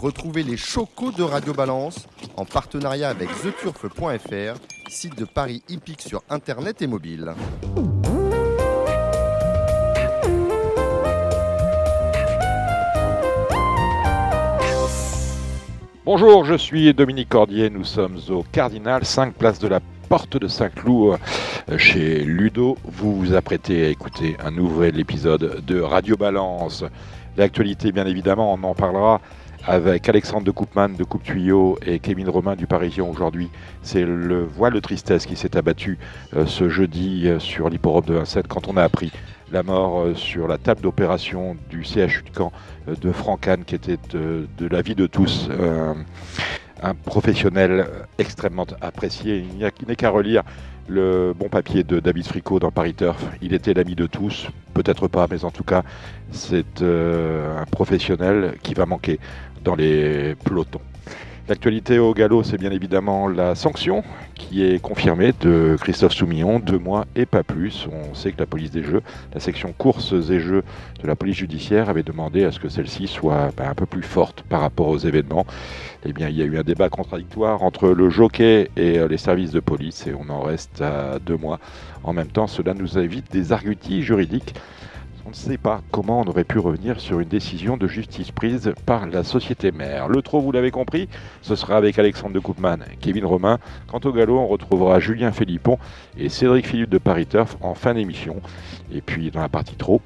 Retrouvez 0.00 0.44
les 0.44 0.56
chocos 0.56 1.10
de 1.10 1.24
Radio 1.24 1.52
Balance 1.52 2.06
en 2.36 2.44
partenariat 2.44 3.08
avec 3.08 3.28
theturf.fr, 3.42 4.60
site 4.88 5.18
de 5.18 5.24
Paris 5.24 5.64
hippique 5.68 6.02
sur 6.02 6.22
internet 6.30 6.80
et 6.82 6.86
mobile. 6.86 7.34
Bonjour, 16.04 16.44
je 16.44 16.54
suis 16.54 16.94
Dominique 16.94 17.28
Cordier, 17.28 17.68
nous 17.68 17.82
sommes 17.82 18.18
au 18.28 18.44
Cardinal, 18.44 19.04
5 19.04 19.34
places 19.34 19.58
de 19.58 19.66
la 19.66 19.80
Porte 20.08 20.36
de 20.36 20.46
Saint-Cloud 20.46 21.18
chez 21.76 22.20
Ludo. 22.20 22.78
Vous 22.84 23.16
vous 23.16 23.34
apprêtez 23.34 23.86
à 23.86 23.88
écouter 23.88 24.36
un 24.44 24.52
nouvel 24.52 25.00
épisode 25.00 25.64
de 25.66 25.80
Radio 25.80 26.16
Balance. 26.16 26.84
L'actualité, 27.36 27.90
bien 27.90 28.06
évidemment, 28.06 28.54
on 28.54 28.62
en 28.62 28.74
parlera 28.74 29.20
avec 29.66 30.08
Alexandre 30.08 30.44
de 30.44 30.50
Coupman 30.50 30.88
de 30.88 31.04
Coupe 31.04 31.22
Tuyau 31.22 31.78
et 31.84 31.98
Kevin 31.98 32.28
Romain 32.28 32.56
du 32.56 32.66
Parisien 32.66 33.04
aujourd'hui. 33.04 33.50
C'est 33.82 34.04
le 34.04 34.44
voile 34.44 34.72
de 34.72 34.80
tristesse 34.80 35.26
qui 35.26 35.36
s'est 35.36 35.56
abattu 35.56 35.98
euh, 36.36 36.46
ce 36.46 36.68
jeudi 36.68 37.28
euh, 37.28 37.38
sur 37.38 37.68
l'hipporome 37.68 38.04
de 38.04 38.14
Vincennes 38.14 38.46
quand 38.48 38.68
on 38.68 38.76
a 38.76 38.82
appris 38.82 39.12
la 39.52 39.62
mort 39.62 40.00
euh, 40.00 40.14
sur 40.14 40.48
la 40.48 40.58
table 40.58 40.80
d'opération 40.80 41.56
du 41.70 41.82
CHU 41.82 42.22
de 42.22 42.30
Caen 42.34 42.52
de 42.86 43.12
Franck 43.12 43.48
Anne 43.48 43.64
qui 43.64 43.74
était 43.74 43.98
de, 44.10 44.46
la 44.70 44.82
vie 44.82 44.94
de 44.94 45.06
tous 45.06 45.50
un 46.80 46.94
professionnel 46.94 47.86
extrêmement 48.18 48.66
apprécié. 48.80 49.44
Il 49.58 49.86
n'est 49.86 49.96
qu'à 49.96 50.10
relire 50.10 50.42
le 50.88 51.34
bon 51.38 51.48
papier 51.48 51.84
de 51.84 52.00
David 52.00 52.26
Fricot 52.26 52.60
dans 52.60 52.70
Paris 52.70 52.94
Turf. 52.94 53.22
Il 53.42 53.52
était 53.52 53.74
l'ami 53.74 53.94
de 53.94 54.06
tous, 54.06 54.48
peut-être 54.74 55.08
pas, 55.08 55.26
mais 55.30 55.44
en 55.44 55.50
tout 55.50 55.64
cas, 55.64 55.82
c'est 56.30 56.82
un 56.82 57.64
professionnel 57.70 58.54
qui 58.62 58.74
va 58.74 58.86
manquer 58.86 59.18
dans 59.64 59.74
les 59.74 60.34
pelotons. 60.44 60.80
L'actualité 61.48 61.98
au 61.98 62.12
galop, 62.12 62.42
c'est 62.42 62.58
bien 62.58 62.70
évidemment 62.70 63.26
la 63.26 63.54
sanction 63.54 64.04
qui 64.34 64.62
est 64.62 64.82
confirmée 64.82 65.32
de 65.40 65.78
Christophe 65.80 66.12
Soumillon, 66.12 66.58
deux 66.58 66.78
mois 66.78 67.06
et 67.16 67.24
pas 67.24 67.42
plus. 67.42 67.88
On 67.90 68.14
sait 68.14 68.32
que 68.32 68.38
la 68.38 68.44
police 68.44 68.70
des 68.70 68.82
jeux, 68.82 69.00
la 69.32 69.40
section 69.40 69.72
courses 69.72 70.12
et 70.12 70.40
jeux 70.40 70.62
de 71.02 71.06
la 71.06 71.16
police 71.16 71.38
judiciaire 71.38 71.88
avait 71.88 72.02
demandé 72.02 72.44
à 72.44 72.52
ce 72.52 72.60
que 72.60 72.68
celle-ci 72.68 73.06
soit 73.06 73.48
ben, 73.56 73.70
un 73.70 73.74
peu 73.74 73.86
plus 73.86 74.02
forte 74.02 74.42
par 74.42 74.60
rapport 74.60 74.88
aux 74.88 74.98
événements. 74.98 75.46
Eh 76.04 76.12
bien, 76.12 76.28
il 76.28 76.36
y 76.36 76.42
a 76.42 76.44
eu 76.44 76.58
un 76.58 76.62
débat 76.62 76.90
contradictoire 76.90 77.62
entre 77.62 77.88
le 77.88 78.10
jockey 78.10 78.68
et 78.76 78.98
euh, 78.98 79.08
les 79.08 79.16
services 79.16 79.50
de 79.50 79.60
police 79.60 80.06
et 80.06 80.12
on 80.12 80.28
en 80.28 80.42
reste 80.42 80.82
à 80.82 81.18
deux 81.18 81.38
mois. 81.38 81.60
En 82.04 82.12
même 82.12 82.28
temps, 82.28 82.46
cela 82.46 82.74
nous 82.74 82.98
évite 82.98 83.32
des 83.32 83.52
arguties 83.52 84.02
juridiques 84.02 84.54
on 85.28 85.32
ne 85.32 85.34
sait 85.34 85.58
pas 85.58 85.82
comment 85.90 86.22
on 86.22 86.24
aurait 86.24 86.42
pu 86.42 86.58
revenir 86.58 87.00
sur 87.00 87.20
une 87.20 87.28
décision 87.28 87.76
de 87.76 87.86
justice 87.86 88.30
prise 88.30 88.72
par 88.86 89.06
la 89.06 89.22
société 89.22 89.72
mère. 89.72 90.08
Le 90.08 90.22
trop, 90.22 90.40
vous 90.40 90.52
l'avez 90.52 90.70
compris, 90.70 91.06
ce 91.42 91.54
sera 91.54 91.76
avec 91.76 91.98
Alexandre 91.98 92.32
de 92.32 92.38
Koopman, 92.38 92.78
Kevin 93.02 93.26
Romain. 93.26 93.58
Quant 93.88 94.00
au 94.04 94.12
galop, 94.12 94.38
on 94.38 94.46
retrouvera 94.46 95.00
Julien 95.00 95.30
Philippon 95.30 95.76
et 96.16 96.30
Cédric 96.30 96.66
Philippe 96.66 96.88
de 96.88 96.96
Paris 96.96 97.26
Turf 97.26 97.58
en 97.60 97.74
fin 97.74 97.92
d'émission. 97.92 98.40
Et 98.90 99.02
puis 99.02 99.30
dans 99.30 99.42
la 99.42 99.50
partie 99.50 99.76
trop, 99.76 100.00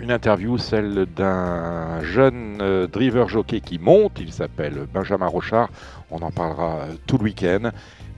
une 0.00 0.10
interview, 0.10 0.58
celle 0.58 1.06
d'un 1.14 2.02
jeune 2.02 2.58
euh, 2.60 2.88
driver 2.88 3.28
jockey 3.28 3.60
qui 3.60 3.78
monte, 3.78 4.18
il 4.18 4.32
s'appelle 4.32 4.88
Benjamin 4.92 5.28
Rochard, 5.28 5.68
on 6.10 6.18
en 6.22 6.32
parlera 6.32 6.78
euh, 6.78 6.94
tout 7.06 7.18
le 7.18 7.24
week-end, 7.24 7.70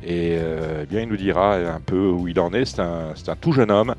et 0.03 0.39
euh, 0.39 0.85
eh 0.85 0.87
bien 0.87 1.03
il 1.03 1.09
nous 1.11 1.19
dira 1.19 1.57
un 1.57 1.81
peu 1.81 2.09
où 2.09 2.27
il 2.27 2.41
en 2.41 2.55
est, 2.55 2.65
c'est 2.65 2.81
un, 2.81 3.11
un, 3.11 3.37
tout 3.39 3.53
jeune 3.53 3.71
homme, 3.71 3.95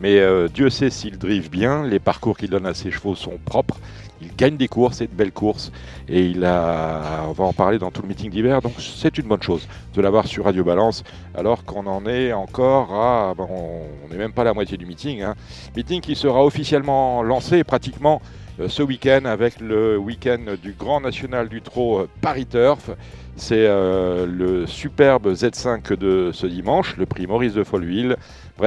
mais 0.00 0.18
euh, 0.18 0.48
Dieu 0.48 0.70
sait 0.70 0.90
s'il 0.90 1.18
drive 1.18 1.50
bien, 1.50 1.86
les 1.86 1.98
parcours 1.98 2.36
qu'il 2.36 2.50
donne 2.50 2.66
à 2.66 2.74
ses 2.74 2.90
chevaux 2.90 3.14
sont 3.14 3.38
propres, 3.44 3.78
il 4.22 4.34
gagne 4.36 4.56
des 4.56 4.68
courses 4.68 5.00
et 5.00 5.06
de 5.06 5.14
belles 5.14 5.32
courses. 5.32 5.72
Et 6.08 6.26
il 6.26 6.44
a, 6.44 7.24
on 7.28 7.32
va 7.32 7.44
en 7.44 7.52
parler 7.52 7.78
dans 7.78 7.90
tout 7.90 8.02
le 8.02 8.08
meeting 8.08 8.30
d'hiver, 8.30 8.62
donc 8.62 8.74
c'est 8.78 9.18
une 9.18 9.26
bonne 9.26 9.42
chose 9.42 9.66
de 9.94 10.00
l'avoir 10.00 10.26
sur 10.26 10.44
Radio 10.44 10.64
Balance, 10.64 11.02
alors 11.34 11.64
qu'on 11.64 11.86
en 11.86 12.06
est 12.06 12.32
encore 12.32 12.94
à. 12.94 13.34
on 13.38 14.08
n'est 14.10 14.16
même 14.16 14.32
pas 14.32 14.42
à 14.42 14.46
la 14.46 14.54
moitié 14.54 14.76
du 14.76 14.86
meeting. 14.86 15.22
Hein. 15.22 15.34
Meeting 15.76 16.00
qui 16.00 16.14
sera 16.14 16.44
officiellement 16.44 17.22
lancé 17.22 17.64
pratiquement 17.64 18.22
euh, 18.60 18.68
ce 18.68 18.82
week-end 18.82 19.24
avec 19.24 19.60
le 19.60 19.96
week-end 19.98 20.56
du 20.62 20.72
Grand 20.72 21.00
National 21.00 21.48
du 21.48 21.62
Trot 21.62 22.00
euh, 22.00 22.08
Paris 22.20 22.46
Turf. 22.46 22.90
C'est 23.34 23.66
le 23.66 24.66
superbe 24.66 25.32
Z5 25.32 25.96
de 25.96 26.32
ce 26.34 26.46
dimanche, 26.46 26.98
le 26.98 27.06
prix 27.06 27.26
Maurice 27.26 27.54
de 27.54 27.64
Folleville. 27.64 28.16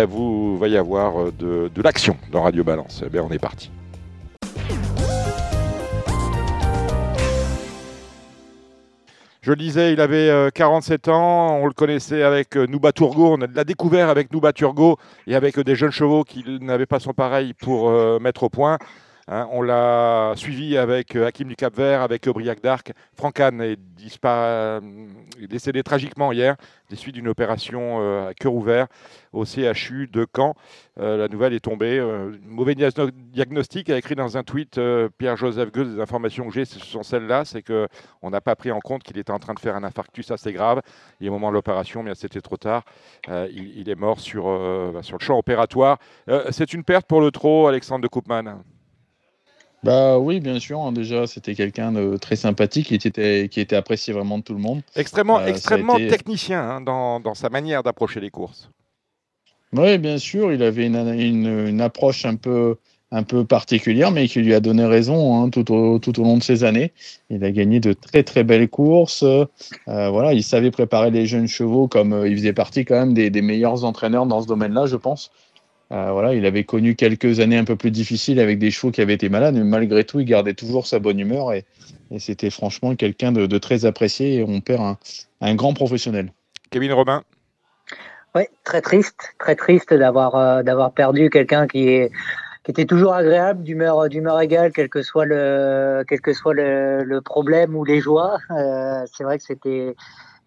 Vous 0.03 0.57
va 0.57 0.67
y 0.67 0.75
avoir 0.75 1.21
euh, 1.21 1.31
de, 1.73 1.81
l'action 1.81 2.17
dans 2.29 2.43
Radio 2.43 2.65
Balance. 2.65 3.01
Eh 3.01 3.19
on 3.19 3.29
est 3.29 3.39
parti. 3.39 3.71
Je 9.41 9.51
le 9.51 9.55
disais, 9.55 9.93
il 9.93 10.01
avait 10.01 10.49
47 10.53 11.07
euh, 11.07 11.11
ans, 11.11 11.59
on 11.61 11.67
le 11.67 11.71
connaissait 11.71 12.23
avec 12.23 12.57
euh, 12.57 12.65
Nouba 12.65 12.91
Turgo, 12.91 13.35
on 13.35 13.37
l'a 13.37 13.63
découvert 13.63 14.09
avec 14.09 14.33
Nouba 14.33 14.51
Turgo 14.51 14.97
et 15.27 15.35
avec 15.35 15.57
des 15.59 15.75
jeunes 15.75 15.91
chevaux 15.91 16.23
qui 16.23 16.43
n'avaient 16.59 16.87
pas 16.87 16.99
son 16.99 17.13
pareil 17.13 17.53
pour 17.53 17.91
mettre 18.19 18.43
au 18.43 18.49
point. 18.49 18.77
Hein, 19.27 19.47
on 19.51 19.63
l'a 19.63 20.33
suivi 20.35 20.77
avec 20.77 21.15
euh, 21.15 21.25
Hakim 21.25 21.47
du 21.47 21.55
Cap 21.55 21.75
Vert, 21.75 22.03
avec 22.03 22.27
Aubriac 22.27 22.61
d'Arc. 22.61 22.93
Franck 23.15 23.39
est, 23.39 23.75
euh, 24.23 24.81
décédé 25.49 25.81
tragiquement 25.81 26.31
hier 26.31 26.55
des 26.91 26.95
suites 26.95 27.15
d'une 27.15 27.27
opération 27.27 28.01
euh, 28.01 28.29
à 28.29 28.35
cœur 28.35 28.53
ouvert 28.53 28.85
au 29.33 29.43
CHU 29.43 30.07
de 30.07 30.27
Caen. 30.35 30.53
la 30.97 31.27
nouvelle 31.27 31.53
est 31.53 31.59
tombée. 31.59 31.99
mauvais 32.43 32.75
diagnostic 32.75 33.89
a 33.89 33.97
écrit 33.97 34.13
dans 34.13 34.37
un 34.37 34.43
tweet 34.43 34.79
Pierre-Joseph 35.17 35.71
Goethe. 35.71 35.95
Des 35.95 35.99
informations 35.99 36.47
que 36.47 36.53
j'ai, 36.53 36.65
ce 36.65 36.79
sont 36.79 37.03
celles-là. 37.03 37.43
C'est 37.45 37.63
qu'on 37.63 38.29
n'a 38.29 38.41
pas 38.41 38.55
pris 38.55 38.71
en 38.71 38.79
compte 38.79 39.03
qu'il 39.03 39.17
était 39.17 39.31
en 39.31 39.39
train 39.39 39.55
de 39.55 39.59
faire 39.59 39.75
un 39.75 39.83
infarctus 39.83 40.29
assez 40.31 40.53
grave. 40.53 40.81
Et 41.19 41.27
au 41.27 41.33
moment 41.33 41.49
de 41.49 41.55
l'opération, 41.55 42.03
mais 42.03 42.13
c'était 42.15 42.41
trop 42.41 42.57
tard. 42.57 42.83
Il, 43.27 43.89
est 43.89 43.95
mort 43.95 44.19
sur, 44.19 44.45
bah, 44.45 45.01
le 45.11 45.19
champ 45.19 45.37
opératoire. 45.37 45.97
c'est 46.51 46.73
une 46.73 46.83
perte 46.83 47.07
pour 47.07 47.19
le 47.19 47.31
trot, 47.31 47.67
Alexandre 47.67 48.03
de 48.03 48.07
Koopman. 48.07 48.63
Bah 49.83 50.17
oui, 50.17 50.39
bien 50.39 50.59
sûr. 50.59 50.79
Hein, 50.81 50.91
déjà, 50.91 51.27
c'était 51.27 51.55
quelqu'un 51.55 51.91
de 51.91 52.17
très 52.17 52.35
sympathique 52.35 52.87
qui 52.87 52.95
était, 52.95 53.49
qui 53.49 53.59
était 53.59 53.75
apprécié 53.75 54.13
vraiment 54.13 54.39
de 54.39 54.43
tout 54.43 54.53
le 54.53 54.59
monde. 54.59 54.81
Extrêmement, 54.95 55.39
euh, 55.39 55.45
extrêmement 55.45 55.97
technicien 55.97 56.59
hein, 56.59 56.81
dans, 56.81 57.19
dans, 57.19 57.35
sa 57.35 57.49
manière 57.49 57.83
d'approcher 57.83 58.19
les 58.19 58.31
courses. 58.31 58.69
Oui, 59.73 59.97
bien 59.97 60.17
sûr. 60.17 60.51
Il 60.53 60.63
avait 60.63 60.87
une, 60.87 61.47
une, 61.47 61.81
approche 61.81 62.25
un 62.25 62.35
peu, 62.35 62.77
un 63.11 63.23
peu 63.23 63.45
particulière, 63.45 64.11
mais 64.11 64.27
qui 64.27 64.39
lui 64.39 64.53
a 64.53 64.59
donné 64.59 64.85
raison 64.85 65.43
hein, 65.43 65.49
tout, 65.49 65.71
au, 65.71 65.99
tout 65.99 66.19
au 66.19 66.23
long 66.23 66.37
de 66.37 66.43
ces 66.43 66.63
années. 66.63 66.91
Il 67.29 67.43
a 67.43 67.51
gagné 67.51 67.79
de 67.79 67.93
très 67.93 68.23
très 68.23 68.43
belles 68.43 68.69
courses. 68.69 69.23
Euh, 69.23 69.45
voilà, 69.85 70.33
il 70.33 70.43
savait 70.43 70.71
préparer 70.71 71.11
les 71.11 71.27
jeunes 71.27 71.47
chevaux 71.47 71.87
comme 71.87 72.13
euh, 72.13 72.27
il 72.27 72.37
faisait 72.37 72.53
partie 72.53 72.85
quand 72.85 72.95
même 72.95 73.13
des, 73.13 73.29
des 73.29 73.41
meilleurs 73.41 73.83
entraîneurs 73.83 74.25
dans 74.25 74.41
ce 74.41 74.47
domaine-là, 74.47 74.87
je 74.87 74.95
pense. 74.95 75.31
Euh, 75.91 76.11
voilà, 76.11 76.33
il 76.33 76.45
avait 76.45 76.63
connu 76.63 76.95
quelques 76.95 77.39
années 77.39 77.57
un 77.57 77.63
peu 77.63 77.75
plus 77.75 77.91
difficiles 77.91 78.39
avec 78.39 78.57
des 78.57 78.71
chevaux 78.71 78.91
qui 78.91 79.01
avaient 79.01 79.13
été 79.13 79.29
malades, 79.29 79.55
mais 79.55 79.63
malgré 79.63 80.03
tout, 80.03 80.19
il 80.19 80.25
gardait 80.25 80.55
toujours 80.55 80.87
sa 80.87 80.99
bonne 80.99 81.19
humeur 81.19 81.53
et, 81.53 81.65
c'était 82.19 82.49
franchement 82.49 82.95
quelqu'un 82.95 83.31
de, 83.31 83.57
très 83.57 83.85
apprécié 83.85 84.35
et 84.35 84.43
on 84.43 84.61
perd 84.61 84.95
un, 85.41 85.55
grand 85.55 85.73
professionnel. 85.73 86.31
Kevin 86.69 86.93
Robin 86.93 87.23
Oui, 88.35 88.43
très 88.63 88.81
triste, 88.81 89.35
très 89.37 89.55
triste 89.55 89.93
d'avoir 89.93 90.35
euh, 90.35 90.63
d'avoir 90.63 90.93
perdu 90.93 91.29
quelqu'un 91.29 91.67
qui 91.67 91.89
est 91.89 92.11
qui 92.63 92.71
était 92.71 92.85
toujours 92.85 93.13
agréable, 93.13 93.63
d'humeur 93.63 94.07
d'humeur 94.07 94.39
égale, 94.39 94.71
quel 94.71 94.87
que 94.87 95.01
soit 95.01 95.25
le 95.25 96.03
quel 96.07 96.21
que 96.21 96.33
soit 96.33 96.53
le, 96.53 97.19
problème 97.19 97.75
ou 97.75 97.83
les 97.83 97.99
joies. 97.99 98.37
Euh, 98.51 99.03
c'est 99.11 99.23
vrai 99.23 99.37
que 99.37 99.43
c'était 99.43 99.95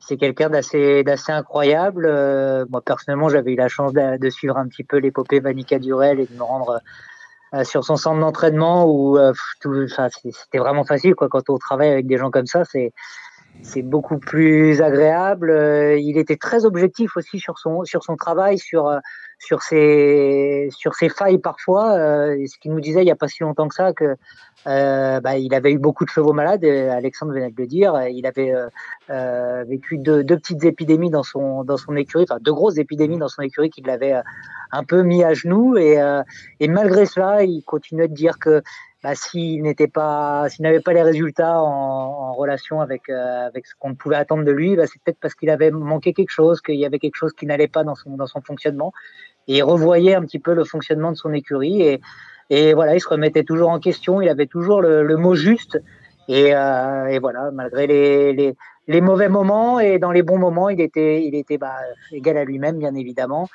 c'est 0.09 0.17
quelqu'un 0.17 0.49
d'assez 0.49 1.05
d'assez 1.05 1.33
incroyable. 1.33 2.07
Euh, 2.09 2.65
moi 2.71 2.81
personnellement, 2.81 3.29
j'avais 3.29 3.53
eu 3.53 3.57
la 3.57 3.69
chance 3.69 3.93
de, 3.93 4.31
suivre 4.31 4.57
un 4.57 4.67
petit 4.67 4.85
peu 4.85 4.97
l'épopée 4.97 5.41
Vanica 5.41 5.79
Durel 5.79 6.21
et 6.21 6.27
de 6.27 6.35
me 6.35 6.43
rendre 6.43 6.81
euh, 7.55 7.65
sur 7.65 7.85
son 7.85 7.97
centre 7.97 8.19
d'entraînement 8.19 8.87
où 8.87 9.19
euh, 9.19 9.33
c'était 9.61 10.59
vraiment 10.59 10.85
facile 10.85 11.15
quoi. 11.15 11.29
Quand 11.29 11.51
on 11.51 11.59
travaille 11.59 11.91
avec 11.91 12.07
des 12.07 12.17
gens 12.17 12.31
comme 12.31 12.47
ça, 12.47 12.65
c'est 12.65 12.93
c'est 13.63 13.83
beaucoup 13.83 14.19
plus 14.19 14.81
agréable. 14.83 15.51
il 15.99 16.17
était 16.17 16.37
très 16.37 16.65
objectif 16.65 17.17
aussi 17.17 17.41
sur 17.41 17.59
son 17.59 17.85
sur 17.85 18.05
son 18.05 18.17
travail, 18.17 18.59
sur 18.59 18.91
sur 19.39 19.63
ses 19.63 20.69
sur 20.71 20.95
ses 20.95 21.09
failles 21.09 21.39
parfois. 21.39 21.95
ce 21.97 22.59
qu'il 22.61 22.73
nous 22.73 22.81
disait 22.81 23.03
il 23.03 23.09
y 23.09 23.11
a 23.11 23.17
pas 23.17 23.29
si 23.29 23.43
longtemps 23.43 23.69
que 23.69 23.75
ça 23.75 23.93
que 23.93 24.17
euh, 24.67 25.21
bah, 25.21 25.39
il 25.39 25.55
avait 25.55 25.73
eu 25.73 25.79
beaucoup 25.79 26.05
de 26.05 26.11
chevaux 26.11 26.33
malades, 26.33 26.65
Alexandre 26.65 27.33
venait 27.33 27.51
de 27.51 27.57
le 27.57 27.67
dire. 27.67 27.99
Il 28.09 28.27
avait 28.27 28.53
euh, 28.53 28.69
euh, 29.11 29.65
vécu 29.65 29.99
deux, 29.99 30.25
petites 30.25 30.65
épidémies 30.65 31.11
dans 31.11 31.23
son, 31.23 31.65
dans 31.65 31.77
son 31.77 31.97
écurie, 31.97 32.25
enfin 32.29 32.39
deux 32.41 32.53
grosses 32.53 32.79
épidémies 32.79 33.19
dans 33.19 33.29
son 33.29 33.43
écurie 33.43 33.71
qui 33.71 33.83
l'avaient 33.83 34.21
un 34.73 34.85
peu 34.85 35.03
mis 35.03 35.23
à 35.23 35.33
genoux. 35.33 35.77
Et, 35.77 35.99
et 36.61 36.69
malgré 36.69 37.07
cela, 37.07 37.45
il 37.45 37.63
continuait 37.63 38.09
de 38.09 38.15
dire 38.15 38.39
que 38.39 38.63
bah, 39.03 39.15
s'il 39.15 39.63
n'était 39.63 39.87
pas, 39.87 40.49
s'il 40.49 40.65
n'avait 40.65 40.81
pas 40.81 40.93
les 40.93 41.03
résultats 41.03 41.61
en, 41.61 42.35
relation 42.35 42.81
avec 42.81 43.09
avec 43.09 43.67
ce 43.67 43.75
qu'on 43.79 43.95
pouvait 43.95 44.17
attendre 44.17 44.45
de 44.45 44.53
lui, 44.53 44.77
bah, 44.77 44.87
c'est 44.87 45.01
peut-être 45.03 45.19
parce 45.21 45.35
qu'il 45.35 45.51
avait 45.51 45.71
manqué 45.71 46.13
quelque 46.13 46.31
chose, 46.31 46.61
qu'il 46.61 46.77
y 46.77 46.85
avait 46.85 46.99
quelque 46.99 47.17
chose 47.17 47.33
qui 47.33 47.47
n'allait 47.47 47.69
pas 47.69 47.85
dans 47.85 47.95
son 47.95 48.17
dans 48.17 48.27
son 48.27 48.41
fonctionnement. 48.41 48.93
Et 49.47 49.59
il 49.59 49.63
revoyait 49.63 50.15
un 50.15 50.23
petit 50.23 50.39
peu 50.39 50.53
le 50.53 50.65
fonctionnement 50.65 51.11
de 51.11 51.17
son 51.17 51.33
écurie 51.33 51.81
et 51.81 52.01
et 52.51 52.75
voilà, 52.75 52.95
il 52.95 53.01
se 53.01 53.09
remettait 53.09 53.45
toujours 53.45 53.71
en 53.71 53.79
question, 53.79 54.21
il 54.21 54.29
avait 54.29 54.47
toujours 54.47 54.81
le, 54.83 55.17
mot 55.17 55.35
juste. 55.35 55.81
Et, 56.29 56.49
et 56.49 57.19
voilà, 57.19 57.51
malgré 57.53 57.87
les, 57.87 58.33
les, 58.33 58.57
les, 58.87 59.01
mauvais 59.01 59.29
moments 59.29 59.81
et 59.81 59.99
dans 59.99 60.13
les 60.13 60.23
bons 60.23 60.39
moments, 60.39 60.69
il 60.69 60.81
était, 60.81 61.25
il 61.25 61.35
était 61.35 61.59
bah, 61.59 61.77
égal 62.13 62.37
à 62.37 62.45
lui-même, 62.45 62.79
bien 62.79 62.95
évidemment. 62.95 63.49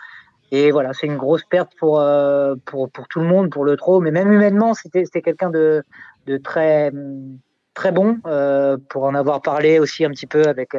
Et 0.51 0.71
voilà, 0.71 0.93
c'est 0.93 1.07
une 1.07 1.17
grosse 1.17 1.43
perte 1.43 1.71
pour, 1.79 2.03
pour, 2.65 2.89
pour, 2.89 3.07
tout 3.07 3.19
le 3.19 3.25
monde, 3.25 3.49
pour 3.49 3.65
le 3.65 3.75
trop, 3.75 3.99
mais 3.99 4.11
même 4.11 4.31
humainement, 4.31 4.73
c'était 4.73 5.21
quelqu'un 5.21 5.49
de, 5.49 5.83
de 6.27 6.37
très, 6.37 6.91
très 7.73 7.91
bon, 7.91 8.19
pour 8.89 9.03
en 9.03 9.15
avoir 9.15 9.41
parlé 9.41 9.79
aussi 9.79 10.05
un 10.05 10.09
petit 10.09 10.27
peu 10.27 10.43
avec, 10.43 10.75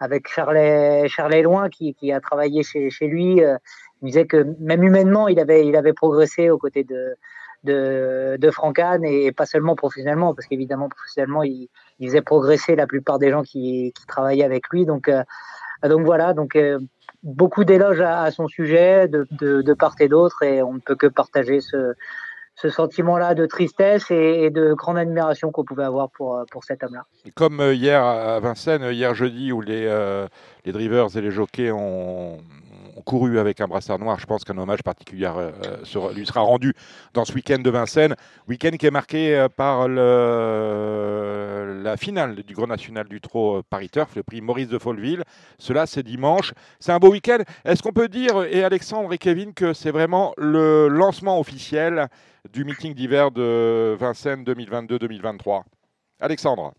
avec 0.00 0.28
Charlet, 0.28 1.08
Charlet 1.08 1.42
Loin 1.42 1.68
qui, 1.68 1.94
qui 1.94 2.12
a 2.12 2.20
travaillé 2.20 2.62
chez, 2.62 2.90
chez 2.90 3.06
lui. 3.06 3.42
Euh, 3.42 3.56
il 4.02 4.06
disait 4.06 4.26
que 4.26 4.46
même 4.60 4.82
humainement, 4.82 5.28
il 5.28 5.40
avait, 5.40 5.66
il 5.66 5.76
avait 5.76 5.92
progressé 5.92 6.50
aux 6.50 6.58
côtés 6.58 6.84
de, 6.84 7.16
de, 7.64 8.36
de 8.38 9.06
et 9.06 9.32
pas 9.32 9.46
seulement 9.46 9.74
professionnellement, 9.74 10.34
parce 10.34 10.46
qu'évidemment, 10.46 10.88
professionnellement, 10.88 11.42
il, 11.42 11.68
faisait 12.00 12.22
progresser 12.22 12.76
la 12.76 12.86
plupart 12.86 13.18
des 13.18 13.30
gens 13.30 13.42
qui, 13.42 13.92
travaillaient 14.06 14.44
avec 14.44 14.68
lui. 14.68 14.86
Donc, 14.86 15.08
euh, 15.08 15.22
donc 15.82 16.04
voilà, 16.04 16.34
donc 16.34 16.56
euh, 16.56 16.78
beaucoup 17.22 17.64
d'éloges 17.64 18.00
à, 18.00 18.30
son 18.30 18.48
sujet 18.48 19.08
de, 19.08 19.26
de, 19.30 19.74
part 19.74 19.94
et 20.00 20.08
d'autre, 20.08 20.42
et 20.42 20.62
on 20.62 20.74
ne 20.74 20.78
peut 20.78 20.94
que 20.94 21.06
partager 21.06 21.60
ce, 21.60 21.94
ce 22.54 22.68
sentiment-là 22.68 23.34
de 23.34 23.46
tristesse 23.46 24.10
et, 24.10 24.50
de 24.50 24.74
grande 24.74 24.98
admiration 24.98 25.50
qu'on 25.50 25.64
pouvait 25.64 25.84
avoir 25.84 26.10
pour, 26.10 26.36
euh, 26.36 26.44
pour 26.50 26.64
cet 26.64 26.84
homme-là. 26.84 27.04
Comme 27.34 27.60
hier 27.72 28.02
à 28.02 28.38
Vincennes, 28.40 28.92
hier 28.92 29.14
jeudi, 29.14 29.50
où 29.52 29.60
les, 29.60 29.86
les 30.64 30.72
drivers 30.72 31.16
et 31.16 31.20
les 31.20 31.30
jockeys 31.32 31.72
ont, 31.72 32.38
couru 33.00 33.38
avec 33.38 33.60
un 33.60 33.66
brassard 33.66 33.98
noir, 33.98 34.18
je 34.18 34.26
pense 34.26 34.44
qu'un 34.44 34.58
hommage 34.58 34.82
particulier 34.82 35.30
lui 36.14 36.26
sera 36.26 36.40
rendu 36.40 36.74
dans 37.14 37.24
ce 37.24 37.32
week-end 37.32 37.58
de 37.58 37.70
Vincennes. 37.70 38.14
Week-end 38.48 38.76
qui 38.78 38.86
est 38.86 38.90
marqué 38.90 39.46
par 39.56 39.88
le, 39.88 41.80
la 41.82 41.96
finale 41.96 42.36
du 42.36 42.54
Grand 42.54 42.66
National 42.66 43.08
du 43.08 43.20
Trot 43.20 43.62
Paris 43.68 43.88
Turf, 43.90 44.14
le 44.16 44.22
prix 44.22 44.40
Maurice 44.40 44.68
de 44.68 44.78
Folleville. 44.78 45.22
Cela, 45.58 45.86
c'est 45.86 46.02
dimanche. 46.02 46.52
C'est 46.80 46.92
un 46.92 46.98
beau 46.98 47.10
week-end. 47.10 47.38
Est-ce 47.64 47.82
qu'on 47.82 47.92
peut 47.92 48.08
dire, 48.08 48.42
et 48.44 48.64
Alexandre 48.64 49.12
et 49.12 49.18
Kevin, 49.18 49.54
que 49.54 49.72
c'est 49.72 49.90
vraiment 49.90 50.32
le 50.36 50.88
lancement 50.88 51.38
officiel 51.38 52.08
du 52.52 52.64
meeting 52.64 52.94
d'hiver 52.94 53.30
de 53.30 53.96
Vincennes 53.98 54.44
2022-2023. 54.44 55.62
Alexandre. 56.20 56.72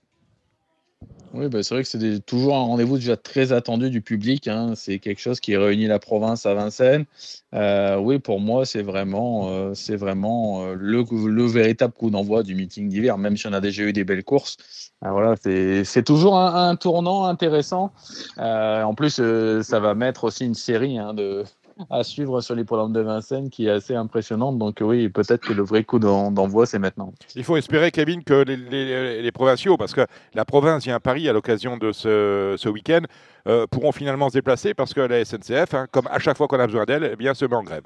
Oui, 1.34 1.48
bah, 1.48 1.62
c'est 1.62 1.76
vrai 1.76 1.84
que 1.84 1.90
c'est 1.90 2.26
toujours 2.26 2.56
un 2.56 2.62
rendez-vous 2.62 2.98
déjà 2.98 3.16
très 3.16 3.52
attendu 3.52 3.92
du 3.92 4.02
public. 4.02 4.48
Hein. 4.48 4.74
C'est 4.76 4.98
quelque 4.98 5.20
chose 5.20 5.40
qui 5.40 5.56
réunit 5.56 5.86
la 5.86 6.00
province 6.00 6.46
à 6.48 6.56
Vincennes. 6.56 7.06
Euh, 7.54 7.98
oui, 7.98 8.18
pour 8.18 8.40
moi, 8.40 8.66
c'est 8.66 8.82
vraiment, 8.82 9.50
euh, 9.50 9.74
vraiment 9.90 10.64
euh, 10.64 10.76
le, 10.76 11.06
le, 11.28 11.46
véritable 11.46 11.94
coup 11.94 12.10
d'envoi 12.10 12.42
du 12.42 12.56
meeting 12.56 12.90
d'hiver, 12.90 13.18
même 13.20 13.38
si 13.38 13.46
on 13.48 13.54
a 13.54 13.62
déjà 13.62 13.84
eu 13.84 13.94
des 13.94 14.04
belles 14.04 14.24
courses. 14.24 14.58
voilà, 15.02 15.36
c'est 15.38 16.04
toujours 16.04 16.38
un, 16.38 16.70
un, 16.70 16.76
tournant 16.76 17.26
intéressant. 17.26 17.92
en 18.38 18.94
plus, 18.96 19.22
ça 19.62 19.80
va 19.80 19.94
mettre 19.94 20.24
aussi 20.24 20.46
une 20.46 20.56
série 20.56 20.98
hein, 20.98 21.14
de, 21.14 21.44
à 21.90 22.04
suivre 22.04 22.42
sur 22.42 22.56
les 22.56 22.64
programmes 22.64 22.94
de 22.94 23.02
Vincennes 23.02 23.50
qui 23.50 23.68
est 23.68 23.72
assez 23.72 23.96
impressionnante. 23.96 24.58
Donc 24.58 24.78
oui, 24.82 25.10
peut-être 25.10 25.42
que 25.42 25.54
le 25.54 25.64
vrai 25.64 25.84
coup 25.84 26.00
d'envoi, 26.00 26.66
c'est 26.66 26.80
maintenant. 26.80 27.14
Il 27.36 27.44
faut 27.44 27.58
espérer, 27.58 27.92
Kevin, 27.92 28.24
que 28.24 28.44
les, 28.44 29.22
les, 29.22 29.32
provinciaux, 29.32 29.78
parce 29.78 29.94
que 29.94 30.06
la 30.34 30.46
province 30.46 30.84
vient 30.84 30.96
à 30.96 31.00
Paris 31.00 31.30
à 31.30 31.34
l'occasion 31.34 31.78
de 31.78 31.92
ce, 31.92 32.56
ce 32.58 32.70
week-end, 32.70 33.02
euh, 33.48 33.66
pourront 33.68 33.92
finalement 33.92 34.30
se 34.30 34.34
déplacer 34.34 34.74
parce 34.74 34.94
que 34.94 35.02
la 35.02 35.24
SNCF, 35.24 35.74
hein, 35.74 35.88
comme 35.92 36.08
à 36.08 36.20
chaque 36.20 36.38
fois 36.38 36.48
qu'on 36.48 36.60
a 36.60 36.68
besoin 36.68 36.86
d'elle, 36.86 37.10
eh 37.14 37.16
bien, 37.16 37.34
se 37.34 37.46
met 37.46 37.56
en 37.56 37.64
grève. 37.64 37.84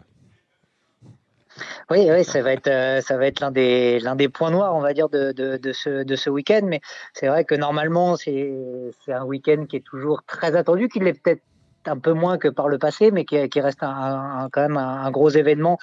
Oui, 1.92 2.08
oui, 2.10 2.24
ça 2.24 2.42
va 2.42 2.54
être, 2.54 2.68
euh, 2.68 3.02
ça 3.02 3.18
va 3.18 3.28
être 3.28 3.40
l'un 3.40 3.52
des, 3.52 4.00
l'un 4.00 4.16
des 4.16 4.30
points 4.30 4.50
noirs, 4.50 4.76
on 4.76 4.82
va 4.82 4.94
dire, 4.94 5.10
de, 5.10 5.32
de, 5.34 5.58
de 5.58 5.74
ce, 5.74 6.04
de 6.04 6.16
ce 6.16 6.30
week-end. 6.30 6.62
Mais 6.64 6.82
c'est 7.14 7.28
vrai 7.28 7.46
que 7.46 7.54
normalement, 7.54 8.16
c'est, 8.16 8.52
c'est 9.06 9.14
un 9.14 9.24
week-end 9.24 9.66
qui 9.70 9.76
est 9.76 9.86
toujours 9.86 10.24
très 10.24 10.56
attendu, 10.56 10.90
qu'il 10.90 11.08
est 11.08 11.14
peut-être 11.14 11.44
un 11.88 11.98
peu 11.98 12.14
moins 12.14 12.38
que 12.38 12.48
par 12.48 12.68
le 12.68 12.78
passé, 12.78 13.12
mais 13.12 13.26
qui, 13.26 13.62
reste 13.62 13.84
un, 13.84 14.50
quand 14.52 14.62
même 14.62 14.78
un, 14.78 15.10
gros 15.12 15.30
événement 15.30 15.78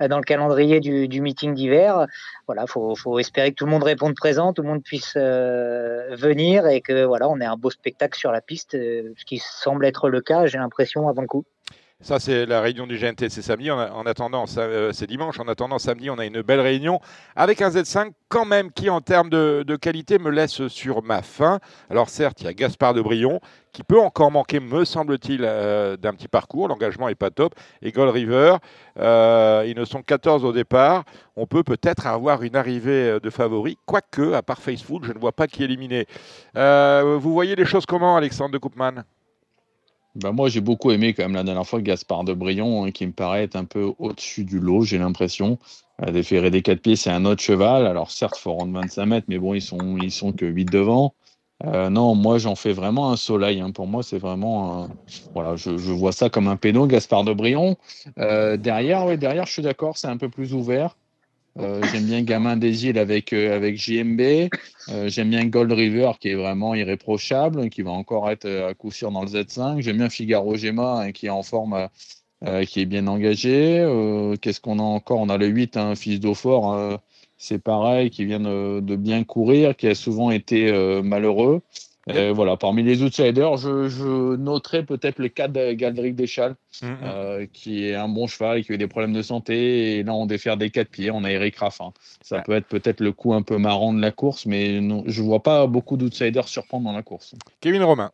euh, 0.00 0.08
dans 0.08 0.18
le 0.18 0.24
calendrier 0.24 0.80
du, 0.80 1.20
meeting 1.20 1.54
d'hiver. 1.54 2.06
Voilà, 2.46 2.66
faut, 2.66 2.94
faut 2.94 3.18
espérer 3.18 3.50
que 3.50 3.56
tout 3.56 3.64
le 3.64 3.70
monde 3.70 3.84
réponde 3.84 4.14
présent, 4.14 4.52
tout 4.52 4.62
le 4.62 4.68
monde 4.68 4.82
puisse 4.82 5.14
euh, 5.16 6.14
venir 6.16 6.66
et 6.66 6.80
que 6.80 7.04
voilà, 7.04 7.28
on 7.28 7.40
ait 7.40 7.46
un 7.46 7.56
beau 7.56 7.70
spectacle 7.70 8.18
sur 8.18 8.32
la 8.32 8.40
piste, 8.40 8.74
euh, 8.74 9.12
ce 9.16 9.24
qui 9.24 9.38
semble 9.38 9.86
être 9.86 10.08
le 10.08 10.20
cas, 10.20 10.46
j'ai 10.46 10.58
l'impression 10.58 11.08
avant 11.08 11.22
le 11.22 11.28
coup. 11.28 11.44
Ça, 12.02 12.18
c'est 12.18 12.46
la 12.46 12.60
réunion 12.60 12.88
du 12.88 12.98
GNT, 12.98 13.28
c'est 13.28 13.42
samedi. 13.42 13.70
En, 13.70 14.06
attendant, 14.06 14.46
c'est 14.46 15.06
dimanche. 15.06 15.38
En 15.38 15.46
attendant, 15.46 15.78
samedi, 15.78 16.10
on 16.10 16.18
a 16.18 16.26
une 16.26 16.42
belle 16.42 16.58
réunion 16.58 16.98
avec 17.36 17.62
un 17.62 17.70
Z5 17.70 18.10
quand 18.28 18.44
même 18.44 18.72
qui, 18.72 18.90
en 18.90 19.00
termes 19.00 19.30
de, 19.30 19.76
qualité, 19.76 20.18
me 20.18 20.30
laisse 20.30 20.66
sur 20.66 21.04
ma 21.04 21.22
faim. 21.22 21.60
Alors 21.90 22.08
certes, 22.08 22.40
il 22.40 22.46
y 22.46 22.48
a 22.48 22.54
Gaspard 22.54 22.94
de 22.94 23.00
Brion 23.00 23.38
qui 23.70 23.84
peut 23.84 24.00
encore 24.00 24.32
manquer, 24.32 24.58
me 24.58 24.84
semble-t-il, 24.84 25.42
euh, 25.44 25.96
d'un 25.96 26.12
petit 26.12 26.26
parcours. 26.26 26.66
L'engagement 26.66 27.06
n'est 27.06 27.14
pas 27.14 27.30
top. 27.30 27.54
Et 27.82 27.92
Gold 27.92 28.10
River, 28.10 28.56
euh, 28.98 29.64
ils 29.68 29.76
ne 29.76 29.84
sont 29.84 30.02
14 30.02 30.44
au 30.44 30.52
départ. 30.52 31.04
On 31.36 31.46
peut 31.46 31.62
peut-être 31.62 32.08
avoir 32.08 32.42
une 32.42 32.56
arrivée 32.56 33.20
de 33.22 33.30
favoris, 33.30 33.76
quoique, 33.86 34.32
à 34.32 34.42
part 34.42 34.58
Facebook, 34.58 35.04
je 35.04 35.12
ne 35.12 35.20
vois 35.20 35.32
pas 35.32 35.46
qui 35.46 35.62
est 35.62 35.66
éliminé. 35.66 36.06
Euh, 36.56 37.16
vous 37.20 37.32
voyez 37.32 37.54
les 37.54 37.64
choses 37.64 37.86
comment, 37.86 38.16
Alexandre 38.16 38.50
de 38.50 38.58
Koopman? 38.58 39.04
Bah 40.14 40.32
moi, 40.32 40.48
j'ai 40.48 40.60
beaucoup 40.60 40.90
aimé 40.90 41.14
quand 41.14 41.22
même 41.22 41.34
la 41.34 41.44
dernière 41.44 41.66
fois 41.66 41.80
Gaspard 41.80 42.24
de 42.24 42.34
Brion, 42.34 42.84
hein, 42.84 42.90
qui 42.90 43.06
me 43.06 43.12
paraît 43.12 43.44
être 43.44 43.56
un 43.56 43.64
peu 43.64 43.92
au-dessus 43.98 44.44
du 44.44 44.60
lot, 44.60 44.84
j'ai 44.84 44.98
l'impression. 44.98 45.58
déférer 46.12 46.50
des 46.50 46.62
quatre 46.62 46.80
pieds, 46.80 46.96
c'est 46.96 47.10
un 47.10 47.24
autre 47.24 47.42
cheval. 47.42 47.86
Alors 47.86 48.10
certes, 48.10 48.36
il 48.38 48.42
faut 48.42 48.54
rendre 48.54 48.72
25 48.74 49.06
mètres, 49.06 49.26
mais 49.28 49.38
bon, 49.38 49.54
ils 49.54 49.62
sont, 49.62 49.96
ils 49.98 50.12
sont 50.12 50.32
que 50.32 50.46
8 50.46 50.66
devant. 50.66 51.14
Euh, 51.64 51.90
non, 51.90 52.14
moi 52.14 52.38
j'en 52.38 52.56
fais 52.56 52.72
vraiment 52.72 53.12
un 53.12 53.16
soleil. 53.16 53.60
Hein. 53.60 53.70
Pour 53.70 53.86
moi, 53.86 54.02
c'est 54.02 54.18
vraiment. 54.18 54.88
Voilà, 55.34 55.56
je, 55.56 55.70
vois 55.70 56.12
ça 56.12 56.28
comme 56.28 56.48
un 56.48 56.56
péno, 56.56 56.86
Gaspard 56.86 57.24
de 57.24 57.32
Brion. 57.32 57.76
Euh, 58.18 58.56
derrière, 58.56 59.06
oui, 59.06 59.16
derrière, 59.16 59.46
je 59.46 59.52
suis 59.52 59.62
d'accord, 59.62 59.96
c'est 59.96 60.08
un 60.08 60.16
peu 60.16 60.28
plus 60.28 60.54
ouvert. 60.54 60.96
Euh, 61.58 61.82
j'aime 61.92 62.04
bien 62.04 62.22
Gamin 62.22 62.56
des 62.56 62.86
Îles 62.86 62.98
avec, 62.98 63.32
euh, 63.32 63.54
avec 63.54 63.76
JMB. 63.76 64.48
Euh, 64.88 65.08
j'aime 65.08 65.30
bien 65.30 65.44
Gold 65.44 65.72
River 65.72 66.12
qui 66.18 66.28
est 66.28 66.34
vraiment 66.34 66.74
irréprochable, 66.74 67.68
qui 67.68 67.82
va 67.82 67.90
encore 67.90 68.30
être 68.30 68.48
à 68.48 68.74
coup 68.74 68.90
sûr 68.90 69.10
dans 69.10 69.22
le 69.22 69.28
Z5. 69.28 69.80
J'aime 69.80 69.98
bien 69.98 70.08
Figaro 70.08 70.56
Gemma 70.56 71.02
hein, 71.02 71.12
qui 71.12 71.26
est 71.26 71.30
en 71.30 71.42
forme, 71.42 71.88
qui 72.66 72.80
est 72.80 72.86
bien 72.86 73.06
engagé. 73.06 73.86
Qu'est-ce 74.40 74.60
qu'on 74.60 74.78
a 74.78 74.82
encore? 74.82 75.20
On 75.20 75.28
a 75.28 75.36
le 75.36 75.46
8, 75.46 75.76
un 75.76 75.94
fils 75.94 76.20
d'Aufort 76.20 77.00
c'est 77.42 77.58
pareil, 77.58 78.10
qui 78.10 78.24
vient 78.24 78.38
de, 78.38 78.96
bien 78.96 79.24
courir, 79.24 79.74
qui 79.76 79.88
a 79.88 79.96
souvent 79.96 80.30
été 80.30 80.70
euh, 80.70 81.02
voilà, 82.06 82.56
parmi 82.56 82.82
les 82.82 83.02
outsiders, 83.02 83.56
je, 83.56 83.88
je 83.88 84.36
noterai 84.36 84.84
peut-être 84.84 85.18
le 85.18 85.28
cas 85.28 85.48
de 85.48 85.72
Galdric 85.72 86.14
Deschal, 86.14 86.56
mm-hmm. 86.74 86.96
euh, 87.04 87.46
qui 87.52 87.86
est 87.86 87.94
un 87.94 88.08
bon 88.08 88.26
cheval, 88.26 88.64
qui 88.64 88.72
a 88.72 88.74
eu 88.74 88.78
des 88.78 88.88
problèmes 88.88 89.12
de 89.12 89.22
santé. 89.22 89.98
Et 89.98 90.02
là, 90.02 90.14
on 90.14 90.26
défère 90.26 90.56
des 90.56 90.70
quatre 90.70 90.88
pieds. 90.88 91.10
On 91.10 91.24
a 91.24 91.30
Eric 91.30 91.56
Raffin. 91.56 91.92
Ça 92.22 92.40
peut 92.40 92.52
être 92.52 92.66
peut-être 92.66 93.00
le 93.00 93.12
coup 93.12 93.34
un 93.34 93.42
peu 93.42 93.58
marrant 93.58 93.92
de 93.92 94.00
la 94.00 94.10
course, 94.10 94.46
mais 94.46 94.76
je 94.76 95.22
ne 95.22 95.26
vois 95.26 95.42
pas 95.42 95.66
beaucoup 95.66 95.96
d'outsiders 95.96 96.48
surprendre 96.48 96.84
dans 96.84 96.92
la 96.92 97.02
course. 97.02 97.34
Kevin 97.60 97.82
Romain. 97.84 98.10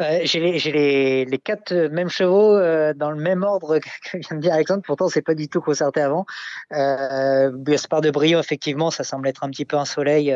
Euh, 0.00 0.20
j'ai 0.24 0.40
les, 0.40 1.24
les, 1.24 1.38
quatre 1.38 1.72
mêmes 1.72 2.08
chevaux 2.08 2.56
euh, 2.56 2.94
dans 2.94 3.10
le 3.10 3.20
même 3.20 3.42
ordre 3.42 3.78
que 3.78 4.18
vient 4.18 4.36
de 4.36 4.42
dire 4.42 4.52
Alexandre. 4.52 4.82
Pourtant, 4.84 5.08
c'est 5.08 5.22
pas 5.22 5.34
du 5.34 5.48
tout 5.48 5.60
concerté 5.60 6.00
avant. 6.00 6.26
Euh, 6.72 7.52
Gaspard 7.54 8.00
de 8.00 8.10
Brio, 8.10 8.40
effectivement, 8.40 8.90
ça 8.90 9.04
semble 9.04 9.28
être 9.28 9.44
un 9.44 9.50
petit 9.50 9.64
peu 9.64 9.76
un 9.76 9.84
soleil 9.84 10.34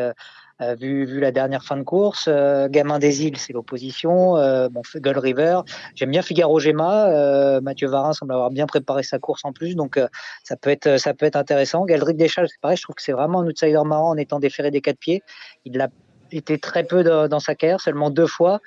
euh, 0.61 0.71
euh, 0.71 0.75
vu, 0.75 1.05
vu, 1.05 1.19
la 1.19 1.31
dernière 1.31 1.63
fin 1.63 1.77
de 1.77 1.83
course. 1.83 2.27
Gamin 2.27 2.99
des 2.99 3.25
îles, 3.25 3.37
c'est 3.37 3.53
l'opposition. 3.53 4.33
bon, 4.69 4.81
Gull 4.95 5.17
River. 5.17 5.61
J'aime 5.95 6.11
bien 6.11 6.21
Figaro 6.21 6.59
Gemma. 6.59 7.61
Mathieu 7.61 7.87
Varin 7.87 8.13
semble 8.13 8.33
avoir 8.33 8.51
bien 8.51 8.65
préparé 8.65 9.03
sa 9.03 9.19
course 9.19 9.41
en 9.43 9.53
plus, 9.53 9.75
donc 9.75 9.99
ça 10.43 10.55
peut 10.55 10.69
être 10.69 10.97
ça 10.97 11.13
peut 11.13 11.25
être 11.25 11.35
intéressant. 11.35 11.85
Galdric 11.85 12.17
Deschal, 12.17 12.47
c'est 12.49 12.59
pareil. 12.59 12.77
Je 12.77 12.83
trouve 12.83 12.95
que 12.95 13.01
c'est 13.01 13.11
vraiment 13.11 13.41
un 13.41 13.47
outsider 13.47 13.81
marrant 13.85 14.09
en 14.09 14.17
étant 14.17 14.39
déféré 14.39 14.71
des 14.71 14.81
quatre 14.81 14.99
pieds. 14.99 15.23
Il 15.65 15.77
l'a 15.77 15.89
été 16.31 16.57
très 16.57 16.83
peu 16.83 17.03
dans 17.03 17.39
sa 17.39 17.55
carrière, 17.55 17.81
seulement 17.81 18.09
deux 18.09 18.27
fois. 18.27 18.59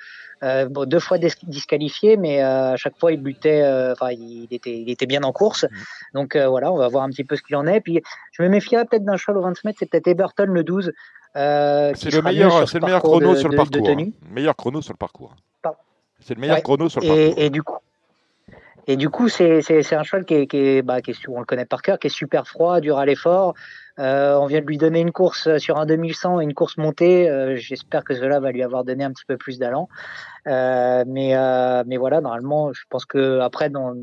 Euh, 0.43 0.67
bon, 0.67 0.85
deux 0.85 0.99
fois 0.99 1.19
disqualifié, 1.19 2.17
mais 2.17 2.41
euh, 2.41 2.73
à 2.73 2.75
chaque 2.75 2.97
fois 2.97 3.11
il 3.11 3.21
luttait, 3.21 3.61
euh, 3.61 3.93
enfin 3.93 4.11
il, 4.11 4.47
était, 4.49 4.75
il 4.75 4.89
était 4.89 5.05
bien 5.05 5.21
en 5.21 5.31
course. 5.31 5.65
Mm. 5.65 5.67
Donc 6.15 6.35
voilà, 6.35 6.71
on 6.71 6.77
va 6.77 6.87
voir 6.87 7.03
un 7.03 7.09
petit 7.09 7.23
peu 7.23 7.35
ce 7.35 7.43
qu'il 7.43 7.55
en 7.55 7.67
est. 7.67 7.81
Puis 7.81 8.01
je 8.31 8.41
me 8.41 8.49
méfierais 8.49 8.85
peut-être 8.85 9.05
d'un 9.05 9.17
cheval 9.17 9.37
au 9.37 9.41
20 9.41 9.63
mètres, 9.63 9.77
c'est 9.79 9.89
peut-être 9.89 10.07
Eberton 10.07 10.45
le 10.45 10.63
12. 10.63 10.91
C'est 11.33 12.11
le 12.11 12.21
meilleur, 12.21 12.67
c'est 12.67 12.79
le 12.79 12.85
meilleur 12.85 13.01
chrono 13.01 13.35
sur 13.35 13.49
le 13.49 13.57
parcours. 13.57 13.87
Hein. 13.87 14.09
Meilleur 14.29 14.55
chrono 14.55 14.81
sur 14.81 14.93
le 14.93 14.97
parcours. 14.97 15.35
C'est 16.19 16.35
le 16.35 16.41
meilleur 16.41 16.61
chrono 16.61 16.89
sur 16.89 17.01
le 17.01 17.07
parcours. 17.07 17.33
Et 17.37 17.49
du 17.49 17.63
coup, 17.63 17.77
et 18.87 18.97
du 18.97 19.09
coup, 19.09 19.29
c'est 19.29 19.93
un 19.93 20.03
cheval 20.03 20.25
qui 20.25 20.33
est, 20.33 20.47
qui 20.47 20.57
est, 20.57 20.81
bah, 20.81 21.01
qui 21.01 21.11
est, 21.11 21.29
on 21.29 21.39
le 21.39 21.45
connaît 21.45 21.65
par 21.65 21.81
cœur, 21.81 21.99
qui 21.99 22.07
est 22.07 22.11
super 22.11 22.47
froid, 22.47 22.79
dur 22.79 22.97
à 22.97 23.05
l'effort. 23.05 23.53
Euh, 23.99 24.35
on 24.35 24.47
vient 24.47 24.61
de 24.61 24.65
lui 24.65 24.77
donner 24.77 25.01
une 25.01 25.11
course 25.11 25.57
sur 25.57 25.77
un 25.77 25.85
2100 25.85 26.41
et 26.41 26.43
une 26.43 26.53
course 26.53 26.77
montée. 26.77 27.29
Euh, 27.29 27.55
j'espère 27.57 28.03
que 28.03 28.15
cela 28.15 28.39
va 28.39 28.51
lui 28.51 28.63
avoir 28.63 28.83
donné 28.83 29.03
un 29.03 29.11
petit 29.11 29.25
peu 29.25 29.37
plus 29.37 29.59
d'allant. 29.59 29.87
Euh, 30.47 31.03
mais, 31.07 31.35
mais 31.85 31.97
voilà, 31.97 32.21
normalement, 32.21 32.73
je 32.73 32.83
pense 32.89 33.05
que 33.05 33.39
après 33.39 33.69
dans, 33.69 33.93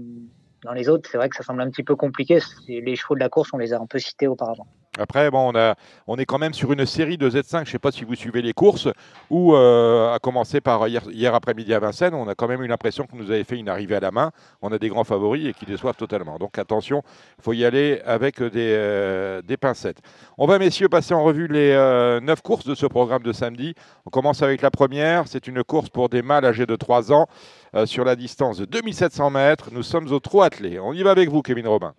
dans 0.64 0.73
les 0.73 0.88
autres, 0.88 1.08
c'est 1.11 1.18
vrai 1.18 1.28
que 1.28 1.37
ça 1.37 1.42
semble 1.42 1.61
un 1.61 1.70
petit 1.70 1.82
peu 1.82 1.97
compliqué. 1.97 2.38
Les 2.68 2.97
chevaux 2.97 3.14
de 3.14 3.20
la 3.20 3.28
course, 3.28 3.50
on 3.52 3.58
les 3.58 3.73
a 3.73 3.80
un 3.80 3.87
peu 3.87 3.99
cités 3.99 4.28
auparavant. 4.28 4.68
Après, 4.99 5.31
on, 5.33 6.17
est 6.19 6.25
quand 6.26 6.38
même 6.38 6.55
sur 6.55 6.73
une 6.73 6.85
série 6.85 7.17
de 7.17 7.31
Z5, 7.31 7.50
je 7.50 7.59
ne 7.61 7.64
sais 7.67 7.78
pas 7.78 7.93
si 7.93 8.05
vous 8.05 8.14
suivez 8.14 8.43
les 8.43 8.52
courses, 8.52 8.88
où, 9.31 9.55
euh, 9.55 10.12
à 10.12 10.19
commencer 10.19 10.61
par 10.61 10.88
hier, 10.88 11.35
après-midi 11.35 11.73
à 11.73 11.78
Vincennes, 11.78 12.14
on 12.14 12.28
a 12.28 12.35
quand 12.35 12.49
même 12.49 12.62
eu 12.62 12.67
l'impression 12.67 13.07
que 13.07 13.17
nous 13.17 13.31
avait 13.31 13.45
fait 13.45 13.57
une 13.57 13.69
arrivée 13.69 13.97
à 13.97 14.00
la 14.00 14.11
main. 14.11 14.33
On 14.61 14.73
a 14.73 14.78
des 14.78 14.88
grands 14.88 15.05
favoris 15.05 15.47
et 15.47 15.55
qui 15.55 15.67
déçoivent 15.67 15.97
totalement. 15.97 16.38
Donc 16.38 16.59
attention, 16.59 17.02
il 17.38 17.45
faut 17.45 17.52
y 17.52 17.64
aller 17.64 18.00
avec 18.05 18.43
des, 18.43 18.75
euh, 18.76 19.43
des, 19.43 19.57
pincettes. 19.57 19.99
On 20.37 20.47
va, 20.47 20.59
messieurs, 20.59 20.88
passer 20.88 21.14
en 21.14 21.23
revue 21.23 21.47
les 21.47 21.71
euh, 21.73 22.21
neuf 22.21 22.43
courses 22.43 22.67
de 22.67 22.75
ce 22.75 22.87
programme 22.87 23.23
de 23.23 23.33
samedi. 23.33 23.75
On 24.07 24.11
commence 24.11 24.43
avec 24.43 24.62
la 24.62 24.71
première. 24.71 25.28
C'est 25.28 25.47
une 25.47 25.62
course 25.62 25.88
pour 25.88 26.09
des 26.09 26.23
mâles 26.23 26.45
âgés 26.45 26.67
de 26.67 26.76
3 26.76 27.12
ans 27.12 27.26
euh, 27.75 27.87
sur 27.87 28.05
la 28.05 28.17
distance 28.17 28.59
de 28.59 28.64
2700 28.64 29.31
mètres. 29.31 29.69
Nous 29.73 29.83
sommes 29.83 30.11
au 30.12 30.21
trot 30.21 30.43
attelé. 30.43 30.78
On 30.78 30.93
y 30.93 31.02
va 31.02 31.11
avec 31.11 31.28
vous, 31.28 31.43
Kevin 31.43 31.69
Robin. 31.69 31.95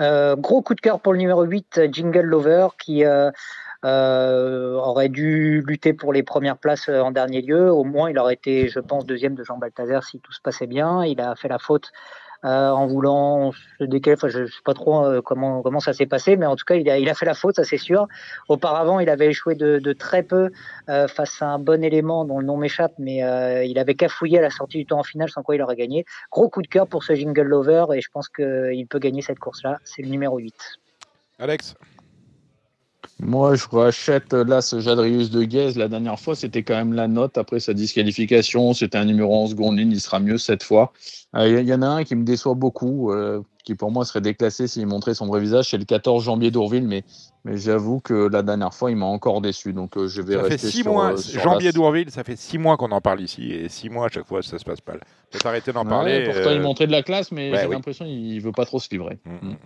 Euh, 0.00 0.36
gros 0.36 0.62
coup 0.62 0.74
de 0.74 0.80
cœur 0.80 1.00
pour 1.00 1.12
le 1.12 1.18
numéro 1.18 1.42
8, 1.42 1.92
Jingle 1.92 2.20
Lover, 2.20 2.68
qui 2.78 3.04
euh, 3.04 3.30
euh, 3.84 4.74
aurait 4.74 5.08
dû 5.08 5.62
lutter 5.66 5.92
pour 5.92 6.12
les 6.12 6.22
premières 6.22 6.56
places 6.56 6.88
en 6.88 7.10
dernier 7.10 7.42
lieu. 7.42 7.70
Au 7.70 7.84
moins, 7.84 8.10
il 8.10 8.18
aurait 8.18 8.34
été, 8.34 8.68
je 8.68 8.80
pense, 8.80 9.04
deuxième 9.04 9.34
de 9.34 9.44
Jean 9.44 9.58
Balthazar 9.58 10.04
si 10.04 10.20
tout 10.20 10.32
se 10.32 10.40
passait 10.40 10.66
bien. 10.66 11.04
Il 11.04 11.20
a 11.20 11.34
fait 11.36 11.48
la 11.48 11.58
faute 11.58 11.92
euh, 12.44 12.70
en 12.70 12.86
voulant 12.86 13.52
se 13.78 13.84
décaler. 13.84 14.16
Je 14.22 14.40
ne 14.40 14.46
sais 14.46 14.62
pas 14.64 14.74
trop 14.74 15.04
euh, 15.04 15.20
comment, 15.20 15.80
ça 15.80 15.92
s'est 15.92 16.06
passé, 16.06 16.36
mais 16.36 16.46
en 16.46 16.56
tout 16.56 16.64
cas, 16.64 16.74
il 16.76 16.88
a, 16.88 17.14
fait 17.14 17.26
la 17.26 17.34
faute, 17.34 17.56
ça 17.56 17.64
c'est 17.64 17.76
sûr. 17.76 18.08
Auparavant, 18.48 18.98
il 19.00 19.10
avait 19.10 19.26
échoué 19.26 19.54
de, 19.54 19.78
de 19.78 19.92
très 19.92 20.22
peu 20.22 20.50
euh, 20.88 21.06
face 21.06 21.42
à 21.42 21.46
un 21.48 21.58
bon 21.58 21.84
élément 21.84 22.24
dont 22.24 22.38
le 22.38 22.46
nom 22.46 22.56
m'échappe, 22.56 22.92
mais 22.98 23.18
il 23.68 23.78
avait 23.78 23.94
cafouillé 23.94 24.38
à 24.38 24.42
la 24.42 24.50
sortie 24.50 24.78
du 24.78 24.86
temps 24.86 25.00
en 25.00 25.04
finale, 25.04 25.28
sans 25.30 25.42
quoi 25.42 25.54
il 25.54 25.62
aurait 25.62 25.76
gagné. 25.76 26.04
Gros 26.30 26.48
coup 26.48 26.62
de 26.62 26.68
cœur 26.68 26.86
pour 26.86 27.04
ce 27.04 27.14
Jingle 27.14 27.42
Lover, 27.42 27.86
et 27.94 28.00
je 28.00 28.08
pense 28.10 28.28
qu'il 28.28 28.86
peut 28.88 28.98
gagner 28.98 29.22
cette 29.22 29.38
course-là. 29.38 29.78
C'est 29.84 30.02
le 30.02 30.08
numéro 30.08 30.38
8. 30.38 30.54
Alex? 31.38 31.74
Moi, 33.22 33.54
je 33.54 33.66
rachète 33.70 34.32
là 34.32 34.60
ce 34.62 34.80
Jadrius 34.80 35.30
de 35.30 35.42
Guez. 35.44 35.72
La 35.76 35.88
dernière 35.88 36.18
fois, 36.18 36.34
c'était 36.34 36.62
quand 36.62 36.74
même 36.74 36.94
la 36.94 37.06
note 37.08 37.36
après 37.38 37.60
sa 37.60 37.74
disqualification. 37.74 38.72
C'était 38.72 38.98
un 38.98 39.04
numéro 39.04 39.34
en 39.34 39.46
seconde 39.46 39.78
ligne. 39.78 39.92
Il 39.92 40.00
sera 40.00 40.20
mieux 40.20 40.38
cette 40.38 40.62
fois. 40.62 40.92
Il 41.34 41.40
euh, 41.40 41.62
y, 41.62 41.74
en 41.74 41.82
a 41.82 41.86
un 41.86 42.04
qui 42.04 42.16
me 42.16 42.24
déçoit 42.24 42.54
beaucoup, 42.54 43.12
euh, 43.12 43.42
qui 43.62 43.74
pour 43.74 43.90
moi 43.90 44.04
serait 44.04 44.20
déclassé 44.20 44.66
s'il 44.66 44.86
montrait 44.86 45.14
son 45.14 45.26
vrai 45.26 45.40
visage. 45.40 45.70
C'est 45.70 45.78
le 45.78 45.84
14 45.84 46.24
Janvier 46.24 46.50
d'Ourville. 46.50 46.86
Mais, 46.88 47.04
mais 47.44 47.56
j'avoue 47.56 48.00
que 48.00 48.28
la 48.32 48.42
dernière 48.42 48.72
fois, 48.74 48.90
il 48.90 48.96
m'a 48.96 49.06
encore 49.06 49.40
déçu. 49.42 49.72
Donc, 49.72 49.96
euh, 49.96 50.08
je 50.08 50.22
vais 50.22 50.34
ça 50.34 50.42
rester 50.42 50.58
fait 50.58 50.70
six 50.72 50.82
sur, 50.82 50.92
mois. 50.92 51.16
sur 51.16 51.42
Janvier 51.42 51.72
d'Ourville, 51.72 52.10
ça 52.10 52.24
fait 52.24 52.36
six 52.36 52.58
mois 52.58 52.76
qu'on 52.78 52.90
en 52.90 53.00
parle 53.00 53.20
ici. 53.20 53.52
Et 53.52 53.68
six 53.68 53.90
mois 53.90 54.06
à 54.06 54.08
chaque 54.08 54.26
fois, 54.26 54.42
ça 54.42 54.58
se 54.58 54.64
passe 54.64 54.80
pas. 54.80 54.94
Peut 55.30 55.38
arrêter 55.44 55.72
d'en 55.72 55.84
Ouais, 55.84 55.90
parler. 55.90 56.24
pourtant, 56.24 56.50
il 56.50 56.60
montrait 56.60 56.86
de 56.86 56.92
la 56.92 57.02
classe, 57.02 57.30
mais 57.32 57.54
j'ai 57.54 57.66
oui. 57.66 57.74
l'impression 57.74 58.06
qu'il 58.06 58.40
veut 58.40 58.52
pas 58.52 58.64
trop 58.64 58.80
se 58.80 58.88
livrer. 58.90 59.18
mm, 59.24 59.30
mm, 59.30 59.50
mm. 59.50 59.56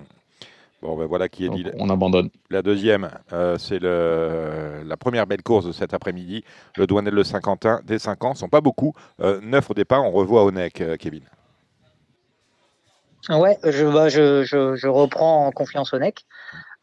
Bon, 0.85 0.97
ben 0.99 1.07
voilà 1.07 1.31
qui 1.31 1.47
est 1.47 1.49
Donc, 1.49 1.57
dit. 1.57 1.65
on 1.79 1.89
abandonne. 1.89 2.29
La 2.51 2.61
deuxième, 2.61 3.09
euh, 3.33 3.57
c'est 3.57 3.81
la 3.81 4.97
première 4.99 5.27
belle 5.27 5.43
course 5.43 5.65
de 5.65 5.73
cet 5.73 5.95
après-midi. 5.95 6.45
Le 6.77 6.87
Douanel 6.87 7.15
de 7.15 7.23
Saint-Quentin, 7.23 7.81
des 7.87 7.99
5 7.99 8.23
ans, 8.23 8.35
sont 8.35 8.51
pas 8.51 8.61
beaucoup. 8.61 8.93
Euh, 9.21 9.41
neuf 9.41 9.71
au 9.71 9.75
départ, 9.75 10.05
on 10.05 10.11
revoit 10.11 10.45
Onek, 10.45 10.83
euh, 10.83 10.97
Kevin. 10.99 11.23
Ouais, 13.31 13.57
je, 13.65 13.87
bah, 13.87 14.11
je, 14.11 14.43
je, 14.43 14.77
je 14.77 14.87
reprends 14.87 15.47
en 15.47 15.53
confiance 15.53 15.95
au 15.95 15.99
NEC, 15.99 16.27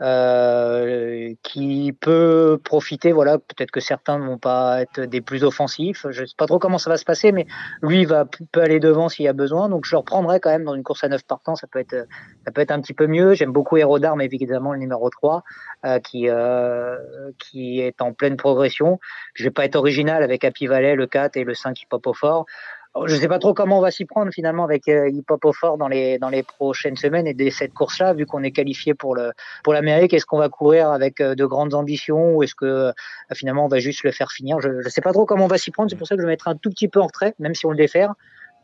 euh, 0.02 1.34
qui 1.44 1.96
peut 2.00 2.60
profiter. 2.64 3.12
Voilà, 3.12 3.38
peut-être 3.38 3.70
que 3.70 3.80
certains 3.80 4.18
ne 4.18 4.26
vont 4.26 4.38
pas 4.40 4.82
être 4.82 5.02
des 5.02 5.22
plus 5.22 5.44
offensifs. 5.44 6.08
Je 6.10 6.26
sais 6.26 6.36
pas 6.36 6.48
trop 6.48 6.58
comment 6.58 6.80
ça 6.80 6.90
va 6.90 6.98
se 6.98 7.06
passer, 7.06 7.32
mais 7.32 7.46
lui 7.84 8.06
va 8.06 8.26
peut 8.26 8.62
aller 8.62 8.80
devant 8.80 9.10
s'il 9.10 9.26
y 9.26 9.28
a 9.28 9.34
besoin. 9.34 9.70
Donc 9.70 9.86
je 9.86 9.92
le 9.92 10.00
reprendrai 10.00 10.40
quand 10.40 10.50
même 10.50 10.64
dans 10.64 10.74
une 10.74 10.84
course 10.84 11.04
à 11.04 11.08
9 11.08 11.24
partants. 11.24 11.56
Ça 11.56 11.68
peut 11.68 11.80
être, 11.80 12.08
ça 12.46 12.52
peut 12.52 12.62
être 12.62 12.72
un 12.72 12.82
petit 12.82 12.94
peu 12.94 13.06
mieux. 13.06 13.36
J'aime 13.36 13.52
beaucoup 13.52 13.78
Hérodar, 13.78 14.16
mais 14.16 14.26
évidemment 14.26 14.74
le 14.74 14.80
numéro 14.80 15.10
3 15.10 15.44
euh, 15.86 16.00
qui, 16.00 16.30
euh, 16.30 16.98
qui 17.38 17.80
est 17.80 18.02
en 18.02 18.14
pleine 18.14 18.38
progression. 18.38 19.00
Je 19.36 19.44
vais 19.44 19.52
pas 19.52 19.66
être 19.66 19.76
original 19.76 20.24
avec 20.24 20.44
Happy 20.44 20.68
Valley, 20.68 20.96
le 20.96 21.08
4 21.08 21.38
et 21.38 21.44
le 21.44 21.54
5 21.54 21.74
qui 21.76 21.86
pop 21.86 22.06
au 22.08 22.14
fort. 22.14 22.46
Alors, 22.94 23.08
Je 23.08 23.16
ne 23.16 23.20
sais 23.22 23.28
pas 23.30 23.40
trop 23.40 23.54
comment 23.54 23.78
on 23.78 23.82
va 23.82 23.92
s'y 23.92 24.04
prendre 24.04 24.32
finalement 24.34 24.66
avec 24.66 24.90
euh, 24.90 25.10
Hip 25.10 25.24
Hop 25.30 25.46
au 25.46 25.54
fort 25.54 25.78
dans 25.78 25.88
les, 25.88 26.20
prochaines 26.44 26.98
semaines 26.98 27.26
et 27.26 27.52
cette 27.52 27.74
course-là, 27.74 28.14
vu 28.14 28.26
qu'on 28.26 28.44
est 28.44 28.52
qualifié 28.52 28.94
pour 28.94 29.18
pour 29.64 29.74
l'Amérique. 29.74 30.14
Est-ce 30.14 30.26
qu'on 30.26 30.38
va 30.38 30.50
courir 30.50 30.90
avec 30.90 31.22
euh, 31.22 31.34
de 31.36 31.46
grandes 31.46 31.74
ambitions 31.74 32.36
ou 32.36 32.44
est-ce 32.44 32.56
que 32.56 32.66
euh, 32.66 32.92
finalement 33.34 33.66
on 33.66 33.70
va 33.70 33.80
juste 33.80 34.04
le 34.04 34.12
faire 34.12 34.32
finir? 34.32 34.60
Je 34.60 34.70
ne 34.70 34.90
sais 34.90 35.02
pas 35.02 35.14
trop 35.14 35.26
comment 35.26 35.46
on 35.46 35.48
va 35.48 35.58
s'y 35.58 35.72
prendre. 35.72 35.90
C'est 35.90 35.96
pour 35.96 36.08
ça 36.08 36.16
que 36.16 36.22
je 36.22 36.26
vais 36.26 36.34
mettre 36.34 36.50
un 36.50 36.56
tout 36.56 36.70
petit 36.70 36.90
peu 36.90 37.00
en 37.00 37.08
retrait, 37.08 37.34
même 37.40 37.56
si 37.56 37.66
on 37.66 37.72
le 37.72 37.78
défère. 37.78 38.14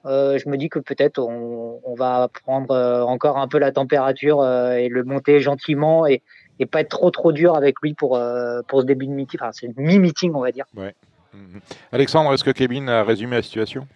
Euh, 0.06 0.38
je 0.38 0.50
me 0.50 0.58
dis 0.58 0.70
que 0.70 0.80
peut-être 0.80 1.20
on, 1.20 1.96
va 1.98 2.30
prendre 2.46 2.74
encore 3.08 3.38
un 3.38 3.48
peu 3.48 3.58
la 3.58 3.72
température 3.72 4.46
et 4.46 4.90
le 4.90 5.04
monter 5.04 5.40
gentiment 5.40 6.06
et, 6.06 6.22
et 6.60 6.66
pas 6.66 6.82
être 6.82 6.90
trop 6.90 7.12
trop 7.12 7.32
dur 7.32 7.56
avec 7.56 7.76
lui 7.82 7.94
pour, 7.94 8.16
ce 8.18 8.86
début 8.86 9.08
de 9.08 9.12
meeting. 9.12 9.40
Enfin, 9.42 9.52
c'est 9.54 9.76
mi-meeting, 9.78 10.34
on 10.36 10.42
va 10.42 10.52
dire. 10.52 10.66
Mhm. 11.34 11.62
Alexandre, 11.92 12.34
est-ce 12.34 12.44
que 12.44 12.52
Kevin 12.52 12.90
a 12.90 13.04
résumé 13.04 13.36
la 13.36 13.42
situation? 13.42 13.88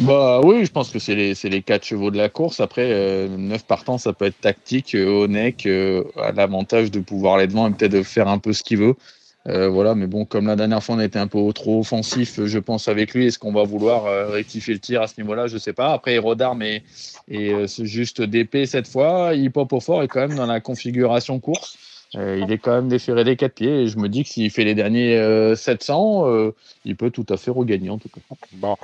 Bah 0.00 0.40
oui, 0.44 0.64
je 0.64 0.70
pense 0.70 0.90
que 0.90 1.00
c'est 1.00 1.14
les, 1.16 1.62
quatre 1.62 1.84
chevaux 1.84 2.12
de 2.12 2.16
la 2.16 2.28
course. 2.28 2.60
Après, 2.60 2.88
euh, 2.92 3.28
neuf 3.36 3.64
partants, 3.64 3.98
ça 3.98 4.12
peut 4.12 4.26
être 4.26 4.40
tactique. 4.40 4.94
Euh, 4.94 5.24
Onek 5.24 5.66
euh, 5.66 6.04
a 6.16 6.30
l'avantage 6.30 6.92
de 6.92 7.00
pouvoir 7.00 7.34
aller 7.34 7.48
devant 7.48 7.68
et 7.68 7.72
peut-être 7.72 7.92
de 7.92 8.04
faire 8.04 8.28
un 8.28 8.38
peu 8.38 8.52
ce 8.52 8.62
qu'il 8.62 8.78
veut. 8.78 8.94
Voilà, 9.46 9.94
mais 9.94 10.06
bon, 10.06 10.26
comme 10.26 10.46
la 10.46 10.56
dernière 10.56 10.82
fois, 10.82 10.96
on 10.96 11.00
été 11.00 11.18
un 11.18 11.26
peu 11.26 11.38
trop 11.54 11.80
offensif, 11.80 12.38
je 12.44 12.58
pense, 12.58 12.86
avec 12.86 13.14
lui. 13.14 13.28
Est-ce 13.28 13.38
qu'on 13.38 13.52
va 13.54 13.62
vouloir 13.62 14.30
rectifier 14.30 14.74
le 14.74 14.80
tir 14.80 15.00
à 15.00 15.06
ce 15.06 15.18
niveau-là? 15.18 15.46
Je 15.46 15.56
sais 15.56 15.72
pas. 15.72 15.94
Après, 15.94 16.12
Hérodarme 16.12 16.60
et, 16.60 16.82
et 17.28 17.54
juste 17.78 18.20
d'épée 18.20 18.66
cette 18.66 18.86
fois. 18.86 19.34
Hip 19.34 19.52
Hop 19.54 19.72
au 19.72 19.80
fort 19.80 20.02
est 20.02 20.08
quand 20.08 20.20
même 20.20 20.36
dans 20.36 20.44
la 20.44 20.60
configuration 20.60 21.40
course. 21.40 21.78
Euh, 22.16 22.40
il 22.42 22.50
est 22.50 22.58
quand 22.58 22.72
même 22.72 22.88
déféré 22.88 23.22
des 23.22 23.36
quatre 23.36 23.54
pieds. 23.54 23.82
Et 23.82 23.86
je 23.88 23.98
me 23.98 24.08
dis 24.08 24.22
que 24.22 24.28
s'il 24.28 24.50
fait 24.50 24.64
les 24.64 24.74
derniers 24.74 25.16
euh, 25.18 25.54
700, 25.54 26.26
euh, 26.26 26.54
il 26.84 26.96
peut 26.96 27.10
tout 27.10 27.26
à 27.28 27.36
fait 27.36 27.50
regagner 27.50 27.90
en 27.90 27.98
tout 27.98 28.08
cas. 28.08 28.20
Bon. 28.54 28.76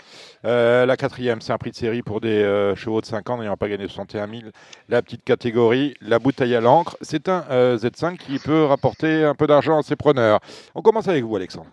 Euh, 0.45 0.85
la 0.85 0.97
quatrième, 0.97 1.40
c'est 1.40 1.52
un 1.52 1.59
prix 1.59 1.71
de 1.71 1.76
série 1.76 2.02
pour 2.02 2.21
des 2.21 2.43
euh, 2.43 2.75
chevaux 2.75 3.00
de 3.00 3.07
5 3.07 3.31
ans 3.31 3.38
n'ayant 3.38 3.57
pas 3.57 3.69
gagné 3.69 3.88
61 3.88 4.28
000. 4.28 4.43
La 4.88 5.00
petite 5.00 5.25
catégorie, 5.25 5.95
la 6.02 6.19
bouteille 6.19 6.54
à 6.54 6.61
l'encre. 6.61 6.97
C'est 7.00 7.28
un 7.28 7.45
euh, 7.50 7.78
Z5 7.78 8.19
qui 8.19 8.38
peut 8.38 8.64
rapporter 8.64 9.25
un 9.25 9.35
peu 9.35 9.47
d'argent 9.47 9.78
à 9.78 9.83
ses 9.83 9.97
preneurs. 9.97 10.40
On 10.75 10.83
commence 10.83 11.09
avec 11.09 11.25
vous, 11.25 11.35
Alexandre. 11.37 11.71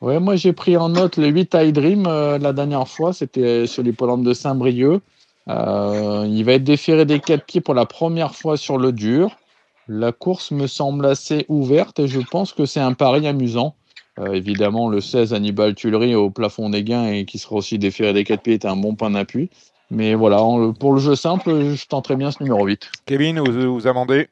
Ouais, 0.00 0.18
moi 0.18 0.34
j'ai 0.34 0.54
pris 0.54 0.78
en 0.78 0.88
note 0.88 1.18
le 1.18 1.28
8 1.28 1.54
High 1.54 1.74
Dream 1.74 2.06
euh, 2.06 2.38
la 2.38 2.54
dernière 2.54 2.88
fois, 2.88 3.12
c'était 3.12 3.66
sur 3.66 3.82
l'hippodrome 3.82 4.24
de 4.24 4.32
Saint-Brieuc. 4.32 5.02
Euh, 5.48 6.26
il 6.26 6.42
va 6.44 6.54
être 6.54 6.64
déféré 6.64 7.04
des 7.04 7.20
quatre 7.20 7.44
pieds 7.44 7.60
pour 7.60 7.74
la 7.74 7.84
première 7.84 8.34
fois 8.34 8.56
sur 8.56 8.78
le 8.78 8.92
dur. 8.92 9.36
La 9.92 10.12
course 10.12 10.52
me 10.52 10.68
semble 10.68 11.04
assez 11.04 11.46
ouverte 11.48 11.98
et 11.98 12.06
je 12.06 12.20
pense 12.20 12.52
que 12.52 12.64
c'est 12.64 12.78
un 12.78 12.92
pari 12.92 13.26
amusant. 13.26 13.74
Euh, 14.20 14.34
évidemment, 14.34 14.88
le 14.88 15.00
16 15.00 15.34
Hannibal 15.34 15.74
Tuileries 15.74 16.14
au 16.14 16.30
plafond 16.30 16.70
des 16.70 16.84
gains 16.84 17.06
et 17.08 17.24
qui 17.24 17.38
sera 17.38 17.56
aussi 17.56 17.76
déféré 17.76 18.12
des 18.12 18.22
quatre 18.22 18.42
pieds 18.42 18.54
est 18.54 18.66
un 18.66 18.76
bon 18.76 18.94
point 18.94 19.10
d'appui. 19.10 19.50
Mais 19.90 20.14
voilà, 20.14 20.42
en- 20.44 20.72
pour 20.74 20.92
le 20.92 21.00
jeu 21.00 21.16
simple, 21.16 21.74
je 21.74 21.86
tenterai 21.88 22.14
bien 22.14 22.30
ce 22.30 22.40
numéro 22.40 22.64
8. 22.64 22.88
Kevin, 23.04 23.40
vous, 23.40 23.74
vous 23.74 23.86
amendez? 23.88 24.28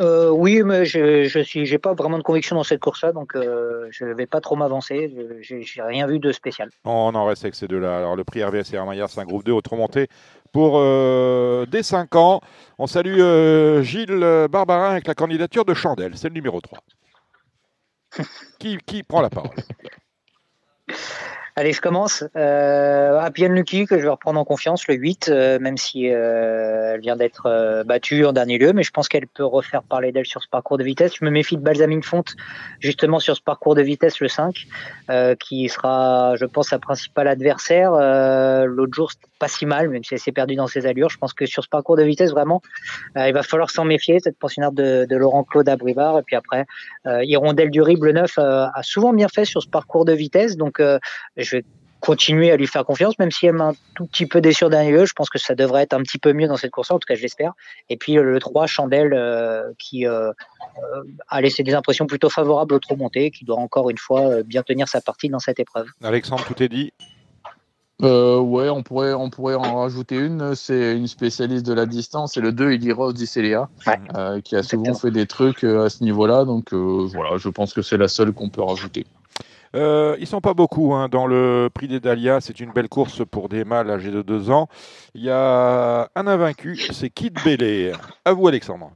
Euh, 0.00 0.30
oui, 0.30 0.62
mais 0.64 0.84
je 0.86 1.24
je 1.24 1.38
suis, 1.40 1.66
j'ai 1.66 1.78
pas 1.78 1.92
vraiment 1.94 2.16
de 2.18 2.22
conviction 2.24 2.56
dans 2.56 2.64
cette 2.64 2.80
course-là, 2.80 3.12
donc 3.12 3.36
euh, 3.36 3.86
je 3.90 4.06
vais 4.06 4.26
pas 4.26 4.40
trop 4.40 4.56
m'avancer. 4.56 5.12
Je- 5.14 5.42
J'ai 5.42 5.62
j'ai 5.62 5.82
rien 5.82 6.06
vu 6.08 6.18
de 6.18 6.32
spécial. 6.32 6.70
On 6.84 7.14
en 7.14 7.24
reste 7.26 7.44
avec 7.44 7.54
ces 7.54 7.68
deux-là. 7.68 7.98
Alors, 7.98 8.16
le 8.16 8.24
prix 8.24 8.42
RVS 8.42 8.72
et 8.72 8.76
Hermaillard, 8.76 9.10
c'est 9.10 9.20
un 9.20 9.26
groupe 9.26 9.44
2 9.44 9.52
autre 9.52 9.76
monté 9.76 10.08
pour 10.52 10.78
euh, 10.78 11.66
des 11.66 11.82
5 11.82 12.14
ans. 12.14 12.40
On 12.78 12.86
salue 12.86 13.20
euh, 13.20 13.82
Gilles 13.82 14.46
Barbarin 14.50 14.90
avec 14.90 15.06
la 15.06 15.14
candidature 15.14 15.64
de 15.64 15.74
Chandelle. 15.74 16.16
C'est 16.16 16.28
le 16.28 16.34
numéro 16.34 16.60
3. 16.60 16.78
qui, 18.58 18.78
qui 18.78 19.02
prend 19.02 19.22
la 19.22 19.30
parole? 19.30 19.50
Allez, 21.54 21.74
je 21.74 21.82
commence. 21.82 22.24
Euh, 22.34 23.18
Happy 23.18 23.46
Lucky, 23.46 23.84
que 23.84 23.98
je 23.98 24.04
vais 24.04 24.08
reprendre 24.08 24.40
en 24.40 24.44
confiance, 24.44 24.88
le 24.88 24.94
8, 24.94 25.28
euh, 25.28 25.58
même 25.58 25.76
si 25.76 26.08
euh, 26.08 26.94
elle 26.94 27.00
vient 27.00 27.14
d'être 27.14 27.44
euh, 27.44 27.84
battue 27.84 28.24
en 28.24 28.32
dernier 28.32 28.56
lieu, 28.56 28.72
mais 28.72 28.82
je 28.82 28.90
pense 28.90 29.06
qu'elle 29.06 29.26
peut 29.26 29.44
refaire 29.44 29.82
parler 29.82 30.12
d'elle 30.12 30.24
sur 30.24 30.42
ce 30.42 30.48
parcours 30.48 30.78
de 30.78 30.84
vitesse. 30.84 31.12
Je 31.20 31.26
me 31.26 31.30
méfie 31.30 31.58
de 31.58 31.62
Balsamine 31.62 32.02
Fonte, 32.02 32.36
justement 32.80 33.18
sur 33.18 33.36
ce 33.36 33.42
parcours 33.42 33.74
de 33.74 33.82
vitesse, 33.82 34.20
le 34.20 34.28
5, 34.28 34.66
euh, 35.10 35.34
qui 35.34 35.68
sera, 35.68 36.36
je 36.36 36.46
pense, 36.46 36.70
sa 36.70 36.78
principale 36.78 37.28
adversaire. 37.28 37.92
L'autre 38.66 38.94
jour, 38.94 39.10
c'était 39.10 39.26
pas 39.38 39.48
si 39.48 39.66
mal, 39.66 39.90
même 39.90 40.04
si 40.04 40.14
elle 40.14 40.20
s'est 40.20 40.32
perdue 40.32 40.54
dans 40.54 40.68
ses 40.68 40.86
allures. 40.86 41.10
Je 41.10 41.18
pense 41.18 41.34
que 41.34 41.44
sur 41.44 41.62
ce 41.62 41.68
parcours 41.68 41.96
de 41.96 42.02
vitesse, 42.02 42.30
vraiment, 42.30 42.62
il 43.14 43.32
va 43.34 43.42
falloir 43.42 43.68
s'en 43.68 43.84
méfier, 43.84 44.20
cette 44.20 44.38
pensionnaire 44.38 44.72
de, 44.72 45.04
de 45.04 45.16
Laurent-Claude 45.16 45.68
Abrivard. 45.68 46.18
Et 46.18 46.22
puis 46.22 46.36
après, 46.36 46.64
Hirondelle 47.04 47.70
du 47.70 47.82
Rib, 47.82 48.02
le 48.04 48.12
9, 48.12 48.38
euh, 48.38 48.66
a 48.72 48.82
souvent 48.82 49.12
bien 49.12 49.28
fait 49.28 49.44
sur 49.44 49.62
ce 49.62 49.68
parcours 49.68 50.04
de 50.04 50.12
vitesse, 50.12 50.56
donc 50.56 50.80
je 51.42 51.56
vais 51.56 51.64
continuer 52.02 52.50
à 52.50 52.56
lui 52.56 52.66
faire 52.66 52.84
confiance, 52.84 53.16
même 53.20 53.30
si 53.30 53.46
elle 53.46 53.54
m'a 53.54 53.68
un 53.68 53.74
tout 53.94 54.06
petit 54.06 54.26
peu 54.26 54.40
déçu 54.40 54.68
dernier 54.68 54.90
lieu. 54.90 55.06
Je 55.06 55.12
pense 55.12 55.30
que 55.30 55.38
ça 55.38 55.54
devrait 55.54 55.84
être 55.84 55.94
un 55.94 56.02
petit 56.02 56.18
peu 56.18 56.32
mieux 56.32 56.48
dans 56.48 56.56
cette 56.56 56.72
course 56.72 56.90
en 56.90 56.98
tout 56.98 57.06
cas, 57.06 57.14
je 57.14 57.22
l'espère. 57.22 57.52
Et 57.88 57.96
puis 57.96 58.18
euh, 58.18 58.24
le 58.24 58.40
3, 58.40 58.66
Chandelle, 58.66 59.14
euh, 59.14 59.72
qui 59.78 60.06
euh, 60.06 60.32
a 61.28 61.40
laissé 61.40 61.62
des 61.62 61.74
impressions 61.74 62.06
plutôt 62.06 62.28
favorables 62.28 62.74
au 62.74 62.80
trop 62.80 62.96
monté, 62.96 63.30
qui 63.30 63.44
doit 63.44 63.58
encore 63.58 63.88
une 63.88 63.98
fois 63.98 64.28
euh, 64.28 64.42
bien 64.42 64.64
tenir 64.64 64.88
sa 64.88 65.00
partie 65.00 65.28
dans 65.28 65.38
cette 65.38 65.60
épreuve. 65.60 65.86
Alexandre, 66.02 66.44
tout 66.44 66.60
est 66.60 66.68
dit? 66.68 66.92
euh, 68.02 68.40
ouais, 68.40 68.68
on 68.68 68.82
pourrait, 68.82 69.12
on 69.12 69.30
pourrait 69.30 69.54
en 69.54 69.76
rajouter 69.76 70.16
une. 70.16 70.56
C'est 70.56 70.96
une 70.96 71.06
spécialiste 71.06 71.64
de 71.64 71.72
la 71.72 71.86
distance. 71.86 72.32
C'est 72.34 72.40
le 72.40 72.50
2, 72.50 72.72
Ili 72.72 72.90
Rose 72.90 73.14
d'Icelia, 73.14 73.68
euh, 74.16 74.40
qui 74.40 74.56
a 74.56 74.64
souvent 74.64 74.94
fait 74.94 75.12
des 75.12 75.26
trucs 75.26 75.62
à 75.62 75.88
ce 75.88 76.02
niveau-là. 76.02 76.44
Donc 76.44 76.72
voilà, 76.72 77.36
je 77.36 77.48
pense 77.48 77.72
que 77.72 77.80
c'est 77.80 77.98
la 77.98 78.08
seule 78.08 78.32
qu'on 78.32 78.48
peut 78.48 78.62
rajouter. 78.62 79.06
Euh, 79.74 80.16
ils 80.20 80.26
sont 80.26 80.40
pas 80.40 80.54
beaucoup 80.54 80.92
hein, 80.94 81.08
dans 81.08 81.26
le 81.26 81.68
prix 81.72 81.88
des 81.88 82.00
Dahlias. 82.00 82.40
C'est 82.42 82.60
une 82.60 82.72
belle 82.72 82.88
course 82.88 83.22
pour 83.24 83.48
des 83.48 83.64
mâles 83.64 83.90
âgés 83.90 84.10
de 84.10 84.22
2 84.22 84.50
ans. 84.50 84.68
Il 85.14 85.22
y 85.22 85.30
a 85.30 86.10
un 86.14 86.26
invaincu, 86.26 86.76
c'est 86.92 87.10
Kid 87.10 87.38
Belair. 87.44 88.18
À 88.24 88.32
vous, 88.32 88.48
Alexandre. 88.48 88.92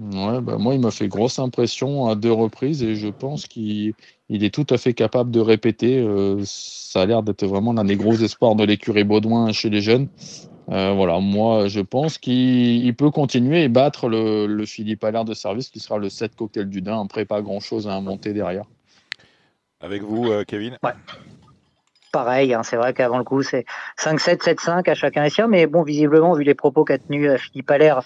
Ouais, 0.00 0.40
bah 0.40 0.56
moi, 0.56 0.74
il 0.74 0.80
m'a 0.80 0.90
fait 0.90 1.08
grosse 1.08 1.38
impression 1.38 2.06
à 2.06 2.14
deux 2.14 2.32
reprises 2.32 2.82
et 2.82 2.94
je 2.94 3.08
pense 3.08 3.46
qu'il 3.46 3.94
est 4.30 4.54
tout 4.54 4.66
à 4.70 4.78
fait 4.78 4.94
capable 4.94 5.30
de 5.30 5.40
répéter. 5.40 5.98
Euh, 5.98 6.40
ça 6.44 7.02
a 7.02 7.06
l'air 7.06 7.22
d'être 7.22 7.44
vraiment 7.44 7.74
l'un 7.74 7.84
des 7.84 7.96
gros 7.96 8.14
espoirs 8.14 8.54
de 8.54 8.64
l'écurie 8.64 9.04
Baudouin 9.04 9.52
chez 9.52 9.68
les 9.68 9.82
jeunes. 9.82 10.08
Euh, 10.70 10.94
voilà, 10.94 11.20
moi, 11.20 11.68
je 11.68 11.80
pense 11.80 12.16
qu'il 12.16 12.94
peut 12.96 13.10
continuer 13.10 13.64
et 13.64 13.68
battre 13.68 14.08
le, 14.08 14.64
Philippe 14.64 15.04
Allaire 15.04 15.26
de 15.26 15.34
service 15.34 15.68
qui 15.68 15.80
sera 15.80 15.98
le 15.98 16.08
7 16.08 16.34
cocktail 16.34 16.70
du 16.70 16.80
Dain. 16.80 17.02
Après, 17.02 17.26
pas 17.26 17.42
grand 17.42 17.60
chose 17.60 17.86
à 17.86 18.00
monter 18.00 18.32
derrière. 18.32 18.64
Avec 19.80 20.02
vous, 20.02 20.30
euh, 20.30 20.44
Kevin 20.44 20.76
ouais. 20.82 20.92
Pareil, 22.12 22.54
hein, 22.54 22.62
c'est 22.64 22.76
vrai 22.76 22.92
qu'avant 22.92 23.18
le 23.18 23.24
coup, 23.24 23.42
c'est 23.42 23.64
5-7, 23.98 24.42
7-5 24.42 24.90
à 24.90 24.94
chacun 24.94 25.22
les 25.22 25.30
siens. 25.30 25.46
Mais 25.46 25.66
bon, 25.66 25.82
visiblement, 25.82 26.34
vu 26.34 26.42
les 26.42 26.54
propos 26.54 26.84
qu'a 26.84 26.98
tenus 26.98 27.40
Philippe 27.40 27.70
Allaire 27.70 28.02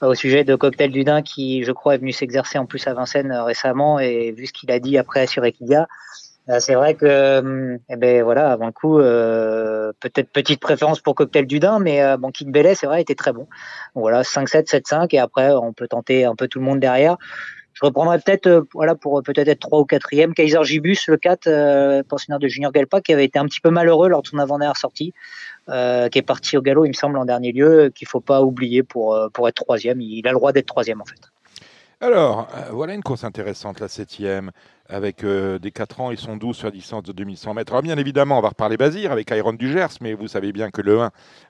au 0.00 0.14
sujet 0.14 0.44
de 0.44 0.54
Cocktail 0.54 0.90
du 0.90 1.04
Dain 1.04 1.22
qui, 1.22 1.64
je 1.64 1.72
crois, 1.72 1.94
est 1.94 1.98
venu 1.98 2.12
s'exercer 2.12 2.58
en 2.58 2.66
plus 2.66 2.86
à 2.86 2.94
Vincennes 2.94 3.32
euh, 3.32 3.44
récemment 3.44 3.98
et 3.98 4.32
vu 4.32 4.46
ce 4.46 4.52
qu'il 4.52 4.70
a 4.70 4.78
dit 4.78 4.98
après 4.98 5.26
sur 5.26 5.42
euh, 5.42 6.60
c'est 6.60 6.74
vrai 6.74 6.94
que, 6.94 7.04
euh, 7.04 7.76
eh 7.90 7.96
ben 7.96 8.22
voilà, 8.22 8.50
avant 8.50 8.66
le 8.66 8.72
coup, 8.72 8.96
peut-être 8.96 10.30
petite 10.30 10.60
préférence 10.60 11.00
pour 11.00 11.14
Cocktail 11.14 11.46
du 11.46 11.58
Dain, 11.60 11.78
mais 11.78 12.16
bon, 12.16 12.30
Kid 12.30 12.50
Bellet, 12.50 12.74
c'est 12.74 12.86
vrai, 12.86 13.02
était 13.02 13.14
très 13.14 13.34
bon. 13.34 13.46
voilà, 13.94 14.22
5-7, 14.22 14.66
7-5, 14.66 15.14
et 15.14 15.18
après, 15.18 15.52
on 15.52 15.74
peut 15.74 15.88
tenter 15.88 16.24
un 16.24 16.34
peu 16.34 16.48
tout 16.48 16.58
le 16.58 16.64
monde 16.64 16.80
derrière. 16.80 17.18
Je 17.80 17.86
reprendrai 17.86 18.18
peut-être, 18.18 18.66
voilà, 18.74 18.96
pour 18.96 19.22
peut-être 19.22 19.46
être 19.48 19.60
3 19.60 19.80
ou 19.80 19.84
4e, 19.84 20.32
Kaiser 20.32 20.64
Gibus, 20.64 21.06
le 21.06 21.16
4, 21.16 22.02
pensionnaire 22.08 22.40
de 22.40 22.48
Junior 22.48 22.72
Galpa, 22.72 23.00
qui 23.00 23.12
avait 23.12 23.24
été 23.24 23.38
un 23.38 23.44
petit 23.44 23.60
peu 23.60 23.70
malheureux 23.70 24.08
lors 24.08 24.22
de 24.22 24.26
son 24.26 24.38
avant-dernière 24.38 24.76
sortie. 24.76 25.14
Euh, 25.70 26.08
qui 26.08 26.18
est 26.18 26.22
parti 26.22 26.56
au 26.56 26.62
galop, 26.62 26.86
il 26.86 26.88
me 26.88 26.94
semble, 26.94 27.18
en 27.18 27.26
dernier 27.26 27.52
lieu, 27.52 27.92
qu'il 27.94 28.06
ne 28.06 28.08
faut 28.08 28.20
pas 28.20 28.42
oublier 28.42 28.82
pour, 28.82 29.14
euh, 29.14 29.28
pour 29.28 29.48
être 29.48 29.56
troisième. 29.56 30.00
Il 30.00 30.26
a 30.26 30.30
le 30.30 30.38
droit 30.38 30.52
d'être 30.52 30.66
troisième, 30.66 31.02
en 31.02 31.04
fait. 31.04 31.20
Alors, 32.00 32.48
euh, 32.54 32.70
voilà 32.70 32.94
une 32.94 33.02
course 33.02 33.24
intéressante, 33.24 33.80
la 33.80 33.88
septième, 33.88 34.50
avec 34.88 35.24
des 35.24 35.70
4 35.70 36.00
ans, 36.00 36.10
ils 36.10 36.18
sont 36.18 36.36
12 36.36 36.56
sur 36.56 36.66
la 36.66 36.70
distance 36.70 37.02
de 37.02 37.12
2100 37.12 37.54
mètres. 37.54 37.72
Alors, 37.72 37.82
bien 37.82 37.98
évidemment, 37.98 38.38
on 38.38 38.40
va 38.40 38.48
reparler 38.48 38.76
Bazir 38.76 39.12
avec 39.12 39.30
Iron 39.30 39.52
du 39.52 39.70
Gers, 39.70 39.98
mais 40.00 40.14
vous 40.14 40.28
savez 40.28 40.52
bien 40.52 40.70
que 40.70 40.80
le 40.80 41.00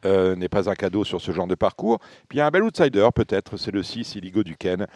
1 0.04 0.34
n'est 0.36 0.48
pas 0.48 0.68
un 0.68 0.74
cadeau 0.74 1.04
sur 1.04 1.20
ce 1.20 1.32
genre 1.32 1.46
de 1.46 1.54
parcours. 1.54 1.98
Puis 2.28 2.40
un 2.40 2.50
bel 2.50 2.62
outsider, 2.62 3.08
peut-être, 3.14 3.56
c'est 3.56 3.72
le 3.72 3.82
6, 3.82 4.16
Iligo 4.16 4.42
Duquesne, 4.42 4.86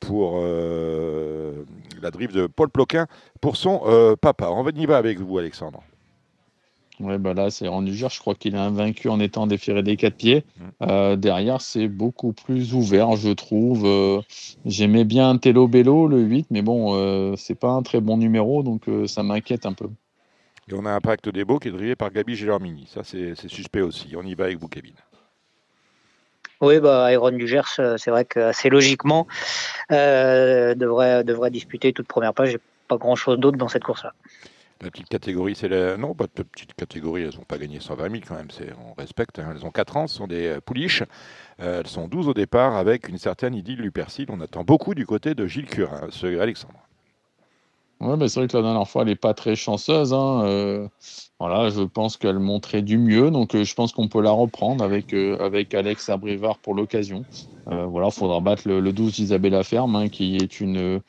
pour 0.00 0.40
la 0.40 2.10
drive 2.10 2.32
de 2.32 2.46
Paul 2.46 2.70
Ploquin, 2.70 3.06
pour 3.40 3.56
son 3.56 4.16
papa. 4.20 4.48
On 4.50 4.68
y 4.68 4.86
va 4.86 4.96
avec 4.96 5.20
vous, 5.20 5.38
Alexandre. 5.38 5.82
Ouais, 7.00 7.18
bah 7.18 7.32
là, 7.32 7.50
c'est 7.50 7.68
rendu 7.68 7.92
dur. 7.92 8.08
Je 8.08 8.18
crois 8.18 8.34
qu'il 8.34 8.54
est 8.54 8.58
invaincu 8.58 9.08
en 9.08 9.20
étant 9.20 9.46
déféré 9.46 9.82
des 9.82 9.96
quatre 9.96 10.16
pieds. 10.16 10.44
Euh, 10.82 11.14
derrière, 11.14 11.60
c'est 11.60 11.86
beaucoup 11.86 12.32
plus 12.32 12.74
ouvert, 12.74 13.14
je 13.14 13.30
trouve. 13.30 13.84
Euh, 13.86 14.20
j'aimais 14.64 15.04
bien 15.04 15.36
Tello 15.38 15.68
Bello, 15.68 16.08
le 16.08 16.18
8, 16.18 16.48
mais 16.50 16.62
bon, 16.62 16.96
euh, 16.96 17.34
c'est 17.36 17.54
pas 17.54 17.70
un 17.70 17.82
très 17.82 18.00
bon 18.00 18.16
numéro, 18.16 18.62
donc 18.62 18.82
ça 19.06 19.22
m'inquiète 19.22 19.64
un 19.64 19.74
peu. 19.74 19.88
Et 20.70 20.74
on 20.74 20.84
a 20.84 20.90
un 20.90 21.00
pacte 21.00 21.28
des 21.28 21.44
beaux 21.44 21.58
qui 21.58 21.68
est 21.68 21.72
drivé 21.72 21.94
par 21.94 22.10
Gabi 22.10 22.34
Gélormini. 22.34 22.88
Ça, 22.92 23.02
c'est 23.04 23.34
suspect 23.48 23.80
aussi. 23.80 24.14
On 24.16 24.22
y 24.22 24.34
va 24.34 24.44
avec 24.44 24.58
vous, 24.58 24.68
Kevin. 24.68 24.94
Oui, 26.60 26.80
bah, 26.80 27.12
Iron 27.12 27.38
Gers, 27.38 27.80
c'est 27.96 28.10
vrai 28.10 28.24
que 28.24 28.40
assez 28.40 28.68
logiquement, 28.68 29.28
devrait, 29.88 31.22
devrait 31.22 31.52
disputer 31.52 31.92
toute 31.92 32.08
première 32.08 32.34
page. 32.34 32.50
J'ai 32.50 32.60
pas 32.88 32.96
grand 32.96 33.14
chose 33.14 33.38
d'autre 33.38 33.56
dans 33.56 33.68
cette 33.68 33.84
course-là. 33.84 34.12
La 34.80 34.92
petite 34.92 35.08
catégorie, 35.08 35.56
c'est 35.56 35.68
la... 35.68 35.96
Non, 35.96 36.14
pas 36.14 36.26
de 36.26 36.42
petite 36.44 36.72
catégorie, 36.74 37.22
elles 37.22 37.34
n'ont 37.34 37.44
pas 37.44 37.58
gagné 37.58 37.80
120 37.80 38.10
000 38.10 38.22
quand 38.26 38.36
même, 38.36 38.48
on 38.88 38.92
respecte. 38.94 39.40
Hein. 39.40 39.52
Elles 39.52 39.66
ont 39.66 39.72
4 39.72 39.96
ans, 39.96 40.06
ce 40.06 40.16
sont 40.16 40.28
des 40.28 40.46
euh, 40.46 40.60
pouliches. 40.60 41.02
Euh, 41.60 41.80
elles 41.80 41.88
sont 41.88 42.06
12 42.06 42.28
au 42.28 42.34
départ 42.34 42.76
avec 42.76 43.08
une 43.08 43.18
certaine 43.18 43.56
idylle 43.56 43.80
Lupercile. 43.80 44.26
On 44.30 44.40
attend 44.40 44.62
beaucoup 44.62 44.94
du 44.94 45.04
côté 45.04 45.34
de 45.34 45.48
Gilles 45.48 45.66
Curin, 45.66 46.06
ce 46.10 46.38
Alexandre. 46.38 46.78
Oui, 48.00 48.14
mais 48.16 48.28
c'est 48.28 48.38
vrai 48.38 48.48
que 48.48 48.56
la 48.56 48.62
dernière 48.62 48.88
fois, 48.88 49.02
elle 49.02 49.08
n'est 49.08 49.16
pas 49.16 49.34
très 49.34 49.56
chanceuse. 49.56 50.14
Hein. 50.14 50.44
Euh, 50.44 50.86
voilà, 51.40 51.70
je 51.70 51.82
pense 51.82 52.16
qu'elle 52.16 52.38
montrait 52.38 52.82
du 52.82 52.98
mieux, 52.98 53.32
donc 53.32 53.56
je 53.56 53.74
pense 53.74 53.90
qu'on 53.90 54.06
peut 54.06 54.22
la 54.22 54.30
reprendre 54.30 54.84
avec, 54.84 55.12
avec 55.12 55.74
Alex 55.74 56.08
Abrivard 56.08 56.58
pour 56.58 56.74
l'occasion. 56.74 57.24
voilà, 57.66 58.06
il 58.06 58.12
faudra 58.12 58.38
battre 58.38 58.68
le, 58.68 58.92
12 58.92 59.18
Isabella 59.18 59.64
Ferme, 59.64 59.96
hein, 59.96 60.08
qui 60.08 60.36
est 60.36 60.60
une 60.60 61.00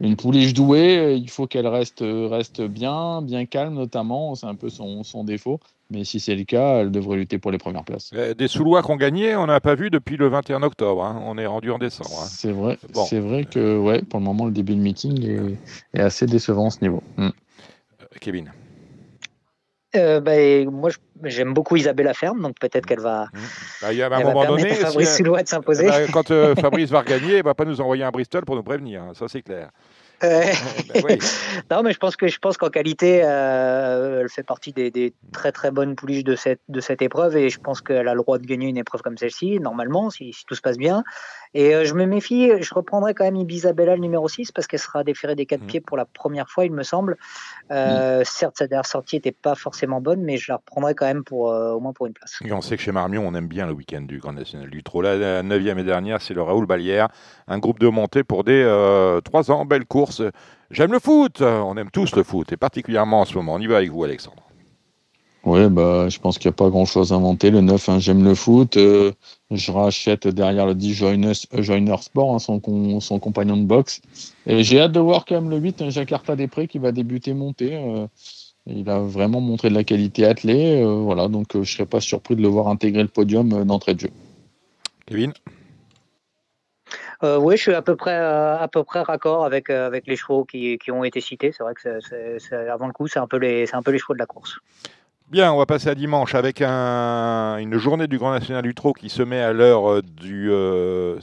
une 0.00 0.16
pouliche 0.16 0.54
douée, 0.54 0.98
euh, 0.98 1.12
il 1.12 1.30
faut 1.30 1.46
qu'elle 1.46 1.66
reste, 1.66 2.02
euh, 2.02 2.26
reste 2.26 2.62
bien, 2.62 3.22
bien 3.22 3.46
calme 3.46 3.74
notamment, 3.74 4.34
c'est 4.34 4.46
un 4.46 4.54
peu 4.54 4.68
son, 4.68 5.02
défaut. 5.24 5.60
Mais 5.90 6.04
si 6.04 6.18
c'est 6.18 6.34
le 6.34 6.44
cas, 6.44 6.80
elle 6.80 6.90
devrait 6.90 7.16
lutter 7.16 7.38
pour 7.38 7.50
les 7.50 7.58
premières 7.58 7.84
places. 7.84 8.10
Euh, 8.14 8.34
des 8.34 8.48
Soulois 8.48 8.82
qu'on 8.82 8.96
gagné, 8.96 9.36
on 9.36 9.46
n'a 9.46 9.60
pas 9.60 9.74
vu 9.74 9.90
depuis 9.90 10.16
le 10.16 10.28
21 10.28 10.62
octobre. 10.62 11.04
Hein. 11.04 11.22
On 11.24 11.38
est 11.38 11.46
rendu 11.46 11.70
en 11.70 11.78
décembre. 11.78 12.18
Hein. 12.22 12.26
C'est 12.28 12.52
vrai. 12.52 12.78
C'est 13.06 13.20
vrai 13.20 13.44
que 13.44 13.78
ouais, 13.78 14.02
pour 14.02 14.18
le 14.18 14.24
moment, 14.24 14.46
le 14.46 14.52
début 14.52 14.74
de 14.74 14.80
meeting 14.80 15.56
est, 15.94 16.00
assez 16.00 16.26
décevant 16.26 16.66
à 16.66 16.70
ce 16.70 16.80
niveau. 16.80 17.02
Hmm. 17.16 17.30
Kevin. 18.20 18.50
Ben, 19.94 20.70
moi, 20.70 20.90
j'aime 21.24 21.54
beaucoup 21.54 21.76
Isabelle 21.76 22.10
Ferme, 22.14 22.42
donc 22.42 22.58
peut-être 22.60 22.86
qu'elle 22.86 23.00
va. 23.00 23.24
Hmm. 23.32 23.38
Bah, 23.82 23.92
il 23.92 23.98
y 23.98 24.02
a 24.02 24.14
un 24.14 24.22
moment 24.22 24.44
donné, 24.44 24.74
Fabrice 24.74 25.16
Soulois 25.16 25.42
de 25.42 25.48
s'imposer. 25.48 25.86
Bah, 25.86 26.06
quand 26.12 26.28
Fabrice 26.60 26.90
va 26.90 27.00
regagner, 27.00 27.34
il 27.34 27.38
ne 27.38 27.42
va 27.42 27.54
pas 27.54 27.64
nous 27.64 27.80
envoyer 27.80 28.04
un 28.04 28.10
Bristol 28.10 28.44
pour 28.44 28.56
nous 28.56 28.62
prévenir. 28.62 29.02
Hein. 29.02 29.12
Ça, 29.14 29.26
c'est 29.28 29.42
clair. 29.42 29.70
Ben 30.20 30.54
non, 31.70 31.82
mais 31.82 31.92
je 31.92 31.98
pense 31.98 32.16
que 32.16 32.28
je 32.28 32.38
pense 32.38 32.56
qu'en 32.56 32.70
qualité, 32.70 33.22
euh, 33.24 34.22
elle 34.22 34.28
fait 34.28 34.42
partie 34.42 34.72
des, 34.72 35.12
très 35.32 35.52
très 35.52 35.70
bonnes 35.70 35.96
pouliches 35.96 36.24
de 36.24 36.36
cette 36.36 36.60
de 36.68 36.80
cette 36.80 37.02
épreuve 37.02 37.36
et 37.36 37.50
je 37.50 37.58
pense 37.58 37.80
qu'elle 37.80 38.08
a 38.08 38.14
le 38.14 38.20
droit 38.20 38.38
de 38.38 38.46
gagner 38.46 38.68
une 38.68 38.76
épreuve 38.76 39.02
comme 39.02 39.18
celle-ci 39.18 39.58
normalement 39.60 40.10
si, 40.10 40.32
tout 40.46 40.54
se 40.54 40.60
passe 40.60 40.78
bien. 40.78 41.04
Et 41.54 41.74
euh, 41.74 41.84
je 41.84 41.94
me 41.94 42.04
méfie, 42.04 42.50
je 42.60 42.74
reprendrai 42.74 43.14
quand 43.14 43.24
même 43.24 43.36
Ibisabella 43.36 43.94
le 43.94 44.00
numéro 44.00 44.28
6 44.28 44.52
parce 44.52 44.66
qu'elle 44.66 44.80
sera 44.80 45.04
déférée 45.04 45.36
des 45.36 45.46
quatre 45.46 45.62
mmh. 45.62 45.66
pieds 45.66 45.80
pour 45.80 45.96
la 45.96 46.04
première 46.04 46.48
fois, 46.48 46.64
il 46.64 46.72
me 46.72 46.82
semble. 46.82 47.16
Euh, 47.70 48.20
mmh. 48.20 48.24
Certes, 48.24 48.56
sa 48.58 48.66
dernière 48.66 48.86
sortie 48.86 49.16
n'était 49.16 49.32
pas 49.32 49.54
forcément 49.54 50.00
bonne, 50.00 50.22
mais 50.22 50.36
je 50.36 50.50
la 50.50 50.56
reprendrai 50.56 50.94
quand 50.94 51.06
même 51.06 51.24
pour 51.24 51.44
au 51.44 51.80
moins 51.80 51.92
pour 51.92 52.06
une 52.06 52.12
place. 52.12 52.38
Et 52.44 52.52
on 52.52 52.60
sait 52.60 52.76
que 52.76 52.82
chez 52.82 52.92
Marmion, 52.92 53.26
on 53.26 53.34
aime 53.34 53.48
bien 53.48 53.66
le 53.66 53.72
week-end 53.72 54.02
du 54.02 54.18
Grand 54.18 54.32
National 54.32 54.68
du 54.68 54.82
Trot. 54.82 55.02
La 55.02 55.42
neuvième 55.42 55.78
et 55.78 55.84
dernière, 55.84 56.20
c'est 56.20 56.34
le 56.34 56.42
Raoul 56.42 56.66
Balière, 56.66 57.08
un 57.46 57.58
groupe 57.58 57.78
de 57.78 57.88
montée 57.88 58.24
pour 58.24 58.44
des 58.44 58.64
trois 59.24 59.50
ans, 59.50 59.64
belle 59.64 59.84
course. 59.84 60.22
J'aime 60.70 60.92
le 60.92 60.98
foot, 60.98 61.40
on 61.40 61.76
aime 61.76 61.90
tous 61.90 62.16
le 62.16 62.22
foot, 62.22 62.52
et 62.52 62.56
particulièrement 62.56 63.20
en 63.20 63.24
ce 63.24 63.34
moment. 63.36 63.54
On 63.54 63.60
y 63.60 63.66
va 63.66 63.76
avec 63.76 63.90
vous, 63.90 64.02
Alexandre. 64.04 64.43
Oui, 65.44 65.68
bah, 65.68 66.08
je 66.08 66.18
pense 66.18 66.38
qu'il 66.38 66.48
n'y 66.48 66.54
a 66.54 66.56
pas 66.56 66.70
grand-chose 66.70 67.12
à 67.12 67.16
inventer. 67.16 67.50
Le 67.50 67.60
9, 67.60 67.88
hein, 67.88 67.98
j'aime 67.98 68.24
le 68.24 68.34
foot. 68.34 68.76
Euh, 68.76 69.12
je 69.50 69.70
rachète 69.70 70.26
derrière 70.26 70.66
le 70.66 70.74
10 70.74 70.94
Joiner, 70.94 71.32
Joiner 71.52 71.96
Sport, 72.00 72.34
hein, 72.34 72.38
son, 72.38 72.60
son, 73.00 73.18
compagnon 73.18 73.56
de 73.58 73.64
boxe. 73.64 74.00
Et 74.46 74.64
j'ai 74.64 74.80
hâte 74.80 74.92
de 74.92 75.00
voir 75.00 75.26
quand 75.26 75.34
même 75.34 75.50
le 75.50 75.58
8, 75.58 75.90
Jakarta 75.90 76.34
Després, 76.34 76.66
qui 76.66 76.78
va 76.78 76.92
débuter 76.92 77.34
monter. 77.34 77.74
Euh, 77.74 78.06
il 78.66 78.88
a 78.88 79.00
vraiment 79.00 79.42
montré 79.42 79.68
de 79.68 79.74
la 79.74 79.84
qualité 79.84 80.24
attelée. 80.24 80.82
Euh, 80.82 80.94
voilà, 80.94 81.28
donc 81.28 81.48
je 81.52 81.58
ne 81.58 81.64
serais 81.64 81.86
pas 81.86 82.00
surpris 82.00 82.36
de 82.36 82.40
le 82.42 82.48
voir 82.48 82.68
intégrer 82.68 83.02
le 83.02 83.08
podium 83.08 83.64
d'entrée 83.64 83.94
de 83.94 84.00
jeu. 84.00 84.10
Kevin? 85.06 85.32
Euh, 87.22 87.38
oui, 87.38 87.56
je 87.56 87.62
suis 87.62 87.74
à 87.74 87.82
peu 87.82 87.96
près, 87.96 88.16
euh, 88.16 88.58
à 88.58 88.68
peu 88.68 88.84
près 88.84 89.00
raccord 89.00 89.44
avec, 89.44 89.70
euh, 89.70 89.86
avec 89.86 90.06
les 90.06 90.16
chevaux 90.16 90.44
qui, 90.44 90.78
qui, 90.78 90.90
ont 90.90 91.04
été 91.04 91.20
cités. 91.20 91.52
C'est 91.52 91.62
vrai 91.62 91.74
que 91.74 92.00
c'est, 92.38 92.54
avant 92.54 92.86
le 92.86 92.92
coup, 92.92 93.06
c'est 93.06 93.18
un, 93.18 93.26
peu 93.26 93.38
les, 93.38 93.66
c'est 93.66 93.76
un 93.76 93.82
peu 93.82 93.92
les 93.92 93.98
chevaux 93.98 94.14
de 94.14 94.18
la 94.18 94.26
course. 94.26 94.58
Bien, 95.30 95.52
on 95.52 95.56
va 95.56 95.66
passer 95.66 95.88
à 95.88 95.94
dimanche 95.94 96.34
avec 96.34 96.60
un, 96.60 97.56
une 97.56 97.78
journée 97.78 98.06
du 98.06 98.18
Grand 98.18 98.32
National 98.32 98.62
du 98.62 98.74
Trot 98.74 98.92
qui 98.92 99.08
se 99.08 99.22
met 99.22 99.40
à 99.40 99.52
l'heure 99.52 100.02
du. 100.02 100.50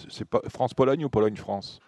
c'est 0.09 0.25
France-Pologne 0.49 1.05
ou 1.05 1.09
Pologne-France 1.09 1.79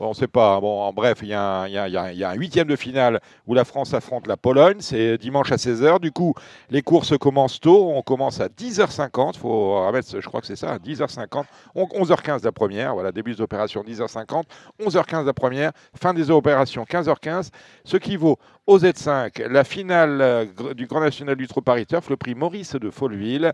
on 0.00 0.10
ne 0.10 0.14
sait 0.14 0.26
pas. 0.26 0.60
Bon, 0.60 0.82
en 0.82 0.92
bref, 0.92 1.18
il 1.22 1.28
y, 1.28 1.34
a 1.34 1.64
un 1.64 2.34
huitième 2.34 2.66
de 2.66 2.76
finale 2.76 3.20
où 3.46 3.54
la 3.54 3.64
France 3.64 3.94
affronte 3.94 4.26
la 4.26 4.36
Pologne. 4.36 4.78
C'est 4.80 5.18
dimanche 5.18 5.52
à 5.52 5.56
16h. 5.56 6.00
Du 6.00 6.10
coup, 6.10 6.34
les 6.70 6.82
courses 6.82 7.16
commencent 7.18 7.60
tôt. 7.60 7.92
On 7.94 8.02
commence 8.02 8.40
à 8.40 8.48
10h50. 8.48 9.36
faut 9.36 9.86
remettre, 9.86 10.20
je 10.20 10.26
crois 10.26 10.40
que 10.40 10.46
c'est 10.46 10.56
ça, 10.56 10.78
10h50. 10.78 11.44
11h15 11.76 12.44
la 12.44 12.52
première. 12.52 12.94
Voilà, 12.94 13.12
début 13.12 13.34
des 13.34 13.40
opérations 13.40 13.82
10h50. 13.82 14.44
11h15 14.80 15.26
la 15.26 15.32
première. 15.32 15.72
Fin 16.00 16.14
des 16.14 16.30
opérations 16.30 16.84
15h15. 16.84 17.50
Ce 17.84 17.96
qui 17.96 18.16
vaut 18.16 18.38
Au 18.66 18.78
Z5, 18.78 19.46
la 19.48 19.62
finale 19.62 20.48
du 20.74 20.86
Grand 20.86 21.00
National 21.00 21.36
du 21.36 21.46
Paris 21.46 21.84
Turf, 21.84 22.08
le 22.08 22.16
prix 22.16 22.34
Maurice 22.34 22.76
de 22.76 22.90
Folleville. 22.90 23.52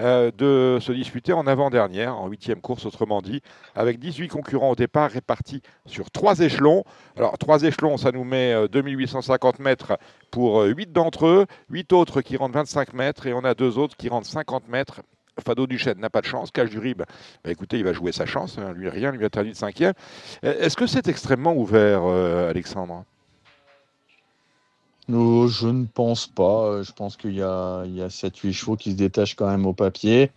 Euh, 0.00 0.30
de 0.30 0.78
se 0.80 0.92
disputer 0.92 1.34
en 1.34 1.46
avant-dernière, 1.46 2.16
en 2.16 2.26
huitième 2.26 2.62
course 2.62 2.86
autrement 2.86 3.20
dit, 3.20 3.42
avec 3.74 3.98
18 3.98 4.28
concurrents 4.28 4.70
au 4.70 4.74
départ 4.74 5.10
répartis 5.10 5.60
sur 5.84 6.10
trois 6.10 6.38
échelons. 6.38 6.84
Alors 7.18 7.36
trois 7.36 7.64
échelons, 7.64 7.98
ça 7.98 8.10
nous 8.10 8.24
met 8.24 8.54
2850 8.68 9.60
euh, 9.60 9.62
mètres 9.62 9.98
pour 10.30 10.62
8 10.62 10.88
euh, 10.88 10.92
d'entre 10.92 11.26
eux, 11.26 11.46
8 11.68 11.92
autres 11.92 12.22
qui 12.22 12.38
rentrent 12.38 12.54
25 12.54 12.94
mètres 12.94 13.26
et 13.26 13.34
on 13.34 13.44
a 13.44 13.52
deux 13.52 13.76
autres 13.76 13.94
qui 13.96 14.08
rentrent 14.08 14.28
50 14.28 14.68
mètres. 14.68 15.02
Fado 15.44 15.66
Duchesne 15.66 15.98
n'a 15.98 16.08
pas 16.08 16.22
de 16.22 16.26
chance. 16.26 16.50
Cache 16.50 16.70
du 16.70 16.78
Rib, 16.78 17.02
bah 17.44 17.50
écoutez, 17.50 17.76
il 17.76 17.84
va 17.84 17.92
jouer 17.92 18.12
sa 18.12 18.24
chance. 18.24 18.56
Hein. 18.58 18.72
Lui, 18.74 18.88
rien 18.88 19.12
lui 19.12 19.24
interdit 19.24 19.50
de 19.50 19.56
cinquième. 19.56 19.92
Est-ce 20.42 20.76
que 20.76 20.86
c'est 20.86 21.08
extrêmement 21.08 21.54
ouvert, 21.54 22.04
Alexandre? 22.04 23.04
Non, 25.10 25.48
je 25.48 25.68
ne 25.68 25.86
pense 25.86 26.26
pas. 26.26 26.64
Euh, 26.66 26.82
je 26.82 26.92
pense 26.92 27.16
qu'il 27.16 27.34
y 27.34 27.42
a, 27.42 27.84
il 27.84 27.94
y 27.94 28.02
a 28.02 28.08
7-8 28.08 28.52
chevaux 28.52 28.76
qui 28.76 28.92
se 28.92 28.96
détachent 28.96 29.34
quand 29.34 29.48
même 29.48 29.66
au 29.66 29.74
papier. 29.74 30.30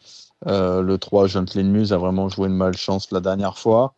Euh, 0.48 0.82
le 0.82 0.98
3, 0.98 1.28
Gentleman 1.28 1.72
Muse, 1.72 1.94
a 1.94 1.98
vraiment 1.98 2.28
joué 2.30 2.48
une 2.48 2.56
malchance 2.56 3.12
la 3.12 3.22
dernière 3.22 3.58
fois. 3.58 3.96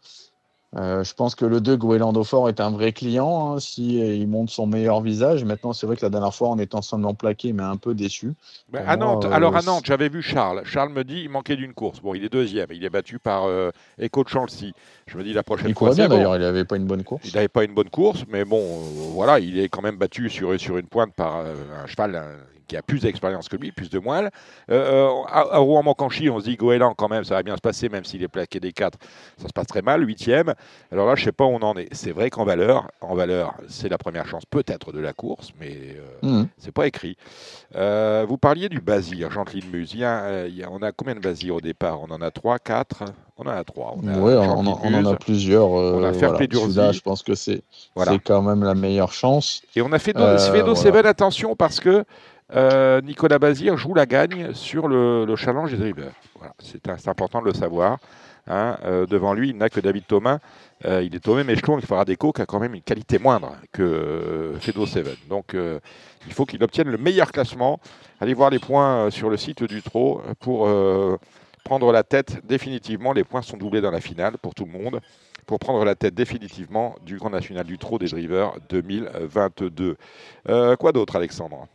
Euh, 0.76 1.04
je 1.04 1.14
pense 1.14 1.36
que 1.36 1.46
le 1.46 1.62
2, 1.62 1.78
Goéland 1.78 2.24
Fort, 2.24 2.50
est 2.50 2.60
un 2.60 2.70
vrai 2.70 2.92
client 2.92 3.54
hein, 3.54 3.60
si 3.60 4.02
euh, 4.02 4.14
il 4.14 4.28
montre 4.28 4.52
son 4.52 4.68
meilleur 4.68 5.02
visage. 5.02 5.46
Maintenant, 5.46 5.74
c'est 5.74 5.86
vrai 5.86 5.96
que 5.96 6.06
la 6.06 6.10
dernière 6.10 6.34
fois, 6.34 6.50
on 6.50 6.58
est 6.58 6.76
ensemble 6.76 7.14
plaqué, 7.16 7.54
mais 7.54 7.64
un 7.64 7.78
peu 7.78 7.94
déçu. 7.94 8.34
à 8.74 8.98
Nantes, 8.98 9.26
euh, 9.26 9.32
alors 9.32 9.56
à 9.56 9.62
Nantes, 9.62 9.86
j'avais 9.86 10.10
vu 10.10 10.22
Charles. 10.22 10.64
Charles 10.66 10.92
me 10.92 11.04
dit 11.04 11.22
il 11.22 11.30
manquait 11.30 11.56
d'une 11.56 11.74
course. 11.74 12.02
Bon, 12.02 12.14
il 12.14 12.26
est 12.26 12.30
deuxième. 12.30 12.68
Il 12.72 12.84
est 12.84 12.90
battu 12.90 13.20
par 13.20 13.48
Echo 13.98 14.24
de 14.24 14.30
Chelsea. 14.30 14.74
Je 15.08 15.18
me 15.18 15.24
dis 15.24 15.34
la 15.34 15.44
prochaine 15.44 15.70
il 15.70 15.76
fois. 15.76 15.94
bien 15.94 16.10
d'ailleurs, 16.10 16.36
il 16.36 16.42
n'avait 16.42 16.66
pas 16.66 16.76
une 16.76 16.86
bonne 16.86 17.04
course. 17.04 17.24
Il 17.26 17.36
n'avait 17.36 17.48
pas 17.48 17.64
une 17.64 17.74
bonne 17.74 17.90
course, 17.90 18.24
mais 18.28 18.44
bon, 18.44 18.62
voilà, 19.14 19.40
il 19.40 19.60
est 19.60 19.70
quand 19.70 19.82
même 19.82 19.98
battu 19.98 20.30
sur, 20.30 20.60
sur 20.60 20.78
une 20.78 20.88
pointe 20.88 21.14
par 21.14 21.38
un 21.38 21.88
cheval 21.88 22.22
qui 22.68 22.78
a 22.78 22.82
plus 22.82 23.02
d'expérience 23.02 23.50
que 23.50 23.58
lui, 23.58 23.72
plus 23.72 23.90
de 23.90 24.00
moelle. 24.00 24.32
Euh, 24.72 25.10
euh 25.10 25.24
à, 25.28 25.58
Rouen-Mancanchi, 25.58 26.30
on 26.30 26.40
se 26.40 26.46
dit 26.46 26.56
Goéland, 26.56 26.94
quand 26.94 27.10
même, 27.10 27.24
ça 27.24 27.36
va 27.36 27.44
bien 27.44 27.56
se 27.56 27.62
passer, 27.62 27.90
même 27.90 28.06
s'il 28.06 28.24
est 28.24 28.28
plaqué 28.28 28.60
des 28.60 28.72
4, 28.72 28.98
ça 29.38 29.48
se 29.48 29.54
passe 29.54 29.68
très 29.68 29.82
mal, 29.82 30.06
huitième. 30.06 30.54
Alors 30.92 31.08
là, 31.08 31.16
je 31.16 31.24
sais 31.24 31.32
pas 31.32 31.46
où 31.46 31.50
on 31.50 31.62
en 31.62 31.76
est. 31.76 31.94
C'est 31.94 32.12
vrai 32.12 32.30
qu'en 32.30 32.46
valeur, 32.46 32.90
en 33.02 33.16
valeur, 33.16 33.56
c'est 33.68 33.90
la 33.90 33.98
première 33.98 34.28
chance 34.28 34.44
peut-être 34.50 34.92
de 34.92 35.00
la 35.00 35.14
course, 35.14 35.52
mais 35.60 35.78
euh, 36.24 36.42
mmh. 36.42 36.48
c'est 36.58 36.72
pas 36.72 36.88
écrit. 36.88 37.18
Euh, 37.76 38.26
vous 38.28 38.38
parliez 38.38 38.70
du 38.70 38.82
Basir, 38.82 39.32
Jean-Claude 39.32 39.66
Muse. 39.72 39.96
on 40.02 40.82
a 40.82 40.92
combien 40.92 41.16
de 41.16 41.20
Basir 41.20 41.56
au 41.56 41.62
départ? 41.62 42.02
On 42.02 42.12
en 42.12 42.22
a 42.22 42.32
3, 42.32 42.60
4 42.60 43.06
on 43.38 43.44
en 43.44 43.52
a 43.52 43.64
trois. 43.66 43.96
On, 44.02 44.08
on, 44.08 44.94
en 44.94 45.06
a 45.06 45.16
plusieurs. 45.16 45.68
on 45.68 46.04
a 46.04 46.14
Fairplay 46.14 46.48
voilà. 46.54 46.92
je 46.94 47.02
pense 47.02 47.22
que 47.22 47.36
c'est 47.36 47.64
quand 48.24 48.42
même 48.42 48.64
la 48.64 48.76
meilleure 48.76 49.12
chance. 49.12 49.62
Et 49.76 49.82
on 49.82 49.92
a 49.92 50.00
fait 50.00 50.14
Fedo 50.18 50.76
Seven, 50.76 51.06
attention, 51.06 51.56
parce 51.56 51.80
que 51.80 52.06
euh, 52.54 53.02
Nicolas 53.02 53.40
Bazir 53.40 53.76
joue 53.76 53.94
la 53.94 54.06
gagne 54.06 54.54
sur 54.54 54.88
le, 54.88 55.36
challenge 55.36 55.72
des 55.72 55.78
drivers. 55.78 56.12
c'est 56.60 57.08
important 57.08 57.42
de 57.42 57.48
le 57.48 57.54
savoir. 57.54 57.98
Hein. 58.48 58.78
Euh, 58.84 59.08
devant 59.08 59.34
lui, 59.34 59.50
il 59.50 59.58
n'a 59.58 59.70
que 59.70 59.80
David 59.80 60.06
Thomas. 60.06 60.38
Euh, 60.86 61.02
il 61.04 61.16
est 61.16 61.20
Thomas 61.20 61.44
Mechelon, 61.44 61.80
il 61.80 61.86
fera 61.86 62.06
déco, 62.06 62.32
qui 62.32 62.42
a 62.42 62.46
quand 62.46 62.60
même 62.60 62.76
une 62.76 62.84
qualité 62.84 63.18
moindre 63.18 63.56
que 63.72 64.54
Fedo 64.60 64.86
Seven. 64.86 65.16
Donc, 65.28 65.56
il 65.56 66.34
faut 66.34 66.46
qu'il 66.46 66.64
obtienne 66.64 66.90
le 66.90 66.98
meilleur 66.98 67.32
classement. 67.32 67.80
Allez 68.20 68.36
voir 68.36 68.52
les 68.52 68.60
points 68.60 69.10
sur 69.10 69.30
le 69.30 69.38
site 69.38 69.64
du 69.64 69.82
Trot 69.82 70.22
pour 70.40 70.70
prendre 71.64 71.92
la 71.92 72.04
tête 72.04 72.46
définitivement. 72.46 73.14
Les 73.14 73.24
points 73.24 73.42
sont 73.42 73.58
doublés 73.58 73.82
dans 73.82 73.92
la 73.92 74.02
finale 74.02 74.38
pour 74.38 74.54
tout 74.54 74.66
le 74.66 74.72
monde 74.72 75.02
pour 75.48 75.60
prendre 75.60 75.86
la 75.86 75.94
tête 75.94 76.16
définitivement 76.16 76.96
du 77.06 77.18
Grand 77.18 77.30
National 77.30 77.66
du 77.66 77.78
Trot 77.78 78.00
des 78.00 78.08
Drivers 78.08 78.54
2022. 78.70 79.98
quoi 80.78 80.92
d'autre, 80.92 81.16
Alexandre? 81.16 81.68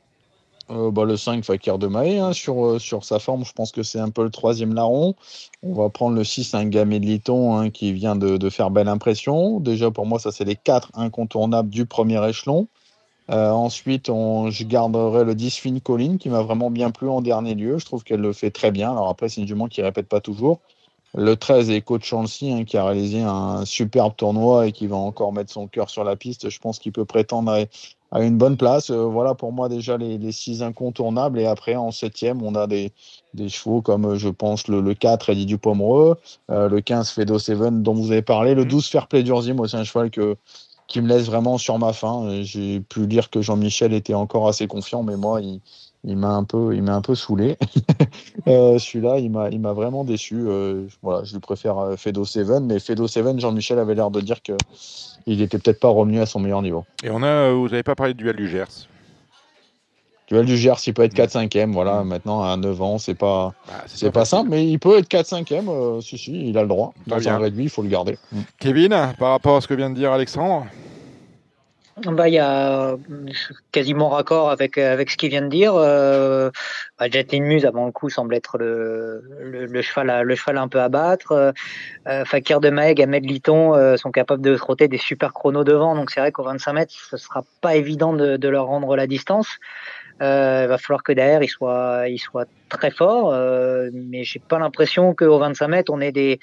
Euh, 0.70 0.90
bah, 0.90 1.04
le 1.04 1.16
5 1.16 1.44
Fakir 1.44 1.78
de 1.78 1.86
Maé, 1.86 2.18
hein, 2.18 2.32
sur, 2.32 2.64
euh, 2.64 2.78
sur 2.78 3.04
sa 3.04 3.18
forme, 3.18 3.44
je 3.44 3.52
pense 3.52 3.72
que 3.72 3.82
c'est 3.82 3.98
un 3.98 4.10
peu 4.10 4.22
le 4.22 4.30
troisième 4.30 4.74
larron. 4.74 5.14
On 5.62 5.72
va 5.72 5.88
prendre 5.88 6.16
le 6.16 6.24
6, 6.24 6.54
un 6.54 6.66
Gamé 6.66 7.00
de 7.00 7.06
Liton 7.06 7.56
hein, 7.56 7.70
qui 7.70 7.92
vient 7.92 8.16
de, 8.16 8.50
faire 8.50 8.70
belle 8.70 8.88
impression. 8.88 9.60
Déjà, 9.60 9.90
pour 9.90 10.06
moi, 10.06 10.18
ça, 10.18 10.30
c'est 10.30 10.44
les 10.44 10.56
quatre 10.56 10.90
incontournables 10.94 11.70
du 11.70 11.86
premier 11.86 12.24
échelon. 12.28 12.68
Euh, 13.30 13.50
ensuite, 13.50 14.08
on, 14.08 14.50
je 14.50 14.64
garderai 14.64 15.24
le 15.24 15.34
10 15.34 15.56
Finn 15.56 15.80
Colline 15.80 16.18
qui 16.18 16.28
m'a 16.28 16.42
vraiment 16.42 16.70
bien 16.70 16.90
plu 16.90 17.08
en 17.08 17.20
dernier 17.20 17.54
lieu. 17.54 17.78
Je 17.78 17.84
trouve 17.84 18.02
qu'elle 18.02 18.20
le 18.20 18.32
fait 18.32 18.50
très 18.50 18.70
bien. 18.70 18.90
Alors 18.90 19.08
après, 19.08 19.28
c'est 19.28 19.40
une 19.40 19.46
jument 19.48 19.68
qui 19.68 19.80
ne 19.80 19.86
répète 19.86 20.08
pas 20.08 20.20
toujours. 20.20 20.60
Le 21.14 21.34
13 21.34 21.70
est 21.70 21.80
Coach 21.80 22.04
Chancy 22.04 22.52
hein, 22.52 22.64
qui 22.64 22.76
a 22.76 22.84
réalisé 22.84 23.20
un 23.20 23.64
superbe 23.64 24.14
tournoi 24.16 24.68
et 24.68 24.72
qui 24.72 24.86
va 24.86 24.96
encore 24.96 25.32
mettre 25.32 25.52
son 25.52 25.66
cœur 25.66 25.90
sur 25.90 26.04
la 26.04 26.14
piste. 26.14 26.50
Je 26.50 26.58
pense 26.60 26.78
qu'il 26.78 26.92
peut 26.92 27.04
prétendre 27.04 27.66
à 28.10 28.22
une 28.22 28.36
bonne 28.36 28.56
place. 28.56 28.90
Euh, 28.90 29.04
voilà 29.04 29.34
pour 29.34 29.52
moi 29.52 29.68
déjà 29.68 29.96
les, 29.96 30.32
six 30.32 30.62
incontournables. 30.62 31.38
Et 31.38 31.46
après, 31.46 31.76
en 31.76 31.90
septième, 31.90 32.42
on 32.42 32.54
a 32.54 32.66
des, 32.66 32.92
des 33.34 33.48
chevaux 33.48 33.82
comme, 33.82 34.04
euh, 34.04 34.16
je 34.16 34.28
pense, 34.28 34.68
le, 34.68 34.80
le 34.80 34.94
4, 34.94 35.30
Eddie 35.30 35.46
Dupomereux, 35.46 36.16
euh, 36.50 36.68
le 36.68 36.80
15, 36.80 37.10
Fedo 37.10 37.38
Seven, 37.38 37.82
dont 37.82 37.94
vous 37.94 38.12
avez 38.12 38.22
parlé, 38.22 38.54
le 38.54 38.64
12, 38.64 38.84
mhm. 38.84 38.90
Fairplay 38.90 39.22
Durzy, 39.22 39.52
moi, 39.52 39.68
c'est 39.68 39.76
un 39.76 39.84
cheval 39.84 40.10
que, 40.10 40.36
qui 40.88 41.00
me 41.00 41.08
laisse 41.08 41.26
vraiment 41.26 41.58
sur 41.58 41.78
ma 41.78 41.92
faim. 41.92 42.42
J'ai 42.42 42.80
pu 42.80 43.06
lire 43.06 43.30
que 43.30 43.42
Jean-Michel 43.42 43.92
était 43.92 44.14
encore 44.14 44.48
assez 44.48 44.66
confiant, 44.66 45.02
mais 45.02 45.16
moi, 45.16 45.40
il, 45.40 45.60
il 46.04 46.16
m'a 46.16 46.30
un 46.30 46.44
peu, 46.44 46.74
il 46.74 46.82
m'a 46.82 46.94
un 46.94 47.02
peu 47.02 47.14
saoulé. 47.14 47.56
Celui-là, 48.46 49.18
il 49.18 49.30
m'a, 49.30 49.50
il 49.50 49.60
m'a 49.60 49.72
vraiment 49.72 50.04
déçu. 50.04 50.46
voilà, 51.02 51.24
je 51.24 51.32
lui 51.34 51.40
préfère 51.40 51.94
Fedo 51.96 52.24
Seven, 52.24 52.66
mais 52.66 52.78
Fedo 52.80 53.06
Seven, 53.06 53.38
Jean-Michel 53.38 53.78
avait 53.78 53.94
l'air 53.94 54.10
de 54.10 54.20
dire 54.20 54.42
que 54.42 54.54
il 55.26 55.38
n'était 55.38 55.58
peut-être 55.58 55.80
pas 55.80 55.88
revenu 55.88 56.20
à 56.20 56.26
son 56.26 56.40
meilleur 56.40 56.62
niveau. 56.62 56.84
Et 57.02 57.10
on 57.10 57.22
a, 57.22 57.26
euh, 57.26 57.52
vous 57.52 57.68
n'avez 57.68 57.82
pas 57.82 57.94
parlé 57.94 58.14
du 58.14 58.24
duel 58.24 58.36
du 58.36 58.48
Gers 58.48 58.88
Duel 60.28 60.46
du 60.46 60.56
Gers, 60.56 60.76
il 60.86 60.94
peut 60.94 61.02
être 61.02 61.14
4-5e. 61.14 61.72
Voilà, 61.72 62.02
mm. 62.02 62.08
maintenant 62.08 62.42
à 62.42 62.56
9 62.56 62.82
ans, 62.82 62.98
c'est 62.98 63.14
pas, 63.14 63.52
bah, 63.66 63.84
c'est 63.86 64.12
pas, 64.12 64.24
simple, 64.24 64.50
mais 64.50 64.66
il 64.66 64.78
peut 64.78 64.98
être 64.98 65.08
4-5e. 65.08 65.68
Euh, 65.68 66.00
si, 66.00 66.18
si, 66.18 66.48
il 66.48 66.56
a 66.56 66.62
le 66.62 66.68
droit. 66.68 66.94
Dans 67.06 67.28
un 67.28 67.38
réduit, 67.38 67.64
il 67.64 67.70
faut 67.70 67.82
le 67.82 67.88
garder. 67.88 68.16
Mm. 68.32 68.40
Kevin, 68.58 69.12
par 69.18 69.30
rapport 69.30 69.56
à 69.56 69.60
ce 69.60 69.68
que 69.68 69.74
vient 69.74 69.90
de 69.90 69.96
dire 69.96 70.12
Alexandre 70.12 70.66
bah, 72.06 72.28
il 72.28 72.34
y 72.34 72.38
a 72.38 72.96
quasiment 73.72 74.08
raccord 74.08 74.50
avec, 74.50 74.78
avec 74.78 75.10
ce 75.10 75.16
qu'il 75.16 75.30
vient 75.30 75.42
de 75.42 75.48
dire. 75.48 75.74
Euh, 75.74 76.50
bah, 76.98 77.08
Jetlin 77.10 77.40
Muse, 77.40 77.64
avant 77.66 77.86
le 77.86 77.92
coup, 77.92 78.10
semble 78.10 78.34
être 78.34 78.58
le, 78.58 79.22
le, 79.40 79.82
cheval, 79.82 80.22
le 80.22 80.34
cheval 80.34 80.58
un 80.58 80.68
peu 80.68 80.80
à 80.80 80.88
battre. 80.88 81.52
Euh, 82.06 82.24
Fakir 82.24 82.60
de 82.60 82.70
Maeg, 82.70 83.00
Ahmed 83.00 83.24
Liton 83.24 83.74
euh, 83.74 83.96
sont 83.96 84.10
capables 84.10 84.42
de 84.42 84.56
trotter 84.56 84.88
des 84.88 84.98
super 84.98 85.32
chronos 85.32 85.64
devant. 85.64 85.94
Donc 85.94 86.10
c'est 86.10 86.20
vrai 86.20 86.32
qu'au 86.32 86.44
25 86.44 86.72
mètres, 86.72 86.92
ce 86.92 87.16
sera 87.16 87.44
pas 87.60 87.76
évident 87.76 88.12
de, 88.12 88.36
de 88.36 88.48
leur 88.48 88.66
rendre 88.66 88.96
la 88.96 89.06
distance. 89.06 89.58
Euh, 90.22 90.64
il 90.64 90.68
va 90.68 90.78
falloir 90.78 91.02
que 91.02 91.12
derrière, 91.12 91.42
il 91.42 91.48
soit, 91.48 92.08
il 92.08 92.18
soit 92.18 92.46
très 92.68 92.90
fort. 92.90 93.32
Euh, 93.32 93.90
mais 93.92 94.24
j'ai 94.24 94.38
pas 94.38 94.58
l'impression 94.58 95.14
qu'au 95.14 95.38
25 95.38 95.68
mètres, 95.68 95.92
on 95.92 96.00
ait 96.00 96.12
des 96.12 96.40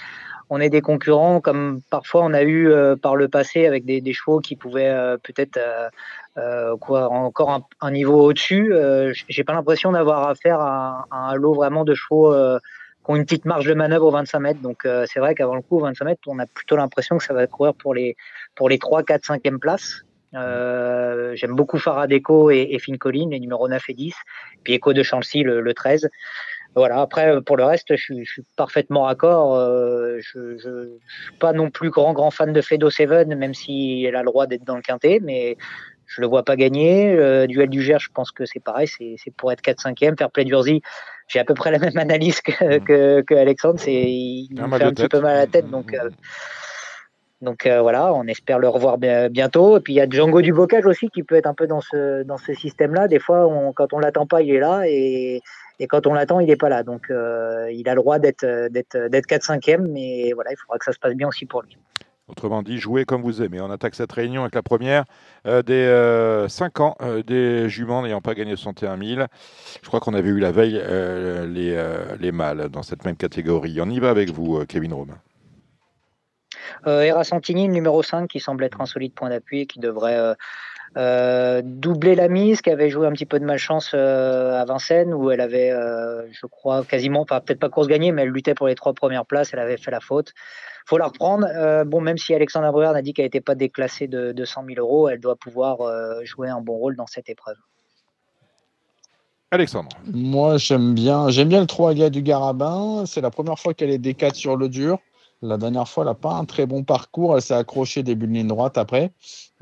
on 0.49 0.59
est 0.59 0.69
des 0.69 0.81
concurrents 0.81 1.41
comme 1.41 1.81
parfois 1.89 2.23
on 2.23 2.33
a 2.33 2.43
eu 2.43 2.69
euh, 2.69 2.95
par 2.95 3.15
le 3.15 3.27
passé 3.27 3.65
avec 3.65 3.85
des, 3.85 4.01
des 4.01 4.13
chevaux 4.13 4.39
qui 4.39 4.55
pouvaient 4.55 4.89
euh, 4.89 5.17
peut-être 5.17 5.59
euh, 6.37 6.77
quoi 6.77 7.09
encore 7.09 7.61
un, 7.81 7.91
niveau 7.91 8.21
au-dessus. 8.21 8.73
J'ai 9.27 9.43
pas 9.43 9.53
l'impression 9.53 9.91
d'avoir 9.91 10.27
affaire 10.27 10.59
à, 10.59 11.05
à, 11.11 11.31
un 11.31 11.35
lot 11.35 11.53
vraiment 11.53 11.83
de 11.83 11.95
chevaux 11.95 12.31
qui 12.31 13.11
ont 13.11 13.15
une 13.15 13.25
petite 13.25 13.45
marge 13.45 13.65
de 13.65 13.73
manœuvre 13.73 14.07
au 14.07 14.11
25 14.11 14.39
mètres. 14.39 14.61
Donc 14.61 14.87
c'est 15.07 15.19
vrai 15.19 15.33
qu'avant 15.33 15.55
le 15.55 15.61
coup 15.61 15.77
au 15.77 15.81
25 15.81 16.05
mètres, 16.05 16.21
on 16.27 16.39
a 16.39 16.45
plutôt 16.45 16.75
l'impression 16.75 17.17
que 17.17 17.23
ça 17.23 17.33
va 17.33 17.47
courir 17.47 17.73
pour 17.73 17.93
les 17.93 18.15
pour 18.55 18.69
les 18.69 18.77
3, 18.77 19.03
4, 19.03 19.23
5e 19.23 19.57
places. 19.57 20.03
Euh, 20.35 21.35
J'aime 21.35 21.55
beaucoup 21.55 21.79
Faradeco 21.79 22.51
et, 22.51 22.67
et 22.71 22.79
Finn 22.79 22.97
Collin, 22.97 23.29
les 23.31 23.39
numéros 23.39 23.67
9 23.67 23.81
et 23.89 23.93
10. 23.93 24.13
Puis 24.63 24.73
Echo 24.73 24.93
de 24.93 25.03
Chancy, 25.03 25.43
le, 25.43 25.61
le 25.61 25.73
13. 25.73 26.09
Voilà, 26.77 27.01
après, 27.01 27.41
pour 27.41 27.57
le 27.57 27.63
reste, 27.63 27.87
je 27.89 28.01
suis, 28.01 28.23
je 28.23 28.31
suis 28.31 28.43
parfaitement 28.55 29.03
raccord. 29.03 29.55
Euh, 29.55 30.19
je 30.19 30.39
ne 30.39 30.57
suis 30.59 31.37
pas 31.39 31.51
non 31.51 31.71
plus 31.71 31.89
grand, 31.89 32.13
grand 32.13 32.29
fan 32.29 32.53
de 32.53 32.61
Fedo 32.61 32.91
Seven, 32.91 33.33
même 33.33 33.55
si 33.55 34.05
elle 34.05 34.15
a 34.15 34.21
le 34.21 34.27
droit 34.27 34.45
d'être 34.45 34.63
dans 34.63 34.75
le 34.75 34.83
quintet, 34.83 35.19
mais 35.23 35.57
je 36.05 36.21
le 36.21 36.27
vois 36.27 36.43
pas 36.43 36.55
gagner. 36.55 37.11
Euh, 37.13 37.47
duel 37.47 37.69
du 37.69 37.81
Gers, 37.81 37.99
je 37.99 38.09
pense 38.13 38.31
que 38.31 38.45
c'est 38.45 38.59
pareil, 38.59 38.87
c'est 38.87 39.33
pour 39.35 39.51
être 39.51 39.61
4-5e. 39.61 40.19
Fair 40.19 40.29
play 40.29 40.45
d'Urzi, 40.45 40.83
j'ai 41.27 41.39
à 41.39 41.45
peu 41.45 41.55
près 41.55 41.71
la 41.71 41.79
même 41.79 41.97
analyse 41.97 42.41
que, 42.41 42.77
que, 42.77 43.21
que 43.21 43.33
Alexandre. 43.33 43.79
Il 43.87 44.49
me 44.53 44.77
fait 44.77 44.83
un 44.83 44.93
petit 44.93 45.07
peu 45.07 45.19
mal 45.19 45.35
à 45.35 45.39
la 45.39 45.47
tête, 45.47 45.69
donc. 45.69 45.95
Euh, 45.95 46.09
donc 47.39 47.67
euh, 47.67 47.81
voilà, 47.81 48.15
on 48.15 48.25
espère 48.25 48.57
le 48.57 48.67
revoir 48.67 48.97
bientôt. 48.97 49.77
Et 49.77 49.81
puis 49.81 49.93
il 49.93 49.97
y 49.97 50.01
a 50.01 50.09
Django 50.09 50.41
du 50.41 50.53
Bocage 50.53 50.87
aussi 50.87 51.09
qui 51.09 51.21
peut 51.21 51.35
être 51.35 51.45
un 51.45 51.53
peu 51.53 51.67
dans 51.67 51.81
ce, 51.81 52.23
dans 52.23 52.37
ce 52.37 52.53
système-là. 52.53 53.07
Des 53.07 53.19
fois, 53.19 53.45
on, 53.47 53.73
quand 53.73 53.93
on 53.93 53.99
l'attend 53.99 54.25
pas, 54.25 54.41
il 54.41 54.55
est 54.55 54.59
là. 54.59 54.83
Et, 54.87 55.41
et 55.79 55.87
quand 55.87 56.07
on 56.07 56.13
l'attend, 56.13 56.39
il 56.39 56.47
n'est 56.47 56.55
pas 56.55 56.69
là. 56.69 56.83
Donc, 56.83 57.09
euh, 57.09 57.71
il 57.71 57.87
a 57.87 57.95
le 57.95 58.01
droit 58.01 58.19
d'être 58.19 58.43
4-5e, 58.43 59.87
mais 59.87 60.31
voilà, 60.33 60.51
il 60.51 60.57
faudra 60.57 60.77
que 60.77 60.85
ça 60.85 60.93
se 60.93 60.99
passe 60.99 61.13
bien 61.13 61.27
aussi 61.27 61.45
pour 61.45 61.61
lui. 61.61 61.77
Autrement 62.27 62.61
dit, 62.61 62.77
jouer 62.77 63.05
comme 63.05 63.21
vous 63.21 63.41
aimez. 63.41 63.61
On 63.61 63.71
attaque 63.71 63.95
cette 63.95 64.11
réunion 64.11 64.41
avec 64.41 64.53
la 64.53 64.61
première 64.61 65.05
euh, 65.45 65.61
des 65.61 66.49
5 66.49 66.79
euh, 66.79 66.83
ans 66.83 66.97
des 67.25 67.69
juments 67.69 68.01
n'ayant 68.01 68.19
pas 68.19 68.33
gagné 68.33 68.55
61 68.57 68.97
000. 68.97 69.27
Je 69.81 69.87
crois 69.87 70.01
qu'on 70.01 70.13
avait 70.13 70.29
eu 70.29 70.39
la 70.39 70.51
veille 70.51 70.81
les, 71.47 71.97
les 72.19 72.31
mâles 72.33 72.67
dans 72.69 72.83
cette 72.83 73.05
même 73.05 73.15
catégorie. 73.15 73.79
On 73.81 73.89
y 73.89 73.99
va 73.99 74.09
avec 74.09 74.29
vous, 74.31 74.65
Kevin 74.65 74.93
Romain. 74.93 75.19
Euh, 76.85 77.01
Era 77.01 77.23
Santini, 77.23 77.67
numéro 77.69 78.03
5, 78.03 78.27
qui 78.27 78.39
semble 78.39 78.63
être 78.63 78.81
un 78.81 78.85
solide 78.85 79.13
point 79.13 79.29
d'appui 79.29 79.61
et 79.61 79.65
qui 79.65 79.79
devrait 79.79 80.35
euh, 80.95 81.61
doubler 81.63 82.15
la 82.15 82.27
mise, 82.27 82.61
qui 82.61 82.69
avait 82.69 82.89
joué 82.89 83.07
un 83.07 83.11
petit 83.11 83.25
peu 83.25 83.39
de 83.39 83.45
malchance 83.45 83.93
à 83.93 84.63
Vincennes, 84.65 85.13
où 85.13 85.31
elle 85.31 85.41
avait, 85.41 85.71
je 86.31 86.45
crois, 86.47 86.85
quasiment, 86.85 87.25
peut-être 87.25 87.59
pas 87.59 87.69
course 87.69 87.87
gagnée, 87.87 88.11
mais 88.11 88.23
elle 88.23 88.29
luttait 88.29 88.55
pour 88.55 88.67
les 88.67 88.75
trois 88.75 88.93
premières 88.93 89.25
places, 89.25 89.53
elle 89.53 89.59
avait 89.59 89.77
fait 89.77 89.91
la 89.91 89.99
faute. 89.99 90.33
faut 90.85 90.97
la 90.97 91.07
reprendre. 91.07 91.47
bon, 91.85 92.01
même 92.01 92.17
si 92.17 92.33
Alexandra 92.33 92.71
Bruyère 92.71 92.95
a 92.95 93.01
dit 93.01 93.13
qu'elle 93.13 93.25
n'était 93.25 93.41
pas 93.41 93.55
déclassée 93.55 94.07
de, 94.07 94.31
de 94.31 94.45
100 94.45 94.65
000 94.65 94.79
euros, 94.79 95.09
elle 95.09 95.19
doit 95.19 95.35
pouvoir 95.35 95.77
jouer 96.23 96.49
un 96.49 96.61
bon 96.61 96.77
rôle 96.77 96.95
dans 96.95 97.07
cette 97.07 97.29
épreuve. 97.29 97.57
Alexandre. 99.51 99.89
Moi, 100.13 100.57
j'aime 100.57 100.93
bien, 100.93 101.29
j'aime 101.29 101.47
bien 101.47 101.61
le 101.61 101.67
3 101.67 101.91
Alia 101.91 102.09
du 102.09 102.21
Garabin. 102.21 103.05
C'est 103.05 103.21
la 103.21 103.31
première 103.31 103.57
fois 103.57 103.73
qu'elle 103.73 103.89
est 103.89 103.97
D4 103.97 104.33
sur 104.33 104.57
le 104.57 104.67
dur. 104.67 104.99
La 105.43 105.57
dernière 105.57 105.87
fois, 105.87 106.03
elle 106.03 106.09
n'a 106.09 106.15
pas 106.15 106.33
un 106.33 106.45
très 106.45 106.65
bon 106.65 106.83
parcours. 106.83 107.35
Elle 107.35 107.43
s'est 107.43 107.53
accrochée 107.53 108.01
début 108.01 108.25
de 108.25 108.33
ligne 108.33 108.47
droite 108.47 108.77
après. 108.77 109.11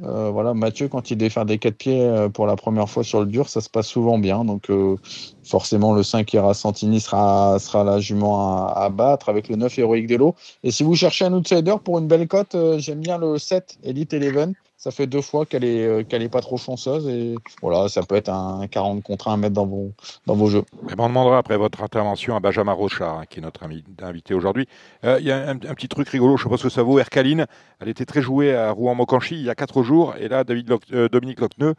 Euh, 0.03 0.29
voilà, 0.29 0.53
Mathieu, 0.53 0.87
quand 0.87 1.11
il 1.11 1.17
défend 1.17 1.43
des 1.43 1.57
quatre 1.57 1.75
pieds 1.75 2.01
euh, 2.01 2.29
pour 2.29 2.47
la 2.47 2.55
première 2.55 2.89
fois 2.89 3.03
sur 3.03 3.19
le 3.19 3.25
dur, 3.25 3.49
ça 3.49 3.59
se 3.59 3.69
passe 3.69 3.87
souvent 3.87 4.17
bien. 4.17 4.45
Donc, 4.45 4.69
euh, 4.69 4.95
forcément, 5.43 5.93
le 5.93 6.01
5 6.01 6.31
Ira 6.33 6.53
Santini 6.53 7.01
sera, 7.01 7.59
sera 7.59 7.83
la 7.83 7.99
jument 7.99 8.67
à, 8.67 8.89
battre 8.89 9.27
avec 9.27 9.49
le 9.49 9.57
9 9.57 9.77
Héroïque 9.77 10.07
Delo. 10.07 10.35
Et 10.63 10.71
si 10.71 10.83
vous 10.83 10.95
cherchez 10.95 11.25
un 11.25 11.33
outsider 11.33 11.75
pour 11.83 11.99
une 11.99 12.07
belle 12.07 12.27
cote, 12.27 12.55
j'aime 12.77 13.01
bien 13.01 13.17
le 13.17 13.37
7 13.37 13.79
Elite 13.83 14.13
Eleven 14.13 14.53
ça 14.77 14.91
fait 14.91 15.07
deux 15.07 15.21
fois 15.21 15.45
qu'elle 15.45 15.63
est, 15.63 15.85
euh, 15.85 16.03
qu'elle 16.03 16.21
est 16.21 16.29
pas 16.29 16.41
trop 16.41 16.57
chanceuse 16.57 17.07
et 17.07 17.35
voilà, 17.61 17.87
ça 17.87 18.03
peut 18.03 18.15
être 18.15 18.29
un 18.29 18.67
40 18.67 19.03
contre 19.03 19.29
1 19.29 19.33
à 19.33 19.37
mettre 19.37 19.53
dans 19.53 19.65
vos, 19.65 19.93
dans 20.25 20.35
vos 20.35 20.47
jeux. 20.47 20.63
On 20.97 21.07
demandera 21.07 21.37
après 21.37 21.57
votre 21.57 21.81
intervention 21.81 22.35
à 22.35 22.39
Benjamin 22.39 22.73
Rochard, 22.73 23.19
hein, 23.19 23.25
qui 23.29 23.39
est 23.39 23.41
notre 23.41 23.61
invité 23.63 24.33
aujourd'hui. 24.33 24.67
Euh, 25.05 25.17
il 25.19 25.25
y 25.25 25.31
a 25.31 25.49
un, 25.49 25.55
petit 25.57 25.87
truc 25.87 26.09
rigolo, 26.09 26.35
je 26.37 26.43
sais 26.43 26.49
pas 26.49 26.57
ce 26.57 26.63
que 26.63 26.69
ça 26.69 26.83
vaut. 26.83 26.99
Erkaline, 26.99 27.45
elle 27.79 27.87
était 27.87 28.05
très 28.05 28.21
jouée 28.21 28.53
à 28.53 28.71
Rouen-Mocanchi 28.71 29.35
il 29.35 29.43
y 29.43 29.49
a 29.49 29.55
quatre 29.55 29.81
jours 29.81 30.13
et 30.19 30.27
là, 30.27 30.43
David 30.43 30.71
euh, 30.91 31.09
Dominique 31.09 31.39
Locneux 31.39 31.75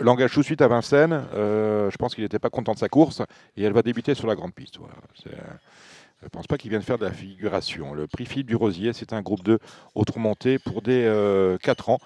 l'engage 0.00 0.32
tout 0.32 0.40
de 0.40 0.44
suite 0.44 0.62
à 0.62 0.68
Vincennes. 0.68 1.22
je 1.32 1.96
pense 1.96 2.16
qu'il 2.16 2.24
n'était 2.24 2.40
pas 2.40 2.50
content 2.50 2.72
de 2.72 2.78
sa 2.78 2.88
course 2.88 3.22
et 3.56 3.62
elle 3.62 3.72
va 3.72 3.82
débuter 3.82 4.14
sur 4.14 4.26
la 4.26 4.34
grande 4.34 4.52
piste. 4.52 4.78
Je 5.24 5.30
ne 6.24 6.28
pense 6.28 6.48
pas 6.48 6.58
qu'il 6.58 6.70
vienne 6.70 6.82
faire 6.82 6.98
de 6.98 7.04
la 7.04 7.12
figuration. 7.12 7.94
Le 7.94 8.08
prix 8.08 8.26
Philippe 8.26 8.48
du 8.48 8.56
Rosier, 8.56 8.92
c'est 8.94 9.12
un 9.12 9.22
groupe 9.22 9.44
de 9.44 9.60
autres 9.94 10.18
montées 10.18 10.58
pour 10.58 10.82
des 10.82 11.08
4 11.62 11.90
ans. 11.90 11.98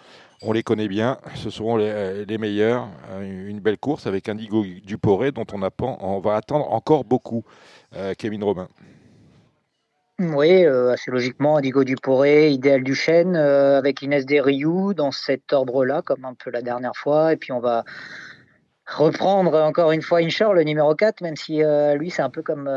On 0.43 0.53
les 0.53 0.63
connaît 0.63 0.89
bien, 0.89 1.19
ce 1.35 1.51
seront 1.51 1.77
les, 1.77 2.39
meilleurs. 2.39 2.89
Euh, 3.11 3.49
une 3.49 3.61
belle 3.61 3.77
course 3.77 4.07
avec 4.07 4.27
Indigo 4.27 4.65
Duporé 4.85 5.33
dont 5.33 5.45
on, 5.53 6.21
va 6.21 6.37
attendre 6.37 6.73
encore 6.73 7.05
beaucoup. 7.05 7.45
Euh, 7.95 8.15
Kevin 8.17 8.43
Robin. 8.43 8.67
Oui, 10.19 10.65
euh, 10.65 10.93
assez 10.93 11.11
logiquement, 11.11 11.59
Indigo 11.59 11.85
Duporé, 11.85 12.51
Idéal 12.53 12.83
Duchesne, 12.83 13.37
avec 13.37 14.01
Inès 14.01 14.25
Desriou 14.25 14.95
dans 14.95 15.11
cet 15.11 15.53
ordre-là, 15.53 16.01
comme 16.01 16.25
un 16.25 16.35
peu 16.35 16.51
la 16.51 16.63
dernière 16.63 16.97
fois. 16.97 17.35
Et 17.35 17.37
puis 17.37 17.53
on 17.53 17.61
va 17.61 17.85
reprendre 18.91 19.55
encore 19.55 19.93
une 19.93 20.03
fois 20.03 20.19
Inshore, 20.19 20.55
le 20.55 20.65
numéro 20.65 20.95
4, 20.95 21.21
même 21.21 21.37
si 21.37 21.63
lui, 21.95 22.11
c'est 22.11 22.23
un 22.23 22.31
peu 22.31 22.43
comme, 22.43 22.71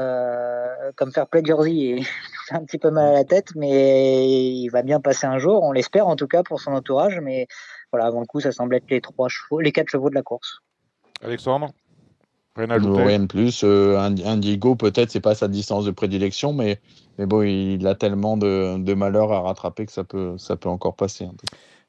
comme 0.96 1.12
faire 1.12 1.28
play 1.28 1.42
Jersey 1.44 1.74
et 1.74 2.04
fait 2.48 2.56
un 2.56 2.64
petit 2.64 2.78
peu 2.78 2.92
mal 2.92 3.08
à 3.08 3.14
la 3.14 3.24
tête, 3.24 3.50
mais 3.56 4.28
il 4.28 4.70
va 4.70 4.82
bien 4.82 5.00
passer 5.00 5.26
un 5.26 5.40
jour, 5.40 5.64
on 5.64 5.72
l'espère 5.72 6.08
en 6.08 6.16
tout 6.16 6.28
cas 6.28 6.44
pour 6.44 6.60
son 6.60 6.72
entourage. 6.72 7.20
Mais 7.22 7.48
voilà, 7.92 8.06
avant 8.08 8.20
le 8.20 8.26
coup, 8.26 8.42
ça 8.42 8.52
semble 8.52 8.76
être 8.76 8.90
les 8.90 9.02
trois 9.02 9.30
chevaux, 9.30 9.60
les 9.60 9.72
quatre 9.72 9.90
chevaux 9.90 10.10
de 10.10 10.16
la 10.16 10.24
course. 10.24 10.60
Alexandre 11.24 11.70
Rien, 12.56 12.68
rien 12.68 13.20
de 13.20 13.26
plus. 13.26 13.64
Euh, 13.64 13.98
Indigo, 13.98 14.76
peut-être, 14.76 15.10
c'est 15.10 15.20
pas 15.20 15.34
sa 15.34 15.48
distance 15.48 15.86
de 15.86 15.92
prédilection, 15.92 16.54
mais, 16.54 16.80
mais 17.18 17.26
bon, 17.26 17.42
il 17.42 17.86
a 17.88 17.96
tellement 17.96 18.38
de, 18.38 18.78
de 18.78 18.94
malheurs 18.94 19.32
à 19.32 19.42
rattraper 19.42 19.88
que 19.88 19.92
ça 19.92 20.04
peut, 20.04 20.38
ça 20.38 20.56
peut 20.56 20.70
encore 20.70 20.96
passer. 20.96 21.28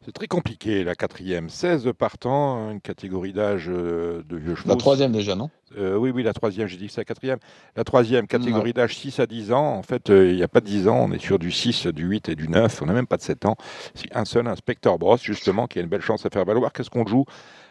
C'est 0.05 0.13
très 0.13 0.27
compliqué, 0.27 0.85
la 0.85 0.95
quatrième. 0.95 1.49
16 1.49 1.91
partants, 1.97 2.71
une 2.71 2.83
catégorie 2.83 3.33
d'âge 3.33 3.71
euh, 3.71 4.23
de 4.29 4.37
vieux 4.37 4.55
chevaux. 4.55 4.69
La 4.69 4.77
troisième 4.77 5.13
déjà, 5.13 5.35
non? 5.35 5.49
Euh, 5.79 5.97
Oui, 5.97 6.11
oui, 6.11 6.23
la 6.23 6.35
troisième, 6.35 6.69
j'ai 6.69 6.77
dit 6.77 6.89
que 6.89 6.93
c'est 6.93 7.01
la 7.01 7.07
quatrième. 7.07 7.39
La 7.75 7.85
troisième, 7.85 8.27
catégorie 8.27 8.75
d'âge 8.75 8.99
6 8.99 9.19
à 9.21 9.27
10 9.27 9.53
ans. 9.53 9.65
En 9.65 9.83
fait, 9.83 10.11
euh, 10.11 10.29
il 10.31 10.37
n'y 10.37 10.43
a 10.43 10.49
pas 10.49 10.61
de 10.61 10.67
10 10.67 10.89
ans, 10.89 11.07
on 11.09 11.13
est 11.13 11.19
sur 11.19 11.39
du 11.39 11.51
6, 11.51 11.87
du 11.87 12.05
8 12.05 12.29
et 12.29 12.35
du 12.35 12.49
9. 12.49 12.83
On 12.83 12.87
n'a 12.87 12.93
même 12.93 13.07
pas 13.07 13.17
de 13.17 13.23
7 13.23 13.47
ans. 13.47 13.57
C'est 13.95 14.15
un 14.15 14.27
seul, 14.27 14.47
un 14.47 14.57
Spectre 14.57 14.99
Bros, 14.99 15.17
justement, 15.17 15.67
qui 15.67 15.79
a 15.79 15.83
une 15.83 15.89
belle 15.89 16.03
chance 16.03 16.27
à 16.27 16.31
faire 16.31 16.45
valoir. 16.45 16.75
Qu'est-ce 16.75 16.91
qu'on 16.91 17.07
joue? 17.07 17.25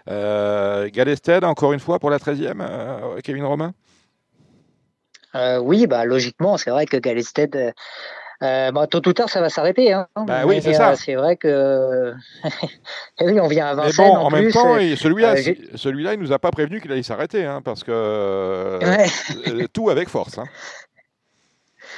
Galested, 0.08 1.44
encore 1.44 1.72
une 1.72 1.80
fois, 1.80 2.00
pour 2.00 2.10
la 2.10 2.18
13e, 2.18 3.22
Kevin 3.22 3.46
Romain? 3.46 3.74
Oui, 5.62 5.86
bah, 5.86 6.04
logiquement, 6.06 6.58
c'est 6.58 6.72
vrai 6.72 6.88
que 6.88 6.98
Galested 6.98 7.74
euh, 8.44 8.72
bah, 8.72 8.88
tôt 8.88 9.02
ou 9.08 9.14
tard, 9.14 9.30
ça 9.30 9.40
va 9.40 9.50
s'arrêter. 9.50 9.94
Hein. 9.94 10.08
Bah 10.16 10.46
oui, 10.46 10.62
c'est 10.62 10.74
ça. 10.74 10.92
Euh, 10.92 10.96
c'est 10.96 11.16
vrai 11.16 11.38
que. 11.38 12.14
Eh 13.20 13.26
oui, 13.26 13.40
on 13.40 13.48
vient 13.48 13.68
à 13.68 13.76
Vincennes. 13.76 14.18
en, 14.18 14.30
même 14.32 14.52
temps, 14.52 14.76
celui-là, 14.76 15.36
euh, 15.36 15.54
celui-là, 15.76 16.16
il 16.16 16.20
nous 16.20 16.32
a 16.32 16.40
pas 16.40 16.50
prévenu 16.52 16.82
qu'il 16.82 16.92
allait 16.92 17.04
s'arrêter, 17.04 17.46
hein, 17.46 17.62
parce 17.64 17.84
que 17.84 18.80
tout 19.68 19.90
avec 19.90 20.10
force. 20.10 20.40
Hein. 20.40 20.46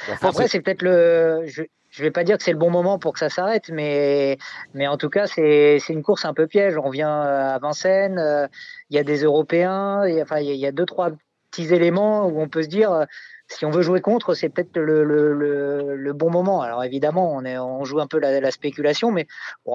Après, 0.22 0.46
c'est 0.46 0.60
peut-être 0.60 0.82
le. 0.82 1.44
Je... 1.46 1.62
ne 1.62 2.02
vais 2.04 2.10
pas 2.10 2.22
dire 2.22 2.36
que 2.36 2.44
c'est 2.44 2.52
le 2.52 2.58
bon 2.58 2.70
moment 2.70 2.98
pour 2.98 3.14
que 3.14 3.18
ça 3.18 3.30
s'arrête, 3.30 3.70
mais, 3.70 4.36
mais 4.74 4.86
en 4.86 4.98
tout 4.98 5.08
cas, 5.08 5.26
c'est 5.26 5.80
une 5.88 6.02
course 6.02 6.26
un 6.26 6.34
peu 6.34 6.46
piège. 6.46 6.76
On 6.76 6.90
vient 6.90 7.22
à 7.22 7.58
Vincennes, 7.58 8.48
il 8.90 8.96
y 8.96 8.98
a 8.98 9.04
des 9.04 9.24
Européens, 9.24 10.06
il 10.06 10.16
y, 10.16 10.22
enfin, 10.22 10.38
il 10.38 10.54
y 10.54 10.66
a 10.66 10.72
deux, 10.72 10.86
trois 10.86 11.10
petits 11.50 11.72
éléments 11.72 12.26
où 12.26 12.40
on 12.40 12.48
peut 12.48 12.62
se 12.62 12.68
dire 12.68 13.06
si 13.48 13.64
on 13.64 13.70
veut 13.70 13.82
jouer 13.82 14.00
contre, 14.00 14.34
c'est 14.34 14.48
peut-être 14.48 14.76
le, 14.76 16.12
bon 16.12 16.30
moment. 16.30 16.62
Alors 16.62 16.82
évidemment, 16.82 17.36
on, 17.36 17.84
joue 17.84 18.00
un 18.00 18.06
peu 18.06 18.18
la, 18.18 18.40
la 18.40 18.50
spéculation, 18.50 19.12
mais 19.12 19.26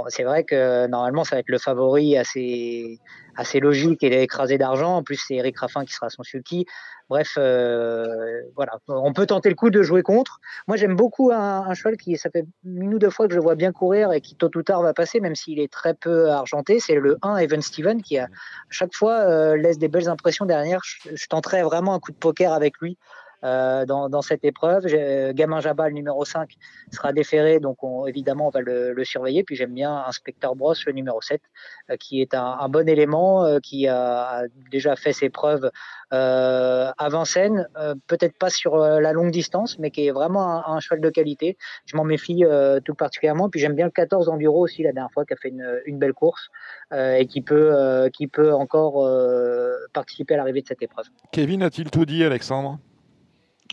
c'est 0.08 0.24
vrai 0.24 0.44
que 0.44 0.88
normalement, 0.88 1.24
ça 1.24 1.36
va 1.36 1.40
être 1.40 1.50
le 1.50 1.58
favori 1.58 2.18
assez, 2.18 3.00
assez 3.36 3.60
logique 3.60 4.04
et 4.04 4.22
écrasé 4.22 4.58
d'argent. 4.58 4.98
En 4.98 5.04
plus, 5.04 5.22
c'est 5.26 5.36
Eric 5.36 5.58
Raffin 5.58 5.86
qui 5.86 5.94
sera 5.94 6.10
son 6.10 6.24
sulky. 6.24 6.66
Bref, 7.10 7.34
euh, 7.38 8.42
voilà, 8.56 8.80
on 8.88 9.12
peut 9.12 9.26
tenter 9.26 9.50
le 9.50 9.56
coup 9.56 9.70
de 9.70 9.82
jouer 9.82 10.02
contre. 10.02 10.40
Moi, 10.68 10.78
j'aime 10.78 10.96
beaucoup 10.96 11.32
un, 11.32 11.68
un, 11.68 11.74
cheval 11.74 11.98
qui, 11.98 12.18
ça 12.18 12.30
fait 12.30 12.46
une 12.64 12.94
ou 12.94 13.00
deux 13.00 13.10
fois 13.10 13.28
que 13.28 13.34
je 13.34 13.38
le 13.38 13.44
vois 13.44 13.56
bien 13.56 13.74
courir 13.74 14.14
et 14.14 14.22
qui 14.22 14.36
tôt 14.36 14.50
ou 14.56 14.64
tard 14.64 14.82
va 14.82 14.94
passer, 14.94 15.20
même 15.20 15.36
s'il 15.36 15.60
est 15.60 15.72
très 15.72 15.94
peu 15.94 16.30
argenté. 16.30 16.80
C'est 16.80 16.96
le 16.96 17.18
1 17.22 17.38
Evan 17.38 17.62
Steven 17.62 18.02
qui, 18.02 18.18
à 18.18 18.28
chaque 18.70 18.94
fois, 18.94 19.20
euh, 19.22 19.58
laisse 19.58 19.78
des 19.78 19.90
belles 19.90 20.08
impressions 20.08 20.46
derrière. 20.46 20.80
Je, 20.84 21.16
je 21.16 21.28
tenterai 21.28 21.64
vraiment 21.64 21.94
un 21.94 22.00
coup 22.00 22.12
de 22.12 22.18
poker 22.18 22.54
avec 22.54 22.78
lui. 22.80 22.98
Euh, 23.44 23.86
dans, 23.86 24.22
cette 24.22 24.46
épreuve. 24.46 24.86
Gamin 25.34 25.62
Jabal, 25.62 25.94
numéro 25.94 26.24
5, 26.26 26.56
sera 26.92 27.12
déféré, 27.12 27.60
donc 27.60 27.84
on, 27.84 28.06
évidemment, 28.06 28.48
on 28.48 28.50
va 28.50 28.62
le, 28.62 28.94
le 28.94 29.04
surveiller. 29.04 29.44
Puis 29.44 29.56
j'aime 29.56 29.74
bien 29.74 30.04
Inspecteur 30.08 30.56
Bros, 30.56 30.76
le 30.86 30.92
numéro 30.92 31.22
7, 31.22 31.42
euh, 31.90 31.98
qui 31.98 32.22
est 32.22 32.36
un, 32.36 32.70
bon 32.70 32.88
élément, 32.88 33.44
euh, 33.44 33.60
qui 33.60 33.88
a, 33.88 34.44
déjà 34.70 34.96
fait 34.96 35.14
ses 35.14 35.30
preuves 35.30 35.72
à 36.12 37.08
Vincennes, 37.10 37.70
peut-être 38.08 38.38
pas 38.38 38.50
sur 38.50 38.76
la 38.78 39.14
longue 39.14 39.32
distance, 39.32 39.80
mais 39.80 39.92
qui 39.92 40.08
est 40.08 40.12
vraiment 40.12 40.68
un, 40.68 40.80
cheval 40.82 41.00
de 41.00 41.10
qualité. 41.10 41.58
Je 41.86 41.96
m'en 41.96 42.04
méfie 42.04 42.44
tout 42.84 42.96
particulièrement. 42.96 43.50
Puis 43.50 43.62
j'aime 43.62 43.76
bien 43.76 43.86
le 43.86 43.92
14 43.92 44.28
Enduro 44.28 44.60
aussi, 44.60 44.84
la 44.84 44.92
dernière 44.92 45.12
fois, 45.14 45.24
qui 45.26 45.34
a 45.34 45.38
fait 45.38 45.54
une, 45.86 46.00
belle 46.00 46.14
course 46.14 46.50
et 46.94 47.28
qui 47.28 47.42
peut 47.42 48.54
encore 48.54 49.08
participer 49.94 50.34
à 50.34 50.38
l'arrivée 50.38 50.62
de 50.62 50.68
cette 50.68 50.82
épreuve. 50.82 51.06
Kevin 51.32 51.64
a-t-il 51.64 51.90
tout 51.90 52.06
dit, 52.06 52.26
Alexandre? 52.26 52.78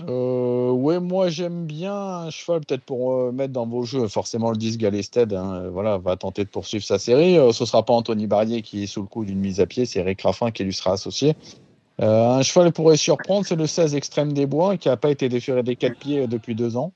Euh, 0.07 0.71
ouais, 0.71 1.01
moi 1.01 1.29
j'aime 1.29 1.67
bien 1.67 1.95
un 1.95 2.31
cheval 2.31 2.61
peut-être 2.61 2.85
pour 2.85 3.15
euh, 3.15 3.33
mettre 3.33 3.53
dans 3.53 3.67
vos 3.67 3.85
jeux. 3.85 4.07
Forcément 4.09 4.51
le 4.51 4.57
10 4.57 4.79
Galested, 4.79 5.33
hein, 5.33 5.55
euh, 5.55 5.71
voilà, 5.71 5.99
va 5.99 6.17
tenter 6.17 6.45
de 6.45 6.49
poursuivre 6.49 6.85
sa 6.85 6.99
série. 6.99 7.35
Ce 7.35 7.53
ce 7.53 7.65
sera 7.65 7.85
pas 7.85 7.93
Anthony 7.93 8.27
Barrier 8.27 8.63
qui 8.63 8.85
est 8.85 8.87
sous 8.87 9.03
le 9.03 9.09
coup 9.09 9.25
d'une 9.25 9.41
mise 9.41 9.61
à 9.61 9.67
pied, 9.67 9.85
c'est 9.87 9.99
Eric 10.01 10.23
Raffin 10.23 10.51
qui 10.51 10.65
lui 10.65 10.73
sera 10.73 10.93
associé. 10.93 11.35
un 11.99 12.43
cheval 12.43 12.73
pourrait 12.73 12.97
surprendre, 12.97 13.45
c'est 13.45 13.57
le 13.57 13.67
16 13.67 13.95
Extrême 13.97 14.33
des 14.33 14.47
Bois 14.47 14.77
qui 14.77 14.89
n'a 14.89 14.97
pas 14.97 15.11
été 15.11 15.29
déféré 15.29 15.63
des 15.63 15.77
quatre 15.77 15.99
pieds 15.99 16.29
depuis 16.29 16.55
deux 16.55 16.77
ans. 16.77 16.93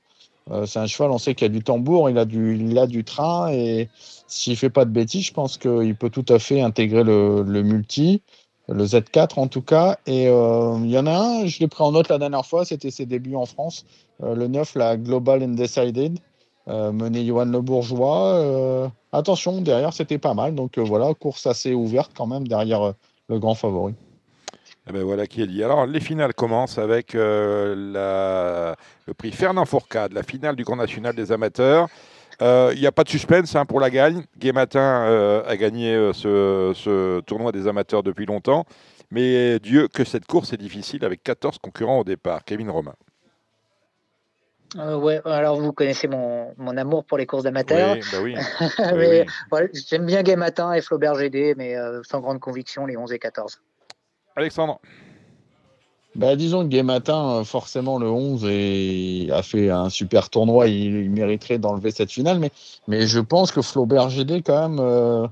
c'est 0.65 0.79
un 0.79 0.87
cheval, 0.87 1.11
on 1.11 1.17
sait 1.17 1.35
qu'il 1.35 1.45
a 1.45 1.49
du 1.49 1.63
tambour, 1.63 2.09
il 2.09 2.17
a 2.17 2.25
du, 2.25 2.57
il 2.57 2.77
a 2.77 2.87
du 2.87 3.03
train 3.03 3.51
et 3.51 3.89
s'il 4.27 4.55
fait 4.55 4.69
pas 4.69 4.85
de 4.85 4.91
bêtises, 4.91 5.25
je 5.25 5.33
pense 5.33 5.57
qu'il 5.57 5.95
peut 5.95 6.09
tout 6.09 6.25
à 6.29 6.39
fait 6.39 6.61
intégrer 6.61 7.03
le, 7.03 7.43
le 7.43 7.61
multi 7.61 8.21
le 8.69 8.85
Z4 8.85 9.39
en 9.39 9.47
tout 9.47 9.61
cas. 9.61 9.97
Et 10.05 10.27
euh, 10.27 10.77
il 10.83 10.89
y 10.89 10.97
en 10.97 11.05
a 11.05 11.15
un, 11.15 11.45
je 11.45 11.59
l'ai 11.59 11.67
pris 11.67 11.83
en 11.83 11.91
note 11.91 12.09
la 12.09 12.17
dernière 12.17 12.45
fois, 12.45 12.65
c'était 12.65 12.91
ses 12.91 13.05
débuts 13.05 13.35
en 13.35 13.45
France. 13.45 13.85
Euh, 14.21 14.35
le 14.35 14.47
9, 14.47 14.75
la 14.75 14.97
Global 14.97 15.43
Undecided, 15.43 16.19
euh, 16.67 16.91
mené 16.91 17.25
Johan 17.25 17.45
Le 17.45 17.61
Bourgeois. 17.61 18.91
attention, 19.11 19.61
derrière, 19.61 19.93
c'était 19.93 20.17
pas 20.17 20.33
mal. 20.33 20.55
Donc 20.55 20.77
voilà, 20.77 21.13
course 21.13 21.45
assez 21.45 21.73
ouverte 21.73 22.11
quand 22.15 22.27
même 22.27 22.47
derrière 22.47 22.93
le 23.29 23.39
grand 23.39 23.55
favori. 23.55 23.93
Eh 24.87 24.91
ben 24.91 25.03
voilà 25.03 25.27
qui 25.27 25.41
est 25.41 25.47
dit. 25.47 25.63
Alors, 25.63 25.85
les 25.85 26.01
finales 26.01 26.33
commencent 26.33 26.77
avec 26.77 27.13
le 27.13 28.75
prix 29.17 29.31
Fernand 29.31 29.65
Fourcade, 29.65 30.11
la 30.11 30.23
finale 30.23 30.57
du 30.57 30.65
Grand 30.65 30.75
National 30.75 31.15
des 31.15 31.31
Amateurs. 31.31 31.87
Il 32.39 32.45
euh, 32.45 32.75
n'y 32.75 32.87
a 32.87 32.91
pas 32.91 33.03
de 33.03 33.09
suspense 33.09 33.55
hein, 33.55 33.65
pour 33.65 33.79
la 33.79 33.89
gagne. 33.89 34.23
Gay 34.37 34.51
Matin 34.51 35.05
euh, 35.07 35.43
a 35.45 35.55
gagné 35.57 35.93
euh, 35.93 36.13
ce, 36.13 37.19
tournoi 37.21 37.51
des 37.51 37.67
amateurs 37.67 38.03
depuis 38.03 38.25
longtemps. 38.25 38.65
Mais 39.11 39.59
Dieu 39.59 39.87
que 39.87 40.03
cette 40.03 40.25
course 40.25 40.53
est 40.53 40.57
difficile 40.57 41.05
avec 41.05 41.23
14 41.23 41.59
concurrents 41.59 41.99
au 41.99 42.03
départ. 42.03 42.43
Kevin 42.43 42.69
Romain. 42.69 42.95
Euh, 44.77 44.97
ouais, 44.97 45.21
alors 45.25 45.59
vous 45.59 45.71
connaissez 45.71 46.07
mon, 46.07 46.53
mon 46.57 46.75
amour 46.77 47.05
pour 47.05 47.17
les 47.17 47.25
courses 47.25 47.43
d'amateurs. 47.43 47.95
Oui, 47.95 48.01
bah 48.11 48.17
oui. 48.21 48.35
mais 48.95 49.21
oui. 49.21 49.31
voilà, 49.51 49.67
j'aime 49.87 50.05
bien 50.05 50.23
Gay 50.23 50.35
Matin 50.35 50.73
et 50.73 50.81
Flaubert 50.81 51.15
GD, 51.15 51.55
mais 51.57 51.75
euh, 51.75 52.01
sans 52.03 52.19
grande 52.21 52.39
conviction, 52.39 52.85
les 52.85 52.97
11 52.97 53.13
et 53.13 53.19
14. 53.19 53.61
Alexandre 54.35 54.79
Bah, 56.15 56.35
disons 56.35 56.63
que 56.63 56.67
Gay 56.67 56.83
Matin, 56.83 57.39
euh, 57.39 57.43
forcément, 57.43 57.97
le 57.97 58.07
11 58.07 58.45
et 58.47 59.29
a 59.31 59.41
fait 59.41 59.69
un 59.69 59.89
super 59.89 60.29
tournoi. 60.29 60.67
Il, 60.67 60.95
il 60.95 61.09
mériterait 61.09 61.57
d'enlever 61.57 61.91
cette 61.91 62.11
finale. 62.11 62.39
Mais, 62.39 62.51
mais 62.87 63.07
je 63.07 63.19
pense 63.19 63.51
que 63.51 63.61
Flaubert 63.61 64.09
GD, 64.09 64.43
quand 64.43 64.69
même, 64.69 64.79
euh, 64.79 65.27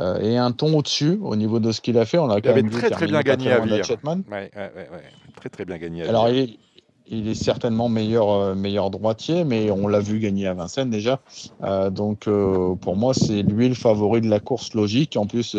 euh, 0.00 0.18
est 0.20 0.36
un 0.36 0.50
ton 0.50 0.76
au-dessus 0.76 1.18
au 1.22 1.36
niveau 1.36 1.60
de 1.60 1.70
ce 1.70 1.80
qu'il 1.80 1.96
a 1.98 2.04
fait. 2.04 2.18
On 2.18 2.28
a 2.28 2.40
quand 2.40 2.50
avait 2.50 2.62
même 2.62 2.72
très, 2.72 2.90
très 2.90 3.06
bien 3.06 3.22
gagné 3.22 3.52
à 3.52 3.60
Vire. 3.60 3.84
Ouais, 4.04 4.22
ouais, 4.30 4.50
ouais, 4.56 4.70
ouais. 4.76 5.02
Très 5.36 5.48
très 5.48 5.64
bien 5.64 5.78
gagné. 5.78 6.02
à 6.02 6.08
Alors, 6.08 6.28
il 6.28 6.38
est, 6.38 6.58
il 7.06 7.28
est 7.28 7.34
certainement 7.34 7.88
meilleur, 7.88 8.30
euh, 8.30 8.54
meilleur 8.56 8.90
droitier, 8.90 9.44
mais 9.44 9.70
on 9.70 9.86
l'a 9.86 10.00
vu 10.00 10.18
gagner 10.18 10.48
à 10.48 10.54
Vincennes 10.54 10.90
déjà. 10.90 11.20
Donc, 11.90 12.28
pour 12.80 12.96
moi, 12.96 13.14
c'est 13.14 13.42
lui 13.42 13.68
le 13.68 13.76
favori 13.76 14.22
de 14.22 14.28
la 14.28 14.40
course 14.40 14.74
logique. 14.74 15.16
En 15.16 15.26
plus, 15.26 15.56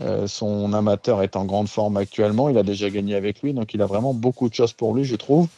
euh, 0.00 0.26
son 0.26 0.72
amateur 0.72 1.22
est 1.22 1.36
en 1.36 1.44
grande 1.44 1.68
forme 1.68 1.96
actuellement. 1.96 2.48
Il 2.48 2.58
a 2.58 2.62
déjà 2.62 2.88
gagné 2.90 3.14
avec 3.14 3.42
lui, 3.42 3.52
donc 3.52 3.74
il 3.74 3.82
a 3.82 3.86
vraiment 3.86 4.14
beaucoup 4.14 4.48
de 4.48 4.54
choses 4.54 4.72
pour 4.72 4.94
lui, 4.94 5.04
je 5.04 5.16
trouve. 5.16 5.48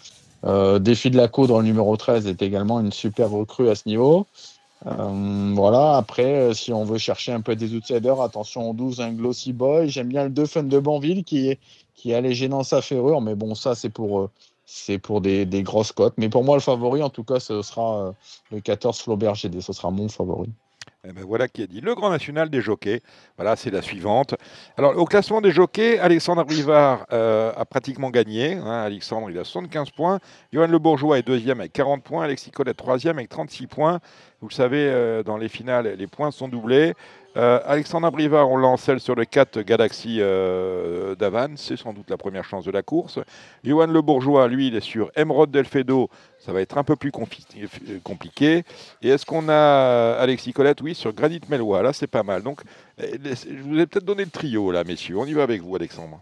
Euh, 0.44 0.78
Défi 0.78 1.10
de 1.10 1.16
la 1.16 1.28
Coudre, 1.28 1.58
le 1.58 1.66
numéro 1.66 1.96
13, 1.96 2.26
est 2.26 2.40
également 2.40 2.80
une 2.80 2.92
superbe 2.92 3.34
recrue 3.34 3.68
à 3.68 3.74
ce 3.74 3.82
niveau. 3.86 4.26
Euh, 4.86 5.52
voilà, 5.54 5.98
après, 5.98 6.54
si 6.54 6.72
on 6.72 6.84
veut 6.84 6.96
chercher 6.96 7.32
un 7.32 7.42
peu 7.42 7.54
des 7.54 7.74
outsiders, 7.74 8.22
attention 8.22 8.70
au 8.70 8.72
12, 8.72 9.00
un 9.00 9.12
Glossy 9.12 9.52
Boy. 9.52 9.90
J'aime 9.90 10.08
bien 10.08 10.24
le 10.24 10.30
2 10.30 10.46
Fun 10.46 10.62
de 10.62 10.78
Banville 10.78 11.24
qui 11.24 11.48
est, 11.48 11.58
qui 11.94 12.12
est 12.12 12.14
allégé 12.14 12.48
dans 12.48 12.62
sa 12.62 12.80
ferrure, 12.80 13.20
mais 13.20 13.34
bon, 13.34 13.54
ça, 13.54 13.74
c'est 13.74 13.90
pour, 13.90 14.30
c'est 14.64 14.98
pour 14.98 15.20
des, 15.20 15.44
des 15.44 15.62
grosses 15.62 15.92
cotes. 15.92 16.14
Mais 16.16 16.30
pour 16.30 16.44
moi, 16.44 16.56
le 16.56 16.62
favori, 16.62 17.02
en 17.02 17.10
tout 17.10 17.24
cas, 17.24 17.40
ce 17.40 17.60
sera 17.60 18.14
le 18.50 18.60
14 18.60 19.00
Flaubert 19.00 19.34
GD. 19.34 19.60
Ce 19.60 19.74
sera 19.74 19.90
mon 19.90 20.08
favori. 20.08 20.48
Eh 21.08 21.12
ben, 21.12 21.24
voilà 21.24 21.48
qui 21.48 21.62
est 21.62 21.66
dit. 21.66 21.80
Le 21.80 21.94
Grand 21.94 22.10
National 22.10 22.50
des 22.50 22.60
jockeys, 22.60 23.00
voilà, 23.38 23.56
c'est 23.56 23.70
la 23.70 23.80
suivante. 23.80 24.34
Alors, 24.76 24.98
au 24.98 25.06
classement 25.06 25.40
des 25.40 25.50
jockeys, 25.50 25.98
Alexandre 25.98 26.44
Rivard 26.46 27.06
euh, 27.12 27.52
a 27.56 27.64
pratiquement 27.64 28.10
gagné. 28.10 28.56
hein. 28.56 28.82
Alexandre, 28.82 29.30
il 29.30 29.38
a 29.38 29.44
75 29.44 29.90
points. 29.92 30.18
Johan 30.52 30.66
Le 30.66 30.78
Bourgeois 30.78 31.18
est 31.18 31.22
deuxième 31.22 31.60
avec 31.60 31.72
40 31.72 32.02
points. 32.04 32.24
Alexis 32.24 32.50
Collet, 32.50 32.74
troisième 32.74 33.16
avec 33.16 33.30
36 33.30 33.66
points. 33.66 34.00
Vous 34.42 34.48
le 34.48 34.54
savez, 34.54 34.90
euh, 34.90 35.22
dans 35.22 35.38
les 35.38 35.48
finales, 35.48 35.94
les 35.98 36.06
points 36.06 36.30
sont 36.30 36.48
doublés. 36.48 36.92
Euh, 37.36 37.60
Alexandre 37.64 38.10
Brivard, 38.10 38.50
on 38.50 38.56
l'encelle 38.56 38.98
sur 38.98 39.14
le 39.14 39.24
4 39.24 39.60
Galaxy 39.60 40.18
euh, 40.20 41.14
d'Avan. 41.14 41.56
C'est 41.56 41.76
sans 41.76 41.92
doute 41.92 42.10
la 42.10 42.16
première 42.16 42.44
chance 42.44 42.64
de 42.64 42.72
la 42.72 42.82
course. 42.82 43.20
Johan 43.62 43.86
Le 43.86 44.02
Bourgeois, 44.02 44.48
lui, 44.48 44.68
il 44.68 44.74
est 44.74 44.80
sur 44.80 45.12
Emerald 45.14 45.50
Delfedo. 45.50 46.10
Ça 46.38 46.52
va 46.52 46.60
être 46.60 46.76
un 46.76 46.84
peu 46.84 46.96
plus 46.96 47.12
euh, 47.14 47.98
compliqué. 48.02 48.64
Et 49.02 49.08
est-ce 49.08 49.24
qu'on 49.24 49.48
a 49.48 50.16
Alexis 50.18 50.52
Colette? 50.52 50.80
Oui, 50.80 50.94
sur 50.94 51.12
Granit 51.12 51.40
Mellois. 51.48 51.82
Là, 51.82 51.92
c'est 51.92 52.08
pas 52.08 52.24
mal. 52.24 52.42
Donc, 52.42 52.60
je 52.98 53.62
vous 53.62 53.78
ai 53.78 53.86
peut-être 53.86 54.04
donné 54.04 54.24
le 54.24 54.30
trio, 54.30 54.72
là, 54.72 54.82
messieurs. 54.82 55.16
On 55.18 55.26
y 55.26 55.32
va 55.32 55.44
avec 55.44 55.62
vous, 55.62 55.76
Alexandre. 55.76 56.20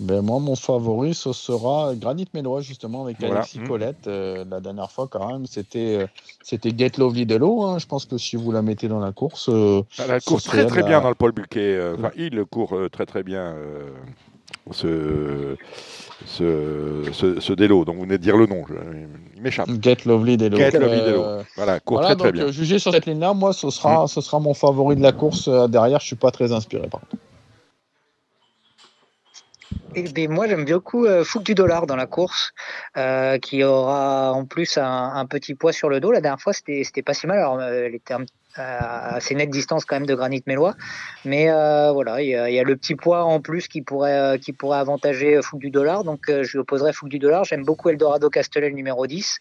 Ben, 0.00 0.22
moi, 0.22 0.40
mon 0.40 0.56
favori, 0.56 1.14
ce 1.14 1.32
sera 1.32 1.94
Granit 1.94 2.26
Mélois, 2.34 2.60
justement, 2.62 3.04
avec 3.04 3.18
Voilà. 3.20 3.36
Alexis 3.36 3.60
Mm. 3.60 3.68
Colette. 3.68 4.06
Euh, 4.08 4.44
la 4.50 4.58
dernière 4.60 4.90
fois, 4.90 5.06
quand 5.08 5.28
même, 5.28 5.46
c'était 5.46 5.98
euh, 6.02 6.06
c'était 6.42 6.72
Get 6.76 6.92
Lovely 6.98 7.26
de 7.26 7.36
l'eau. 7.36 7.62
hein. 7.62 7.78
Je 7.78 7.86
pense 7.86 8.04
que 8.04 8.18
si 8.18 8.34
vous 8.34 8.50
la 8.50 8.60
mettez 8.62 8.88
dans 8.88 8.98
la 8.98 9.12
course, 9.12 9.48
euh, 9.48 9.82
Elle 10.00 10.10
Ah, 10.10 10.18
court 10.20 10.40
Ce 10.40 10.48
très 10.48 10.66
très 10.66 10.80
la- 10.80 10.86
bien 10.88 11.00
dans 11.00 11.10
le 11.10 11.14
Paul 11.14 11.30
Buquet. 11.30 11.60
euh, 11.76 11.94
Enfin, 11.96 12.10
il 12.16 12.44
court 12.46 12.76
très 12.90 13.06
très 13.06 13.22
bien 13.22 13.54
ce, 14.72 15.56
ce, 16.26 17.02
ce, 17.12 17.38
ce 17.40 17.52
Delo. 17.52 17.84
Donc 17.84 17.94
vous 17.94 18.02
venez 18.02 18.18
de 18.18 18.22
dire 18.22 18.36
le 18.36 18.46
nom. 18.46 18.64
je- 18.68 18.74
il 19.36 19.42
m'échappe. 19.42 19.68
Get 19.80 19.98
Lovely 20.06 20.36
de 20.36 20.46
l'eau. 20.46 20.56
Get 20.56 20.72
Lovely 20.72 21.02
de 21.02 21.10
l'eau. 21.12 21.22
Euh, 21.22 21.42
Voilà, 21.54 21.78
court 21.78 21.98
voilà, 21.98 22.16
très 22.16 22.30
très 22.30 22.32
bien. 22.32 22.50
jugé 22.50 22.80
sur 22.80 22.90
cette 22.92 23.06
ligne-là, 23.06 23.32
moi, 23.32 23.52
ce 23.52 23.70
sera, 23.70 24.08
ce 24.08 24.20
sera 24.20 24.40
mon 24.40 24.54
favori 24.54 24.96
de 24.96 25.02
la 25.02 25.12
course. 25.12 25.48
Derrière, 25.68 26.00
je 26.00 26.06
suis 26.06 26.16
pas 26.16 26.32
très 26.32 26.50
inspiré, 26.50 26.88
par 26.88 27.00
contre. 27.02 27.16
Et 29.96 30.02
ben, 30.02 30.28
moi, 30.28 30.48
j'aime 30.48 30.64
beaucoup 30.64 31.06
euh, 31.06 31.22
Fouque 31.22 31.44
du 31.44 31.54
Dollar 31.54 31.86
dans 31.86 31.94
la 31.94 32.06
course, 32.06 32.52
euh, 32.96 33.38
qui 33.38 33.62
aura 33.62 34.32
en 34.32 34.44
plus 34.44 34.76
un, 34.76 35.24
petit 35.26 35.54
poids 35.54 35.72
sur 35.72 35.88
le 35.88 36.00
dos. 36.00 36.10
La 36.10 36.20
dernière 36.20 36.40
fois, 36.40 36.52
c'était 36.52 37.02
pas 37.02 37.14
si 37.14 37.28
mal. 37.28 37.38
Alors, 37.38 37.60
euh, 37.60 37.84
elle 37.86 37.94
était 37.94 38.14
un- 38.14 38.26
à 38.56 39.16
assez 39.16 39.34
nette 39.34 39.50
distance 39.50 39.84
quand 39.84 39.96
même 39.96 40.06
de 40.06 40.14
Granit 40.14 40.42
Mélois. 40.46 40.74
Mais 41.24 41.50
euh, 41.50 41.92
voilà, 41.92 42.22
il 42.22 42.28
y, 42.28 42.34
a, 42.36 42.62
le 42.62 42.76
petit 42.76 42.94
poids 42.94 43.24
en 43.24 43.40
plus 43.40 43.68
qui 43.68 43.82
pourrait, 43.82 44.18
euh, 44.18 44.38
qui 44.38 44.52
pourrait 44.52 44.78
avantager 44.78 45.40
Fouque 45.42 45.60
du 45.60 45.70
Dollar. 45.70 46.04
Donc, 46.04 46.28
euh, 46.28 46.42
je 46.42 46.52
lui 46.52 46.58
opposerai 46.58 46.92
Fouque 46.92 47.08
du 47.08 47.18
Dollar. 47.18 47.44
J'aime 47.44 47.64
beaucoup 47.64 47.88
Eldorado 47.88 48.30
Castellet, 48.30 48.68
le 48.70 48.76
numéro 48.76 49.06
10, 49.06 49.38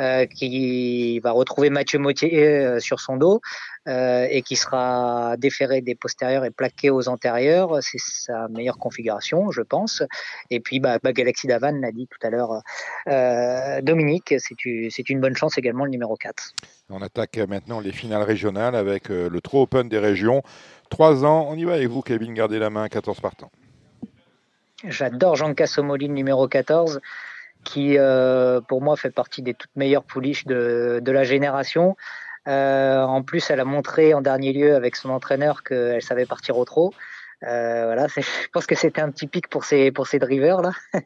euh, 0.00 0.26
qui 0.26 1.18
va 1.20 1.32
retrouver 1.32 1.70
Mathieu 1.70 1.98
Mottier 1.98 2.44
euh, 2.44 2.80
sur 2.80 3.00
son 3.00 3.16
dos 3.16 3.40
euh, 3.88 4.26
et 4.30 4.42
qui 4.42 4.56
sera 4.56 5.36
déféré 5.36 5.80
des 5.80 5.94
postérieurs 5.94 6.44
et 6.44 6.50
plaqué 6.50 6.90
aux 6.90 7.08
antérieurs. 7.08 7.82
C'est 7.82 8.00
sa 8.00 8.48
meilleure 8.48 8.78
configuration, 8.78 9.50
je 9.50 9.62
pense. 9.62 10.02
Et 10.50 10.60
puis, 10.60 10.80
bah, 10.80 10.98
bah, 11.02 11.12
Galaxy 11.12 11.46
Davan 11.46 11.72
l'a 11.80 11.92
dit 11.92 12.06
tout 12.08 12.26
à 12.26 12.30
l'heure, 12.30 12.62
euh, 13.08 13.80
Dominique, 13.82 14.34
c'est 14.38 15.10
une 15.10 15.20
bonne 15.20 15.36
chance 15.36 15.58
également 15.58 15.84
le 15.84 15.90
numéro 15.90 16.16
4. 16.16 16.52
On 16.90 17.02
attaque 17.02 17.36
maintenant 17.36 17.80
les 17.80 17.92
finales 17.92 18.22
régionales 18.22 18.74
avec 18.74 19.08
le 19.08 19.40
Trop 19.40 19.62
Open 19.62 19.88
des 19.88 19.98
régions. 19.98 20.42
Trois 20.90 21.24
ans. 21.24 21.46
On 21.50 21.56
y 21.56 21.64
va 21.64 21.74
avec 21.74 21.88
vous, 21.88 22.02
Kevin. 22.02 22.32
Gardez 22.34 22.58
la 22.58 22.70
main. 22.70 22.88
14 22.88 23.20
partants. 23.20 23.50
J'adore 24.84 25.34
Jean 25.34 25.54
Cassomoli, 25.54 26.06
le 26.06 26.14
numéro 26.14 26.46
14, 26.46 27.00
qui 27.64 27.98
euh, 27.98 28.60
pour 28.60 28.82
moi 28.82 28.96
fait 28.96 29.10
partie 29.10 29.42
des 29.42 29.54
toutes 29.54 29.74
meilleures 29.76 30.04
pouliches 30.04 30.46
de, 30.46 31.00
de 31.02 31.12
la 31.12 31.24
génération. 31.24 31.96
Euh, 32.46 33.02
en 33.02 33.22
plus, 33.22 33.50
elle 33.50 33.60
a 33.60 33.64
montré 33.64 34.14
en 34.14 34.22
dernier 34.22 34.52
lieu 34.52 34.74
avec 34.74 34.96
son 34.96 35.10
entraîneur 35.10 35.62
qu'elle 35.62 36.02
savait 36.02 36.26
partir 36.26 36.56
au 36.56 36.64
trot. 36.64 36.92
Euh, 37.44 37.84
voilà, 37.84 38.06
je 38.16 38.48
pense 38.52 38.66
que 38.66 38.74
c'était 38.74 39.00
un 39.00 39.10
petit 39.10 39.26
pic 39.26 39.48
pour 39.48 39.64
ces, 39.64 39.92
pour 39.92 40.06
ces 40.06 40.18
drivers 40.18 40.60
là. 40.60 40.72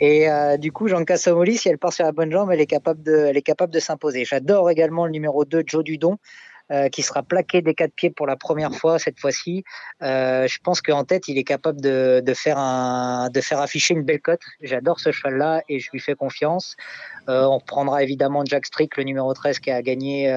Et 0.00 0.28
euh, 0.28 0.56
du 0.56 0.72
coup, 0.72 0.88
Jean 0.88 1.04
Cassomoli, 1.04 1.56
si 1.56 1.68
elle 1.68 1.78
part 1.78 1.92
sur 1.92 2.04
la 2.04 2.12
bonne 2.12 2.32
jambe, 2.32 2.50
elle 2.50 2.60
est 2.60 2.66
capable 2.66 3.02
de, 3.02 3.14
elle 3.14 3.36
est 3.36 3.42
capable 3.42 3.72
de 3.72 3.78
s'imposer. 3.78 4.24
J'adore 4.24 4.70
également 4.70 5.06
le 5.06 5.12
numéro 5.12 5.44
2, 5.44 5.62
Joe 5.66 5.84
Dudon, 5.84 6.18
euh, 6.70 6.88
qui 6.88 7.02
sera 7.02 7.24
plaqué 7.24 7.62
des 7.62 7.74
quatre 7.74 7.92
pieds 7.92 8.10
pour 8.10 8.28
la 8.28 8.36
première 8.36 8.72
fois 8.72 9.00
cette 9.00 9.18
fois-ci. 9.18 9.64
Euh, 10.02 10.46
je 10.46 10.58
pense 10.62 10.80
qu'en 10.80 11.02
tête, 11.02 11.26
il 11.26 11.36
est 11.36 11.44
capable 11.44 11.80
de, 11.80 12.22
faire 12.34 12.58
afficher 12.58 13.94
une 13.94 14.02
belle 14.02 14.20
cote. 14.20 14.40
J'adore 14.62 15.00
ce 15.00 15.10
cheval-là 15.10 15.62
et 15.68 15.80
je 15.80 15.90
lui 15.92 15.98
fais 15.98 16.14
confiance. 16.14 16.76
Euh, 17.28 17.42
on 17.42 17.58
reprendra 17.58 18.04
évidemment 18.04 18.44
Jack 18.44 18.66
Strick, 18.66 18.96
le 18.96 19.02
numéro 19.02 19.34
13, 19.34 19.58
qui 19.58 19.72
a 19.72 19.82
gagné 19.82 20.30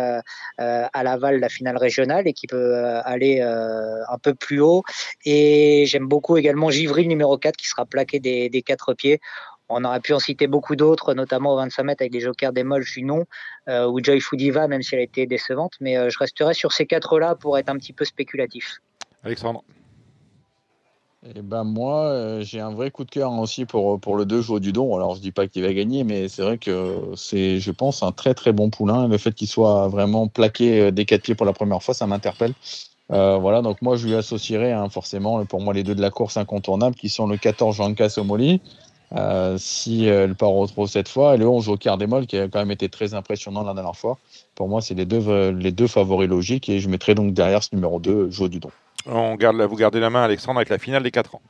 à 0.58 1.04
Laval 1.04 1.40
la 1.40 1.50
finale 1.50 1.78
régionale 1.78 2.28
et 2.28 2.34
qui 2.34 2.48
peut 2.48 2.76
aller 3.06 3.42
un 3.42 4.18
peu 4.18 4.34
plus 4.34 4.60
haut. 4.60 4.84
Et 5.26 5.86
j'aime 5.86 6.08
beaucoup 6.08 6.38
également 6.38 6.72
Givry, 6.72 7.04
le 7.04 7.10
numéro 7.10 7.38
4, 7.38 7.56
qui 7.56 7.68
sera 7.68 7.86
plaqué 7.86 8.20
des 8.20 8.62
quatre 8.64 8.96
pieds. 8.96 9.22
On 9.70 9.84
aurait 9.84 10.00
pu 10.00 10.14
en 10.14 10.20
citer 10.20 10.48
beaucoup 10.48 10.76
d'autres, 10.76 11.14
notamment 11.14 11.54
au 11.54 11.58
25 11.58 11.84
mètres 11.84 12.02
avec 12.02 12.12
des 12.12 12.20
jokers 12.20 12.54
d'Emolge 12.54 12.94
du 12.94 13.04
nom, 13.04 13.26
euh, 13.70 13.88
ou 13.88 14.04
Joy 14.04 14.20
Foudiva, 14.20 14.68
même 14.68 14.82
si 14.82 14.96
elle 14.96 15.02
a 15.02 15.04
été 15.04 15.26
décevante. 15.26 15.74
Mais 15.80 15.98
euh, 15.98 16.10
je 16.10 16.20
resterai 16.20 16.54
sur 16.54 16.72
ces 16.72 16.86
quatre-là 16.86 17.36
pour 17.36 17.58
être 17.58 17.70
un 17.70 17.78
petit 17.78 17.94
peu 17.94 18.06
spéculatif. 18.06 18.82
Alexandre. 19.24 19.64
Et 21.26 21.42
ben 21.42 21.64
moi, 21.64 22.08
euh, 22.08 22.42
j'ai 22.42 22.60
un 22.60 22.72
vrai 22.72 22.92
coup 22.92 23.06
de 23.06 23.10
cœur 23.10 23.32
aussi 23.40 23.66
pour, 23.66 23.98
pour 24.00 24.18
le 24.18 24.26
2 24.26 24.42
Joe 24.42 24.60
Dudon. 24.60 24.94
Alors, 24.96 25.16
je 25.16 25.22
dis 25.22 25.32
pas 25.32 25.48
qu'il 25.48 25.64
va 25.64 25.74
gagner, 25.74 26.04
mais 26.04 26.28
c'est 26.28 26.42
vrai 26.42 26.58
que 26.58 27.12
c'est, 27.16 27.60
je 27.60 27.72
pense, 27.72 28.04
un 28.04 28.12
très 28.12 28.34
très 28.34 28.52
bon 28.52 28.70
poulain. 28.70 29.08
Le 29.08 29.18
fait 29.18 29.34
qu'il 29.34 29.48
soit 29.48 29.88
vraiment 29.88 30.28
plaqué 30.28 30.82
euh, 30.82 30.92
des 30.92 31.06
quatre 31.06 31.22
pieds 31.24 31.36
pour 31.36 31.46
la 31.46 31.54
première 31.54 31.82
fois, 31.82 31.94
ça 31.94 32.08
m'interpelle. 32.08 32.54
Euh, 33.12 33.38
voilà, 33.38 33.62
donc 33.62 33.82
moi, 33.82 33.96
je 33.96 34.08
lui 34.08 34.16
associerai 34.16 34.74
hein, 34.74 34.90
forcément, 34.90 35.46
pour 35.46 35.62
moi, 35.62 35.74
les 35.74 35.84
deux 35.84 35.96
de 35.96 36.02
la 36.02 36.10
course 36.10 36.36
incontournables, 36.36 36.96
qui 36.96 37.08
sont 37.08 37.28
le 37.28 37.38
14 37.38 37.76
Jean 37.78 38.10
Somoli, 38.10 38.60
euh, 39.16 39.58
si 39.60 40.10
euh, 40.10 40.24
elle 40.24 40.36
part 40.36 40.54
au 40.54 40.66
trot 40.66 40.88
cette 40.88 41.08
fois, 41.08 41.36
et 41.36 41.38
le 41.38 41.48
11 41.48 41.66
Joker 41.66 41.98
Démol, 41.98 42.26
qui 42.26 42.38
a 42.38 42.48
quand 42.48 42.60
même 42.60 42.72
été 42.72 42.90
très 42.90 43.14
impressionnant 43.14 43.64
la 43.64 43.74
dernière 43.74 43.96
fois. 43.96 44.18
Pour 44.56 44.68
moi, 44.68 44.82
c'est 44.82 44.96
les 44.96 45.06
deux, 45.06 45.28
euh, 45.28 45.52
les 45.52 45.72
deux 45.72 45.88
favoris 45.88 46.28
logiques, 46.28 46.68
et 46.70 46.80
je 46.80 46.90
mettrai 46.90 47.14
donc 47.14 47.34
derrière 47.34 47.64
ce 47.64 47.70
numéro 47.76 48.00
2, 48.00 48.32
Joe 48.32 48.50
Dudon. 48.50 48.72
On 49.06 49.36
garde 49.36 49.58
la, 49.58 49.68
vous 49.68 49.76
gardez 49.76 50.00
la 50.00 50.10
main, 50.10 50.24
Alexandre, 50.24 50.58
avec 50.58 50.70
la 50.70 50.80
finale 50.80 51.04
des 51.04 51.12
4 51.12 51.36
ans. 51.36 51.42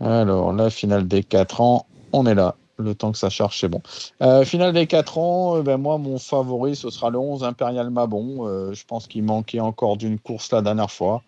Alors, 0.00 0.52
la 0.52 0.68
finale 0.68 1.08
des 1.08 1.22
4 1.22 1.60
ans, 1.60 1.86
on 2.12 2.26
est 2.26 2.34
là. 2.34 2.56
Le 2.76 2.94
temps 2.94 3.12
que 3.12 3.18
ça 3.18 3.30
charge, 3.30 3.58
c'est 3.60 3.68
bon. 3.68 3.80
Euh, 4.20 4.44
finale 4.44 4.72
des 4.72 4.86
4 4.86 5.18
ans, 5.18 5.56
euh, 5.56 5.62
ben 5.62 5.76
moi, 5.76 5.96
mon 5.98 6.18
favori, 6.18 6.74
ce 6.74 6.90
sera 6.90 7.08
le 7.10 7.18
11 7.18 7.44
Impérial 7.44 7.88
Mabon. 7.90 8.48
Euh, 8.48 8.72
je 8.72 8.84
pense 8.84 9.06
qu'il 9.06 9.22
manquait 9.22 9.60
encore 9.60 9.96
d'une 9.96 10.18
course 10.18 10.50
la 10.50 10.60
dernière 10.60 10.90
fois. 10.90 11.22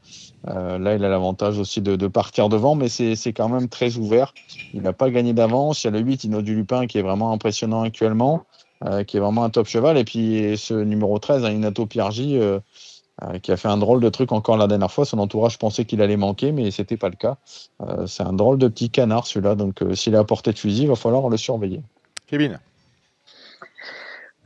Là, 0.44 0.94
il 0.94 1.04
a 1.04 1.08
l'avantage 1.08 1.58
aussi 1.58 1.80
de, 1.80 2.06
partir 2.06 2.48
devant, 2.48 2.76
mais 2.76 2.88
c'est 2.88 3.32
quand 3.32 3.48
même 3.48 3.68
très 3.68 3.96
ouvert. 3.96 4.32
Il 4.74 4.82
n'a 4.82 4.92
pas 4.92 5.10
gagné 5.10 5.32
d'avance. 5.32 5.82
Il 5.82 5.88
y 5.88 5.88
a 5.88 5.90
le 5.90 5.98
8 5.98 6.24
Ino 6.24 6.40
du 6.40 6.54
Lupin 6.54 6.86
qui 6.86 6.98
est 6.98 7.02
vraiment 7.02 7.32
impressionnant 7.32 7.82
actuellement, 7.82 8.44
qui 9.08 9.16
est 9.16 9.20
vraiment 9.20 9.42
un 9.42 9.50
top 9.50 9.66
cheval. 9.66 9.98
Et 9.98 10.04
puis 10.04 10.56
ce 10.56 10.74
numéro 10.74 11.18
13, 11.18 11.44
hein, 11.44 11.50
Inato 11.50 11.86
Piergi, 11.86 12.38
qui 13.42 13.50
a 13.50 13.56
fait 13.56 13.68
un 13.68 13.78
drôle 13.78 14.00
de 14.00 14.08
truc 14.08 14.32
encore 14.32 14.56
la 14.56 14.66
dernière 14.66 14.92
fois. 14.92 15.04
Son 15.04 15.18
entourage 15.18 15.58
pensait 15.58 15.84
qu'il 15.84 16.02
allait 16.02 16.16
manquer, 16.16 16.52
mais 16.52 16.70
c'était 16.70 16.96
pas 16.96 17.08
le 17.08 17.16
cas. 17.16 17.36
Euh, 17.80 18.06
c'est 18.06 18.22
un 18.22 18.32
drôle 18.32 18.58
de 18.58 18.68
petit 18.68 18.90
canard 18.90 19.26
celui-là, 19.26 19.54
donc 19.54 19.82
euh, 19.82 19.94
s'il 19.94 20.14
est 20.14 20.18
à 20.18 20.24
portée 20.24 20.52
de 20.52 20.58
fusil, 20.58 20.82
il 20.82 20.88
va 20.88 20.96
falloir 20.96 21.28
le 21.28 21.36
surveiller. 21.36 21.82
Kevin 22.26 22.58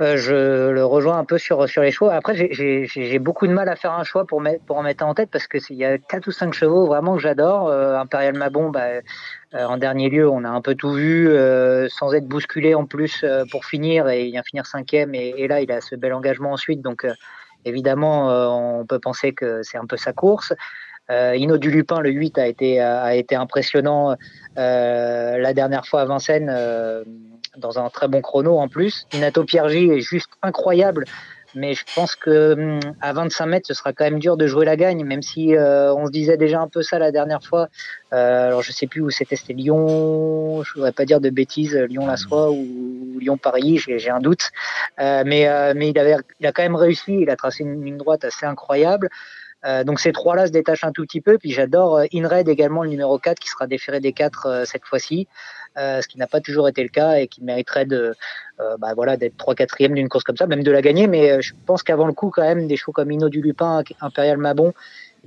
euh, 0.01 0.17
je 0.17 0.71
le 0.71 0.83
rejoins 0.83 1.19
un 1.19 1.27
peu 1.27 1.37
sur, 1.37 1.69
sur 1.69 1.83
les 1.83 1.91
choix. 1.91 2.15
Après, 2.15 2.35
j'ai 2.35 3.19
beaucoup 3.19 3.47
de 3.47 3.53
mal 3.53 3.69
à 3.69 3.77
faire 3.77 3.93
un 3.93 4.03
choix 4.03 4.25
pour, 4.25 4.41
mettre, 4.41 4.65
pour 4.65 4.79
en 4.79 4.83
mettre 4.83 5.05
en 5.05 5.13
tête 5.13 5.29
parce 5.31 5.47
qu'il 5.47 5.77
y 5.77 5.85
a 5.85 5.99
quatre 5.99 6.27
ou 6.27 6.31
cinq 6.31 6.55
chevaux 6.55 6.87
vraiment 6.87 7.17
que 7.17 7.21
j'adore. 7.21 7.69
Euh, 7.69 7.99
Imperial 7.99 8.35
Mabon, 8.35 8.71
bah, 8.71 8.85
euh, 8.87 9.65
en 9.65 9.77
dernier 9.77 10.09
lieu, 10.09 10.27
on 10.27 10.45
a 10.45 10.49
un 10.49 10.63
peu 10.63 10.75
tout 10.75 10.93
vu 10.93 11.29
sans 11.91 12.15
être 12.15 12.27
bousculé 12.27 12.75
en 12.75 12.87
plus 12.87 13.27
pour 13.51 13.67
finir 13.67 14.09
et 14.09 14.25
il 14.25 14.31
vient 14.31 14.43
finir 14.43 14.65
cinquième. 14.65 15.15
Et, 15.15 15.35
et, 15.37 15.49
là, 15.49 15.61
il 15.61 15.71
a 15.71 15.83
ce 15.83 15.97
bel 15.97 16.15
engagement 16.15 16.53
ensuite. 16.53 16.81
Donc, 16.81 17.05
évidemment, 17.65 18.29
on 18.81 18.87
peut 18.87 18.99
penser 18.99 19.33
que 19.33 19.63
c'est 19.63 19.79
un 19.79 19.87
peu 19.87 19.97
sa 19.97 20.13
course. 20.13 20.53
Euh, 21.11 21.59
du 21.59 21.71
Lupin, 21.71 22.01
le 22.01 22.11
8, 22.11 22.39
a 22.39 22.47
été, 22.47 22.81
a 22.81 23.15
été 23.15 23.35
impressionnant 23.35 24.17
euh, 24.59 25.39
la 25.39 25.55
dernière 25.55 25.87
fois 25.87 26.03
à 26.03 26.05
Vincennes 26.05 26.51
euh, 26.51 27.05
dans 27.57 27.79
un 27.79 27.89
très 27.91 28.07
bon 28.07 28.21
chrono 28.21 28.59
en 28.59 28.69
plus. 28.69 29.07
Inato 29.13 29.45
Piergi 29.45 29.91
est 29.91 30.01
juste 30.01 30.31
incroyable, 30.43 31.05
mais 31.55 31.75
je 31.75 31.85
pense 31.95 32.15
que 32.15 32.53
hum, 32.53 32.81
à 33.01 33.13
25 33.13 33.47
mètres, 33.47 33.67
ce 33.67 33.75
sera 33.75 33.93
quand 33.93 34.05
même 34.05 34.19
dur 34.19 34.37
de 34.37 34.47
jouer 34.47 34.65
la 34.65 34.77
gagne, 34.77 35.05
même 35.05 35.23
si 35.23 35.55
on 35.57 36.07
se 36.07 36.11
disait 36.11 36.37
déjà 36.37 36.61
un 36.61 36.69
peu 36.69 36.83
ça 36.83 36.99
la 36.99 37.13
dernière 37.13 37.43
fois. 37.43 37.69
alors 38.11 38.63
je 38.63 38.73
sais 38.73 38.87
plus 38.87 39.01
où 39.01 39.11
c'était, 39.11 39.37
c'était 39.37 39.53
Lyon, 39.53 40.63
je 40.63 40.75
voudrais 40.75 40.93
pas 40.93 41.05
dire 41.05 41.21
de 41.21 41.31
bêtises, 41.31 41.77
Lyon-la-Soie 41.77 42.51
ou 42.51 43.19
Lyon-Paris, 43.21 43.79
j'ai 43.79 44.11
un 44.11 44.21
doute. 44.21 44.51
mais 44.99 45.49
mais 45.75 45.91
il, 45.91 45.99
avait, 45.99 46.17
il 46.41 46.47
a 46.47 46.53
quand 46.53 46.63
même 46.63 46.77
réussi, 46.77 47.21
il 47.21 47.31
a 47.31 47.37
tracé 47.37 47.65
une 47.65 47.85
ligne 47.85 47.97
droite 47.97 48.25
assez 48.25 48.47
incroyable. 48.47 49.09
Euh, 49.67 49.85
donc 49.85 50.01
ces 50.01 50.13
trois-là 50.13 50.47
se 50.47 50.53
détachent 50.53 50.85
un 50.85 50.93
tout 50.93 51.03
petit 51.03 51.21
peu. 51.21 51.39
Puis 51.39 51.53
j'adore 51.53 51.99
euh, 51.99 52.07
Inred 52.15 52.49
également, 52.49 52.83
le 52.83 52.89
numéro 52.89 53.19
4, 53.19 53.39
qui 53.39 53.49
sera 53.49 53.67
déféré 53.67 54.01
des 54.01 54.13
4 54.13 54.47
euh, 54.47 54.65
cette 54.65 54.85
fois-ci, 54.85 55.29
ce 55.77 56.07
qui 56.07 56.19
n'a 56.19 56.27
pas 56.27 56.41
toujours 56.41 56.69
été 56.69 56.83
le 56.83 56.89
cas 56.89 57.15
et 57.15 57.27
qui 57.29 57.43
mériterait 57.43 57.87
de, 57.87 58.15
bah, 58.79 58.95
d'être 59.17 59.37
3 59.37 59.55
4 59.55 59.95
d'une 59.95 60.09
course 60.09 60.25
comme 60.25 60.37
ça, 60.37 60.47
même 60.47 60.63
de 60.63 60.71
la 60.71 60.83
gagner. 60.83 61.07
Mais 61.07 61.41
je 61.43 61.55
pense 61.67 61.83
qu'avant 61.83 62.07
le 62.07 62.13
coup, 62.13 62.31
quand 62.31 62.43
même, 62.43 62.67
des 62.67 62.77
chevaux 62.77 62.93
comme 62.93 63.11
Ino 63.11 63.29
du 63.29 63.41
Lupin, 63.41 63.83
Impérial 64.01 64.37
Mabon, 64.39 64.73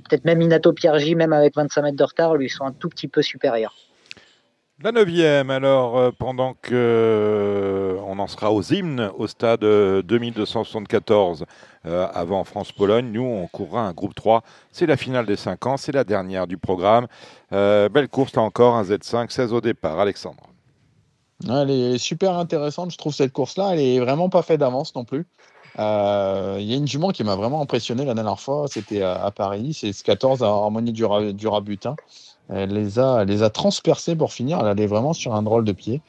peut-être 0.08 0.24
même 0.24 0.42
Inato 0.42 0.72
Piergi, 0.72 1.14
même 1.14 1.32
avec 1.32 1.54
25 1.54 1.82
mètres 1.82 1.96
de 1.96 2.04
retard, 2.04 2.36
lui 2.36 2.50
sont 2.50 2.64
un 2.64 2.72
tout 2.72 2.88
petit 2.88 3.08
peu 3.08 3.22
supérieurs. 3.22 3.74
La 4.82 4.90
neuvième, 4.90 5.50
alors, 5.50 5.96
euh, 5.96 6.10
pendant 6.10 6.54
que 6.54 6.74
euh, 6.74 7.96
on 8.08 8.18
en 8.18 8.26
sera 8.26 8.50
aux 8.50 8.60
hymnes 8.60 9.08
au 9.16 9.28
stade 9.28 9.60
2274 9.60 11.44
euh, 11.86 12.08
avant 12.12 12.42
France-Pologne, 12.42 13.06
nous, 13.12 13.22
on 13.22 13.46
courra 13.46 13.82
un 13.82 13.92
groupe 13.92 14.16
3. 14.16 14.42
C'est 14.72 14.86
la 14.86 14.96
finale 14.96 15.26
des 15.26 15.36
5 15.36 15.64
ans, 15.66 15.76
c'est 15.76 15.92
la 15.92 16.02
dernière 16.02 16.48
du 16.48 16.58
programme. 16.58 17.06
belle 17.52 18.08
course, 18.08 18.34
là 18.34 18.42
encore, 18.42 18.74
un 18.74 18.82
Z5, 18.82 19.30
16 19.30 19.52
au 19.52 19.60
départ. 19.60 20.00
Alexandre. 20.00 20.42
Elle 21.48 21.70
est 21.70 21.98
super 21.98 22.36
intéressante, 22.36 22.90
je 22.90 22.98
trouve, 22.98 23.14
cette 23.14 23.32
course-là. 23.32 23.74
Elle 23.74 23.80
est 23.80 24.00
vraiment 24.00 24.28
pas 24.28 24.42
faite 24.42 24.58
d'avance 24.58 24.92
non 24.96 25.04
plus. 25.04 25.24
Il 25.78 25.82
y 25.82 26.74
a 26.74 26.76
une 26.76 26.88
jument 26.88 27.10
qui 27.10 27.22
m'a 27.22 27.36
vraiment 27.36 27.62
impressionné 27.62 28.04
la 28.04 28.14
dernière 28.14 28.40
fois, 28.40 28.66
c'était 28.68 29.02
à, 29.02 29.30
Paris, 29.30 29.72
c'est 29.72 29.92
ce 29.92 30.02
14 30.02 30.42
à 30.42 30.46
Harmonie 30.46 30.92
du, 30.92 31.04
du 31.32 31.46
Rabutin. 31.46 31.94
Elle 32.48 32.70
les 32.70 32.98
a, 32.98 33.24
les 33.24 33.42
a 33.42 33.50
transpercés 33.50 34.16
pour 34.16 34.32
finir. 34.32 34.58
Elle 34.60 34.68
allait 34.68 34.86
vraiment 34.86 35.12
sur 35.12 35.34
un 35.34 35.42
drôle 35.42 35.64
de 35.64 35.72
pied. 35.72 36.00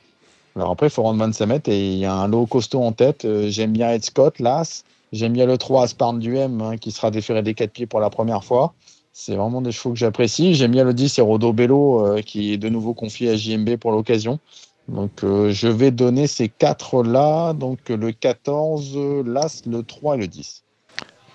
Alors 0.55 0.71
après, 0.71 0.87
il 0.87 0.89
faut 0.89 1.03
rendre 1.03 1.19
25 1.19 1.45
mètres 1.45 1.69
et 1.69 1.93
il 1.93 1.99
y 1.99 2.05
a 2.05 2.13
un 2.13 2.27
lot 2.27 2.45
costaud 2.45 2.81
en 2.81 2.93
tête. 2.93 3.25
Euh, 3.25 3.49
j'aime 3.49 3.73
bien 3.73 3.91
Ed 3.91 4.03
Scott, 4.03 4.39
l'As. 4.39 4.83
J'aime 5.11 5.33
bien 5.33 5.45
le 5.45 5.57
3 5.57 5.83
Asparn 5.83 6.19
du 6.19 6.37
M 6.37 6.61
hein, 6.61 6.77
qui 6.77 6.91
sera 6.91 7.11
déféré 7.11 7.43
des 7.43 7.53
4 7.53 7.71
pieds 7.71 7.85
pour 7.85 7.99
la 7.99 8.09
première 8.09 8.43
fois. 8.43 8.73
C'est 9.11 9.35
vraiment 9.35 9.61
des 9.61 9.71
chevaux 9.71 9.91
que 9.91 9.99
j'apprécie. 9.99 10.55
J'aime 10.55 10.71
bien 10.71 10.83
le 10.83 10.93
10 10.93 11.19
et 11.19 11.21
Rodo 11.21 11.53
Bello 11.53 12.05
euh, 12.05 12.21
qui 12.21 12.53
est 12.53 12.57
de 12.57 12.69
nouveau 12.69 12.93
confié 12.93 13.29
à 13.29 13.35
JMB 13.35 13.77
pour 13.77 13.91
l'occasion. 13.91 14.39
Donc 14.87 15.23
euh, 15.23 15.51
je 15.51 15.67
vais 15.67 15.91
donner 15.91 16.27
ces 16.27 16.47
4 16.47 17.03
là. 17.03 17.53
Donc 17.53 17.89
le 17.89 18.11
14, 18.11 18.97
l'As, 19.25 19.63
le 19.65 19.83
3 19.83 20.15
et 20.15 20.19
le 20.19 20.27
10. 20.27 20.63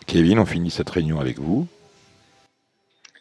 Kevin, 0.07 0.38
on 0.38 0.46
finit 0.46 0.70
cette 0.70 0.90
réunion 0.90 1.20
avec 1.20 1.38
vous. 1.38 1.66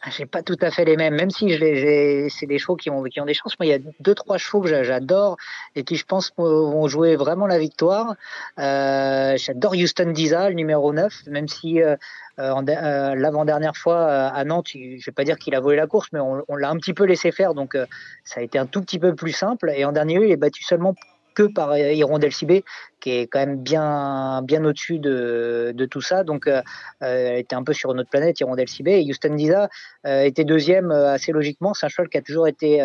Ah, 0.02 0.08
j'ai 0.08 0.24
pas 0.24 0.42
tout 0.42 0.56
à 0.62 0.70
fait 0.70 0.86
les 0.86 0.96
mêmes, 0.96 1.14
même 1.14 1.28
si 1.28 1.50
c'est 1.50 2.46
des 2.46 2.58
chevaux 2.58 2.76
qui 2.76 2.88
ont, 2.88 3.02
qui 3.02 3.20
ont 3.20 3.26
des 3.26 3.34
chances. 3.34 3.58
Moi, 3.58 3.66
il 3.66 3.68
y 3.68 3.74
a 3.74 3.78
deux, 4.00 4.14
trois 4.14 4.38
chevaux 4.38 4.62
que 4.62 4.82
j'adore 4.82 5.36
et 5.76 5.84
qui, 5.84 5.96
je 5.96 6.06
pense, 6.06 6.32
vont 6.38 6.88
jouer 6.88 7.16
vraiment 7.16 7.46
la 7.46 7.58
victoire. 7.58 8.14
Euh, 8.58 9.36
j'adore 9.36 9.74
Houston 9.74 10.12
Diza, 10.12 10.48
le 10.48 10.54
numéro 10.54 10.94
9, 10.94 11.26
même 11.26 11.48
si 11.48 11.82
euh, 11.82 11.96
euh, 12.38 13.14
l'avant-dernière 13.14 13.76
fois 13.76 14.06
à 14.06 14.42
Nantes, 14.44 14.68
je 14.72 15.04
vais 15.04 15.12
pas 15.12 15.24
dire 15.24 15.36
qu'il 15.36 15.54
a 15.54 15.60
volé 15.60 15.76
la 15.76 15.86
course, 15.86 16.08
mais 16.14 16.20
on, 16.20 16.42
on 16.48 16.56
l'a 16.56 16.70
un 16.70 16.76
petit 16.76 16.94
peu 16.94 17.04
laissé 17.04 17.30
faire, 17.30 17.52
donc 17.52 17.76
ça 18.24 18.40
a 18.40 18.42
été 18.42 18.58
un 18.58 18.64
tout 18.64 18.80
petit 18.80 18.98
peu 18.98 19.14
plus 19.14 19.32
simple. 19.32 19.70
Et 19.76 19.84
en 19.84 19.92
dernier 19.92 20.14
lieu, 20.14 20.26
il 20.28 20.32
est 20.32 20.36
battu 20.36 20.64
seulement 20.64 20.94
que 21.40 21.52
par 21.52 21.76
Hirondelle 21.76 22.32
Cibé, 22.32 22.64
qui 23.00 23.10
est 23.12 23.26
quand 23.26 23.38
même 23.40 23.56
bien, 23.56 24.42
bien 24.42 24.62
au-dessus 24.64 24.98
de, 24.98 25.88
tout 25.90 26.02
ça. 26.02 26.22
Donc, 26.22 26.46
euh, 26.46 26.60
elle 27.00 27.38
était 27.38 27.56
un 27.56 27.64
peu 27.64 27.72
sur 27.72 27.92
une 27.92 28.00
autre 28.00 28.10
planète, 28.10 28.38
Hirondelle 28.40 28.68
Cibé. 28.68 29.00
Et 29.00 29.10
Houston 29.10 29.34
Diza 29.34 29.68
euh, 30.06 30.22
était 30.22 30.44
deuxième 30.44 30.90
euh, 30.90 31.14
assez 31.14 31.32
logiquement. 31.32 31.72
C'est 31.72 31.86
un 31.86 31.88
cheval 31.88 32.08
qui 32.08 32.18
a 32.18 32.22
toujours 32.22 32.46
été 32.46 32.80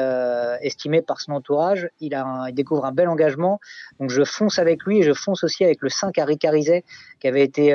estimé 0.61 1.01
par 1.01 1.19
son 1.19 1.33
entourage. 1.33 1.89
Il, 1.99 2.15
a 2.15 2.45
il 2.47 2.55
découvre 2.55 2.85
un 2.85 2.91
bel 2.91 3.09
engagement. 3.09 3.59
Donc, 3.99 4.09
je 4.09 4.23
fonce 4.23 4.57
avec 4.59 4.83
lui 4.83 5.03
je 5.03 5.13
fonce 5.13 5.43
aussi 5.43 5.63
avec 5.63 5.81
le 5.81 5.89
5 5.89 6.17
à 6.17 6.25
Ricarizet, 6.25 6.83
qui 7.19 7.27
avait 7.27 7.43
été 7.43 7.73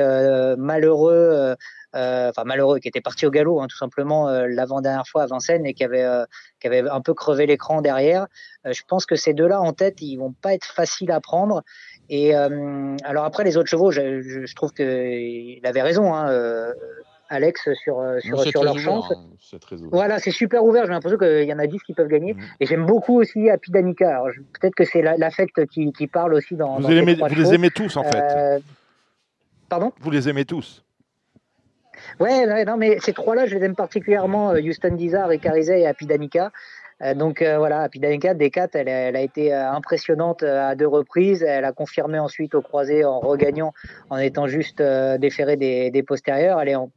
malheureux 0.57 1.11
euh, 1.13 1.55
enfin 1.93 2.43
malheureux, 2.45 2.79
qui 2.79 2.87
était 2.87 3.01
parti 3.01 3.25
au 3.25 3.31
galop 3.31 3.61
hein, 3.61 3.67
tout 3.67 3.77
simplement 3.77 4.29
euh, 4.29 4.47
l'avant-dernière 4.47 5.07
fois 5.07 5.23
à 5.23 5.25
Vincennes 5.27 5.65
et 5.65 5.73
qui 5.73 5.83
avait, 5.83 6.03
euh, 6.03 6.25
qui 6.59 6.67
avait 6.67 6.87
un 6.87 7.01
peu 7.01 7.13
crevé 7.13 7.45
l'écran 7.45 7.81
derrière. 7.81 8.27
je 8.65 8.81
pense 8.87 9.05
que 9.05 9.15
ces 9.15 9.33
deux-là 9.33 9.59
en 9.61 9.73
tête, 9.73 10.01
ils 10.01 10.17
vont 10.17 10.33
pas 10.33 10.53
être 10.53 10.65
faciles 10.65 11.11
à 11.11 11.19
prendre. 11.19 11.63
Et 12.09 12.35
alors 12.35 13.23
après 13.23 13.43
les 13.43 13.57
autres 13.57 13.69
chevaux, 13.69 13.91
je, 13.91 14.21
je, 14.21 14.55
trouve 14.55 14.73
qu'il 14.73 15.65
avait 15.65 15.81
raison. 15.81 16.13
Hein, 16.13 16.73
Alex 17.29 17.69
sur, 17.81 18.03
sur, 18.19 18.43
sur 18.43 18.63
leur 18.65 18.77
chance. 18.77 19.09
Hein, 19.09 19.77
voilà, 19.89 20.19
c'est 20.19 20.31
super 20.31 20.65
ouvert. 20.65 20.83
J'ai 20.83 20.91
l'impression 20.91 21.17
qu'il 21.17 21.45
y 21.45 21.53
en 21.53 21.59
a 21.59 21.65
10 21.65 21.81
qui 21.83 21.93
peuvent 21.93 22.09
gagner. 22.09 22.33
Mm. 22.33 22.39
Et 22.59 22.65
j'aime 22.65 22.85
beaucoup 22.85 23.21
aussi 23.21 23.49
Happy 23.49 23.71
Danica. 23.71 24.21
Peut-être 24.59 24.75
que 24.75 24.83
c'est 24.83 25.01
l'affect 25.01 25.65
qui, 25.67 25.93
qui, 25.93 26.07
parle 26.07 26.33
aussi 26.33 26.57
dans. 26.57 26.81
Vous, 26.81 26.89
les, 26.89 27.15
vous 27.15 27.25
les 27.35 27.53
aimez 27.53 27.69
tous 27.69 27.95
en 27.95 28.03
fait. 28.03 28.61
pardon? 29.69 29.93
Vous 30.01 30.11
les 30.11 30.27
aimez 30.27 30.43
tous 30.43 30.83
Ouais, 32.19 32.65
non, 32.65 32.77
mais 32.77 32.99
ces 32.99 33.13
trois-là, 33.13 33.45
je 33.45 33.55
les 33.55 33.65
aime 33.65 33.75
particulièrement, 33.75 34.51
euh, 34.51 34.59
Houston 34.59 34.95
Dizar, 34.95 35.29
Carizet 35.41 35.81
et 35.81 35.87
Apidanica. 35.87 36.51
Euh, 37.01 37.13
donc 37.13 37.41
euh, 37.41 37.57
voilà, 37.57 37.81
Apidanica, 37.81 38.33
D4, 38.33 38.69
elle, 38.73 38.87
elle, 38.87 39.15
a 39.15 39.21
été 39.21 39.53
impressionnante 39.53 40.43
à 40.43 40.75
deux 40.75 40.87
reprises. 40.87 41.43
Elle 41.43 41.65
a 41.65 41.71
confirmé 41.71 42.19
ensuite 42.19 42.55
au 42.55 42.61
croisé 42.61 43.03
en 43.05 43.19
regagnant, 43.19 43.73
en 44.09 44.17
étant 44.17 44.47
juste 44.47 44.81
déférée 44.81 45.57
des, 45.57 46.03
postérieurs. 46.03 46.61
Elle 46.61 46.69
est 46.69 46.75
en, 46.75 46.91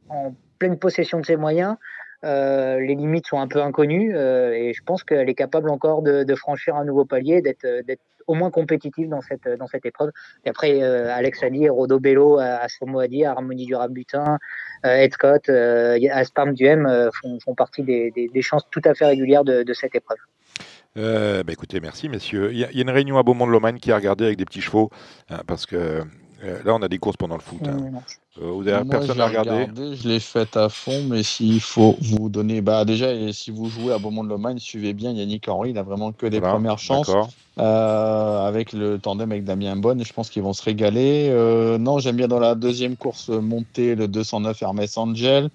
pleine 0.59 0.77
possession 0.79 1.19
de 1.19 1.25
ses 1.25 1.35
moyens. 1.35 1.75
les 2.23 2.95
limites 2.95 3.27
sont 3.27 3.39
un 3.39 3.47
peu 3.47 3.61
inconnues 3.61 4.15
et 4.15 4.73
je 4.73 4.83
pense 4.85 5.03
qu'elle 5.03 5.29
est 5.29 5.35
capable 5.35 5.69
encore 5.69 6.01
de, 6.01 6.35
franchir 6.35 6.75
un 6.75 6.85
nouveau 6.85 7.03
palier, 7.05 7.41
d'être 7.41 7.65
au 8.27 8.33
moins 8.33 8.51
compétitive 8.51 9.09
dans 9.09 9.21
cette, 9.21 9.47
dans 9.47 9.67
cette 9.67 9.85
épreuve. 9.85 10.11
Et 10.45 10.49
après, 10.49 10.81
Alex 10.81 11.43
Ali, 11.43 11.69
Rodo 11.69 11.99
Bello, 11.99 12.39
Assomo 12.39 12.99
Adi, 12.99 13.25
Harmonie 13.25 13.65
du 13.65 13.75
euh, 14.85 14.95
Ed 14.97 15.13
Scott, 15.13 15.49
euh, 15.49 15.97
Aspam 16.11 16.53
Duhem 16.53 16.85
euh, 16.85 17.09
font, 17.21 17.39
font, 17.39 17.55
partie 17.55 17.83
des, 17.83 18.11
des, 18.11 18.41
chances 18.41 18.63
tout 18.69 18.81
à 18.85 18.93
fait 18.93 19.05
régulières 19.05 19.43
de, 19.43 19.63
de 19.63 19.73
cette 19.73 19.95
épreuve. 19.95 20.17
bah 20.95 21.51
écoutez, 21.51 21.79
merci 21.79 22.09
messieurs. 22.09 22.51
Il 22.51 22.59
y, 22.59 22.63
a, 22.63 22.71
une 22.71 22.89
réunion 22.89 23.17
à 23.17 23.23
Beaumont-de-Lomagne 23.23 23.79
qui 23.79 23.91
a 23.91 23.95
regardé 23.95 24.25
avec 24.25 24.37
des 24.37 24.45
petits 24.45 24.61
chevaux, 24.61 24.89
hein, 25.29 25.41
parce 25.47 25.65
que 25.65 26.03
là 26.63 26.75
on 26.75 26.81
a 26.81 26.87
des 26.87 26.97
courses 26.97 27.17
pendant 27.17 27.35
le 27.35 27.41
foot. 27.41 27.61
Hein. 27.67 28.01
vous 28.37 28.67
avez 28.67 28.87
personne 28.87 29.19
à 29.19 29.27
regarder 29.27 29.67
Je 29.73 30.07
l'ai 30.07 30.19
faite 30.19 30.57
à 30.57 30.69
fond, 30.69 31.03
mais 31.09 31.23
s'il 31.23 31.61
faut 31.61 31.95
vous 32.01 32.29
donner, 32.29 32.61
bah 32.61 32.85
déjà, 32.85 33.09
si 33.31 33.51
vous 33.51 33.69
jouez 33.69 33.93
à 33.93 33.97
Beaumont-de-Lomagne, 33.97 34.59
suivez 34.59 34.93
bien 34.93 35.11
Yannick 35.11 35.47
Henry, 35.47 35.71
il 35.71 35.77
a 35.77 35.83
vraiment 35.83 36.11
que 36.11 36.25
des 36.25 36.41
premières 36.41 36.79
chances. 36.79 37.11
Euh, 37.57 38.45
avec 38.45 38.73
le 38.73 38.99
tandem 38.99 39.31
avec 39.31 39.45
Damien 39.45 39.77
Bonne, 39.77 40.03
je 40.03 40.11
pense 40.11 40.29
qu'ils 40.29 40.43
vont 40.43 40.53
se 40.53 40.63
régaler. 40.63 41.29
Euh, 41.29 41.77
non, 41.77 41.99
j'aime 41.99 42.17
bien 42.17 42.27
dans 42.27 42.39
la 42.39 42.53
deuxième 42.53 42.97
course 42.97 43.29
monter 43.29 43.95
le 43.95 44.07
209 44.07 44.61
Hermès 44.61 44.97
Angel. 44.97 45.49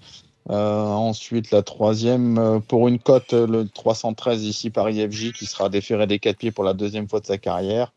Euh, 0.48 0.84
ensuite, 0.86 1.50
la 1.50 1.62
troisième, 1.62 2.60
pour 2.66 2.88
une 2.88 2.98
cote, 2.98 3.34
le 3.34 3.68
313 3.68 4.44
ici 4.44 4.70
Paris 4.70 5.06
FJ 5.06 5.32
qui 5.32 5.44
sera 5.44 5.68
déféré 5.68 6.06
des 6.06 6.18
quatre 6.18 6.38
pieds 6.38 6.50
pour 6.50 6.64
la 6.64 6.72
deuxième 6.72 7.08
fois 7.08 7.20
de 7.20 7.26
sa 7.26 7.36
carrière. 7.36 7.92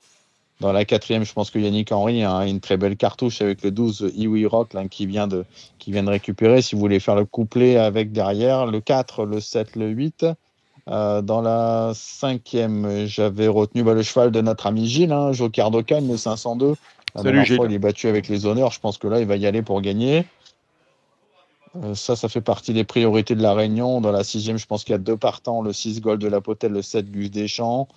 Dans 0.59 0.71
la 0.71 0.85
quatrième, 0.85 1.25
je 1.25 1.33
pense 1.33 1.49
que 1.49 1.59
Yannick 1.59 1.91
Henry 1.91 2.23
a 2.23 2.45
une 2.45 2.59
très 2.59 2.77
belle 2.77 2.95
cartouche 2.95 3.41
avec 3.41 3.63
le 3.63 3.71
12 3.71 4.13
Iwi 4.15 4.45
Rock 4.45 4.75
qui, 4.89 5.05
vient 5.05 5.27
de, 5.27 5.45
qui 5.79 5.91
vient 5.91 6.03
de 6.03 6.09
récupérer. 6.09 6.61
Si 6.61 6.75
vous 6.75 6.81
voulez 6.81 6.99
faire 6.99 7.15
le 7.15 7.25
couplet 7.25 7.77
avec 7.77 8.11
derrière, 8.11 8.65
le 8.65 8.79
4, 8.79 9.25
le 9.25 9.39
7, 9.39 9.75
le 9.75 9.89
8. 9.89 10.25
Euh, 10.89 11.21
dans 11.21 11.41
la 11.41 11.91
cinquième, 11.95 13.05
j'avais 13.05 13.47
retenu 13.47 13.83
bah, 13.83 13.93
le 13.93 14.03
cheval 14.03 14.31
de 14.31 14.41
notre 14.41 14.67
ami 14.67 14.87
Gilles, 14.87 15.13
hein, 15.13 15.31
Joker 15.31 15.71
Docan, 15.71 16.01
le 16.01 16.17
502. 16.17 16.75
Salut 17.15 17.45
Gilles. 17.45 17.59
il 17.65 17.73
est 17.73 17.79
battu 17.79 18.07
avec 18.07 18.27
les 18.27 18.45
honneurs. 18.45 18.71
Je 18.71 18.79
pense 18.79 18.97
que 18.97 19.07
là, 19.07 19.19
il 19.19 19.27
va 19.27 19.35
y 19.35 19.45
aller 19.45 19.61
pour 19.61 19.81
gagner. 19.81 20.25
Euh, 21.75 21.95
ça, 21.95 22.15
ça 22.15 22.29
fait 22.29 22.41
partie 22.41 22.73
des 22.73 22.83
priorités 22.83 23.35
de 23.35 23.41
la 23.41 23.53
Réunion. 23.53 24.01
Dans 24.01 24.11
la 24.11 24.23
sixième, 24.23 24.57
je 24.57 24.65
pense 24.65 24.83
qu'il 24.83 24.91
y 24.91 24.95
a 24.95 24.99
deux 24.99 25.17
partants, 25.17 25.61
le 25.61 25.73
6 25.73 26.01
Gold 26.01 26.21
de 26.21 26.27
la 26.27 26.41
Potelle, 26.41 26.73
le 26.73 26.81
7 26.81 27.09
Gus 27.09 27.31
Deschamps. 27.31 27.87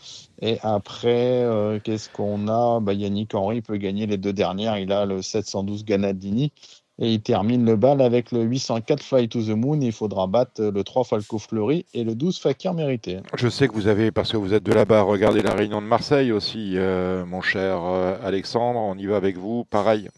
Et 0.40 0.58
après, 0.62 1.42
euh, 1.42 1.78
qu'est-ce 1.82 2.08
qu'on 2.08 2.48
a? 2.48 2.80
Bah, 2.80 2.94
Yannick 2.94 3.34
Henry 3.34 3.60
peut 3.60 3.76
gagner 3.76 4.06
les 4.06 4.16
deux 4.16 4.32
dernières. 4.32 4.78
Il 4.78 4.92
a 4.92 5.04
le 5.04 5.20
712 5.20 5.84
Ganadini. 5.84 6.52
Et 6.98 7.12
il 7.12 7.20
termine 7.20 7.66
le 7.66 7.76
bal 7.76 8.00
avec 8.00 8.32
le 8.32 8.42
804 8.44 9.02
Fly 9.02 9.28
to 9.28 9.42
the 9.42 9.48
Moon. 9.48 9.78
Il 9.82 9.92
faudra 9.92 10.26
battre 10.26 10.62
le 10.62 10.82
3 10.82 11.04
Falco 11.04 11.38
Fleury 11.38 11.84
et 11.92 12.04
le 12.04 12.14
12 12.14 12.38
Fakir 12.38 12.72
Mérité. 12.72 13.18
Je 13.36 13.48
sais 13.48 13.68
que 13.68 13.74
vous 13.74 13.86
avez, 13.86 14.10
parce 14.10 14.32
que 14.32 14.38
vous 14.38 14.54
êtes 14.54 14.62
de 14.62 14.72
là-bas, 14.72 15.02
regardé 15.02 15.42
la 15.42 15.52
Réunion 15.52 15.82
de 15.82 15.86
Marseille 15.86 16.32
aussi, 16.32 16.72
euh, 16.76 17.26
mon 17.26 17.42
cher 17.42 17.82
Alexandre. 18.24 18.80
On 18.80 18.96
y 18.96 19.04
va 19.04 19.16
avec 19.16 19.36
vous. 19.36 19.66
Pareil. 19.66 20.08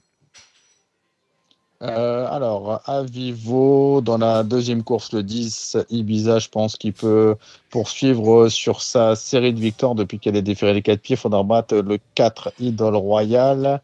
Euh, 1.80 2.26
alors, 2.28 2.80
à 2.86 3.04
Vivo, 3.04 4.00
dans 4.00 4.18
la 4.18 4.42
deuxième 4.42 4.82
course, 4.82 5.12
le 5.12 5.22
10, 5.22 5.76
Ibiza, 5.90 6.40
je 6.40 6.48
pense 6.48 6.76
qu'il 6.76 6.92
peut 6.92 7.36
poursuivre 7.70 8.48
sur 8.48 8.82
sa 8.82 9.14
série 9.14 9.52
de 9.52 9.60
victoires 9.60 9.94
depuis 9.94 10.18
qu'elle 10.18 10.34
est 10.34 10.42
déférée 10.42 10.74
les 10.74 10.82
quatre 10.82 11.00
pieds. 11.00 11.14
Il 11.14 11.18
faudra 11.18 11.44
battre 11.44 11.76
le 11.76 11.98
4, 12.16 12.52
Idol 12.58 12.96
Royal. 12.96 13.80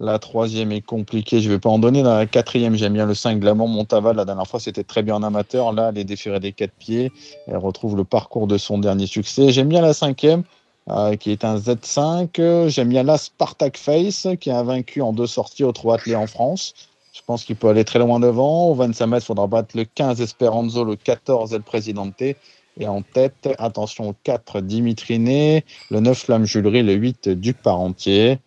La 0.00 0.18
troisième 0.18 0.72
est 0.72 0.82
compliquée, 0.82 1.40
je 1.40 1.48
ne 1.48 1.54
vais 1.54 1.58
pas 1.58 1.70
en 1.70 1.78
donner. 1.78 2.02
Dans 2.02 2.16
la 2.16 2.26
quatrième, 2.26 2.76
j'aime 2.76 2.92
bien 2.92 3.06
le 3.06 3.14
5, 3.14 3.40
Glamour 3.40 3.68
Montaval. 3.68 4.16
La 4.16 4.26
dernière 4.26 4.46
fois, 4.46 4.60
c'était 4.60 4.84
très 4.84 5.02
bien 5.02 5.14
en 5.16 5.22
amateur. 5.22 5.72
Là, 5.72 5.88
elle 5.90 5.98
est 5.98 6.04
déférée 6.04 6.40
des 6.40 6.52
quatre 6.52 6.74
pieds. 6.74 7.10
Elle 7.46 7.56
retrouve 7.56 7.96
le 7.96 8.04
parcours 8.04 8.46
de 8.46 8.58
son 8.58 8.78
dernier 8.78 9.06
succès. 9.06 9.50
J'aime 9.52 9.68
bien 9.68 9.80
la 9.80 9.94
cinquième. 9.94 10.44
Euh, 10.90 11.16
qui 11.16 11.32
est 11.32 11.44
un 11.44 11.58
Z5. 11.58 12.68
J'aime 12.68 12.88
bien 12.88 13.02
la 13.02 13.18
Spartak 13.18 13.76
Face, 13.76 14.26
qui 14.40 14.50
a 14.50 14.62
vaincu 14.62 15.02
en 15.02 15.12
deux 15.12 15.26
sorties 15.26 15.64
au 15.64 15.72
3 15.72 15.96
athlètes 15.96 16.16
en 16.16 16.26
France. 16.26 16.72
Je 17.12 17.20
pense 17.26 17.44
qu'il 17.44 17.56
peut 17.56 17.68
aller 17.68 17.84
très 17.84 17.98
loin 17.98 18.20
devant. 18.20 18.68
Au 18.68 18.74
25 18.74 19.06
mètres, 19.06 19.24
il 19.24 19.26
faudra 19.26 19.46
battre 19.46 19.76
le 19.76 19.84
15 19.84 20.20
Esperanzo, 20.20 20.84
le 20.84 20.96
14 20.96 21.52
El 21.54 21.62
Presidente. 21.62 22.22
Et 22.80 22.86
en 22.86 23.02
tête, 23.02 23.48
attention 23.58 24.10
au 24.10 24.14
4 24.22 24.60
Dimitriné, 24.60 25.64
le 25.90 26.00
9 26.00 26.16
Flamme 26.16 26.44
Julerie, 26.44 26.82
le 26.82 26.94
8 26.94 27.28
Duc 27.30 27.56
Parentier. 27.60 28.38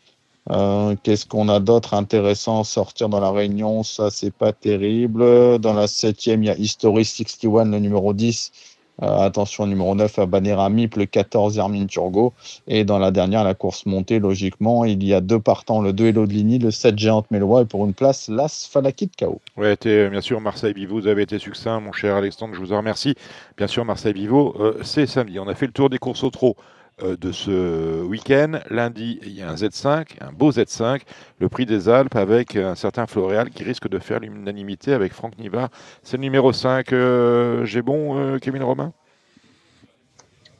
Euh, 0.49 0.95
Qu'est-ce 1.03 1.25
qu'on 1.25 1.49
a 1.49 1.59
d'autre 1.59 1.93
intéressant 1.93 2.63
sortir 2.63 3.09
dans 3.09 3.19
la 3.19 3.31
réunion? 3.31 3.83
Ça, 3.83 4.09
c'est 4.09 4.33
pas 4.33 4.53
terrible. 4.53 5.59
Dans 5.59 5.73
la 5.73 5.87
septième, 5.87 6.43
il 6.43 6.47
y 6.47 6.49
a 6.49 6.57
History 6.57 7.05
61, 7.05 7.65
le 7.65 7.79
numéro 7.79 8.13
10, 8.13 8.51
euh, 8.51 8.70
attention, 9.01 9.67
numéro 9.67 9.95
9 9.95 10.19
à 10.19 10.25
Banera 10.25 10.69
Mip, 10.69 10.95
le 10.95 11.05
14 11.05 11.57
Hermine 11.57 11.87
Turgot. 11.87 12.33
Et 12.67 12.83
dans 12.83 12.99
la 12.99 13.11
dernière, 13.11 13.43
la 13.43 13.53
course 13.53 13.85
montée, 13.85 14.19
logiquement, 14.19 14.85
il 14.85 15.03
y 15.03 15.13
a 15.13 15.21
deux 15.21 15.39
partants, 15.39 15.81
le 15.81 15.93
2 15.93 16.07
Hello 16.07 16.25
de 16.27 16.63
le 16.63 16.71
7 16.71 16.97
Géante 16.97 17.29
Mélois 17.31 17.61
et 17.61 17.65
pour 17.65 17.85
une 17.85 17.93
place, 17.93 18.29
l'As 18.29 18.69
Falaki 18.71 19.07
de 19.07 19.25
KO. 19.25 19.41
Oui, 19.57 19.67
bien 19.83 20.21
sûr, 20.21 20.41
Marseille 20.41 20.73
Vivo, 20.73 20.99
vous 20.99 21.07
avez 21.07 21.23
été 21.23 21.39
succinct, 21.39 21.79
mon 21.79 21.91
cher 21.91 22.15
Alexandre, 22.15 22.53
je 22.53 22.59
vous 22.59 22.73
en 22.73 22.77
remercie. 22.77 23.15
Bien 23.57 23.67
sûr, 23.67 23.85
Marseille 23.85 24.13
Vivo, 24.13 24.55
euh, 24.59 24.79
c'est 24.83 25.05
samedi. 25.05 25.39
On 25.39 25.47
a 25.47 25.55
fait 25.55 25.67
le 25.67 25.71
tour 25.73 25.89
des 25.89 25.97
courses 25.97 26.23
au 26.23 26.29
trot 26.29 26.55
euh, 26.57 26.63
de 27.03 27.31
ce 27.31 28.03
week-end. 28.03 28.59
Lundi, 28.69 29.19
il 29.23 29.33
y 29.33 29.41
a 29.41 29.49
un 29.49 29.55
Z5, 29.55 30.05
un 30.21 30.31
beau 30.31 30.51
Z5, 30.51 31.01
le 31.39 31.49
prix 31.49 31.65
des 31.65 31.89
Alpes 31.89 32.15
avec 32.15 32.55
un 32.55 32.75
certain 32.75 33.07
Floréal 33.07 33.49
qui 33.49 33.63
risque 33.63 33.87
de 33.87 33.99
faire 33.99 34.19
l'unanimité 34.19 34.93
avec 34.93 35.13
Franck 35.13 35.37
Nivard. 35.37 35.69
C'est 36.03 36.17
le 36.17 36.21
numéro 36.21 36.53
5. 36.53 36.93
Euh, 36.93 37.65
J'ai 37.65 37.81
bon, 37.81 38.17
euh, 38.17 38.37
Kevin 38.39 38.63
Romain? 38.63 38.93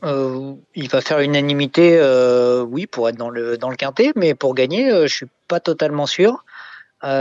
Il 0.04 0.90
va 0.90 1.02
faire 1.02 1.20
l'unanimité, 1.20 2.02
oui, 2.68 2.88
pour 2.88 3.08
être 3.08 3.18
dans 3.18 3.30
le, 3.30 3.58
quintet, 3.78 4.12
mais 4.16 4.34
pour 4.34 4.56
gagner, 4.56 4.90
je 4.90 5.02
ne 5.04 5.08
suis 5.08 5.28
pas 5.48 5.60
totalement 5.60 6.08
sûr. 6.08 6.44
moi, 7.04 7.12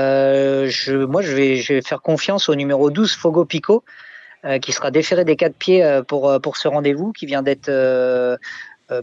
je 0.67 1.35
vais, 1.35 1.83
faire 1.83 2.01
confiance 2.01 2.49
au 2.49 2.55
numéro 2.55 2.91
12, 2.91 3.15
Fogo 3.15 3.45
Pico, 3.45 3.85
qui 4.63 4.73
sera 4.73 4.91
déféré 4.91 5.27
des 5.27 5.37
quatre 5.37 5.57
pieds 5.57 6.01
pour, 6.09 6.57
ce 6.57 6.69
rendez-vous, 6.69 7.13
qui 7.13 7.27
vient 7.27 7.43
d'être 7.43 7.69
euh, 7.69 8.39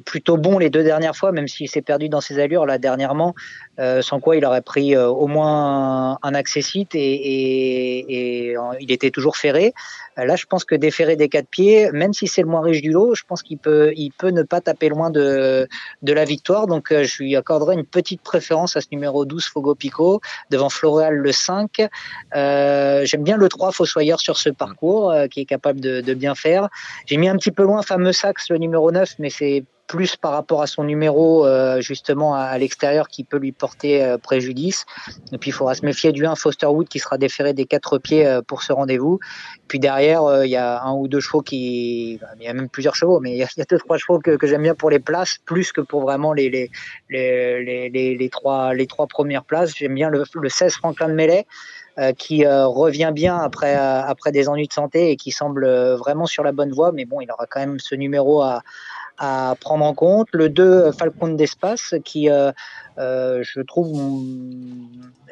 plutôt 0.06 0.38
bon 0.38 0.58
les 0.60 0.70
deux 0.70 0.84
dernières 0.84 1.16
fois, 1.16 1.32
même 1.32 1.48
s'il 1.48 1.70
s'est 1.70 1.82
perdu 1.82 2.10
dans 2.10 2.22
ses 2.22 2.40
allures 2.40 2.66
là 2.66 2.78
dernièrement, 2.78 3.34
euh, 3.80 4.02
sans 4.02 4.20
quoi 4.20 4.36
il 4.36 4.44
aurait 4.44 4.64
pris 4.64 4.96
euh, 4.96 5.08
au 5.08 5.28
moins 5.28 6.18
un, 6.24 6.34
accessite 6.34 6.96
et, 6.96 8.56
il 8.80 8.92
était 8.92 9.12
toujours 9.12 9.38
ferré. 9.38 9.74
là, 10.18 10.36
je 10.36 10.46
pense 10.46 10.66
que 10.66 10.74
déferrer 10.74 11.16
des 11.16 11.30
quatre 11.30 11.48
pieds, 11.48 11.92
même 11.92 12.14
si 12.14 12.28
c'est 12.28 12.42
le 12.42 12.48
moins 12.48 12.62
riche 12.62 12.82
du 12.82 12.92
lot, 12.92 13.14
je 13.14 13.24
pense 13.28 13.44
qu'il 13.44 13.60
peut, 13.60 13.94
il 13.96 14.12
peut 14.12 14.30
ne 14.30 14.42
pas 14.42 14.62
taper 14.62 14.90
loin 14.90 15.10
de, 15.10 15.68
de 16.02 16.14
la 16.14 16.26
victoire. 16.26 16.66
Donc, 16.66 16.88
je 16.92 17.24
lui 17.24 17.36
accorderai 17.36 17.76
une 17.76 17.86
petite 17.86 18.22
préférence 18.22 18.76
à 18.76 18.82
ce 18.82 18.88
numéro 18.92 19.26
12, 19.26 19.46
Fogo 19.46 19.76
Pico, 19.76 20.22
devant 20.50 20.70
Floréal 20.70 21.16
le 21.16 21.32
5. 21.32 21.88
J'aime 22.34 23.24
bien 23.24 23.38
le 23.38 23.50
3, 23.50 23.72
Fossoyeur, 23.72 24.20
sur 24.20 24.38
ce 24.38 24.50
parcours, 24.50 25.14
qui 25.30 25.42
est 25.42 25.46
capable 25.46 25.80
de, 25.80 26.14
bien 26.14 26.34
faire. 26.34 26.70
J'ai 27.06 27.18
mis 27.18 27.30
un 27.30 27.38
petit 27.38 27.52
peu 27.52 27.64
loin 27.64 27.82
fameux 27.84 28.14
Sax, 28.14 28.50
le 28.50 28.58
numéro 28.58 28.92
9, 28.92 29.16
mais 29.20 29.30
c'est 29.30 29.64
plus 29.88 30.18
par 30.18 30.34
rapport 30.34 30.62
à 30.62 30.68
son 30.68 30.84
numéro 30.84 31.46
euh, 31.46 31.82
justement 31.82 32.36
à, 32.36 32.58
l'extérieur 32.58 33.08
qui 33.08 33.24
peut 33.24 33.38
lui 33.38 33.54
porter 33.54 34.04
euh, 34.04 34.18
préjudice. 34.18 34.86
Et 35.32 35.38
puis 35.38 35.50
il 35.50 35.54
faudra 35.54 35.74
se 35.74 35.86
méfier 35.86 36.12
du 36.12 36.26
1 36.26 36.36
Foster 36.36 36.68
Wood 36.68 36.90
qui 36.90 37.00
sera 37.00 37.18
déféré 37.18 37.54
des 37.54 37.66
quatre 37.66 37.98
pieds 37.98 38.28
euh, 38.28 38.42
pour 38.42 38.64
ce 38.64 38.74
rendez-vous. 38.74 39.20
Puis 39.68 39.80
derrière, 39.80 40.46
il 40.46 40.50
y 40.50 40.56
a 40.56 40.82
un 40.84 40.94
ou 40.94 41.08
deux 41.08 41.20
chevaux 41.20 41.42
qui, 41.42 42.20
il 42.40 42.44
y 42.44 42.48
a 42.48 42.54
même 42.54 42.70
plusieurs 42.70 42.96
chevaux, 42.96 43.20
mais 43.20 43.32
il 43.32 43.38
y 43.38 43.44
a, 43.44 43.48
deux 43.70 43.78
trois 43.80 43.98
chevaux 43.98 44.20
que, 44.20 44.38
j'aime 44.44 44.64
bien 44.64 44.76
pour 44.76 44.90
les 44.90 45.00
places 45.00 45.40
plus 45.46 45.74
que 45.74 45.82
pour 45.82 46.02
vraiment 46.02 46.32
les 46.32 46.50
les 46.50 46.70
les, 47.10 47.90
les, 48.16 48.30
trois 48.30 48.74
les 48.74 48.88
trois 48.88 49.08
premières 49.08 49.44
places. 49.44 49.74
J'aime 49.76 49.96
bien 49.96 50.10
le, 50.10 50.24
le 50.34 50.50
16 50.50 50.74
Franklin 50.76 51.10
de 51.10 51.14
Mellet. 51.14 51.46
qui 52.18 52.46
revient 52.46 53.12
bien 53.14 53.38
après, 53.38 53.74
après 53.76 54.32
des 54.32 54.48
ennuis 54.48 54.68
de 54.68 54.74
santé 54.74 55.12
et 55.12 55.18
qui 55.18 55.32
semble 55.32 55.68
vraiment 55.96 56.28
sur 56.28 56.44
la 56.44 56.54
bonne 56.54 56.72
voie. 56.72 56.92
Mais 56.94 57.06
bon, 57.06 57.20
il 57.20 57.30
aura 57.32 57.46
quand 57.46 57.60
même 57.60 57.80
ce 57.80 57.96
numéro 57.96 58.42
à, 58.42 58.62
à 59.18 59.56
prendre 59.60 59.84
en 59.84 59.94
compte. 59.94 60.28
Le 60.32 60.50
2, 60.50 60.92
Falcon 60.92 61.30
d'espace, 61.30 61.96
qui, 62.04 62.30
euh, 62.30 62.52
euh, 62.98 63.44
je 63.44 63.62
trouve, 63.62 64.00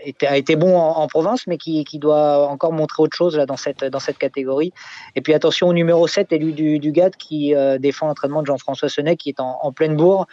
était, 0.03 0.27
a 0.27 0.37
été 0.37 0.55
bon 0.55 0.77
en, 0.77 1.07
province, 1.07 1.45
mais 1.47 1.57
qui, 1.57 1.83
qui, 1.85 1.99
doit 1.99 2.47
encore 2.49 2.73
montrer 2.73 3.03
autre 3.03 3.15
chose 3.15 3.37
là, 3.37 3.45
dans, 3.45 3.57
cette, 3.57 3.83
dans 3.83 3.99
cette 3.99 4.17
catégorie. 4.17 4.73
Et 5.15 5.21
puis 5.21 5.33
attention 5.33 5.67
au 5.67 5.73
numéro 5.73 6.07
7, 6.07 6.31
élu 6.31 6.51
du, 6.53 6.79
du 6.79 6.91
GAD, 6.91 7.15
qui 7.15 7.53
euh, 7.53 7.77
défend 7.77 8.07
l'entraînement 8.07 8.41
de 8.41 8.47
Jean-François 8.47 8.89
Sonnet, 8.89 9.17
qui 9.17 9.29
est 9.29 9.39
en, 9.39 9.59
en 9.61 9.71
pleine 9.71 9.95
bourre. 9.95 10.27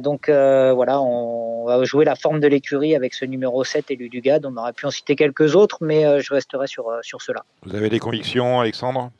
donc 0.00 0.28
voilà, 0.28 1.00
on 1.00 1.66
va 1.66 1.82
jouer 1.84 2.04
la 2.04 2.14
forme 2.14 2.40
de 2.40 2.46
l'écurie 2.46 2.94
avec 2.94 3.14
ce 3.14 3.24
numéro 3.24 3.64
7, 3.64 3.90
élu 3.90 4.08
du 4.08 4.20
GAD. 4.20 4.46
On 4.46 4.56
aurait 4.56 4.72
pu 4.72 4.86
en 4.86 4.90
citer 4.90 5.16
quelques 5.16 5.56
autres, 5.56 5.78
mais 5.80 6.20
je 6.20 6.32
resterai 6.32 6.68
sur, 6.68 6.86
sur 7.02 7.20
cela. 7.22 7.44
Vous 7.64 7.74
avez 7.74 7.88
des 7.88 7.98
convictions, 7.98 8.60
Alexandre? 8.60 9.10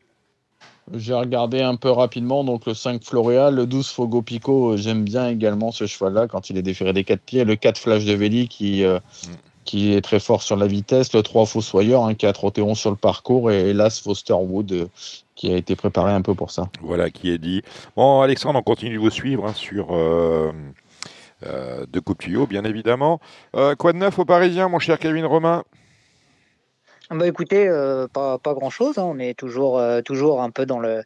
J'ai 0.93 1.15
regardé 1.15 1.63
un 1.63 1.77
peu 1.77 1.91
rapidement, 1.91 2.45
donc 2.45 2.67
le 2.67 2.75
5 2.75 3.03
Floréal, 3.03 3.55
le 3.55 3.67
12 3.67 3.89
Fogo 3.89 4.23
Pico, 4.23 4.73
euh, 4.73 4.77
j'aime 4.77 5.03
bien 5.03 5.29
également 5.29 5.73
ce 5.73 5.87
cheval-là 5.87 6.29
quand 6.29 6.51
il 6.51 6.59
est 6.59 6.63
déféré 6.63 6.93
des 6.93 7.05
4 7.05 7.21
pieds, 7.21 7.45
le 7.45 7.57
4 7.57 7.79
Flash 7.79 8.05
de 8.05 8.13
Véli 8.13 8.49
qui, 8.49 8.85
euh, 8.85 8.99
qui 9.65 9.95
est 9.95 10.03
très 10.03 10.21
fort 10.21 10.43
sur 10.43 10.57
la 10.57 10.67
vitesse, 10.67 11.13
le 11.15 11.23
3 11.23 11.47
Fossoyeur 11.47 12.05
hein, 12.05 12.15
qui 12.15 12.27
a 12.27 12.33
trotté 12.33 12.63
sur 12.75 12.91
le 12.91 12.97
parcours 12.97 13.51
et 13.51 13.71
hélas 13.71 13.99
Foster 14.01 14.35
Wood 14.35 14.73
euh, 14.73 14.87
qui 15.35 15.51
a 15.51 15.57
été 15.57 15.75
préparé 15.75 16.13
un 16.13 16.23
peu 16.23 16.35
pour 16.35 16.51
ça. 16.51 16.69
Voilà 16.83 17.11
qui 17.11 17.31
est 17.31 17.39
dit. 17.39 17.63
Bon 17.97 18.21
Alexandre, 18.21 18.59
on 18.59 18.63
continue 18.63 18.95
de 18.95 19.01
vous 19.01 19.11
suivre 19.11 19.47
hein, 19.47 19.55
sur 19.55 19.89
de 21.43 22.01
coupe 22.01 22.25
bien 22.49 22.65
évidemment. 22.65 23.21
quoi 23.79 23.93
de 23.93 23.99
neuf 23.99 24.19
aux 24.19 24.25
Parisiens 24.25 24.69
mon 24.69 24.79
cher 24.79 24.99
Kevin 24.99 25.25
Romain? 25.25 25.65
Bah 27.15 27.27
écoutez, 27.27 27.69
euh, 27.69 28.07
pas, 28.09 28.39
pas 28.39 28.55
grand 28.55 28.71
chose. 28.71 28.99
Hein. 28.99 29.05
On 29.07 29.19
est 29.19 29.35
toujours, 29.39 29.79
euh, 29.79 30.01
toujours 30.01 30.43
un 30.43 30.51
peu 30.51 30.67
dans, 30.67 30.79
le, 30.79 31.03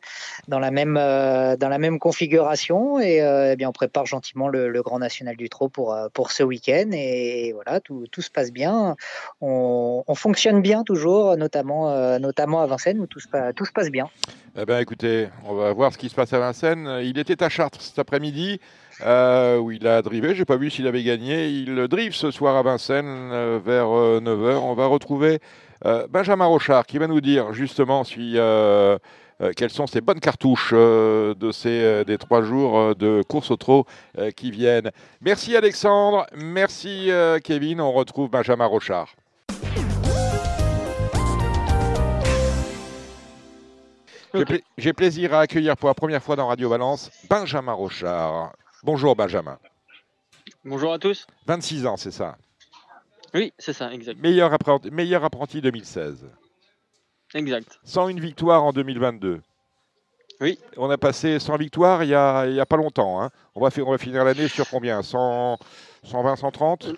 dans, 0.48 0.58
la, 0.58 0.70
même, 0.70 0.96
euh, 0.96 1.56
dans 1.56 1.68
la 1.68 1.78
même 1.78 1.98
configuration 1.98 3.00
et 3.00 3.18
eh 3.18 3.56
bien 3.56 3.68
on 3.68 3.72
prépare 3.72 4.06
gentiment 4.06 4.48
le, 4.48 4.82
Grand 4.82 5.00
National 5.00 5.36
du 5.36 5.48
Trot 5.48 5.68
pour, 5.68 5.96
pour 6.14 6.30
ce 6.30 6.42
week-end 6.42 6.90
et, 6.92 7.52
voilà, 7.52 7.80
tout, 7.80 8.06
tout, 8.12 8.22
se 8.22 8.30
passe 8.30 8.52
bien. 8.52 8.96
On, 9.40 10.04
on, 10.06 10.14
fonctionne 10.14 10.62
bien 10.62 10.84
toujours, 10.84 11.36
notamment, 11.36 12.18
notamment 12.18 12.60
à 12.60 12.66
Vincennes 12.66 13.00
où 13.00 13.06
tout 13.06 13.20
se, 13.20 13.28
passe 13.28 13.90
bien. 13.90 14.08
Eh 14.56 14.64
ben, 14.64 14.78
écoutez, 14.78 15.28
on 15.44 15.54
va 15.54 15.72
voir 15.72 15.92
ce 15.92 15.98
qui 15.98 16.08
se 16.08 16.14
passe 16.14 16.32
à 16.32 16.38
Vincennes. 16.38 17.00
Il 17.02 17.18
était 17.18 17.42
à 17.42 17.48
Chartres 17.48 17.82
cet 17.82 17.98
après-midi. 17.98 18.60
Euh, 19.06 19.58
où 19.58 19.70
il 19.70 19.86
a 19.86 20.02
drivé. 20.02 20.34
J'ai 20.34 20.44
pas 20.44 20.56
vu 20.56 20.70
s'il 20.70 20.88
avait 20.88 21.04
gagné. 21.04 21.46
Il 21.46 21.86
drive 21.86 22.16
ce 22.16 22.32
soir 22.32 22.56
à 22.56 22.62
Vincennes 22.62 23.60
vers 23.64 23.86
9h. 23.86 24.56
On 24.56 24.74
va 24.74 24.86
retrouver 24.86 25.34
euh, 25.34 25.38
Benjamin 25.84 26.46
Rochard 26.46 26.86
qui 26.86 26.98
va 26.98 27.06
nous 27.06 27.20
dire 27.20 27.52
justement 27.52 28.04
si, 28.04 28.32
euh, 28.36 28.98
euh, 29.40 29.52
quelles 29.56 29.70
sont 29.70 29.86
ces 29.86 30.00
bonnes 30.00 30.20
cartouches 30.20 30.72
de 30.72 31.50
ces 31.52 32.04
des 32.04 32.18
trois 32.18 32.42
jours 32.42 32.94
de 32.96 33.22
course 33.22 33.50
au 33.50 33.56
trot 33.56 33.86
qui 34.36 34.50
viennent. 34.50 34.90
Merci 35.20 35.56
Alexandre, 35.56 36.26
merci 36.34 37.10
Kevin. 37.44 37.80
On 37.80 37.92
retrouve 37.92 38.30
Benjamin 38.30 38.66
Rochard. 38.66 39.14
J'ai 44.76 44.92
plaisir 44.92 45.34
à 45.34 45.40
accueillir 45.40 45.76
pour 45.76 45.88
la 45.88 45.94
première 45.94 46.22
fois 46.22 46.36
dans 46.36 46.48
Radio 46.48 46.68
Valence 46.68 47.10
Benjamin 47.30 47.72
Rochard. 47.72 48.52
Bonjour 48.82 49.16
Benjamin. 49.16 49.58
Bonjour 50.64 50.92
à 50.92 50.98
tous. 50.98 51.26
26 51.46 51.86
ans, 51.86 51.96
c'est 51.96 52.10
ça? 52.10 52.36
Oui, 53.34 53.52
c'est 53.58 53.72
ça, 53.72 53.92
exact. 53.92 54.20
Meilleur 54.20 54.52
apprenti, 54.52 54.90
meilleur 54.90 55.24
apprenti 55.24 55.60
2016. 55.60 56.26
Exact. 57.34 57.78
101 57.84 58.14
victoires 58.20 58.64
en 58.64 58.72
2022. 58.72 59.40
Oui. 60.40 60.58
On 60.76 60.88
a 60.88 60.96
passé 60.96 61.38
100 61.38 61.56
victoires 61.56 62.04
il 62.04 62.10
y 62.10 62.14
a, 62.14 62.46
il 62.46 62.54
y 62.54 62.60
a 62.60 62.66
pas 62.66 62.76
longtemps. 62.76 63.20
hein. 63.22 63.30
On, 63.54 63.60
va, 63.60 63.70
fi- 63.70 63.82
on 63.82 63.90
va 63.90 63.98
finir 63.98 64.24
l'année 64.24 64.48
sur 64.48 64.68
combien? 64.70 65.02
100, 65.02 65.58
120, 66.04 66.36
130 66.36 66.94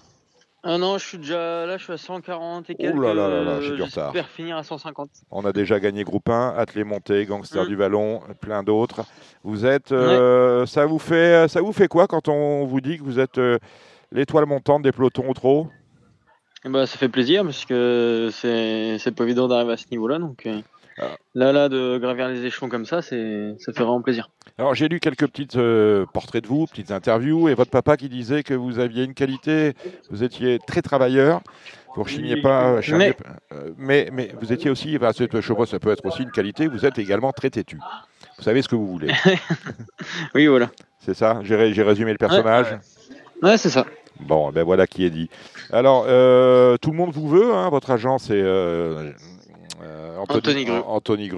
Ah 0.62 0.76
non, 0.76 0.98
je 0.98 1.06
suis 1.06 1.18
déjà 1.18 1.64
là, 1.66 1.78
je 1.78 1.84
suis 1.84 1.92
à 1.94 1.96
140 1.96 2.68
et 2.68 2.74
quelques. 2.74 2.94
là 3.02 3.14
là 3.14 3.28
là 3.28 3.42
là, 3.42 3.60
j'ai 3.62 3.70
euh, 3.70 3.76
du 3.76 3.82
retard. 3.82 4.12
J'espère 4.12 4.28
finir 4.30 4.56
à 4.58 4.62
150. 4.62 5.08
On 5.30 5.44
a 5.46 5.52
déjà 5.52 5.80
gagné 5.80 6.04
groupe 6.04 6.28
1, 6.28 6.50
Athlé 6.56 6.84
Monté, 6.84 7.24
Gangster 7.24 7.64
Mm. 7.64 7.68
du 7.68 7.76
Vallon, 7.76 8.20
plein 8.42 8.62
d'autres. 8.62 9.00
Vous 9.42 9.64
êtes, 9.64 9.90
euh, 9.92 10.66
ça 10.66 10.84
vous 10.84 10.98
fait, 10.98 11.48
ça 11.48 11.62
vous 11.62 11.72
fait 11.72 11.88
quoi 11.88 12.06
quand 12.06 12.28
on 12.28 12.66
vous 12.66 12.82
dit 12.82 12.98
que 12.98 13.02
vous 13.02 13.18
êtes 13.18 13.38
euh, 13.38 13.58
l'étoile 14.12 14.44
montante 14.44 14.82
des 14.82 14.92
pelotons 14.92 15.30
au 15.30 15.34
trot? 15.34 15.68
Bah, 16.64 16.86
ça 16.86 16.98
fait 16.98 17.08
plaisir 17.08 17.42
parce 17.44 17.64
que 17.64 18.28
c'est 18.32 19.14
pas 19.14 19.24
évident 19.24 19.48
d'arriver 19.48 19.72
à 19.72 19.76
ce 19.76 19.86
niveau-là. 19.90 20.18
Donc 20.18 20.46
euh, 20.46 20.60
Ah. 20.98 21.16
là, 21.34 21.52
là, 21.52 21.68
de 21.70 21.96
gravir 21.98 22.28
les 22.28 22.44
échelons 22.44 22.68
comme 22.68 22.84
ça, 22.84 23.00
c'est 23.00 23.54
ça 23.58 23.72
fait 23.72 23.82
vraiment 23.82 24.02
plaisir. 24.02 24.28
Alors 24.58 24.74
j'ai 24.74 24.88
lu 24.88 25.00
quelques 25.00 25.26
petits 25.28 25.46
portraits 26.12 26.42
de 26.42 26.48
vous, 26.48 26.66
petites 26.66 26.90
interviews, 26.90 27.48
et 27.48 27.54
votre 27.54 27.70
papa 27.70 27.96
qui 27.96 28.08
disait 28.10 28.42
que 28.42 28.52
vous 28.52 28.78
aviez 28.78 29.04
une 29.04 29.14
qualité, 29.14 29.72
vous 30.10 30.22
étiez 30.22 30.58
très 30.66 30.82
travailleur, 30.82 31.40
vous 31.96 32.02
rechignez 32.02 32.42
pas, 32.42 32.80
Mais- 32.98 33.16
euh, 33.52 33.70
mais, 33.78 34.10
mais 34.12 34.34
vous 34.40 34.52
étiez 34.52 34.68
aussi, 34.70 34.98
sais 35.48 35.54
pas, 35.54 35.64
ça 35.64 35.78
peut 35.78 35.90
être 35.90 36.04
aussi 36.04 36.22
une 36.22 36.30
qualité, 36.32 36.66
vous 36.68 36.84
êtes 36.84 36.98
également 36.98 37.32
très 37.32 37.48
têtu. 37.48 37.78
Vous 38.36 38.44
savez 38.44 38.60
ce 38.60 38.68
que 38.68 38.76
vous 38.76 38.86
voulez, 38.86 39.08
Oui, 40.34 40.46
voilà. 40.48 40.70
c'est 40.98 41.14
ça 41.14 41.40
J'ai 41.44 41.56
ré- 41.56 41.72
j'ai 41.72 41.82
résumé 41.82 42.12
le 42.12 42.18
personnage 42.18 42.78
Ouais, 43.42 43.56
c'est 43.56 43.70
ça. 43.70 43.86
Bon, 44.26 44.50
ben 44.50 44.62
voilà 44.62 44.86
qui 44.86 45.04
est 45.04 45.10
dit. 45.10 45.28
Alors, 45.72 46.04
euh, 46.06 46.76
tout 46.78 46.90
le 46.90 46.96
monde 46.96 47.12
vous 47.12 47.28
veut, 47.28 47.54
hein, 47.54 47.68
votre 47.70 47.90
agent 47.90 48.18
c'est 48.18 48.34
euh, 48.34 49.12
euh, 49.82 50.16
Anthony 50.28 50.64
Gruau. 50.64 50.84
Anthony. 50.86 51.30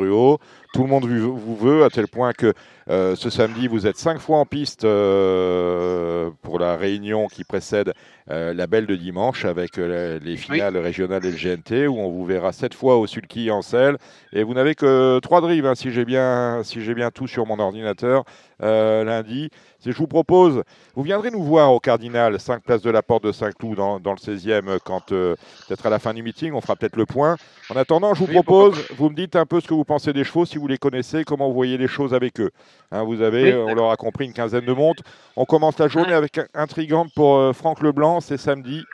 Tout 0.72 0.82
le 0.82 0.88
monde 0.88 1.04
vous, 1.06 1.36
vous 1.36 1.56
veut, 1.56 1.84
à 1.84 1.90
tel 1.90 2.08
point 2.08 2.32
que 2.32 2.54
ce 2.88 3.30
samedi, 3.30 3.68
vous 3.68 3.86
êtes 3.86 3.98
cinq 3.98 4.18
fois 4.18 4.38
en 4.38 4.46
piste 4.46 4.82
pour 4.82 6.58
la 6.58 6.76
réunion 6.76 7.28
qui 7.28 7.44
précède 7.44 7.92
la 8.28 8.66
belle 8.66 8.86
de 8.86 8.96
dimanche 8.96 9.44
avec 9.44 9.76
les 9.76 10.36
finales 10.38 10.78
régionales 10.78 11.26
et 11.26 11.30
le 11.30 11.36
GNT, 11.36 11.88
où 11.88 11.98
on 11.98 12.10
vous 12.10 12.24
verra 12.24 12.52
sept 12.52 12.72
fois 12.72 12.96
au 12.96 13.06
sulky 13.06 13.50
en 13.50 13.60
selle. 13.60 13.98
Et 14.32 14.44
vous 14.44 14.54
n'avez 14.54 14.74
que 14.74 15.18
trois 15.20 15.42
drives, 15.42 15.66
hein, 15.66 15.74
si 15.74 15.90
j'ai 15.90 16.06
bien, 16.06 16.62
si 16.64 16.80
j'ai 16.80 16.94
bien 16.94 17.10
tout 17.10 17.26
sur 17.26 17.44
mon 17.44 17.58
ordinateur, 17.58 18.24
lundi. 18.58 19.50
Si 19.82 19.90
je 19.90 19.98
vous 19.98 20.06
propose, 20.06 20.62
vous 20.94 21.02
viendrez 21.02 21.32
nous 21.32 21.42
voir 21.42 21.72
au 21.72 21.80
Cardinal, 21.80 22.38
5 22.38 22.62
places 22.62 22.82
de 22.82 22.90
la 22.90 23.02
Porte 23.02 23.24
de 23.24 23.32
Saint-Cloud, 23.32 23.76
dans, 23.76 23.98
dans 23.98 24.12
le 24.12 24.16
16e, 24.16 24.78
quand 24.84 25.10
euh, 25.10 25.34
peut-être 25.66 25.84
à 25.86 25.90
la 25.90 25.98
fin 25.98 26.14
du 26.14 26.22
meeting, 26.22 26.52
on 26.52 26.60
fera 26.60 26.76
peut-être 26.76 26.94
le 26.94 27.04
point. 27.04 27.36
En 27.68 27.74
attendant, 27.74 28.14
je 28.14 28.20
vous 28.20 28.26
Oui, 28.26 28.34
propose, 28.34 28.80
vous 28.96 29.10
me 29.10 29.16
dites 29.16 29.34
un 29.34 29.44
peu 29.44 29.60
ce 29.60 29.66
que 29.66 29.74
vous 29.74 29.84
pensez 29.84 30.12
des 30.12 30.22
chevaux, 30.22 30.46
si 30.46 30.56
vous 30.56 30.68
les 30.68 30.78
connaissez, 30.78 31.24
comment 31.24 31.48
vous 31.48 31.54
voyez 31.54 31.78
les 31.78 31.88
choses 31.88 32.14
avec 32.14 32.38
eux. 32.40 32.52
Hein, 32.92 33.02
vous 33.02 33.22
avez, 33.22 33.42
Oui, 33.42 33.50
euh, 33.50 33.64
on 33.66 33.74
l'aura 33.74 33.96
compris, 33.96 34.24
une 34.26 34.32
quinzaine 34.32 34.64
de 34.64 34.72
montres. 34.72 35.02
On 35.34 35.44
commence 35.46 35.76
la 35.80 35.88
journée 35.88 36.12
avec 36.12 36.38
un 36.38 36.46
intrigante 36.54 37.12
pour 37.16 37.34
euh, 37.34 37.52
Franck 37.52 37.80
Leblanc, 37.82 38.20
c'est 38.20 38.36
samedi. 38.38 38.84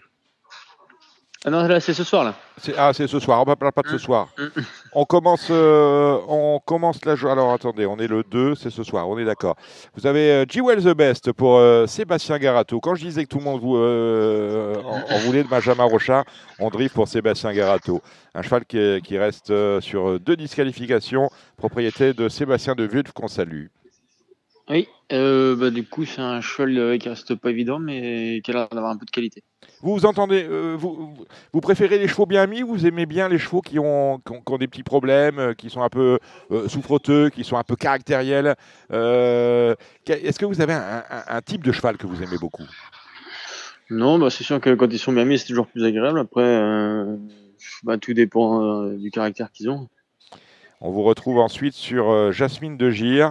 Ah 1.44 1.50
non, 1.50 1.62
là, 1.68 1.78
c'est 1.78 1.94
ce 1.94 2.02
soir 2.02 2.24
là. 2.24 2.34
Ah, 2.76 2.92
c'est 2.92 3.06
ce 3.06 3.20
soir, 3.20 3.38
on 3.46 3.48
ne 3.48 3.54
parle 3.54 3.70
pas 3.72 3.82
de 3.82 3.88
ce 3.88 3.94
Mm. 3.94 3.98
soir. 4.00 4.28
Mm. 4.36 4.60
On 4.94 5.04
commence, 5.04 5.46
euh, 5.50 6.18
on 6.26 6.58
commence 6.64 7.04
la 7.04 7.14
journée. 7.14 7.40
Alors 7.40 7.52
attendez, 7.52 7.86
on 7.86 7.96
est 7.98 8.08
le 8.08 8.24
2, 8.24 8.56
c'est 8.56 8.70
ce 8.70 8.82
soir, 8.82 9.08
on 9.08 9.16
est 9.18 9.24
d'accord. 9.24 9.54
Vous 9.94 10.06
avez 10.08 10.32
euh, 10.32 10.44
G-Well 10.48 10.82
the 10.82 10.96
Best 10.96 11.30
pour 11.32 11.56
euh, 11.58 11.86
Sébastien 11.86 12.38
Garato. 12.38 12.80
Quand 12.80 12.96
je 12.96 13.04
disais 13.04 13.22
que 13.24 13.28
tout 13.28 13.38
le 13.38 13.44
monde 13.44 13.60
vous, 13.60 13.76
en, 13.76 15.14
en 15.14 15.18
voulait 15.20 15.44
de 15.44 15.48
Benjamin 15.48 15.84
Rochard, 15.84 16.24
on 16.58 16.70
drive 16.70 16.90
pour 16.90 17.06
Sébastien 17.06 17.52
Garato. 17.52 18.02
Un 18.34 18.42
cheval 18.42 18.64
qui, 18.64 18.78
est- 18.78 19.00
qui 19.04 19.16
reste 19.16 19.52
sur 19.80 20.18
deux 20.18 20.36
disqualifications, 20.36 21.30
propriété 21.56 22.14
de 22.14 22.28
Sébastien 22.28 22.74
de 22.74 22.86
Wulf 22.86 23.12
qu'on 23.12 23.28
salue. 23.28 23.66
Oui. 24.70 24.86
Euh, 25.12 25.56
bah, 25.56 25.70
du 25.70 25.84
coup, 25.84 26.04
c'est 26.04 26.20
un 26.20 26.42
cheval 26.42 26.76
euh, 26.76 26.98
qui 26.98 27.08
reste 27.08 27.34
pas 27.34 27.48
évident, 27.50 27.78
mais 27.78 28.42
qui 28.44 28.50
a 28.50 28.54
l'air 28.54 28.68
d'avoir 28.68 28.92
un 28.92 28.98
peu 28.98 29.06
de 29.06 29.10
qualité. 29.10 29.42
Vous 29.80 29.94
vous 29.94 30.04
entendez, 30.04 30.44
euh, 30.46 30.76
vous, 30.78 31.14
vous- 31.52 31.60
préférez 31.62 31.98
les 31.98 32.08
chevaux 32.08 32.26
bien 32.26 32.46
mis 32.46 32.62
ou 32.62 32.68
vous 32.68 32.86
aimez 32.86 33.06
bien 33.06 33.28
les 33.30 33.38
chevaux 33.38 33.62
qui 33.62 33.78
ont, 33.78 34.18
qui 34.18 34.32
ont, 34.32 34.40
qui 34.42 34.52
ont 34.52 34.58
des 34.58 34.68
petits 34.68 34.82
problèmes, 34.82 35.54
qui 35.56 35.70
sont 35.70 35.80
un 35.82 35.88
peu 35.88 36.18
euh, 36.50 36.68
souffroteux, 36.68 37.30
qui 37.30 37.44
sont 37.44 37.56
un 37.56 37.62
peu 37.64 37.76
caractériels 37.76 38.56
Est-ce 38.90 40.38
que 40.38 40.44
vous 40.44 40.60
avez 40.60 40.74
un, 40.74 41.02
un- 41.10 41.36
un 41.36 41.40
type 41.40 41.64
de 41.64 41.72
cheval 41.72 41.96
que 41.96 42.06
vous 42.06 42.22
aimez 42.22 42.36
beaucoup? 42.38 42.64
Non, 43.90 44.18
bah, 44.18 44.28
c'est 44.28 44.44
sûr 44.44 44.60
que 44.60 44.74
quand 44.74 44.92
ils 44.92 44.98
sont 44.98 45.12
bien 45.12 45.24
mis, 45.24 45.38
c'est 45.38 45.46
toujours 45.46 45.66
plus 45.66 45.84
agréable. 45.84 46.18
Après, 46.18 47.04
bah, 47.84 47.96
tout 47.96 48.12
dépend 48.12 48.82
du 48.90 49.10
caractère 49.10 49.50
qu'ils 49.50 49.70
ont. 49.70 49.88
On 50.82 50.90
vous 50.90 51.02
retrouve 51.02 51.38
ensuite 51.38 51.72
sur 51.74 52.30
Jasmine 52.32 52.76
de 52.76 52.90
Gire. 52.90 53.30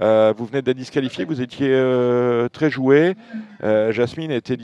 Euh, 0.00 0.32
vous 0.36 0.46
venez 0.46 0.62
d'être 0.62 0.76
disqualifié, 0.76 1.24
vous 1.24 1.40
étiez 1.42 1.68
euh, 1.70 2.48
très 2.48 2.70
joué. 2.70 3.14
Euh, 3.62 3.92
Jasmine 3.92 4.30
était, 4.30 4.56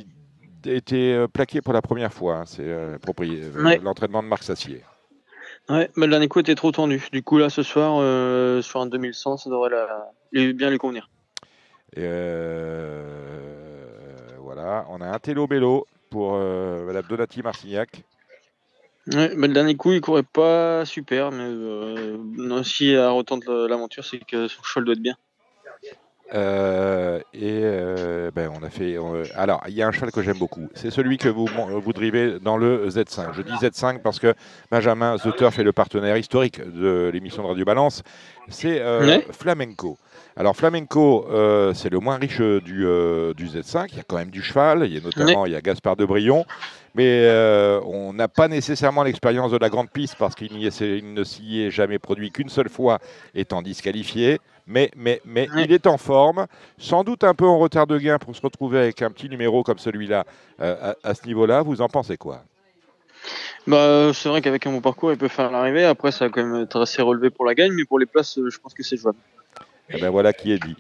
était 0.65 1.27
plaquée 1.33 1.61
pour 1.61 1.73
la 1.75 1.83
première 1.83 2.13
fois. 2.13 2.37
hein. 2.37 2.45
C'est 2.47 2.65
Ouais. 3.57 3.79
l'entraînement 3.83 4.23
de 4.23 4.29
Marc 4.29 4.43
Sassier. 4.43 4.83
Ouais, 5.69 5.91
bah, 5.97 6.07
le 6.07 6.11
dernier 6.13 6.29
coup 6.29 6.41
était 6.41 6.55
trop 6.55 6.73
tendu. 6.73 7.07
Du 7.13 7.23
coup, 7.23 7.37
là, 7.37 7.51
ce 7.51 7.63
soir, 7.63 7.99
euh, 8.01 8.63
sur 8.63 8.81
un 8.81 8.87
2100, 8.87 9.37
ça 9.37 9.51
devrait 9.51 9.69
la... 9.71 10.11
bien 10.55 10.71
lui 10.71 10.79
convenir. 10.79 11.11
Euh, 11.99 13.05
voilà, 14.41 14.87
on 14.91 15.01
a 15.01 15.07
un 15.07 15.19
télo 15.19 15.47
bélo 15.47 15.87
pour 16.11 16.33
euh, 16.37 16.87
Madame 16.87 17.05
Donati 17.09 17.43
Marcignac. 17.43 18.03
Ouais, 19.13 19.35
bah, 19.37 19.47
le 19.47 19.53
dernier 19.55 19.77
coup, 19.77 19.93
il 19.93 20.01
courait 20.01 20.23
pas 20.23 20.85
super, 20.85 21.31
mais 21.31 21.45
euh, 21.45 22.17
non, 22.37 22.63
si 22.63 22.91
elle 22.91 23.07
retente 23.09 23.47
l'aventure, 23.47 24.05
c'est 24.05 24.19
que 24.19 24.49
son 24.49 24.63
cheval 24.63 24.85
doit 24.85 24.95
être 24.95 25.01
bien. 25.03 25.15
Euh, 26.35 27.21
et 27.33 27.61
euh, 27.63 28.31
ben, 28.35 28.51
on 28.55 28.63
a 28.63 28.69
fait. 28.69 28.99
on- 28.99 29.15
alors, 29.35 29.63
il 29.67 29.73
y 29.75 29.81
a 29.81 29.89
un 29.89 29.93
cheval 29.93 30.11
que 30.13 30.21
j'aime 30.23 30.39
beaucoup. 30.39 30.69
C'est 30.75 30.91
celui 30.91 31.17
que 31.17 31.29
vous, 31.31 31.47
vous 31.83 31.93
drivez 31.95 32.39
dans 32.39 32.59
le 32.59 32.87
Z5. 32.91 33.33
Je 33.33 33.41
dis 33.41 33.53
Z5 33.55 34.03
parce 34.03 34.19
que 34.19 34.35
Benjamin 34.71 35.17
The 35.17 35.35
Turf 35.35 35.59
est 35.59 35.63
le 35.65 35.73
partenaire 35.73 36.19
historique 36.19 36.61
de 36.63 37.09
l'émission 37.15 37.43
de 37.45 37.49
Radio 37.49 37.65
Balance. 37.65 38.03
C'est 38.51 38.79
euh, 38.83 39.07
Ouais. 39.07 39.27
Flamenco. 39.31 39.97
Alors, 40.39 40.55
Flamenco, 40.55 41.27
euh, 41.33 41.75
c'est 41.75 41.91
le 41.91 41.99
moins 41.99 42.15
riche 42.17 42.41
du, 42.41 42.87
euh, 42.87 43.35
du 43.35 43.47
Z5. 43.49 43.87
Il 43.91 43.97
y 43.97 44.01
a 44.01 44.05
quand 44.05 44.17
même 44.19 44.31
du 44.31 44.41
cheval. 44.41 44.85
Il 44.87 44.95
y 44.95 44.97
a 44.97 45.01
notamment 45.01 45.47
il 45.47 45.53
y 45.53 45.57
a 45.57 45.61
Gaspard 45.61 45.97
de 45.97 46.05
Brion. 46.05 46.45
Mais 46.95 47.23
euh, 47.25 47.81
on 47.85 48.13
n'a 48.13 48.29
pas 48.29 48.47
nécessairement 48.47 49.03
l'expérience 49.03 49.51
de 49.51 49.59
la 49.59 49.69
grande 49.69 49.91
piste 49.91 50.15
parce 50.17 50.37
qu'il 50.37 50.57
ne 50.57 51.25
s'y 51.25 51.61
est 51.61 51.71
jamais 51.73 51.99
produit 51.99 52.31
qu'une 52.31 52.49
seule 52.51 52.69
fois, 52.69 53.01
étant 53.35 53.63
disqualifié. 53.63 54.39
Mais, 54.69 54.93
mais, 54.97 55.21
mais 55.25 55.49
Ouais. 55.51 55.65
il 55.65 55.73
est 55.73 55.89
en 55.89 55.97
forme, 55.99 56.47
sans 56.79 57.03
doute 57.03 57.25
un 57.25 57.35
peu 57.35 57.47
en 57.47 57.59
retard 57.59 57.89
de 57.89 57.99
gain 57.99 58.19
pour 58.19 58.37
se 58.37 58.41
retrouver 58.43 58.79
avec 58.79 59.03
un 59.03 59.11
petit 59.11 59.29
numéro 59.29 59.65
comme 59.65 59.79
celui-là 59.79 60.25
à, 60.61 60.95
à 61.03 61.15
ce 61.15 61.27
niveau-là. 61.27 61.63
Vous 61.63 61.81
en 61.81 61.89
pensez 61.89 62.17
quoi? 62.17 62.43
Bah, 63.67 64.13
c'est 64.15 64.29
vrai 64.29 64.41
qu'avec 64.41 64.65
un 64.69 64.71
bon 64.73 64.81
parcours, 64.81 65.11
il 65.11 65.19
peut 65.19 65.29
faire 65.29 65.51
l'arrivée. 65.51 65.85
Après, 65.85 66.13
ça 66.13 66.27
va 66.27 66.31
quand 66.31 66.45
même 66.45 66.63
être 66.63 66.81
assez 66.81 67.03
relevé 67.03 67.31
pour 67.31 67.45
la 67.45 67.55
gagne, 67.55 67.73
mais 67.73 67.85
pour 67.85 67.99
les 67.99 68.07
places, 68.07 68.39
je 68.49 68.59
pense 68.59 68.73
que 68.73 68.85
c'est 68.85 68.97
jouable. 68.97 69.19
Eh 69.91 70.01
ben 70.01 70.11
voilà 70.11 70.33
qui 70.33 70.53
est 70.53 70.59
dit. 70.59 70.77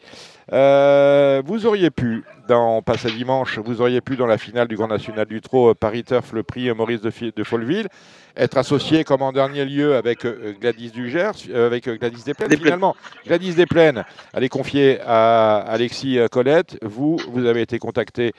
Euh, 0.53 1.43
vous 1.45 1.67
auriez 1.67 1.91
pu, 1.91 2.25
dans 2.49 2.81
à 2.81 3.11
dimanche, 3.11 3.59
vous 3.59 3.83
auriez 3.83 4.01
pu 4.01 4.17
dans 4.17 4.27
la 4.27 4.39
finale 4.39 4.67
du 4.67 4.77
Grand 4.77 4.89
National 4.89 5.27
du 5.27 5.43
Trot 5.43 5.71
euh, 5.71 5.75
Paris 5.75 6.05
Turf, 6.05 6.33
le 6.33 6.43
prix 6.43 6.71
euh, 6.71 6.75
Maurice 6.75 7.03
de, 7.03 7.45
Folleville, 7.45 7.89
être 8.35 8.57
associé 8.57 9.05
comme 9.05 9.21
en 9.21 9.33
dernier 9.33 9.67
lieu 9.67 9.95
avec 9.95 10.27
Gladys 10.61 10.93
euh, 10.97 11.67
avec 11.67 11.85
Gladys 11.85 12.23
Desplaines. 12.25 12.49
Desplaines. 12.49 12.59
Finalement, 12.59 12.97
Gladys 13.27 13.55
Desplaines, 13.55 14.05
elle 14.33 14.45
est 14.45 14.49
confiée 14.49 15.01
à 15.05 15.59
Alexis 15.59 16.19
Colette. 16.31 16.79
Vous, 16.83 17.19
vous 17.29 17.45
avez 17.45 17.61
été 17.61 17.79
contacté 17.79 18.33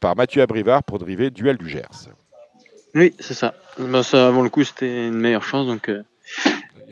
par 0.00 0.16
Mathieu 0.16 0.40
Abrivard 0.40 0.82
pour 0.82 0.98
driver 0.98 1.30
Duel 1.30 1.58
du 1.58 1.68
Gers. 1.68 2.08
Oui, 2.94 3.14
c'est 3.20 3.34
ça. 3.34 3.54
Ça, 4.02 4.28
avant 4.28 4.42
le 4.42 4.50
coup, 4.50 4.64
c'était 4.64 5.06
une 5.06 5.14
meilleure 5.14 5.44
chance. 5.44 5.66
Donc, 5.66 5.88
euh, 5.88 6.02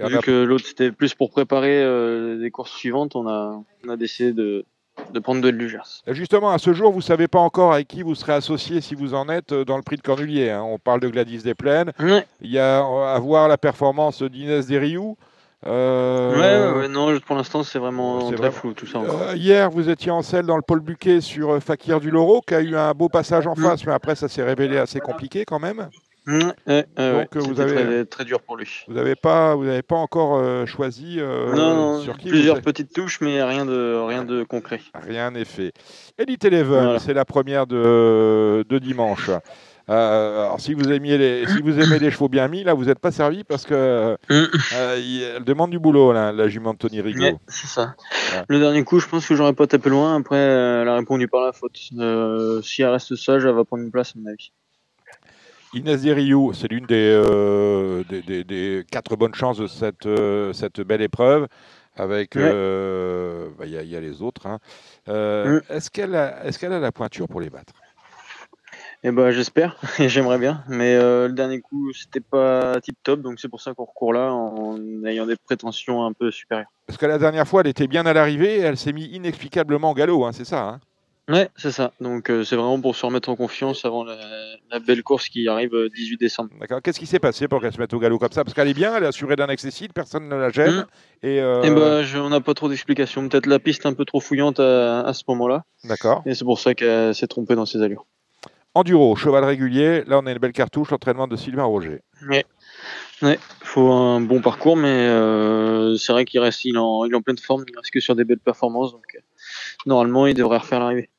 vu 0.07 0.17
a- 0.17 0.21
que 0.21 0.31
l'autre, 0.45 0.65
c'était 0.67 0.93
plus 0.93 1.15
pour 1.15 1.31
préparer 1.31 1.83
euh, 1.83 2.37
les 2.39 2.51
courses 2.51 2.73
suivantes, 2.73 3.17
on 3.17 3.27
a, 3.27 3.61
on 3.87 3.89
a 3.91 3.97
décidé 3.97 4.33
de, 4.33 4.65
de 5.13 5.19
prendre 5.21 5.41
deux 5.43 5.51
de 5.53 5.57
Lugers. 5.57 6.03
Justement, 6.09 6.51
à 6.51 6.59
ce 6.59 6.73
jour, 6.73 6.91
vous 6.93 6.99
ne 6.99 7.03
savez 7.03 7.27
pas 7.29 7.39
encore 7.41 7.73
avec 7.73 7.89
qui 7.89 8.03
vous 8.03 8.15
serez 8.15 8.35
associé 8.35 8.81
si 8.81 8.95
vous 8.95 9.15
en 9.15 9.29
êtes 9.29 9.53
euh, 9.53 9.65
dans 9.65 9.77
le 9.77 9.83
prix 9.83 9.97
de 9.97 10.03
Cornulier. 10.03 10.51
hein. 10.51 10.63
On 10.63 10.79
parle 10.79 11.01
de 11.01 11.09
Gladys 11.09 11.43
Desplaines. 11.43 11.93
Ouais, 11.99 12.25
Il 12.41 12.51
y 12.51 12.59
a 12.59 12.79
à 12.79 13.19
voir 13.19 13.49
la 13.49 13.59
performance 13.59 14.23
d'Inès 14.23 14.67
Desrioux. 14.67 15.17
Euh, 15.67 16.35
ouais, 16.37 16.73
ouais, 16.73 16.81
ouais, 16.83 16.89
non, 16.89 17.19
pour 17.19 17.35
l'instant, 17.35 17.65
c'est 17.65 17.81
vraiment 17.81 18.31
très 18.31 18.53
flou 18.53 18.75
tout 18.75 18.87
ça 18.87 18.99
euh, 19.01 19.35
hier, 19.35 19.69
vous 19.71 19.91
étiez 19.91 20.13
en 20.13 20.23
selle 20.23 20.47
dans 20.47 20.55
le 20.55 20.63
Paul 20.63 20.79
Buquet 20.79 21.21
sur 21.21 21.51
euh, 21.51 21.59
Fakir 21.61 21.99
du 21.99 22.13
Loro, 22.13 22.41
qui 22.47 22.55
a 22.55 22.61
eu 22.61 22.77
un 22.77 22.93
beau 22.93 23.09
passage 23.09 23.47
en 23.49 23.55
Mm. 23.55 23.63
face, 23.63 23.85
mais 23.85 23.93
après, 23.93 24.15
ça 24.15 24.29
s'est 24.29 24.45
révélé 24.45 24.79
assez 24.79 25.01
compliqué 25.01 25.45
quand 25.45 25.59
même. 25.59 25.89
Ouais, 26.29 26.55
Donc, 26.67 27.37
euh, 27.37 27.41
vous 27.41 27.61
avez- 27.61 27.75
très, 27.75 28.05
très 28.05 28.25
dur 28.25 28.41
pour 28.43 28.57
lui. 28.57 28.69
Vous 28.87 28.95
n'avez 28.95 29.15
pas, 29.15 29.55
vous 29.55 29.65
n'avez 29.65 29.83
pas 29.83 29.97
encore 29.97 30.37
euh, 30.37 30.67
choisi 30.67 31.17
euh, 31.19 31.55
non, 31.55 32.01
sur 32.01 32.17
qui 32.19 32.29
plusieurs 32.29 32.57
vous 32.57 32.63
petites 32.63 32.93
touches, 32.93 33.21
mais 33.21 33.43
rien 33.43 33.65
de, 33.65 33.95
rien 34.07 34.25
de 34.25 34.43
concret. 34.45 34.81
Rien 34.95 35.31
n'est 35.31 35.45
fait. 35.47 35.73
Elite 36.19 36.45
Eleven, 36.45 36.83
Voilà. 36.85 36.99
c'est 36.99 37.15
la 37.15 37.25
première 37.25 37.67
de, 37.67 38.65
de 38.69 38.79
dimanche. 38.79 39.31
Euh, 39.91 40.43
alors 40.45 40.61
si 40.61 40.75
vous 40.75 40.93
aimiez 40.93 41.17
les, 41.17 41.47
si 41.47 41.63
vous 41.63 41.81
aimez 41.81 41.99
les 41.99 42.11
chevaux 42.11 42.29
bien 42.29 42.47
mis, 42.47 42.63
là 42.63 42.75
vous 42.75 42.85
n'êtes 42.85 42.99
pas 42.99 43.11
servi 43.11 43.43
parce 43.43 43.65
que 43.65 44.19
Mm. 44.29 44.45
euh, 44.75 44.99
il- 45.03 45.23
elle 45.37 45.45
demande 45.45 45.71
du 45.71 45.79
boulot 45.79 46.13
là, 46.13 46.31
la 46.31 46.47
jument 46.49 46.75
de 46.75 46.79
Tony 46.79 47.01
Rigaud. 47.01 47.23
Ouais, 47.23 47.37
c'est 47.47 47.69
ça. 47.69 47.95
Ouais. 48.35 48.43
Le 48.49 48.59
dernier 48.61 48.85
coup, 48.85 48.99
je 49.01 49.09
pense 49.09 49.27
que 49.27 49.35
j'aurais 49.35 49.55
pas 49.55 49.67
tapé 49.67 49.89
loin. 49.89 50.15
Après, 50.21 50.37
euh, 50.37 50.83
elle 50.83 50.89
a 50.89 50.97
répondu 50.97 51.27
par 51.27 51.41
la 51.47 51.53
faute. 51.55 51.79
Euh, 51.99 52.61
si 52.61 52.83
elle 52.83 52.91
reste 52.91 53.17
sage, 53.17 53.47
elle 53.47 53.55
va 53.55 53.65
prendre 53.65 53.83
une 53.83 53.91
place, 53.91 54.13
à 54.15 54.19
mon 54.21 54.29
avis. 54.29 54.53
Inès 55.75 56.03
Deriou, 56.03 56.53
c'est 56.55 56.69
l'une 56.71 56.87
des, 56.87 57.23
euh, 57.29 58.03
des, 58.09 58.23
des- 58.23 58.45
des 58.45 58.85
quatre 58.91 59.17
bonnes 59.17 59.35
chances 59.35 59.59
de 59.59 59.67
cette, 59.67 60.07
euh, 60.07 60.53
cette 60.53 60.81
belle 60.81 61.03
épreuve. 61.03 61.47
Avec, 61.97 62.37
Ouais. 62.37 62.43
euh, 62.45 63.49
bah, 63.59 63.67
il 63.67 63.73
y, 63.73 63.77
a- 63.77 63.83
il 63.83 63.89
y 63.89 63.97
a 63.97 64.01
les 64.01 64.23
autres. 64.23 64.47
hein. 64.47 64.59
Euh, 65.09 65.59
Mm. 65.69 65.73
Est-ce 65.73 65.91
qu'elle 65.91 66.15
a, 66.15 66.47
est 66.47 66.57
qu'elle 66.57 66.73
a 66.73 66.79
la 66.79 66.93
pointure 66.93 67.27
pour 67.27 67.41
les 67.41 67.51
battre? 67.51 67.73
Et 69.03 69.11
ben, 69.11 69.31
j'espère. 69.33 69.77
Et 69.99 70.09
j'aimerais 70.09 70.39
bien. 70.39 70.63
Mais 70.69 70.95
euh, 70.95 71.27
le 71.29 71.35
dernier 71.35 71.61
coup, 71.61 71.93
c'était 71.93 72.21
pas 72.21 72.81
tip 72.81 72.97
top. 73.03 73.21
Donc, 73.21 73.41
c'est 73.41 73.49
pour 73.49 73.61
ça 73.61 73.75
qu'on 73.75 73.85
recourt 73.85 74.13
là 74.13 74.33
en 74.33 74.77
ayant 75.07 75.27
des 75.27 75.37
prétentions 75.37 76.05
un 76.05 76.13
peu 76.13 76.31
supérieures. 76.31 76.69
Parce 76.87 76.99
que 76.99 77.07
la 77.07 77.19
dernière 77.19 77.47
fois, 77.49 77.61
elle 77.63 77.67
était 77.69 77.89
bien 77.89 78.07
à 78.07 78.13
l'arrivée 78.13 78.59
et 78.59 78.61
elle 78.61 78.77
s'est 78.79 78.93
mise 78.93 79.09
inexplicablement 79.13 79.91
au 79.91 79.95
galop, 79.95 80.25
hein, 80.25 80.33
c'est 80.33 80.45
ça 80.45 80.63
hein? 80.69 80.81
Ouais, 81.29 81.51
c'est 81.57 81.73
ça. 81.73 81.93
Donc, 82.01 82.31
euh, 82.31 82.43
c'est 82.43 82.57
vraiment 82.57 82.81
pour 82.81 82.97
se 82.97 83.05
remettre 83.05 83.29
en 83.29 83.37
confiance 83.37 83.85
avant 83.85 84.03
la, 84.03 84.17
la 84.71 84.79
belle 84.79 85.03
course 85.03 85.29
qui 85.29 85.47
arrive 85.47 85.75
euh, 85.75 85.91
18 85.91 86.17
décembre. 86.19 86.51
D'accord. 86.59 86.81
Qu'est-ce 86.81 86.99
qui 86.99 87.07
s'est 87.07 87.19
passé 87.19 87.49
pour 87.49 87.61
qu'elle 87.61 87.73
se 87.73 87.79
mette 87.79 87.93
au 87.93 87.99
galop 87.99 88.19
comme 88.19 88.33
ça? 88.33 88.45
Parce 88.45 88.55
qu'elle 88.55 88.69
est 88.69 88.75
bien, 88.75 88.97
elle 88.97 89.05
est 89.05 89.09
assurée 89.09 89.37
d'un 89.37 89.49
accessible, 89.49 89.93
personne 89.93 90.27
ne 90.29 90.37
la 90.37 90.49
gêne. 90.51 90.87
Mm. 91.23 91.27
Et, 91.27 91.41
euh, 91.41 92.01
Et 92.01 92.05
je- 92.07 92.19
on 92.19 92.31
n'a 92.31 92.41
pas 92.41 92.55
trop 92.55 92.69
d'explications. 92.71 93.29
Peut-être 93.29 93.47
la 93.47 93.59
piste 93.59 93.85
un 93.85 93.93
peu 93.93 94.07
trop 94.07 94.21
fouillante 94.21 94.59
à, 94.59 95.01
à 95.01 95.13
ce 95.13 95.25
moment-là. 95.29 95.65
D'accord. 95.85 96.23
Et 96.25 96.35
c'est 96.35 96.45
pour 96.45 96.59
ça 96.59 96.75
qu'elle 96.75 97.15
s'est 97.15 97.27
trompée 97.27 97.55
dans 97.57 97.67
ses 97.67 97.83
allures. 97.83 98.07
Enduro, 98.75 99.15
cheval 99.17 99.45
régulier. 99.45 100.05
Là, 100.07 100.21
on 100.21 100.27
a 100.27 100.33
une 100.33 100.39
belle 100.39 100.53
cartouche, 100.53 100.91
l'entraînement 100.91 101.27
de 101.27 101.37
Sylvain 101.37 101.65
Roger. 101.65 102.01
Ouais, 103.21 103.39
faut 103.65 103.91
un 103.91 104.21
bon 104.21 104.41
parcours, 104.41 104.77
mais 104.77 104.89
euh, 105.09 105.97
c'est 105.97 106.13
vrai 106.13 106.25
qu'il 106.25 106.39
reste, 106.41 106.65
il 106.65 106.77
est 106.77 106.79
en, 106.79 107.05
il 107.05 107.13
est 107.13 107.17
en 107.17 107.21
pleine 107.23 107.39
forme, 107.39 107.65
il 107.69 107.77
reste 107.77 107.91
que 107.91 107.99
sur 107.99 108.15
des 108.15 108.25
belles 108.25 108.39
performances, 108.39 108.93
donc 108.93 109.03
euh, 109.17 109.19
normalement 109.87 110.29
il 110.29 110.35
devrait 110.35 110.59
refaire 110.59 110.79
l'arrivée. 110.79 111.11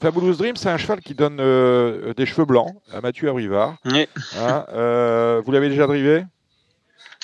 Fabulous 0.00 0.34
Dream, 0.36 0.56
c'est 0.56 0.68
un 0.70 0.76
cheval 0.76 1.00
qui 1.00 1.14
donne 1.14 1.38
euh, 1.40 2.14
des 2.14 2.26
cheveux 2.26 2.44
blancs 2.44 2.74
à 2.92 3.00
Mathieu 3.00 3.28
Abrivard. 3.28 3.76
Hein, 3.84 4.64
euh, 4.72 5.42
vous 5.44 5.52
l'avez 5.52 5.68
déjà 5.68 5.86
drivé? 5.86 6.24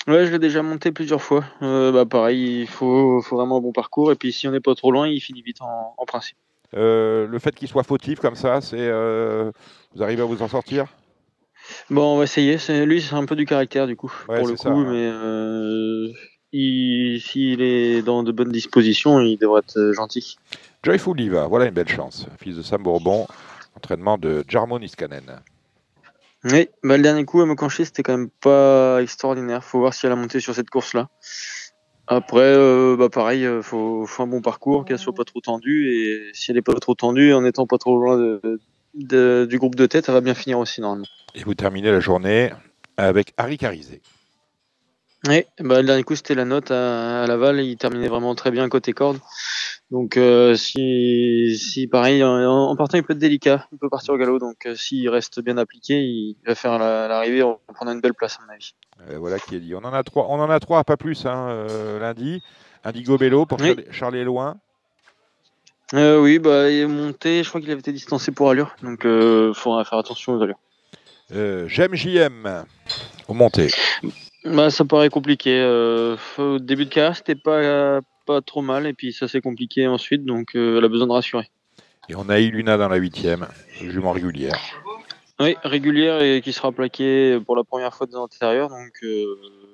Ouais, 0.06 0.26
je 0.26 0.32
l'ai 0.32 0.38
déjà 0.38 0.62
monté 0.62 0.92
plusieurs 0.92 1.22
fois. 1.22 1.44
Euh, 1.62 1.92
bah 1.92 2.04
pareil, 2.04 2.62
il 2.62 2.66
faut, 2.66 3.22
faut 3.22 3.36
vraiment 3.36 3.58
un 3.58 3.60
bon 3.60 3.72
parcours, 3.72 4.12
et 4.12 4.16
puis 4.16 4.32
si 4.32 4.46
on 4.48 4.50
n'est 4.50 4.60
pas 4.60 4.74
trop 4.74 4.90
loin, 4.90 5.08
il 5.08 5.20
finit 5.20 5.42
vite 5.42 5.62
en, 5.62 5.94
en 5.96 6.04
principe. 6.04 6.36
Le 6.72 7.38
fait 7.38 7.54
qu'il 7.54 7.68
soit 7.68 7.84
fautif 7.84 8.18
comme 8.18 8.34
ça, 8.34 8.60
c'est 8.60 8.90
vous 8.90 10.02
arrivez 10.02 10.22
à 10.22 10.26
vous 10.26 10.42
en 10.42 10.48
sortir? 10.48 10.86
Bon, 11.88 12.14
on 12.14 12.18
va 12.18 12.24
essayer. 12.24 12.58
Lui, 12.84 13.00
c'est 13.00 13.14
un 13.14 13.24
peu 13.24 13.36
du 13.36 13.46
caractère 13.46 13.86
du 13.86 13.96
coup, 13.96 14.12
Ouais, 14.28 14.38
pour 14.38 14.48
le 14.48 14.54
coup, 14.54 14.62
ça, 14.62 14.70
ouais. 14.70 14.84
mais 14.84 16.12
il- 16.52 17.20
s'il 17.20 17.62
est 17.62 18.02
dans 18.02 18.22
de 18.22 18.32
bonnes 18.32 18.52
dispositions, 18.52 19.20
il 19.20 19.38
devrait 19.38 19.60
être 19.60 19.92
gentil. 19.94 20.36
Joyful 20.84 21.16
Diva, 21.16 21.46
voilà 21.46 21.64
une 21.64 21.70
belle 21.74 21.88
chance. 21.88 22.26
Fils 22.38 22.56
de 22.56 22.62
Sam 22.62 22.82
Bourbon, 22.82 23.26
entraînement 23.74 24.18
de 24.18 24.44
Jarmo 24.46 24.78
Niskanen. 24.78 25.40
Oui, 26.44 26.68
bah, 26.82 26.98
le 26.98 27.02
dernier 27.02 27.24
coup 27.24 27.40
à 27.40 27.46
me 27.46 27.54
cancher, 27.54 27.86
c'était 27.86 28.02
quand 28.02 28.16
même 28.16 28.28
pas 28.28 29.00
extraordinaire. 29.02 29.64
Faut 29.64 29.78
voir 29.78 29.94
si 29.94 30.04
elle 30.04 30.12
a 30.12 30.16
monté 30.16 30.40
sur 30.40 30.54
cette 30.54 30.68
course-là. 30.68 31.08
Après, 32.06 32.40
euh, 32.42 32.96
bah 32.98 33.08
pareil, 33.08 33.46
euh, 33.46 33.62
faut, 33.62 34.04
faut 34.04 34.22
un 34.22 34.26
bon 34.26 34.42
parcours, 34.42 34.84
qu'elle 34.84 34.98
soit 34.98 35.14
pas 35.14 35.24
trop 35.24 35.40
tendue. 35.40 35.88
Et 35.90 36.30
si 36.34 36.50
elle 36.50 36.58
est 36.58 36.62
pas 36.62 36.74
trop 36.74 36.94
tendue, 36.94 37.32
en 37.32 37.46
étant 37.46 37.66
pas 37.66 37.78
trop 37.78 37.96
loin 37.96 38.18
de, 38.18 38.60
de- 38.92 39.46
du 39.48 39.58
groupe 39.58 39.74
de 39.76 39.86
tête, 39.86 40.04
elle 40.08 40.14
va 40.14 40.20
bien 40.20 40.34
finir 40.34 40.58
aussi 40.58 40.82
normalement. 40.82 41.06
Et 41.34 41.42
vous 41.44 41.54
terminez 41.54 41.90
la 41.90 42.00
journée 42.00 42.52
avec 42.98 43.32
Harry 43.38 43.56
Carizé. 43.56 44.02
Oui, 45.26 45.44
bah, 45.60 45.80
le 45.80 45.86
dernier 45.86 46.02
coup, 46.02 46.14
c'était 46.16 46.34
la 46.34 46.44
note 46.44 46.70
à, 46.70 47.22
à 47.22 47.26
Laval. 47.26 47.60
Il 47.60 47.76
terminait 47.76 48.08
vraiment 48.08 48.34
très 48.34 48.50
bien 48.50 48.68
côté 48.68 48.92
corde. 48.92 49.18
Donc, 49.90 50.16
euh, 50.18 50.54
si, 50.54 51.56
si 51.56 51.86
pareil, 51.86 52.22
en, 52.22 52.36
en 52.44 52.76
partant, 52.76 52.98
il 52.98 53.04
peut 53.04 53.14
être 53.14 53.18
délicat. 53.18 53.66
Il 53.72 53.78
peut 53.78 53.88
partir 53.88 54.12
au 54.14 54.18
galop. 54.18 54.38
Donc, 54.38 54.66
euh, 54.66 54.74
s'il 54.74 55.08
reste 55.08 55.40
bien 55.40 55.56
appliqué, 55.56 56.02
il 56.02 56.36
va 56.46 56.54
faire 56.54 56.78
la- 56.78 57.08
l'arrivée. 57.08 57.42
on 57.42 57.58
prendra 57.74 57.94
une 57.94 58.00
belle 58.02 58.12
place, 58.14 58.38
à 58.38 58.46
mon 58.46 58.52
avis. 58.52 58.74
Euh, 59.08 59.18
voilà 59.18 59.38
qui 59.38 59.56
est 59.56 59.60
dit. 59.60 59.74
On 59.74 59.78
en 59.84 59.92
a 59.94 60.02
trois, 60.02 60.26
on 60.28 60.40
en 60.40 60.50
a 60.50 60.60
trois, 60.60 60.84
pas 60.84 60.96
plus, 60.98 61.24
hein, 61.24 61.66
lundi. 62.00 62.42
Indigo 62.84 63.16
Bello 63.16 63.46
pour 63.46 63.58
Oui. 63.60 63.76
Charlie- 63.90 64.24
Loin. 64.24 64.56
Oui, 65.94 66.38
bah, 66.38 66.70
il 66.70 66.80
est 66.80 66.86
monté. 66.86 67.42
Je 67.42 67.48
crois 67.48 67.60
qu'il 67.62 67.70
avait 67.70 67.80
été 67.80 67.92
distancé 67.92 68.30
pour 68.32 68.50
allure. 68.50 68.74
Donc, 68.82 69.06
euh, 69.06 69.54
faudra 69.54 69.84
faire 69.84 69.98
attention 69.98 70.34
aux 70.34 70.42
allures. 70.42 70.58
Euh, 71.32 71.66
J'aime 71.68 71.94
JM 71.94 72.64
au 73.28 73.34
monté. 73.34 73.70
Bah, 74.44 74.70
ça 74.70 74.84
paraît 74.84 75.08
compliqué. 75.08 75.58
Euh, 75.60 76.16
au 76.38 76.58
début 76.58 76.84
de 76.84 76.90
carrière, 76.90 77.16
c'était 77.16 77.34
pas, 77.34 78.00
pas 78.26 78.40
trop 78.42 78.62
mal. 78.62 78.86
Et 78.86 78.92
puis, 78.92 79.12
ça 79.12 79.28
s'est 79.28 79.40
compliqué 79.40 79.86
ensuite. 79.86 80.24
Donc, 80.24 80.54
euh, 80.54 80.78
elle 80.78 80.84
a 80.84 80.88
besoin 80.88 81.06
de 81.06 81.12
rassurer. 81.12 81.48
Et 82.08 82.14
on 82.14 82.28
a 82.28 82.38
Iluna 82.38 82.76
dans 82.76 82.88
la 82.88 82.96
huitième, 82.96 83.46
jument 83.80 84.12
régulière. 84.12 84.58
Oui, 85.40 85.56
régulière 85.64 86.22
et 86.22 86.40
qui 86.42 86.52
sera 86.52 86.70
plaquée 86.70 87.40
pour 87.44 87.56
la 87.56 87.64
première 87.64 87.94
fois 87.94 88.06
des 88.06 88.16
antérieurs. 88.16 88.68
Donc, 88.68 88.92
euh, 89.02 89.24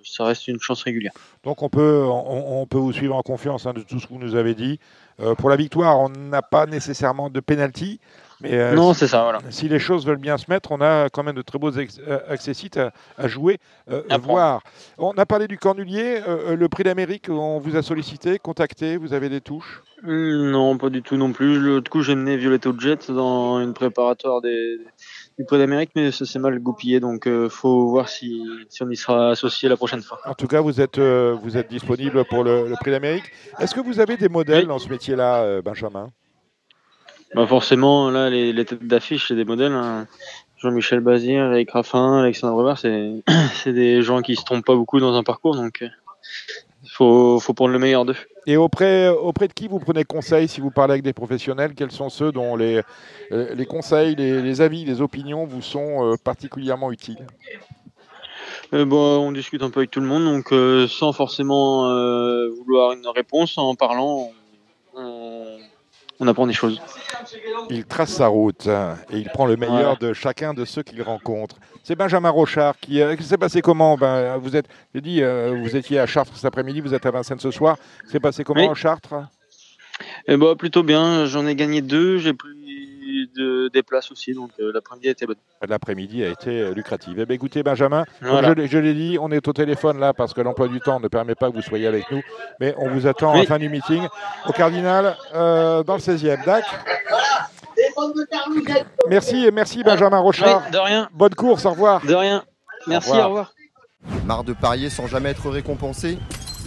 ça 0.04 0.24
reste 0.24 0.48
une 0.48 0.60
chance 0.60 0.82
régulière. 0.82 1.12
Donc 1.44 1.62
on 1.62 1.68
peut, 1.68 2.02
on, 2.04 2.62
on 2.62 2.66
peut 2.66 2.78
vous 2.78 2.92
suivre 2.92 3.16
en 3.16 3.22
confiance 3.22 3.66
hein, 3.66 3.72
de 3.72 3.82
tout 3.82 3.98
ce 3.98 4.06
que 4.06 4.12
vous 4.12 4.18
nous 4.18 4.34
avez 4.34 4.54
dit. 4.54 4.78
Euh, 5.20 5.34
pour 5.34 5.50
la 5.50 5.56
victoire, 5.56 6.00
on 6.00 6.08
n'a 6.08 6.42
pas 6.42 6.66
nécessairement 6.66 7.30
de 7.30 7.40
penalty, 7.40 8.00
mais 8.40 8.54
euh, 8.54 8.74
non, 8.74 8.92
si, 8.92 9.00
c'est 9.00 9.08
ça, 9.08 9.22
voilà. 9.22 9.38
si 9.50 9.68
les 9.68 9.78
choses 9.78 10.06
veulent 10.06 10.16
bien 10.16 10.38
se 10.38 10.46
mettre, 10.48 10.72
on 10.72 10.80
a 10.80 11.08
quand 11.10 11.22
même 11.22 11.34
de 11.36 11.42
très 11.42 11.58
beaux 11.58 11.70
ex- 11.72 12.00
euh, 12.06 12.18
accessites 12.28 12.76
à, 12.76 12.92
à 13.18 13.28
jouer, 13.28 13.58
euh, 13.90 14.02
À 14.08 14.18
voir. 14.18 14.62
On 14.98 15.12
a 15.12 15.26
parlé 15.26 15.46
du 15.48 15.58
cornulier, 15.58 16.20
euh, 16.26 16.56
le 16.56 16.68
prix 16.68 16.84
d'Amérique, 16.84 17.26
on 17.28 17.58
vous 17.58 17.76
a 17.76 17.82
sollicité, 17.82 18.38
contacté, 18.38 18.96
vous 18.96 19.12
avez 19.12 19.28
des 19.28 19.40
touches? 19.40 19.82
Hum, 20.06 20.50
Non, 20.50 20.78
pas 20.78 20.88
du 20.88 21.02
tout 21.02 21.16
non 21.16 21.32
plus. 21.32 21.58
L'autre 21.58 21.90
coup, 21.90 22.02
j'ai 22.02 22.14
mené 22.14 22.36
Violetta 22.38 22.70
Jet 22.78 23.10
dans 23.10 23.60
une 23.60 23.74
préparatoire 23.74 24.40
des, 24.40 24.78
du 25.38 25.44
Prix 25.44 25.58
d'Amérique, 25.58 25.90
mais 25.94 26.10
ça 26.10 26.24
s'est 26.24 26.38
mal 26.38 26.58
goupillé. 26.58 27.00
Donc, 27.00 27.26
euh, 27.26 27.50
faut 27.50 27.88
voir 27.90 28.08
si, 28.08 28.42
si 28.70 28.82
on 28.82 28.88
y 28.88 28.96
sera 28.96 29.30
associé 29.30 29.68
la 29.68 29.76
prochaine 29.76 30.00
fois. 30.00 30.18
En 30.24 30.32
tout 30.34 30.46
cas, 30.46 30.62
vous 30.62 30.80
êtes, 30.80 30.96
euh, 30.98 31.36
vous 31.42 31.58
êtes 31.58 31.68
disponible 31.68 32.24
pour 32.24 32.44
le, 32.44 32.66
le 32.68 32.74
prix 32.76 32.90
d'Amérique. 32.90 33.30
Est-ce 33.58 33.74
que 33.74 33.80
vous 33.80 34.00
avez 34.00 34.16
des 34.16 34.30
modèles 34.30 34.60
Oui. 34.62 34.66
dans 34.68 34.78
ce 34.78 34.88
métier-là, 34.88 35.42
euh, 35.42 35.60
Benjamin? 35.62 36.08
Bah 37.34 37.46
forcément, 37.46 38.10
là, 38.10 38.28
les, 38.28 38.52
les 38.52 38.64
têtes 38.64 38.86
d'affiche, 38.86 39.28
c'est 39.28 39.36
des 39.36 39.44
modèles. 39.44 39.72
hein. 39.72 40.06
Jean-Michel 40.58 41.00
Bazir, 41.00 41.52
Eric 41.52 41.70
Raffin, 41.70 42.18
Alexandre 42.18 42.56
Weber, 42.56 42.76
c'est 43.54 43.72
des 43.72 44.02
gens 44.02 44.20
qui 44.20 44.36
se 44.36 44.44
trompent 44.44 44.64
pas 44.66 44.74
beaucoup 44.74 45.00
dans 45.00 45.14
un 45.14 45.22
parcours, 45.22 45.56
donc 45.56 45.80
euh, 45.80 45.88
faut, 46.86 47.40
faut 47.40 47.54
prendre 47.54 47.72
le 47.72 47.78
meilleur 47.78 48.04
d'eux. 48.04 48.16
Et 48.46 48.56
auprès, 48.56 49.08
auprès 49.08 49.48
de 49.48 49.52
qui 49.54 49.68
vous 49.68 49.78
prenez 49.78 50.04
conseil 50.04 50.48
si 50.48 50.60
vous 50.60 50.70
parlez 50.70 50.92
avec 50.92 51.02
des 51.02 51.12
professionnels? 51.12 51.74
Quels 51.74 51.92
sont 51.92 52.08
ceux 52.10 52.32
dont 52.32 52.56
les, 52.56 52.82
euh, 53.32 53.54
les 53.54 53.66
conseils, 53.66 54.14
les, 54.16 54.42
les 54.42 54.60
avis, 54.60 54.84
les 54.84 55.00
opinions 55.00 55.46
vous 55.46 55.62
sont 55.62 56.12
euh, 56.12 56.16
particulièrement 56.22 56.90
utiles? 56.92 57.26
Euh, 58.74 58.84
bon, 58.84 59.18
on 59.18 59.32
discute 59.32 59.62
un 59.62 59.70
peu 59.70 59.80
avec 59.80 59.90
tout 59.90 60.00
le 60.00 60.06
monde, 60.06 60.24
donc 60.24 60.52
euh, 60.52 60.86
sans 60.88 61.12
forcément 61.12 61.90
euh, 61.90 62.48
vouloir 62.50 62.92
une 62.92 63.06
réponse, 63.06 63.56
en 63.56 63.74
parlant, 63.74 64.30
on 66.20 66.28
apprend 66.28 66.46
des 66.46 66.52
choses. 66.52 66.80
Il 67.70 67.84
trace 67.84 68.10
sa 68.10 68.28
route 68.28 68.66
hein, 68.66 68.96
et 69.10 69.18
il 69.18 69.28
prend 69.30 69.46
le 69.46 69.56
meilleur 69.56 69.96
de 69.96 70.12
chacun 70.12 70.54
de 70.54 70.64
ceux 70.64 70.82
qu'il 70.82 71.02
rencontre. 71.02 71.56
C'est 71.82 71.96
Benjamin 71.96 72.30
Rochard 72.30 72.78
qui 72.78 73.00
euh, 73.00 73.16
s'est 73.18 73.38
passé 73.38 73.62
comment? 73.62 73.96
Ben, 73.96 74.36
Vous 74.36 74.54
êtes, 74.54 74.66
j'ai 74.94 75.00
dit, 75.00 75.22
euh, 75.22 75.58
vous 75.62 75.76
étiez 75.76 75.98
à 75.98 76.06
Chartres 76.06 76.36
cet 76.36 76.44
après-midi, 76.44 76.80
vous 76.80 76.94
êtes 76.94 77.06
à 77.06 77.10
Vincennes 77.10 77.40
ce 77.40 77.50
soir. 77.50 77.76
C'est 78.06 78.20
passé 78.20 78.44
comment 78.44 78.60
Oui. 78.60 78.68
à 78.68 78.74
Chartres? 78.74 79.14
Eh 80.28 80.36
bah, 80.36 80.54
plutôt 80.56 80.82
bien, 80.82 81.26
j'en 81.26 81.46
ai 81.46 81.54
gagné 81.54 81.80
deux, 81.80 82.18
j'ai 82.18 82.34
de, 83.36 83.68
des 83.72 83.82
places 83.82 84.10
aussi, 84.12 84.34
donc 84.34 84.50
euh, 84.60 84.70
l'après-midi 84.72 85.08
a 85.08 85.10
été 85.12 85.26
bonne. 85.26 85.36
L'après-midi 85.66 86.24
a 86.24 86.28
été 86.28 86.60
euh, 86.60 86.72
lucrative. 86.74 87.16
Eh 87.18 87.26
bien, 87.26 87.34
écoutez, 87.34 87.62
Benjamin, 87.62 88.04
Voilà. 88.22 88.48
je, 88.48 88.52
l'ai- 88.54 88.66
je 88.68 88.78
l'ai 88.78 88.94
dit, 88.94 89.18
on 89.20 89.30
est 89.30 89.46
au 89.46 89.52
téléphone 89.52 89.98
là 90.00 90.12
parce 90.14 90.32
que 90.34 90.40
l'emploi 90.40 90.68
du 90.68 90.80
temps 90.80 91.00
ne 91.00 91.08
permet 91.08 91.34
pas 91.34 91.50
que 91.50 91.56
vous 91.56 91.62
soyez 91.62 91.86
avec 91.86 92.10
nous, 92.10 92.22
mais 92.60 92.74
on 92.78 92.88
vous 92.90 93.06
attend 93.06 93.30
à 93.30 93.34
Oui. 93.34 93.40
la 93.40 93.46
fin 93.46 93.58
du 93.58 93.68
meeting 93.68 94.06
au 94.46 94.52
Cardinal 94.52 95.16
euh, 95.34 95.82
dans 95.82 95.94
le 95.94 96.00
16e. 96.00 96.44
Dac 96.44 96.64
Merci, 99.08 99.48
merci 99.52 99.82
Benjamin 99.82 100.18
Rochard. 100.18 100.62
Oui, 100.66 100.72
de 100.72 100.78
rien, 100.78 101.08
Bonne 101.12 101.34
course, 101.34 101.64
au 101.66 101.70
revoir. 101.70 102.04
de 102.04 102.14
rien. 102.14 102.44
Merci, 102.86 103.10
revoir. 103.10 103.26
au 103.26 103.28
revoir. 103.28 103.52
Marre 104.24 104.44
de 104.44 104.52
parier 104.52 104.88
sans 104.90 105.06
jamais 105.06 105.30
être 105.30 105.48
récompensé 105.50 106.18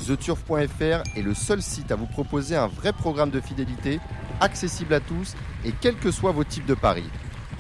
TheTurf.fr 0.08 1.04
est 1.18 1.22
le 1.22 1.34
seul 1.34 1.62
site 1.62 1.92
à 1.92 1.96
vous 1.96 2.06
proposer 2.08 2.56
un 2.58 2.68
vrai 2.68 2.92
programme 2.92 3.30
de 3.30 3.40
fidélité, 3.40 4.00
accessible 4.40 4.94
à 4.94 5.00
tous 5.00 5.36
et 5.66 5.72
quels 5.82 5.98
que 5.98 6.12
soient 6.12 6.32
vos 6.32 6.44
types 6.44 6.66
de 6.66 6.76
paris. 6.76 7.10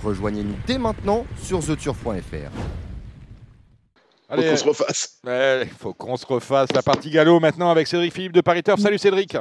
Rejoignez-nous 0.03 0.55
dès 0.67 0.77
maintenant 0.77 1.25
sur 1.41 1.59
TheTurf.fr. 1.65 2.51
Faut 4.29 4.41
qu'on 4.41 4.57
se 4.57 4.65
refasse. 4.65 5.19
Il 5.25 5.69
faut 5.77 5.93
qu'on 5.93 6.17
se 6.17 6.25
refasse 6.25 6.71
la 6.73 6.81
partie 6.81 7.09
galop 7.09 7.39
maintenant 7.39 7.69
avec 7.69 7.87
Cédric 7.87 8.13
Philippe 8.13 8.33
de 8.33 8.41
Paris 8.41 8.63
Turf. 8.63 8.79
Salut 8.79 8.97
Cédric. 8.97 9.37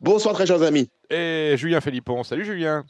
Bonsoir 0.00 0.34
très 0.34 0.46
chers 0.46 0.62
amis. 0.62 0.88
Et 1.10 1.54
Julien 1.56 1.80
Philippon. 1.80 2.22
Salut 2.22 2.44
Julien. 2.44 2.84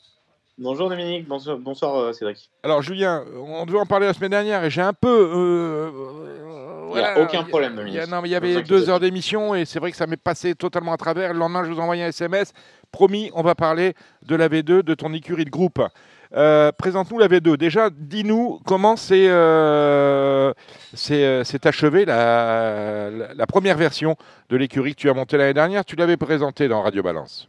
Bonjour 0.58 0.88
Dominique, 0.88 1.28
bonsoir, 1.28 1.58
bonsoir 1.58 1.96
euh, 1.96 2.12
Cédric. 2.14 2.50
Alors 2.62 2.80
Julien, 2.80 3.24
on 3.36 3.66
devait 3.66 3.78
en 3.78 3.84
parler 3.84 4.06
la 4.06 4.14
semaine 4.14 4.30
dernière 4.30 4.64
et 4.64 4.70
j'ai 4.70 4.80
un 4.80 4.94
peu... 4.94 5.30
Euh, 5.34 5.90
il 6.94 6.98
n'y 6.98 7.04
a 7.04 7.20
aucun 7.20 7.42
problème 7.42 7.76
Dominique. 7.76 8.00
Il 8.02 8.08
y, 8.08 8.10
non, 8.10 8.22
mais 8.22 8.28
il 8.28 8.32
y 8.32 8.36
avait 8.36 8.62
deux 8.62 8.88
heures 8.88 9.00
d'émission 9.00 9.54
et 9.54 9.66
c'est 9.66 9.78
vrai 9.78 9.90
que 9.90 9.98
ça 9.98 10.06
m'est 10.06 10.16
passé 10.16 10.54
totalement 10.54 10.92
à 10.92 10.96
travers. 10.96 11.34
Le 11.34 11.38
lendemain, 11.38 11.62
je 11.62 11.70
vous 11.70 11.78
envoie 11.78 11.94
un 11.94 12.08
SMS. 12.08 12.52
Promis, 12.90 13.30
on 13.34 13.42
va 13.42 13.54
parler 13.54 13.92
de 14.22 14.34
la 14.34 14.48
V2, 14.48 14.82
de 14.82 14.94
ton 14.94 15.12
écurie 15.12 15.44
de 15.44 15.50
groupe. 15.50 15.82
Euh, 16.34 16.72
présente-nous 16.72 17.18
la 17.18 17.28
V2. 17.28 17.56
Déjà, 17.56 17.90
dis-nous 17.90 18.60
comment 18.64 18.96
c'est 18.96 19.28
euh, 19.28 20.52
euh 21.10 21.44
achevé 21.64 22.04
la, 22.04 23.10
la, 23.34 23.46
première 23.46 23.76
version 23.76 24.16
de 24.48 24.56
l'écurie 24.56 24.94
que 24.94 25.00
tu 25.00 25.10
as 25.10 25.14
montée 25.14 25.36
l'année 25.36 25.54
dernière. 25.54 25.84
Tu 25.84 25.96
l'avais 25.96 26.16
présentée 26.16 26.68
dans 26.68 26.82
Radio 26.82 27.02
Balance. 27.02 27.48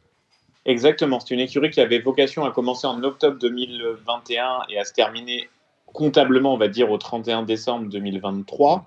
Exactement. 0.68 1.20
C'est 1.20 1.34
une 1.34 1.40
écurie 1.40 1.72
qui 1.72 1.82
avait 1.82 2.00
vocation 2.00 2.46
à 2.46 2.52
commencer 2.52 2.86
en 2.86 3.04
octobre 3.04 3.40
2021 3.40 4.60
et 4.70 4.78
à 4.78 4.86
se 4.86 4.94
terminer 4.94 5.50
comptablement, 5.88 6.54
on 6.54 6.58
va 6.58 6.68
dire, 6.68 6.92
au 6.92 6.98
31 7.00 7.42
décembre 7.44 7.90
2023. 7.90 8.86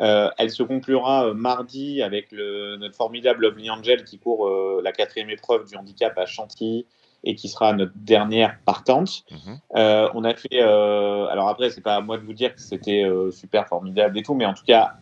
Euh, 0.00 0.30
elle 0.38 0.50
se 0.50 0.62
conclura 0.64 1.32
mardi 1.34 2.02
avec 2.02 2.32
le, 2.32 2.76
notre 2.76 2.96
formidable 2.96 3.42
Lovely 3.42 3.70
Angel 3.70 4.04
qui 4.04 4.18
court 4.18 4.50
la 4.82 4.90
quatrième 4.90 5.30
épreuve 5.30 5.68
du 5.68 5.76
handicap 5.76 6.18
à 6.18 6.26
Chantilly 6.26 6.86
et 7.24 7.34
qui 7.34 7.48
sera 7.48 7.72
notre 7.72 7.92
dernière 7.96 8.58
partante. 8.64 9.24
Mhm. 9.30 9.60
Euh, 9.76 10.08
on 10.14 10.24
a 10.24 10.34
fait, 10.34 10.62
euh, 10.62 11.26
alors 11.26 11.48
après, 11.48 11.70
c'est 11.70 11.80
pas 11.80 11.96
à 11.96 12.00
moi 12.00 12.18
de 12.18 12.22
vous 12.22 12.32
dire 12.32 12.54
que 12.54 12.60
c'était 12.60 13.04
euh, 13.04 13.30
super 13.30 13.66
formidable 13.66 14.18
et 14.18 14.22
tout, 14.22 14.34
mais 14.34 14.46
en 14.46 14.54
tout 14.54 14.64
cas, 14.64 14.94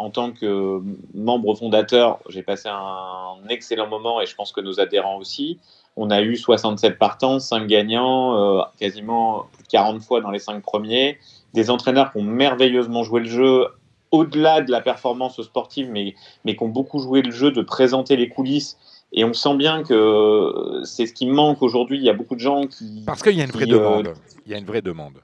en 0.00 0.10
tant 0.10 0.32
que 0.32 0.80
membre 1.14 1.54
fondateur, 1.54 2.20
j'ai 2.28 2.42
passé 2.42 2.68
un 2.68 3.48
excellent 3.48 3.86
moment 3.86 4.20
et 4.20 4.26
je 4.26 4.34
pense 4.34 4.50
que 4.50 4.60
nos 4.60 4.80
adhérents 4.80 5.18
aussi. 5.18 5.58
On 5.96 6.10
a 6.10 6.22
eu 6.22 6.36
67 6.36 6.98
partants, 6.98 7.38
5 7.38 7.66
gagnants, 7.66 8.64
quasiment 8.78 9.46
plus 9.52 9.64
de 9.64 9.68
40 9.68 10.02
fois 10.02 10.20
dans 10.22 10.30
les 10.30 10.38
5 10.38 10.62
premiers. 10.62 11.18
Des 11.52 11.68
entraîneurs 11.68 12.12
qui 12.12 12.18
ont 12.18 12.24
merveilleusement 12.24 13.02
joué 13.02 13.20
le 13.20 13.28
jeu 13.28 13.66
au-delà 14.10 14.62
de 14.62 14.70
la 14.70 14.80
performance 14.80 15.40
sportive, 15.42 15.90
mais, 15.90 16.14
mais 16.44 16.56
qui 16.56 16.62
ont 16.62 16.68
beaucoup 16.68 17.00
joué 17.00 17.20
le 17.20 17.30
jeu 17.30 17.50
de 17.50 17.60
présenter 17.60 18.16
les 18.16 18.28
coulisses 18.30 18.78
et 19.12 19.24
on 19.24 19.32
sent 19.32 19.56
bien 19.56 19.82
que 19.82 20.82
c'est 20.84 21.06
ce 21.06 21.12
qui 21.12 21.26
manque 21.26 21.62
aujourd'hui. 21.62 21.98
Il 21.98 22.04
y 22.04 22.10
a 22.10 22.12
beaucoup 22.12 22.36
de 22.36 22.40
gens 22.40 22.66
qui. 22.66 23.02
Parce 23.04 23.22
qu'il 23.22 23.36
y 23.36 23.40
a 23.40 23.44
une 23.44 23.50
vraie 23.50 23.64
euh, 23.64 23.78
demande. 23.78 24.14
Il 24.46 24.52
y 24.52 24.54
a 24.54 24.58
une 24.58 24.64
vraie 24.64 24.82
demande. 24.82 25.18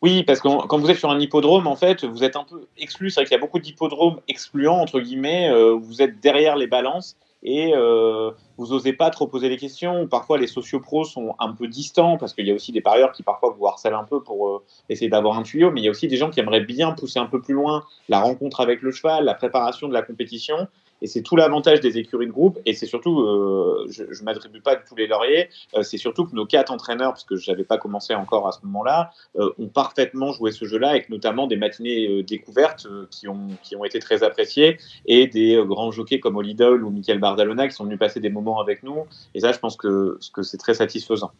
Oui, 0.00 0.22
parce 0.22 0.40
que 0.40 0.66
quand 0.66 0.78
vous 0.78 0.90
êtes 0.90 0.98
sur 0.98 1.10
un 1.10 1.18
hippodrome, 1.18 1.66
en 1.66 1.74
fait, 1.74 2.04
vous 2.04 2.22
êtes 2.22 2.36
un 2.36 2.44
peu 2.44 2.66
exclu. 2.76 3.10
C'est 3.10 3.20
vrai 3.20 3.26
qu'il 3.26 3.34
y 3.34 3.38
a 3.38 3.40
beaucoup 3.40 3.58
d'hippodromes 3.58 4.20
excluants, 4.28 4.78
entre 4.78 5.00
guillemets. 5.00 5.50
Euh, 5.50 5.72
vous 5.72 6.02
êtes 6.02 6.20
derrière 6.20 6.54
les 6.54 6.68
balances 6.68 7.16
et 7.42 7.72
euh, 7.74 8.30
vous 8.56 8.68
n'osez 8.68 8.92
pas 8.92 9.10
trop 9.10 9.26
poser 9.26 9.48
des 9.48 9.56
questions. 9.56 10.06
Parfois, 10.06 10.38
les 10.38 10.46
sociopros 10.46 11.04
sont 11.04 11.34
un 11.40 11.52
peu 11.52 11.66
distants 11.66 12.16
parce 12.16 12.32
qu'il 12.32 12.46
y 12.46 12.52
a 12.52 12.54
aussi 12.54 12.70
des 12.70 12.80
parieurs 12.80 13.10
qui 13.10 13.24
parfois 13.24 13.54
vous 13.58 13.66
harcèlent 13.66 13.94
un 13.94 14.04
peu 14.04 14.22
pour 14.22 14.62
essayer 14.88 15.08
d'avoir 15.08 15.36
un 15.36 15.42
tuyau, 15.42 15.72
mais 15.72 15.80
il 15.80 15.84
y 15.84 15.88
a 15.88 15.90
aussi 15.90 16.06
des 16.06 16.16
gens 16.16 16.30
qui 16.30 16.38
aimeraient 16.38 16.64
bien 16.64 16.92
pousser 16.92 17.18
un 17.18 17.26
peu 17.26 17.40
plus 17.40 17.54
loin 17.54 17.84
la 18.08 18.20
rencontre 18.20 18.60
avec 18.60 18.82
le 18.82 18.92
cheval, 18.92 19.24
la 19.24 19.34
préparation 19.34 19.88
de 19.88 19.94
la 19.94 20.02
compétition. 20.02 20.68
Et 21.02 21.06
c'est 21.06 21.22
tout 21.22 21.36
l'avantage 21.36 21.80
des 21.80 21.98
écuries 21.98 22.26
de 22.26 22.32
groupe. 22.32 22.58
Et 22.66 22.74
c'est 22.74 22.86
surtout, 22.86 23.20
euh, 23.20 23.86
je 23.90 24.02
ne 24.04 24.24
m'attribue 24.24 24.60
pas 24.60 24.76
tous 24.76 24.96
les 24.96 25.06
lauriers, 25.06 25.48
euh, 25.76 25.82
c'est 25.82 25.98
surtout 25.98 26.26
que 26.26 26.34
nos 26.34 26.46
quatre 26.46 26.72
entraîneurs, 26.72 27.12
parce 27.12 27.24
que 27.24 27.36
je 27.36 27.50
n'avais 27.50 27.64
pas 27.64 27.78
commencé 27.78 28.14
encore 28.14 28.48
à 28.48 28.52
ce 28.52 28.58
moment-là, 28.64 29.10
euh, 29.38 29.50
ont 29.58 29.68
parfaitement 29.68 30.32
joué 30.32 30.52
ce 30.52 30.64
jeu-là, 30.64 30.90
avec 30.90 31.10
notamment 31.10 31.46
des 31.46 31.56
matinées 31.56 32.22
découvertes 32.22 32.86
qui, 33.10 33.28
ont, 33.28 33.48
qui 33.62 33.76
ont 33.76 33.84
été 33.84 33.98
très 33.98 34.22
appréciées, 34.22 34.78
et 35.06 35.26
des 35.26 35.62
grands 35.66 35.90
jockeys 35.90 36.20
comme 36.20 36.36
Olidol 36.36 36.84
ou 36.84 36.90
Michael 36.90 37.18
Bardalona 37.18 37.68
qui 37.68 37.74
sont 37.74 37.84
venus 37.84 37.98
passer 37.98 38.20
des 38.20 38.30
moments 38.30 38.60
avec 38.60 38.82
nous. 38.82 39.04
Et 39.34 39.40
ça, 39.40 39.52
je 39.52 39.58
pense 39.58 39.76
que, 39.76 40.18
que 40.32 40.42
c'est 40.42 40.58
très 40.58 40.74
satisfaisant. 40.74 41.30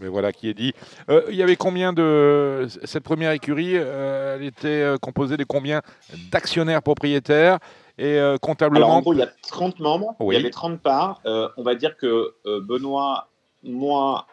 Mais 0.00 0.08
voilà 0.08 0.32
qui 0.32 0.48
est 0.48 0.54
dit. 0.54 0.72
il 1.28 1.36
y 1.36 1.42
avait 1.42 1.56
combien 1.56 1.92
de. 1.92 2.66
Cette 2.84 3.04
première 3.04 3.30
écurie, 3.30 3.74
elle 3.74 4.42
était 4.42 4.94
composée 5.00 5.36
de 5.36 5.44
combien 5.44 5.80
d'actionnaires 6.32 6.82
propriétaires? 6.82 7.58
Et 7.98 8.18
euh, 8.18 8.36
comptablement. 8.38 8.86
Alors, 8.86 8.96
en 8.96 9.00
gros, 9.00 9.12
il 9.12 9.18
y 9.18 9.22
a 9.22 9.30
30 9.48 9.80
membres, 9.80 10.14
il 10.20 10.32
y 10.32 10.36
avait 10.36 10.50
30 10.50 10.80
parts. 10.80 11.20
Euh, 11.26 11.48
on 11.56 11.62
va 11.62 11.74
dire 11.74 11.96
que 11.96 12.34
euh, 12.46 12.60
Benoît, 12.60 13.28
moi, 13.64 14.26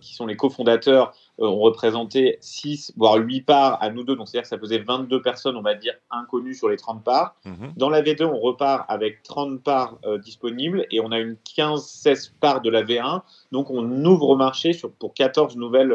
qui 0.00 0.14
sont 0.14 0.26
les 0.26 0.36
cofondateurs, 0.36 1.12
ont 1.38 1.58
représenté 1.58 2.38
6, 2.40 2.92
voire 2.96 3.16
8 3.16 3.40
parts 3.42 3.82
à 3.82 3.90
nous 3.90 4.04
deux. 4.04 4.14
Donc, 4.14 4.28
c'est-à-dire 4.28 4.42
que 4.42 4.48
ça 4.48 4.58
faisait 4.58 4.78
22 4.78 5.20
personnes, 5.20 5.56
on 5.56 5.62
va 5.62 5.74
dire, 5.74 5.94
inconnues 6.12 6.54
sur 6.54 6.68
les 6.68 6.76
30 6.76 7.02
parts. 7.02 7.34
Mhm. 7.44 7.72
Dans 7.76 7.90
la 7.90 8.02
V2, 8.02 8.24
on 8.24 8.38
repart 8.38 8.84
avec 8.88 9.24
30 9.24 9.64
parts 9.64 9.98
disponibles 10.22 10.86
et 10.92 11.00
on 11.00 11.10
a 11.10 11.18
une 11.18 11.36
15-16 11.56 12.34
parts 12.38 12.60
de 12.60 12.70
la 12.70 12.84
V1. 12.84 13.22
Donc, 13.50 13.70
on 13.70 14.04
ouvre 14.04 14.28
au 14.28 14.36
marché 14.36 14.72
sur, 14.72 14.92
pour 14.92 15.12
14 15.12 15.56
nouvelles 15.56 15.92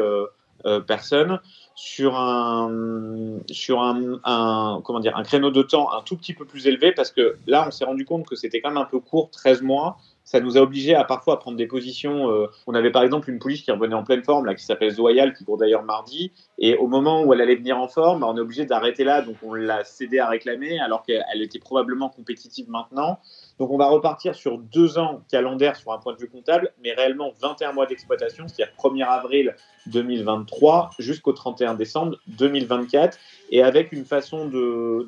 personnes 0.86 1.40
sur 1.74 2.16
un 2.16 3.38
sur 3.50 3.80
un, 3.80 4.80
comment 4.84 5.00
dire 5.00 5.16
un 5.16 5.22
créneau 5.22 5.50
de 5.50 5.62
temps 5.62 5.92
un 5.92 6.02
tout 6.02 6.16
petit 6.16 6.34
peu 6.34 6.44
plus 6.44 6.66
élevé 6.66 6.92
parce 6.92 7.10
que 7.10 7.36
là 7.46 7.64
on 7.68 7.70
s'est 7.70 7.84
rendu 7.84 8.04
compte 8.04 8.26
que 8.26 8.36
c'était 8.36 8.60
quand 8.60 8.70
même 8.70 8.78
un 8.78 8.84
peu 8.84 9.00
court 9.00 9.30
13 9.30 9.62
mois 9.62 9.98
ça 10.24 10.40
nous 10.40 10.56
a 10.56 10.60
obligé 10.60 10.94
à 10.94 11.04
parfois 11.04 11.38
prendre 11.38 11.56
des 11.56 11.66
positions. 11.66 12.30
Euh, 12.30 12.46
on 12.66 12.74
avait 12.74 12.90
par 12.90 13.02
exemple 13.02 13.28
une 13.30 13.38
pouliche 13.38 13.64
qui 13.64 13.70
revenait 13.70 13.94
en 13.94 14.04
pleine 14.04 14.22
forme, 14.22 14.46
là, 14.46 14.54
qui 14.54 14.64
s'appelle 14.64 14.90
Zoyal, 14.90 15.34
qui 15.34 15.44
court 15.44 15.58
d'ailleurs 15.58 15.82
mardi. 15.82 16.32
Et 16.58 16.76
au 16.76 16.86
moment 16.86 17.22
où 17.22 17.32
elle 17.34 17.40
allait 17.40 17.56
venir 17.56 17.78
en 17.78 17.88
forme, 17.88 18.20
bah, 18.20 18.28
on 18.30 18.36
est 18.36 18.40
obligé 18.40 18.64
d'arrêter 18.64 19.04
là. 19.04 19.22
Donc 19.22 19.36
on 19.42 19.54
l'a 19.54 19.84
cédé 19.84 20.20
à 20.20 20.28
réclamer, 20.28 20.78
alors 20.80 21.02
qu'elle 21.02 21.42
était 21.42 21.58
probablement 21.58 22.08
compétitive 22.08 22.70
maintenant. 22.70 23.18
Donc 23.62 23.70
on 23.70 23.76
va 23.76 23.86
repartir 23.86 24.34
sur 24.34 24.58
deux 24.58 24.98
ans 24.98 25.22
calendaires 25.30 25.76
sur 25.76 25.92
un 25.92 25.98
point 25.98 26.14
de 26.14 26.18
vue 26.18 26.28
comptable, 26.28 26.72
mais 26.82 26.94
réellement 26.94 27.30
21 27.40 27.70
mois 27.70 27.86
d'exploitation, 27.86 28.48
c'est-à-dire 28.48 28.74
1er 28.76 29.06
avril 29.06 29.54
2023 29.86 30.90
jusqu'au 30.98 31.32
31 31.32 31.74
décembre 31.74 32.16
2024, 32.26 33.16
et 33.50 33.62
avec 33.62 33.92
une 33.92 34.04
façon 34.04 34.48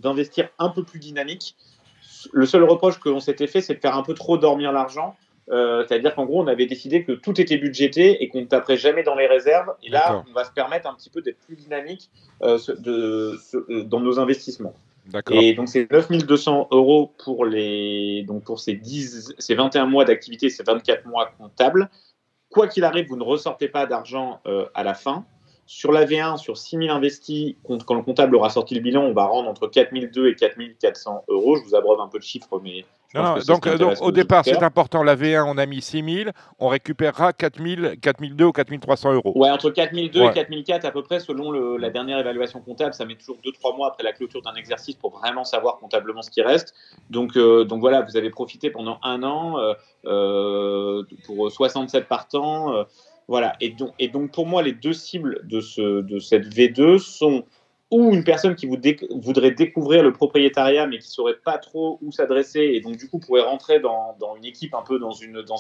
d'investir 0.01 0.51
un 0.61 0.69
peu 0.69 0.85
plus 0.85 1.01
dynamique 1.01 1.57
le 2.33 2.47
seul 2.47 2.63
reproche 2.63 3.01
qu'on 3.01 3.19
s'était 3.19 3.49
fait, 3.49 3.61
c'est 3.61 3.75
de 3.75 3.81
faire 3.81 3.97
un 3.97 4.05
peu 4.05 4.15
trop 4.15 4.39
dormir 4.39 4.71
l'argent. 4.71 5.17
Euh, 5.51 5.85
c'est-à-dire 5.89 6.15
qu'en 6.15 6.25
gros, 6.25 6.41
on 6.41 6.47
avait 6.47 6.67
décidé 6.67 7.03
que 7.03 7.11
tout 7.11 7.41
était 7.41 7.59
budgété 7.59 8.23
et 8.23 8.29
qu'on 8.29 8.43
ne 8.43 8.47
taperait 8.47 8.77
jamais 8.77 9.03
dans 9.03 9.17
les 9.17 9.27
réserves. 9.27 9.75
Et 9.83 9.91
là, 9.91 10.23
on 10.31 10.33
va 10.33 10.45
se 10.45 10.53
permettre 10.53 10.89
un 10.89 10.95
petit 10.95 11.11
peu 11.11 11.23
d'être 11.23 11.41
plus 11.41 11.57
dynamique 11.57 12.09
euh, 12.43 12.57
de, 12.79 13.37
euh, 13.55 13.83
dans 13.83 13.99
nos 13.99 14.21
investissements. 14.21 14.75
Et 15.31 15.55
donc, 15.55 15.69
c'est 15.69 15.91
9200 15.91 16.69
euros 16.71 17.13
pour, 17.23 17.45
les, 17.45 18.25
donc 18.27 18.45
pour 18.45 18.61
ces, 18.61 18.75
10, 18.75 19.35
ces 19.39 19.55
21 19.55 19.87
mois 19.87 20.05
d'activité, 20.05 20.49
ces 20.49 20.63
24 20.63 21.07
mois 21.07 21.31
comptables. 21.39 21.91
Quoi 22.51 22.69
qu'il 22.69 22.85
arrive, 22.85 23.09
vous 23.09 23.17
ne 23.17 23.25
ressortez 23.25 23.69
pas 23.69 23.87
d'argent 23.87 24.41
à 24.75 24.85
la 24.85 24.95
fin. 24.95 25.27
Sur 25.67 25.93
la 25.93 26.05
V1, 26.05 26.37
sur 26.37 26.59
6 26.59 26.77
000 26.77 26.91
investis, 26.91 27.55
quand 27.65 27.95
le 27.95 28.03
comptable 28.03 28.37
aura 28.37 28.51
sorti 28.51 28.75
le 28.75 28.81
bilan, 28.81 29.03
on 29.03 29.15
va 29.15 29.25
rendre 29.25 29.49
entre 29.49 29.67
4 29.67 29.93
200 29.95 30.27
et 30.27 30.35
4 30.35 30.79
400 30.79 31.25
euros. 31.29 31.57
Je 31.57 31.63
vous 31.63 31.75
abreuve 31.75 32.01
un 32.01 32.09
peu 32.09 32.19
de 32.19 32.25
chiffres, 32.25 32.61
mais. 32.63 32.85
Non, 33.15 33.37
donc, 33.47 33.67
au 34.01 34.11
départ, 34.11 34.45
c'est 34.45 34.63
important. 34.63 35.03
La 35.03 35.15
V1, 35.15 35.45
on 35.47 35.57
a 35.57 35.67
mis 35.67 35.81
6 35.81 36.25
000. 36.25 36.31
On 36.59 36.69
récupérera 36.69 37.33
4 37.33 37.59
200 37.59 38.49
ou 38.49 38.53
4 38.53 38.81
300 38.81 39.15
euros. 39.15 39.33
Ouais, 39.37 39.51
entre 39.51 39.71
4 39.71 39.93
200 39.93 40.31
et 40.31 40.35
4 40.35 40.65
400 40.65 40.89
à 40.89 40.91
peu 40.91 41.03
près, 41.03 41.21
selon 41.21 41.53
la 41.53 41.91
dernière 41.91 42.19
évaluation 42.19 42.61
comptable. 42.61 42.93
Ça 42.95 43.05
met 43.05 43.15
toujours 43.15 43.37
2-3 43.45 43.77
mois 43.77 43.89
après 43.89 44.03
la 44.03 44.13
clôture 44.13 44.43
d'un 44.43 44.55
exercice 44.55 44.97
pour 44.97 45.19
vraiment 45.19 45.45
savoir 45.45 45.79
comptablement 45.79 46.23
ce 46.23 46.31
qui 46.31 46.43
reste. 46.43 46.75
Donc, 47.11 47.37
euh, 47.37 47.65
donc 47.65 47.81
voilà, 47.81 48.03
vous 48.03 48.17
avez 48.17 48.31
profité 48.31 48.71
pendant 48.71 48.99
un 49.03 49.23
an 49.23 49.59
euh, 49.59 49.75
euh, 50.07 51.03
pour 51.25 51.51
67 51.51 52.09
partants. 52.09 52.85
Voilà. 53.29 53.55
Et 53.61 53.71
donc, 53.71 53.93
et 53.99 54.09
donc, 54.09 54.33
pour 54.33 54.47
moi, 54.47 54.63
les 54.63 54.73
deux 54.73 54.93
cibles 54.93 55.41
de, 55.45 55.61
ce, 55.61 56.03
de 56.03 56.19
cette 56.19 56.47
V2 56.47 56.99
sont 56.99 57.45
ou 57.95 58.13
une 58.13 58.25
personne 58.25 58.57
qui 58.57 58.67
voudrait 58.67 59.53
découvrir 59.53 60.03
le 60.03 60.13
propriétariat 60.13 60.89
mais 60.89 60.99
qui 60.99 61.07
ne 61.07 61.13
saurait 61.13 61.37
pas 61.45 61.59
trop 61.59 62.01
où 62.03 62.11
s'adresser 62.11 62.59
et 62.59 62.81
donc 62.81 62.97
du 62.97 63.09
coup 63.09 63.21
pourrait 63.21 63.43
rentrer 63.43 63.79
dans, 63.79 64.17
une 64.37 64.45
équipe 64.45 64.75
un 64.75 64.83
peu 64.83 64.99
dans, 64.99 65.15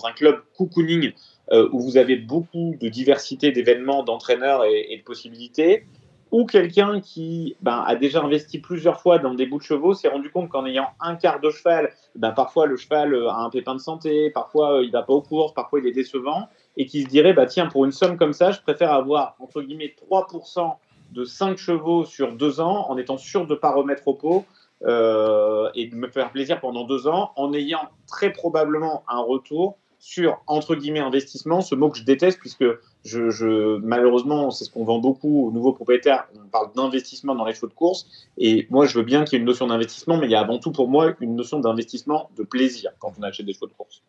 un 0.04 0.12
club 0.12 0.40
cocooning 0.58 1.12
euh, 1.52 1.68
où 1.70 1.78
vous 1.78 1.96
avez 1.96 2.16
beaucoup 2.16 2.74
de 2.80 2.88
diversité 2.88 3.52
d'événements, 3.52 4.02
d'entraîneurs 4.02 4.64
et, 4.64 4.96
de 4.98 5.04
possibilités, 5.04 5.86
ou 6.32 6.44
quelqu'un 6.44 7.00
qui 7.00 7.54
ben, 7.60 7.84
a 7.86 7.94
déjà 7.94 8.20
investi 8.20 8.58
plusieurs 8.58 9.00
fois 9.00 9.20
dans 9.20 9.34
des 9.34 9.46
bouts 9.46 9.58
de 9.58 9.62
chevaux, 9.62 9.94
s'est 9.94 10.08
rendu 10.08 10.28
compte 10.28 10.48
qu'en 10.48 10.66
ayant 10.66 10.88
un 11.00 11.14
quart 11.14 11.38
de 11.38 11.50
cheval, 11.50 11.92
ben, 12.16 12.32
parfois 12.32 12.66
le 12.66 12.76
cheval 12.76 13.14
a 13.28 13.44
un 13.44 13.50
pépin 13.50 13.76
de 13.76 13.80
santé, 13.80 14.30
parfois 14.30 14.78
euh, 14.78 14.82
il 14.82 14.88
ne 14.88 14.92
va 14.92 15.02
pas 15.04 15.12
aux 15.12 15.22
courses, 15.22 15.54
parfois 15.54 15.78
il 15.78 15.86
est 15.86 15.92
décevant, 15.92 16.48
et 16.76 16.86
qui 16.86 17.02
se 17.02 17.06
dirait, 17.06 17.32
bah 17.32 17.46
tiens, 17.46 17.66
pour 17.66 17.84
une 17.84 17.92
somme 17.92 18.16
comme 18.16 18.32
ça, 18.32 18.50
je 18.50 18.60
préfère 18.60 18.92
avoir, 18.92 19.36
entre 19.38 19.62
guillemets, 19.62 19.94
3% 20.10 20.74
de 21.14 21.24
5 21.24 21.56
chevaux 21.56 22.04
sur 22.04 22.32
2 22.32 22.60
ans, 22.60 22.90
en 22.90 22.98
étant 22.98 23.16
sûr 23.16 23.46
de 23.46 23.54
ne 23.54 23.58
pas 23.58 23.72
remettre 23.72 24.06
au 24.08 24.14
pot, 24.14 24.44
euh, 24.82 25.70
et 25.74 25.86
de 25.86 25.94
me 25.94 26.08
faire 26.08 26.30
plaisir 26.30 26.60
pendant 26.60 26.84
2 26.84 27.06
ans, 27.08 27.32
en 27.36 27.54
ayant 27.54 27.88
très 28.06 28.32
probablement 28.32 29.04
un 29.08 29.20
retour 29.20 29.78
sur, 29.98 30.42
entre 30.46 30.74
guillemets, 30.74 31.00
investissement, 31.00 31.62
ce 31.62 31.74
mot 31.74 31.88
que 31.88 31.96
je 31.96 32.04
déteste, 32.04 32.38
puisque 32.38 32.66
je, 33.04 33.78
malheureusement, 33.78 34.50
c'est 34.50 34.64
ce 34.64 34.70
qu'on 34.70 34.84
vend 34.84 34.98
beaucoup 34.98 35.46
aux 35.46 35.50
nouveaux 35.50 35.72
propriétaires, 35.72 36.26
on 36.34 36.46
parle 36.48 36.74
d'investissement 36.74 37.34
dans 37.34 37.46
les 37.46 37.54
chevaux 37.54 37.68
de 37.68 37.72
course, 37.72 38.06
et 38.36 38.66
moi, 38.68 38.84
je 38.84 38.98
veux 38.98 39.04
bien 39.04 39.24
qu'il 39.24 39.34
y 39.34 39.36
ait 39.36 39.40
une 39.40 39.46
notion 39.46 39.66
d'investissement, 39.66 40.18
mais 40.18 40.26
il 40.26 40.32
y 40.32 40.34
a 40.34 40.40
avant 40.40 40.58
tout 40.58 40.72
pour 40.72 40.88
moi 40.88 41.14
une 41.20 41.36
notion 41.36 41.58
d'investissement 41.58 42.28
de 42.36 42.42
plaisir 42.42 42.90
quand 42.98 43.14
on 43.18 43.22
achète 43.22 43.46
des 43.46 43.54
chevaux 43.54 43.68
de 43.68 43.72
course. 43.72 44.02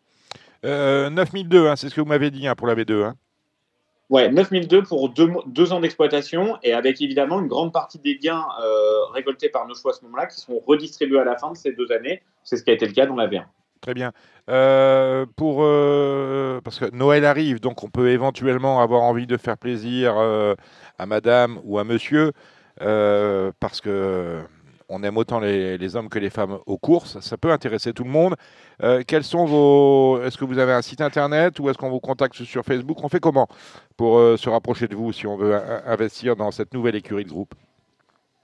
Euh, 0.66 1.08
9002, 1.08 1.68
hein, 1.68 1.76
c'est 1.76 1.88
ce 1.88 1.94
que 1.94 2.00
vous 2.02 2.08
m'avez 2.08 2.30
dit 2.30 2.46
hein, 2.46 2.54
pour 2.54 2.66
la 2.66 2.74
V2. 2.74 3.04
Hein. 3.04 3.14
Ouais, 4.08 4.30
9002 4.30 4.82
pour 4.84 5.08
deux, 5.08 5.72
ans 5.72 5.80
d'exploitation 5.80 6.58
et 6.62 6.72
avec 6.72 7.00
évidemment 7.02 7.40
une 7.40 7.48
grande 7.48 7.72
partie 7.72 7.98
des 7.98 8.16
gains 8.18 8.46
euh, 8.62 9.04
récoltés 9.12 9.48
par 9.48 9.66
nos 9.66 9.74
choix 9.74 9.90
à 9.90 9.94
ce 9.94 10.04
moment-là 10.04 10.26
qui 10.26 10.40
seront 10.40 10.62
redistribués 10.64 11.18
à 11.18 11.24
la 11.24 11.36
fin 11.36 11.50
de 11.50 11.56
ces 11.56 11.72
deux 11.72 11.90
années. 11.90 12.22
C'est 12.44 12.56
ce 12.56 12.62
qui 12.62 12.70
a 12.70 12.74
été 12.74 12.86
le 12.86 12.92
cas 12.92 13.06
dans 13.06 13.16
la 13.16 13.26
V1. 13.26 13.44
Très 13.80 13.94
bien. 13.94 14.12
Euh, 14.48 15.26
pour, 15.34 15.58
euh, 15.62 16.60
parce 16.62 16.78
que 16.78 16.94
Noël 16.94 17.24
arrive, 17.24 17.60
donc 17.60 17.82
on 17.82 17.88
peut 17.88 18.10
éventuellement 18.10 18.80
avoir 18.80 19.02
envie 19.02 19.26
de 19.26 19.36
faire 19.36 19.58
plaisir 19.58 20.16
à 20.16 21.06
madame 21.06 21.58
ou 21.64 21.80
à 21.80 21.84
monsieur, 21.84 22.30
parce 22.78 23.80
que 23.80 24.40
on 24.88 25.02
aime 25.02 25.16
autant 25.16 25.40
les, 25.40 25.96
hommes 25.96 26.08
que 26.08 26.18
les 26.18 26.30
femmes 26.30 26.58
aux 26.66 26.78
courses. 26.78 27.18
Ça 27.20 27.36
peut 27.36 27.50
intéresser 27.50 27.92
tout 27.92 28.04
le 28.04 28.10
monde. 28.10 28.34
Euh, 28.82 29.02
quels 29.06 29.24
sont 29.24 29.44
vos. 29.44 30.22
Est-ce 30.22 30.38
que 30.38 30.44
vous 30.44 30.58
avez 30.58 30.72
un 30.72 30.82
site 30.82 31.00
internet 31.00 31.58
ou 31.58 31.68
est-ce 31.68 31.78
qu'on 31.78 31.90
vous 31.90 32.00
contacte 32.00 32.34
sur 32.44 32.64
Facebook? 32.64 33.02
On 33.02 33.08
fait 33.08 33.20
comment 33.20 33.48
pour 33.96 34.18
euh, 34.18 34.36
se 34.36 34.48
rapprocher 34.48 34.88
de 34.88 34.94
vous 34.94 35.12
si 35.12 35.26
on 35.26 35.36
veut 35.36 35.54
investir 35.86 36.36
dans 36.36 36.50
cette 36.50 36.72
nouvelle 36.74 36.94
écurie 36.96 37.24
de 37.24 37.30
groupe? 37.30 37.54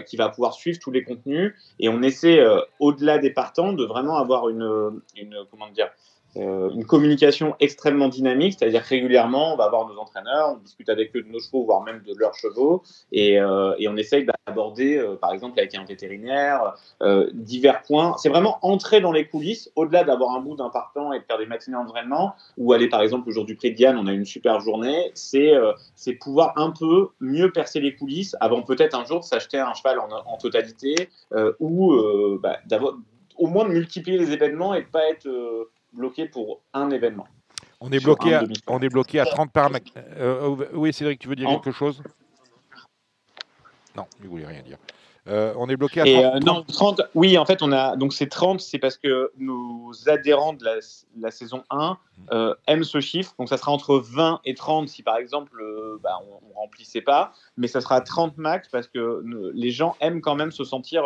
qui 0.06 0.18
va 0.18 0.30
pouvoir 0.30 0.54
suivre 0.54 0.80
tous 0.80 0.92
les 0.92 1.04
contenus. 1.04 1.54
Et 1.80 1.90
on 1.90 2.02
essaie, 2.02 2.44
au-delà 2.80 3.20
des 3.20 3.32
partants, 3.32 3.74
de 3.74 3.86
vraiment 3.86 4.18
avoir 4.18 4.50
une, 4.50 5.02
une 5.16 5.36
comment 5.52 5.70
dire, 5.70 5.90
une 6.36 6.86
communication 6.86 7.56
extrêmement 7.60 8.08
dynamique, 8.08 8.56
c'est-à-dire 8.58 8.82
régulièrement, 8.82 9.54
on 9.54 9.58
va 9.58 9.68
voir 9.70 9.88
nos 9.88 9.98
entraîneurs, 9.98 10.56
on 10.56 10.58
discute 10.58 10.90
avec 10.90 11.16
eux 11.16 11.22
de 11.22 11.28
nos 11.28 11.40
chevaux, 11.40 11.64
voire 11.64 11.82
même 11.82 12.02
de 12.06 12.14
leurs 12.18 12.36
chevaux, 12.36 12.84
et, 13.12 13.40
euh, 13.40 13.74
on 13.88 13.98
essaye 13.98 14.28
d'aborder, 14.48 14.98
euh, 14.98 15.16
par 15.16 15.34
exemple, 15.34 15.60
avec 15.60 15.74
un 15.74 15.84
vétérinaire, 15.84 16.76
divers 17.34 17.82
points. 17.82 18.16
C'est 18.18 18.30
vraiment 18.30 18.60
entrer 18.62 19.02
dans 19.02 19.12
les 19.12 19.28
coulisses, 19.28 19.72
au-delà 19.76 20.04
d'avoir 20.04 20.36
un 20.36 20.42
bout 20.42 20.56
d'un 20.56 20.70
partant 20.70 21.12
et 21.14 21.20
de 21.20 21.24
faire 21.24 21.38
des 21.38 21.46
matinées 21.46 21.78
d'entraînement, 21.78 22.36
ou 22.58 22.74
aller, 22.74 22.88
par 22.88 23.02
exemple, 23.02 23.28
le 23.28 23.34
jour 23.34 23.46
du 23.46 23.56
prix 23.56 23.72
de 23.72 23.76
Diane, 23.76 23.98
on 23.98 24.08
a 24.08 24.14
une 24.14 24.26
super 24.26 24.60
journée, 24.60 25.12
c'est 25.14 25.54
pouvoir 26.22 26.54
un 26.58 26.72
peu 26.72 27.10
mieux 27.20 27.52
percer 27.52 27.80
les 27.80 27.96
coulisses 27.96 28.36
avant 28.40 28.62
peut-être 28.62 28.98
un 28.98 29.06
jour 29.06 29.20
de 29.20 29.26
s'acheter 29.26 29.58
un 29.58 29.74
cheval 29.74 29.98
en, 30.00 30.38
totalité, 30.38 31.10
ou 31.60 31.94
bah, 32.42 32.58
au 33.38 33.48
moins 33.48 33.68
de 33.68 33.74
multiplier 33.74 34.18
les 34.18 34.32
événements 34.32 34.74
et 34.74 34.82
de 34.82 34.88
pas 34.88 35.10
être 35.10 35.28
bloqué 35.94 36.28
pour 36.28 36.62
un 36.74 36.90
événement. 36.92 37.28
On 37.82 37.92
est, 37.92 38.04
bloqué 38.04 38.34
à, 38.34 38.44
on 38.68 38.80
est 38.80 38.90
bloqué 38.90 39.20
à 39.20 39.26
30 39.26 39.52
par. 39.52 39.72
Euh, 39.98 40.56
oui, 40.74 40.92
Cédric, 40.92 41.20
tu 41.20 41.30
veux 41.30 41.36
dire 41.36 41.50
quelque 41.50 41.72
chose? 41.72 42.04
Non, 43.96 44.06
il 44.20 44.26
ne 44.26 44.30
voulait 44.30 44.46
rien 44.46 44.62
dire. 44.62 44.78
Euh, 45.28 45.54
on 45.58 45.70
est 45.70 45.78
bloqué 45.78 46.02
à 46.02 46.04
30, 46.04 46.36
euh, 46.36 46.40
Non, 46.40 46.64
30, 46.64 47.02
oui, 47.16 47.38
en 47.38 47.46
fait, 47.46 47.62
on 47.62 47.72
a. 47.72 47.96
Donc, 47.96 48.14
c'est 48.14 48.28
30, 48.28 48.60
c'est 48.60 48.80
parce 48.80 48.98
que 48.98 49.32
nos 49.38 49.92
adhérents 50.08 50.54
de 50.54 50.66
la, 51.16 51.32
saison 51.32 51.64
1 51.70 51.98
mmh. 52.18 52.54
aiment 52.68 52.84
ce 52.84 53.00
chiffre. 53.00 53.34
Donc, 53.40 53.48
ça 53.48 53.58
sera 53.58 53.72
entre 53.72 53.98
20 53.98 54.42
et 54.44 54.56
30 54.56 54.90
si, 54.90 55.02
par 55.02 55.18
exemple, 55.18 55.52
bah, 56.04 56.20
on 56.22 56.50
ne 56.50 56.54
remplissait 56.56 57.02
pas. 57.02 57.32
Mais 57.56 57.68
ça 57.68 57.80
sera 57.80 58.02
30 58.02 58.38
max 58.38 58.68
parce 58.68 58.88
que 58.88 59.24
les 59.54 59.72
gens 59.72 59.96
aiment 60.02 60.22
quand 60.22 60.36
même 60.36 60.52
se 60.52 60.66
sentir 60.66 61.04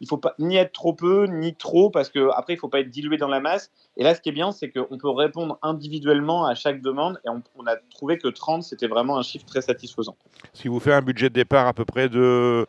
il 0.00 0.08
faut 0.08 0.18
pas 0.18 0.34
ni 0.38 0.56
être 0.56 0.72
trop 0.72 0.92
peu 0.92 1.26
ni 1.26 1.54
trop 1.54 1.90
parce 1.90 2.08
que 2.10 2.30
après 2.34 2.54
il 2.54 2.58
faut 2.58 2.68
pas 2.68 2.80
être 2.80 2.90
dilué 2.90 3.16
dans 3.16 3.28
la 3.28 3.40
masse. 3.40 3.70
Et 3.96 4.04
là, 4.04 4.14
ce 4.14 4.20
qui 4.20 4.28
est 4.28 4.32
bien, 4.32 4.52
c'est 4.52 4.70
qu'on 4.70 4.98
peut 4.98 5.08
répondre 5.08 5.58
individuellement 5.62 6.44
à 6.44 6.54
chaque 6.54 6.82
demande 6.82 7.18
et 7.24 7.30
on, 7.30 7.66
a 7.66 7.76
trouvé 7.90 8.18
que 8.18 8.28
30 8.28 8.62
c'était 8.62 8.88
vraiment 8.88 9.16
un 9.16 9.22
chiffre 9.22 9.46
très 9.46 9.62
satisfaisant. 9.62 10.16
Si 10.52 10.68
vous 10.68 10.80
faites 10.80 10.92
un 10.92 11.02
budget 11.02 11.30
de 11.30 11.34
départ 11.34 11.66
à 11.66 11.72
peu 11.72 11.84
près 11.84 12.08
de 12.08 12.66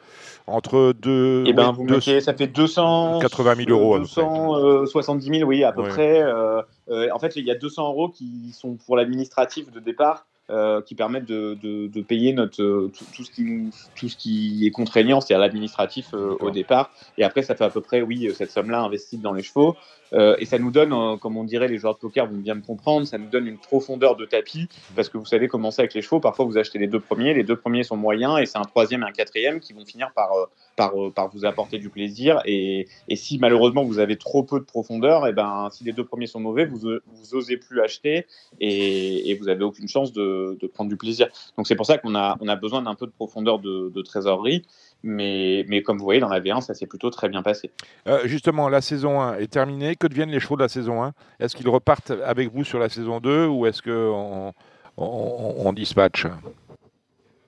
entre 0.47 0.93
deux, 0.93 1.43
et 1.45 1.49
eh 1.49 1.53
ben 1.53 1.71
vous 1.71 1.83
mettez, 1.83 2.21
ça 2.21 2.33
fait 2.33 2.47
280 2.47 3.55
000 3.55 3.69
euros, 3.71 3.99
270 3.99 5.39
000 5.39 5.49
oui 5.49 5.63
à 5.63 5.73
peu 5.73 5.83
près. 5.83 6.21
Euh, 6.21 6.61
euh, 6.89 7.09
en 7.13 7.19
fait, 7.19 7.35
il 7.35 7.45
y 7.45 7.51
a 7.51 7.55
200 7.55 7.89
euros 7.89 8.09
qui 8.09 8.51
sont 8.53 8.77
pour 8.77 8.95
l'administratif 8.95 9.71
de 9.71 9.79
départ. 9.79 10.25
Euh, 10.49 10.81
qui 10.81 10.95
permettent 10.95 11.25
de, 11.25 11.57
de, 11.61 12.01
payer 12.01 12.31
notre, 12.31 12.63
euh, 12.63 12.89
tout, 13.13 13.25
ce 13.25 13.31
qui, 13.31 13.69
tout 13.97 14.07
ce 14.07 14.15
qui 14.15 14.65
est 14.65 14.71
contraignant, 14.71 15.19
c'est-à-dire 15.19 15.41
l'administratif 15.41 16.13
euh, 16.13 16.37
au 16.39 16.51
départ. 16.51 16.89
Et 17.17 17.25
après, 17.25 17.41
ça 17.41 17.53
fait 17.53 17.65
à 17.65 17.69
peu 17.69 17.81
près, 17.81 18.01
oui, 18.01 18.31
cette 18.33 18.51
somme-là 18.51 18.79
investie 18.79 19.17
dans 19.17 19.33
les 19.33 19.43
chevaux. 19.43 19.75
Et 20.13 20.45
ça 20.45 20.59
nous 20.59 20.71
donne, 20.71 21.19
comme 21.19 21.37
on 21.37 21.43
dirait, 21.43 21.67
les 21.67 21.77
joueurs 21.77 21.95
de 21.95 21.99
poker 21.99 22.27
vont 22.27 22.37
bien 22.37 22.55
me 22.55 22.61
comprendre, 22.61 23.05
ça 23.05 23.17
nous 23.17 23.29
donne 23.29 23.47
une 23.47 23.57
profondeur 23.57 24.15
de 24.15 24.25
tapis, 24.25 24.67
parce 24.95 25.09
que 25.09 25.17
vous 25.17 25.25
savez 25.25 25.47
comment 25.47 25.71
c'est 25.71 25.81
avec 25.81 25.93
les 25.93 26.01
chevaux. 26.01 26.19
Parfois, 26.19 26.45
vous 26.45 26.57
achetez 26.57 26.79
les 26.79 26.87
deux 26.87 26.99
premiers, 26.99 27.33
les 27.33 27.43
deux 27.43 27.55
premiers 27.55 27.83
sont 27.83 27.97
moyens, 27.97 28.39
et 28.39 28.45
c'est 28.45 28.57
un 28.57 28.63
troisième 28.63 29.03
et 29.03 29.05
un 29.05 29.11
quatrième 29.11 29.59
qui 29.59 29.73
vont 29.73 29.85
finir 29.85 30.11
par, 30.15 30.29
par, 30.75 30.93
par 31.13 31.29
vous 31.29 31.45
apporter 31.45 31.79
du 31.79 31.89
plaisir. 31.89 32.41
Et, 32.45 32.87
si 33.15 33.39
malheureusement 33.39 33.83
vous 33.83 33.99
avez 33.99 34.17
trop 34.17 34.43
peu 34.43 34.59
de 34.59 34.65
profondeur, 34.65 35.27
et 35.27 35.33
ben, 35.33 35.69
si 35.71 35.83
les 35.83 35.91
deux 35.91 36.05
premiers 36.05 36.27
sont 36.27 36.39
mauvais, 36.39 36.65
vous, 36.65 36.79
vous 36.79 37.35
osez 37.35 37.57
plus 37.57 37.81
acheter, 37.81 38.25
et, 38.59 39.37
vous 39.39 39.49
avez 39.49 39.63
aucune 39.63 39.87
chance 39.87 40.13
de 40.13 40.27
de, 40.59 40.67
prendre 40.67 40.89
du 40.89 40.97
plaisir. 40.97 41.27
Donc 41.57 41.67
c'est 41.67 41.75
pour 41.75 41.85
ça 41.85 41.97
qu'on 41.97 42.15
a, 42.15 42.37
on 42.41 42.47
a 42.47 42.55
besoin 42.55 42.81
d'un 42.81 42.95
peu 42.95 43.05
de 43.05 43.11
profondeur 43.11 43.59
de, 43.59 44.01
trésorerie. 44.01 44.65
Mais, 45.03 45.63
mais, 45.67 45.83
comme 45.83 45.97
vous 45.97 46.03
voyez, 46.03 46.19
dans 46.19 46.29
la 46.29 46.39
V1, 46.39 46.61
ça 46.61 46.73
s'est 46.73 46.87
plutôt 46.87 47.09
très 47.09 47.29
bien 47.29 47.43
passé. 47.43 47.71
Euh, 48.07 48.21
justement, 48.25 48.67
la 48.67 48.81
saison 48.81 49.21
1 49.21 49.37
est 49.37 49.51
terminée. 49.51 49.95
Que 49.95 50.07
deviennent 50.07 50.31
les 50.31 50.39
chevaux 50.39 50.55
de 50.55 50.63
la 50.63 50.69
saison 50.69 51.03
1 51.03 51.13
Est-ce 51.39 51.55
qu'ils 51.55 51.69
repartent 51.69 52.11
avec 52.11 52.51
vous 52.51 52.63
sur 52.63 52.79
la 52.79 52.89
saison 52.89 53.19
2 53.19 53.45
ou 53.45 53.67
est-ce 53.67 53.81
qu'on 53.81 54.53
on, 54.97 55.55
on, 55.57 55.73
dispatch 55.73 56.25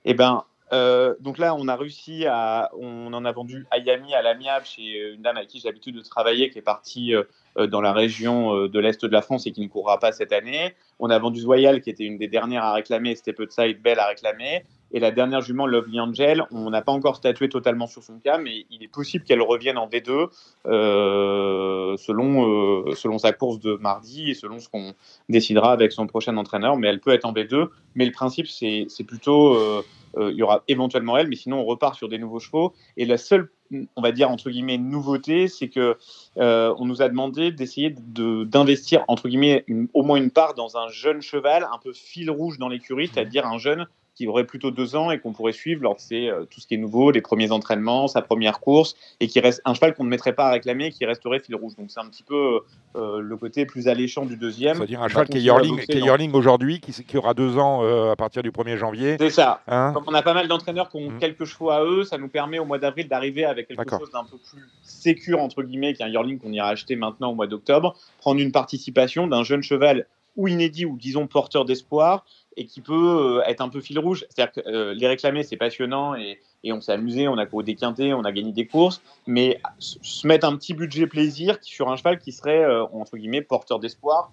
Eh 0.04 0.14
bien, 0.14 0.44
euh, 0.72 1.16
donc 1.20 1.38
là, 1.38 1.54
on 1.56 1.66
a 1.66 1.74
réussi 1.74 2.24
à. 2.26 2.70
On 2.78 3.12
en 3.12 3.24
a 3.24 3.32
vendu 3.32 3.66
Ayami 3.72 4.14
à 4.14 4.22
l'amiable 4.22 4.64
chez 4.64 5.12
une 5.12 5.22
dame 5.22 5.36
avec 5.36 5.48
qui 5.48 5.58
j'ai 5.58 5.68
l'habitude 5.68 5.96
de 5.96 6.02
travailler, 6.02 6.50
qui 6.50 6.58
est 6.58 6.62
partie 6.62 7.14
euh, 7.14 7.66
dans 7.66 7.80
la 7.80 7.92
région 7.92 8.68
de 8.68 8.78
l'Est 8.78 9.04
de 9.04 9.12
la 9.12 9.22
France 9.22 9.48
et 9.48 9.52
qui 9.52 9.60
ne 9.60 9.68
courra 9.68 9.98
pas 9.98 10.12
cette 10.12 10.32
année. 10.32 10.74
On 11.00 11.10
a 11.10 11.18
vendu 11.18 11.40
Zoyal, 11.40 11.80
qui 11.80 11.90
était 11.90 12.04
une 12.04 12.16
des 12.16 12.28
dernières 12.28 12.62
à 12.62 12.74
réclamer, 12.74 13.16
c'était 13.16 13.32
peu 13.32 13.46
de 13.46 13.50
ça, 13.50 13.66
et 13.66 13.74
Belle 13.74 13.98
à 13.98 14.06
réclamer. 14.06 14.64
Et 14.92 15.00
la 15.00 15.10
dernière 15.10 15.40
jument, 15.40 15.66
Lovely 15.66 16.00
Angel, 16.00 16.44
on 16.50 16.70
n'a 16.70 16.82
pas 16.82 16.92
encore 16.92 17.16
statué 17.16 17.48
totalement 17.48 17.86
sur 17.86 18.02
son 18.02 18.18
cas, 18.18 18.38
mais 18.38 18.66
il 18.70 18.82
est 18.82 18.88
possible 18.88 19.24
qu'elle 19.24 19.42
revienne 19.42 19.78
en 19.78 19.88
V2 19.88 20.28
euh, 20.66 21.96
selon, 21.96 22.48
euh, 22.48 22.94
selon 22.94 23.18
sa 23.18 23.32
course 23.32 23.60
de 23.60 23.74
mardi 23.74 24.30
et 24.30 24.34
selon 24.34 24.58
ce 24.58 24.68
qu'on 24.68 24.94
décidera 25.28 25.72
avec 25.72 25.92
son 25.92 26.06
prochain 26.06 26.36
entraîneur. 26.36 26.76
Mais 26.76 26.88
elle 26.88 27.00
peut 27.00 27.12
être 27.12 27.24
en 27.24 27.32
V2. 27.32 27.68
Mais 27.94 28.04
le 28.04 28.12
principe, 28.12 28.46
c'est 28.48 28.86
plutôt. 29.06 29.54
Euh, 29.54 29.82
il 30.18 30.34
y 30.34 30.42
aura 30.42 30.64
éventuellement 30.66 31.16
elle, 31.16 31.28
mais 31.28 31.36
sinon 31.36 31.60
on 31.60 31.64
repart 31.64 31.94
sur 31.94 32.08
des 32.08 32.18
nouveaux 32.18 32.40
chevaux. 32.40 32.72
Et 32.96 33.04
la 33.04 33.16
seule, 33.16 33.48
on 33.94 34.02
va 34.02 34.10
dire 34.10 34.28
entre 34.28 34.50
guillemets, 34.50 34.76
nouveauté, 34.76 35.46
c'est 35.46 35.68
que 35.68 35.96
on 36.34 36.84
nous 36.84 37.00
a 37.00 37.08
demandé 37.08 37.52
d'essayer 37.52 37.94
d'investir 37.96 39.04
entre 39.06 39.28
guillemets 39.28 39.64
au 39.94 40.02
moins 40.02 40.16
une 40.16 40.32
part 40.32 40.54
dans 40.54 40.76
un 40.76 40.88
jeune 40.88 41.22
cheval, 41.22 41.64
un 41.72 41.78
peu 41.78 41.92
fil 41.92 42.28
rouge 42.28 42.58
dans 42.58 42.68
l'écurie, 42.68 43.06
c'est-à-dire 43.06 43.46
un 43.46 43.58
jeune 43.58 43.86
qui 44.20 44.26
aurait 44.26 44.44
plutôt 44.44 44.70
deux 44.70 44.96
ans 44.96 45.10
et 45.10 45.18
qu'on 45.18 45.32
pourrait 45.32 45.54
suivre 45.54 45.82
lors 45.82 45.96
de 45.96 46.00
euh, 46.12 46.44
tout 46.44 46.60
ce 46.60 46.66
qui 46.66 46.74
est 46.74 46.76
nouveau, 46.76 47.10
les 47.10 47.22
premiers 47.22 47.52
entraînements, 47.52 48.06
sa 48.06 48.20
première 48.20 48.60
course, 48.60 48.94
et 49.18 49.28
qui 49.28 49.40
reste 49.40 49.62
un 49.64 49.72
cheval 49.72 49.94
qu'on 49.94 50.04
ne 50.04 50.10
mettrait 50.10 50.34
pas 50.34 50.48
à 50.48 50.50
réclamer, 50.50 50.90
qui 50.90 51.06
resterait 51.06 51.40
fil 51.40 51.54
rouge. 51.54 51.72
Donc 51.78 51.90
c'est 51.90 52.00
un 52.00 52.06
petit 52.06 52.22
peu 52.22 52.60
euh, 52.96 53.20
le 53.20 53.36
côté 53.38 53.64
plus 53.64 53.88
alléchant 53.88 54.26
du 54.26 54.36
deuxième. 54.36 54.76
C'est-à-dire 54.76 55.02
un 55.02 55.08
cheval 55.08 55.26
qui 55.26 55.38
est 55.38 55.40
yearling, 55.40 56.32
aujourd'hui, 56.34 56.80
qui, 56.80 56.92
qui, 56.92 57.16
aura 57.16 57.32
deux 57.32 57.56
ans 57.56 57.82
euh, 57.82 58.12
à 58.12 58.16
partir 58.16 58.42
du 58.42 58.50
1er 58.50 58.76
janvier. 58.76 59.16
C'est 59.18 59.30
ça. 59.30 59.62
Hein 59.66 59.92
Comme 59.94 60.04
on 60.06 60.12
a 60.12 60.20
pas 60.20 60.34
mal 60.34 60.46
d'entraîneurs 60.46 60.90
qui 60.90 60.98
ont 60.98 61.12
mmh. 61.12 61.18
quelques 61.18 61.46
chevaux 61.46 61.70
à 61.70 61.82
eux, 61.82 62.04
ça 62.04 62.18
nous 62.18 62.28
permet 62.28 62.58
au 62.58 62.66
mois 62.66 62.78
d'avril 62.78 63.08
d'arriver 63.08 63.46
avec 63.46 63.68
quelque 63.68 63.88
chose 63.88 64.10
d'un 64.10 64.24
peu 64.24 64.36
plus 64.36 64.68
sécure, 64.82 65.40
entre 65.40 65.62
guillemets, 65.62 65.94
qu'un 65.94 66.08
yearling 66.08 66.38
qu'on 66.38 66.52
ira 66.52 66.68
acheter 66.68 66.94
maintenant 66.94 67.30
au 67.30 67.34
mois 67.34 67.46
d'octobre, 67.46 67.96
prendre 68.18 68.38
une 68.38 68.52
participation 68.52 69.26
d'un 69.26 69.44
jeune 69.44 69.62
cheval 69.62 70.06
ou 70.36 70.46
inédit 70.46 70.84
ou 70.84 70.98
disons 70.98 71.26
porteur 71.26 71.64
d'espoir 71.64 72.24
et 72.60 72.66
qui 72.66 72.82
peut 72.82 73.38
euh, 73.38 73.48
être 73.48 73.62
un 73.62 73.70
peu 73.70 73.80
fil 73.80 73.98
rouge. 73.98 74.26
C'est-à-dire 74.28 74.52
que 74.52 74.68
euh, 74.68 74.92
les 74.92 75.08
réclamer, 75.08 75.44
c'est 75.44 75.56
passionnant 75.56 76.14
et, 76.14 76.38
on 76.66 76.82
s'est 76.82 76.92
amusé, 76.92 77.26
on 77.26 77.38
a 77.38 77.46
couru 77.46 77.64
des 77.64 77.74
quintés, 77.74 78.12
on 78.12 78.22
a 78.22 78.32
gagné 78.32 78.52
des 78.52 78.66
courses, 78.66 79.00
mais 79.26 79.58
se 79.78 80.26
mettre 80.26 80.46
un 80.46 80.54
petit 80.56 80.74
budget 80.74 81.06
plaisir 81.06 81.56
sur 81.62 81.88
un 81.88 81.96
cheval 81.96 82.18
qui 82.18 82.32
serait, 82.32 82.62
euh, 82.62 82.84
entre 82.92 83.16
guillemets, 83.16 83.40
porteur 83.40 83.80
d'espoir, 83.80 84.30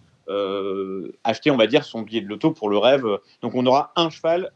acheter, 1.24 1.52
on 1.52 1.56
va 1.56 1.68
dire, 1.68 1.86
son 1.86 2.02
billet 2.02 2.20
de 2.20 2.28
loto 2.28 2.52
pour 2.52 2.68
le 2.68 2.78
rêve. 2.78 3.06
Donc 3.42 3.56
on 3.56 3.66
aura 3.66 3.94
un 3.96 4.10
cheval 4.10 4.52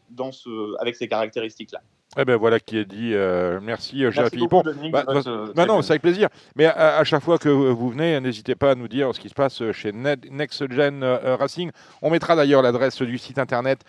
avec 0.81 0.97
ces 0.97 1.07
caractéristiques-là. 1.07 1.81
Eh 2.17 2.25
ben 2.25 2.35
voilà 2.35 2.59
qui 2.59 2.77
est 2.77 2.85
dit. 2.85 3.13
Euh, 3.13 3.59
merci, 3.61 4.03
euh, 4.03 4.11
Gérard 4.11 4.29
Philippon. 4.29 4.63
Bah, 4.91 5.03
bah, 5.07 5.21
bah 5.55 5.65
non, 5.65 5.81
c'est 5.81 5.91
avec 5.91 6.01
plaisir. 6.01 6.27
Mais 6.57 6.65
à, 6.65 7.03
chaque 7.05 7.23
fois 7.23 7.37
que 7.37 7.47
vous 7.47 7.89
venez, 7.89 8.19
n'hésitez 8.19 8.55
pas 8.55 8.71
à 8.71 8.75
nous 8.75 8.89
dire 8.89 9.15
ce 9.15 9.19
qui 9.19 9.29
se 9.29 9.33
passe 9.33 9.61
chez 9.71 9.93
Next 9.93 10.71
Gen 10.71 11.03
Racing. 11.03 11.71
On 12.01 12.09
mettra 12.09 12.35
d'ailleurs 12.35 12.61
l'adresse 12.61 13.01
du 13.01 13.17
site 13.17 13.39
internet 13.39 13.85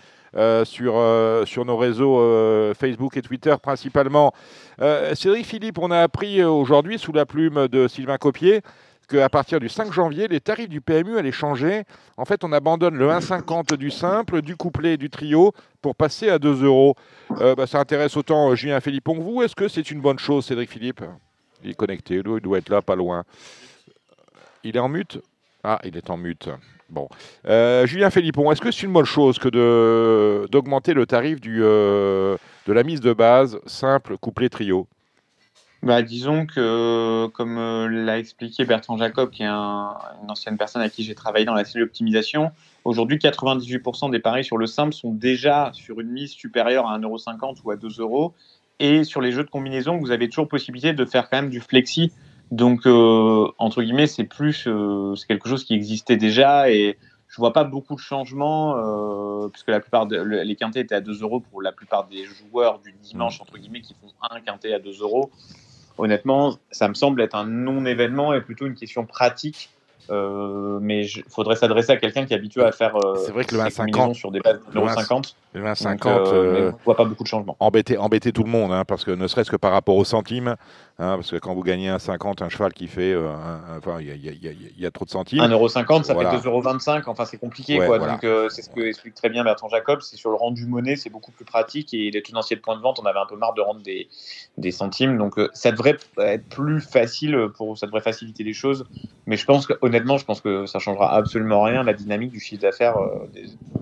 sur, 0.65 1.03
sur 1.47 1.65
nos 1.65 1.77
réseaux 1.77 2.75
Facebook 2.75 3.17
et 3.17 3.23
Twitter 3.23 3.55
principalement. 3.61 4.33
Cédric 5.15 5.45
Philippe, 5.45 5.79
on 5.79 5.91
a 5.91 5.99
appris 5.99 6.45
aujourd'hui 6.45 6.99
sous 6.99 7.13
la 7.13 7.27
plume 7.27 7.67
de 7.67 7.89
Sylvain 7.89 8.19
Copier 8.19 8.63
qu'à 9.07 9.29
partir 9.29 9.61
du 9.61 9.69
5 9.69 9.93
janvier, 9.93 10.29
les 10.29 10.41
tarifs 10.41 10.69
du 10.69 10.81
PMU 10.81 11.19
allaient 11.19 11.33
changer. 11.33 11.85
En 12.17 12.25
fait, 12.25 12.45
on 12.45 12.53
abandonne 12.53 12.97
le 12.97 13.09
1,50 13.09 13.77
du 13.77 13.91
simple, 13.91 14.43
du 14.43 14.57
couplet 14.57 14.95
et 14.95 14.97
du 14.97 15.11
trio 15.11 15.53
pour 15.81 15.95
passer 15.95 16.29
à 16.29 16.39
2 16.39 16.65
euros. 16.65 16.95
Euh, 17.41 17.55
bah, 17.55 17.67
ça 17.67 17.79
intéresse 17.81 18.17
autant 18.17 18.51
euh, 18.51 18.55
Julien 18.55 18.81
Philippon 18.81 19.15
que 19.17 19.23
vous. 19.23 19.43
Est-ce 19.43 19.57
que 19.57 19.69
c'est 19.69 19.91
une 19.91 20.01
bonne 20.01 20.19
chose, 20.19 20.47
Cédric 20.47 20.71
Philippe? 20.71 21.03
Il 21.63 21.71
est 21.71 21.75
connecté, 21.75 22.17
il 22.17 22.23
doit 22.23 22.59
être 22.59 22.69
là, 22.69 22.83
pas 22.83 22.97
loin. 22.97 23.25
Il 24.65 24.77
est 24.77 24.81
en 24.81 24.89
mute? 24.89 25.19
Ah, 25.63 25.79
il 25.85 25.97
est 25.97 26.11
en 26.11 26.17
mute. 26.17 26.49
Bon. 26.89 27.09
Euh, 27.47 27.87
Julien 27.87 28.11
Philippon, 28.11 28.51
est-ce 28.53 28.61
que 28.61 28.71
c'est 28.71 28.83
une 28.83 28.93
bonne 28.93 29.05
chose 29.05 29.39
que 29.39 30.47
d'augmenter 30.51 30.93
le 30.93 31.07
tarif 31.07 31.41
de 31.41 32.37
la 32.67 32.83
mise 32.83 33.01
de 33.01 33.13
base 33.13 33.59
simple, 33.67 34.19
couplet, 34.19 34.49
trio? 34.49 34.87
Bah, 35.83 36.03
disons 36.03 36.47
que, 36.47 37.27
comme 37.35 37.59
euh, 37.59 37.89
l'a 37.89 38.19
expliqué 38.19 38.65
Bertrand 38.65 38.97
Jacob, 38.97 39.31
qui 39.31 39.43
est 39.43 39.47
une 39.47 40.31
ancienne 40.31 40.57
personne 40.57 40.81
à 40.81 40.89
qui 40.89 41.03
j'ai 41.03 41.17
travaillé 41.17 41.45
dans 41.45 41.55
la 41.55 41.65
cellule 41.65 41.87
optimisation, 41.87 42.53
aujourd'hui 42.85 43.19
98% 43.19 44.13
des 44.13 44.21
paris 44.21 44.45
sur 44.45 44.59
le 44.59 44.67
simple 44.67 44.95
sont 44.95 45.11
déjà 45.11 45.71
sur 45.75 46.01
une 46.01 46.11
mise 46.11 46.31
supérieure 46.31 46.87
à 46.87 46.97
1,50€ 47.01 47.57
ou 47.65 47.73
à 47.73 47.77
2 47.77 47.89
euros. 47.99 48.33
Et 48.79 49.03
sur 49.03 49.21
les 49.21 49.33
jeux 49.33 49.43
de 49.43 49.51
combinaison, 49.51 49.99
vous 49.99 50.13
avez 50.13 50.29
toujours 50.29 50.47
possibilité 50.47 50.93
de 50.93 51.05
faire 51.05 51.29
quand 51.29 51.39
même 51.39 51.51
du 51.51 51.61
flexi. 51.61 52.13
Donc, 52.53 52.87
euh, 52.87 53.49
entre 53.59 53.83
guillemets, 53.83 54.07
c'est 54.07 54.25
plus, 54.25 54.69
euh, 54.69 55.17
c'est 55.17 55.27
quelque 55.27 55.49
chose 55.49 55.65
qui 55.65 55.75
existait 55.75 56.17
déjà 56.17 56.71
et 56.71 56.97
je 57.27 57.37
vois 57.39 57.53
pas 57.53 57.65
beaucoup 57.65 57.95
de 57.95 58.01
changements 58.01 58.77
puisque 59.49 59.69
la 59.69 59.81
plupart 59.81 60.07
des 60.07 60.23
les 60.45 60.55
quintés 60.55 60.81
étaient 60.81 60.95
à 60.95 61.01
2 61.01 61.23
euros 61.23 61.41
pour 61.41 61.63
la 61.63 61.73
plupart 61.73 62.07
des 62.07 62.25
joueurs 62.25 62.79
du 62.79 62.93
dimanche 63.03 63.41
entre 63.41 63.57
guillemets 63.57 63.81
qui 63.81 63.95
font 63.95 64.09
un 64.31 64.41
quintet 64.41 64.75
à 64.75 64.79
2 64.79 65.01
euros 65.01 65.31
honnêtement, 65.99 66.57
ça 66.71 66.89
me 66.89 66.95
semble 66.95 67.21
être 67.23 67.35
un 67.35 67.47
non-événement 67.47 68.35
et 68.35 68.41
plutôt 68.41 68.67
une 68.67 68.75
question 68.75 69.05
pratique. 69.07 69.71
Euh, 70.11 70.79
mais 70.81 71.07
il 71.07 71.25
faudrait 71.29 71.55
s'adresser 71.55 71.93
à 71.93 71.97
quelqu'un 71.97 72.27
qui 72.27 72.33
est 72.33 72.37
habitué 72.37 72.65
à 72.65 72.73
faire 72.73 72.97
euh, 72.97 73.15
c'est 73.25 73.31
vrai 73.31 73.45
que 73.45 73.55
le 73.55 73.61
1,50 73.61 74.15
sur 74.15 74.33
des 74.33 74.41
bases 74.41 74.59
de 74.75 74.81
50. 75.55 75.55
Le 75.55 75.63
1,50, 75.65 76.09
euh, 76.09 76.73
on 76.73 76.85
voit 76.85 76.97
pas 76.97 77.05
beaucoup 77.05 77.23
de 77.23 77.29
changements. 77.29 77.57
Embêter, 77.61 77.99
embêter 77.99 78.33
tout 78.33 78.45
le 78.45 78.51
monde, 78.51 78.73
hein, 78.73 78.85
parce 78.87 79.05
que 79.05 79.11
ne 79.11 79.27
serait-ce 79.27 79.51
que 79.51 79.57
par 79.57 79.73
rapport 79.73 79.97
aux 79.97 80.05
centimes, 80.05 80.49
hein, 80.49 80.57
parce 81.17 81.31
que 81.31 81.37
quand 81.37 81.55
vous 81.55 81.63
gagnez 81.63 81.89
un 81.89 81.99
50, 81.99 82.43
un 82.43 82.49
cheval 82.49 82.73
qui 82.73 82.87
fait, 82.89 83.15
enfin, 83.17 83.99
il 84.01 84.17
y, 84.79 84.87
a 84.87 84.91
trop 84.91 85.05
de 85.05 85.11
centimes. 85.11 85.41
1,50€, 85.43 86.05
ça 86.05 86.15
fait 86.15 86.25
2,25€, 86.25 87.03
enfin 87.07 87.25
c'est 87.25 87.39
compliqué, 87.39 87.77
quoi. 87.77 87.99
Donc 87.99 88.27
c'est 88.51 88.63
ce 88.63 88.71
que 88.71 88.81
explique 88.81 89.15
très 89.15 89.29
bien 89.29 89.45
Bertrand 89.45 89.69
Jacob, 89.69 90.01
c'est 90.03 90.17
sur 90.17 90.31
le 90.31 90.37
rendu 90.37 90.67
monnaie, 90.67 90.97
c'est 90.97 91.11
beaucoup 91.11 91.33
plus 91.33 91.45
pratique 91.45 91.95
et 91.95 92.11
les 92.11 92.23
tenanciers 92.23 92.57
de 92.57 92.61
points 92.61 92.77
de 92.77 92.83
vente, 92.83 92.99
on 93.03 93.07
avait 93.07 93.21
un 93.21 93.27
peu 93.27 93.37
marre 93.37 93.55
de 93.55 93.61
rendre 93.61 93.83
des, 93.83 94.09
des 94.59 94.71
centimes, 94.71 95.19
donc 95.19 95.35
ça 95.53 95.73
devrait 95.73 95.97
être 96.19 96.49
plus 96.49 96.81
facile 96.81 97.49
pour, 97.57 97.77
ça 97.77 97.87
devrait 97.87 98.01
faciliter 98.01 98.45
les 98.45 98.53
choses, 98.53 98.85
mais 99.27 99.37
je 99.37 99.45
pense 99.45 99.67
que 99.67 99.75
honnêtement, 99.83 100.19
je 100.19 100.25
pense 100.25 100.41
que 100.41 100.67
ça 100.67 100.79
changera 100.79 101.15
absolument 101.15 101.63
rien 101.63 101.83
la 101.83 101.95
dynamique 101.95 102.31
du 102.31 102.41
chiffre 102.41 102.63
d'affaires 102.63 102.97
euh, 102.99 103.29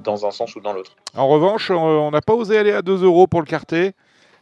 dans 0.02 0.26
un 0.26 0.30
sens 0.30 0.54
ou 0.56 0.60
dans 0.60 0.72
l'autre. 0.72 0.92
En 1.16 1.28
revanche, 1.28 1.59
on 1.68 2.10
n'a 2.10 2.20
pas 2.20 2.34
osé 2.34 2.56
aller 2.56 2.72
à 2.72 2.82
2 2.82 3.04
euros 3.04 3.26
pour 3.26 3.40
le 3.40 3.46
quartet. 3.46 3.94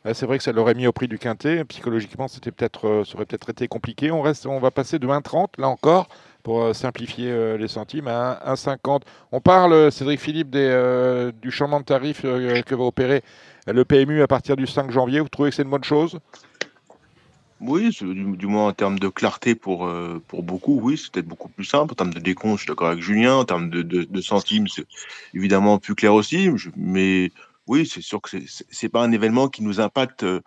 Euh, 0.07 0.15
c'est 0.15 0.27
vrai 0.27 0.39
que 0.39 0.45
ça 0.45 0.53
l'aurait 0.53 0.75
mis 0.75 0.87
au 0.87 0.93
prix 0.93 1.09
du 1.09 1.19
quintet. 1.19 1.65
Psychologiquement, 1.65 2.29
c'était 2.29 2.53
peut-être, 2.53 2.87
euh, 2.87 3.05
ça 3.05 3.17
aurait 3.17 3.27
peut-être 3.27 3.51
été 3.51 3.67
compliqué. 3.67 4.11
On, 4.13 4.23
va 4.23 4.71
passer 4.71 4.99
de 4.99 5.07
1,30 5.07 5.59
là 5.59 5.69
encore 5.69 6.09
pour 6.45 6.75
simplifier 6.75 7.59
les 7.59 7.69
centimes 7.69 8.09
à 8.09 8.41
1,50. 8.47 9.03
On 9.33 9.41
parle, 9.41 9.93
Cédric 9.93 10.19
Philippe, 10.19 10.51
du 10.51 11.51
changement 11.51 11.81
de 11.81 11.85
tarif 11.85 12.23
que 12.23 12.75
va 12.75 12.85
opérer 12.85 13.23
le 13.67 13.85
PMU 13.85 14.23
à 14.23 14.29
partir 14.29 14.57
du 14.57 14.67
5 14.67 14.91
janvier. 14.91 15.21
Vous 15.21 15.29
trouvez 15.29 15.51
que 15.51 15.57
c'est 15.57 15.65
une 15.65 15.69
bonne 15.69 15.85
chose? 15.85 16.19
Oui, 17.61 17.91
du, 18.01 18.47
moins 18.47 18.69
en 18.69 18.73
termes 18.73 18.99
de 18.99 19.09
clarté 19.09 19.55
pour, 19.55 19.87
euh, 19.87 20.23
pour 20.29 20.43
beaucoup, 20.43 20.81
oui, 20.81 20.97
c'est 20.97 21.11
peut-être 21.13 21.27
beaucoup 21.27 21.49
plus 21.49 21.65
simple. 21.65 21.93
En 21.93 21.95
termes 21.95 22.15
de 22.15 22.21
décompte, 22.21 22.59
je 22.59 22.63
suis 22.63 22.69
d'accord 22.69 22.89
avec 22.89 23.03
Julien. 23.03 23.37
En 23.37 23.45
termes 23.45 23.71
de, 23.71 23.83
de, 23.83 24.21
centimes, 24.21 24.69
c'est 24.69 24.87
évidemment 25.35 25.79
plus 25.79 25.95
clair 25.95 26.15
aussi. 26.15 26.51
mais 26.77 27.33
oui, 27.67 27.87
c'est 27.87 28.01
sûr 28.01 28.21
que 28.21 28.31
c'est 28.31 28.83
n'est 28.83 28.89
pas 28.89 29.03
un 29.03 29.13
événement 29.13 29.49
qui 29.49 29.63
nous 29.63 29.81
impacte 29.81 30.25
euh, 30.25 30.41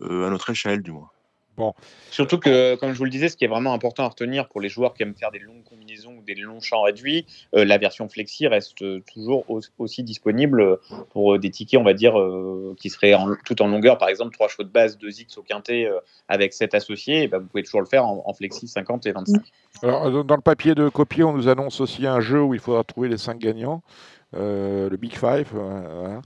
à 0.00 0.30
notre 0.30 0.50
échelle, 0.50 0.82
du 0.82 0.92
moins. 0.92 1.11
Bon. 1.56 1.74
Surtout 2.10 2.38
que, 2.38 2.76
comme 2.76 2.92
je 2.92 2.98
vous 2.98 3.04
le 3.04 3.10
disais, 3.10 3.28
ce 3.28 3.36
qui 3.36 3.44
est 3.44 3.48
vraiment 3.48 3.74
important 3.74 4.04
à 4.04 4.08
retenir 4.08 4.48
pour 4.48 4.60
les 4.60 4.70
joueurs 4.70 4.94
qui 4.94 5.02
aiment 5.02 5.14
faire 5.14 5.30
des 5.30 5.38
longues 5.38 5.62
combinaisons 5.64 6.14
ou 6.18 6.22
des 6.22 6.34
longs 6.34 6.60
champs 6.60 6.82
réduits, 6.82 7.26
euh, 7.54 7.66
la 7.66 7.76
version 7.76 8.08
Flexi 8.08 8.46
reste 8.46 8.82
toujours 9.12 9.44
aussi 9.78 10.02
disponible 10.02 10.78
pour 11.10 11.38
des 11.38 11.50
tickets, 11.50 11.78
on 11.78 11.84
va 11.84 11.92
dire, 11.92 12.18
euh, 12.18 12.74
qui 12.78 12.88
seraient 12.88 13.12
en, 13.12 13.34
tout 13.44 13.60
en 13.60 13.68
longueur. 13.68 13.98
Par 13.98 14.08
exemple, 14.08 14.32
trois 14.32 14.48
chevaux 14.48 14.62
de 14.62 14.70
base, 14.70 14.96
2 14.96 15.20
X 15.20 15.36
au 15.36 15.42
quintet 15.42 15.84
euh, 15.84 15.98
avec 16.28 16.54
7 16.54 16.74
associés, 16.74 17.28
ben, 17.28 17.38
vous 17.38 17.46
pouvez 17.46 17.62
toujours 17.62 17.80
le 17.80 17.86
faire 17.86 18.06
en, 18.06 18.32
Flexi 18.32 18.66
50 18.66 19.06
et 19.06 19.12
25. 19.12 19.42
Alors, 19.82 20.24
dans 20.24 20.36
le 20.36 20.42
papier 20.42 20.74
de 20.74 20.88
copier, 20.88 21.22
on 21.22 21.34
nous 21.34 21.48
annonce 21.48 21.82
aussi 21.82 22.06
un 22.06 22.20
jeu 22.20 22.42
où 22.42 22.54
il 22.54 22.60
faudra 22.60 22.82
trouver 22.82 23.10
les 23.10 23.18
5 23.18 23.38
gagnants, 23.38 23.82
le 24.32 24.96
Big 24.96 25.12
Five. 25.12 25.48
Voilà. 25.52 26.22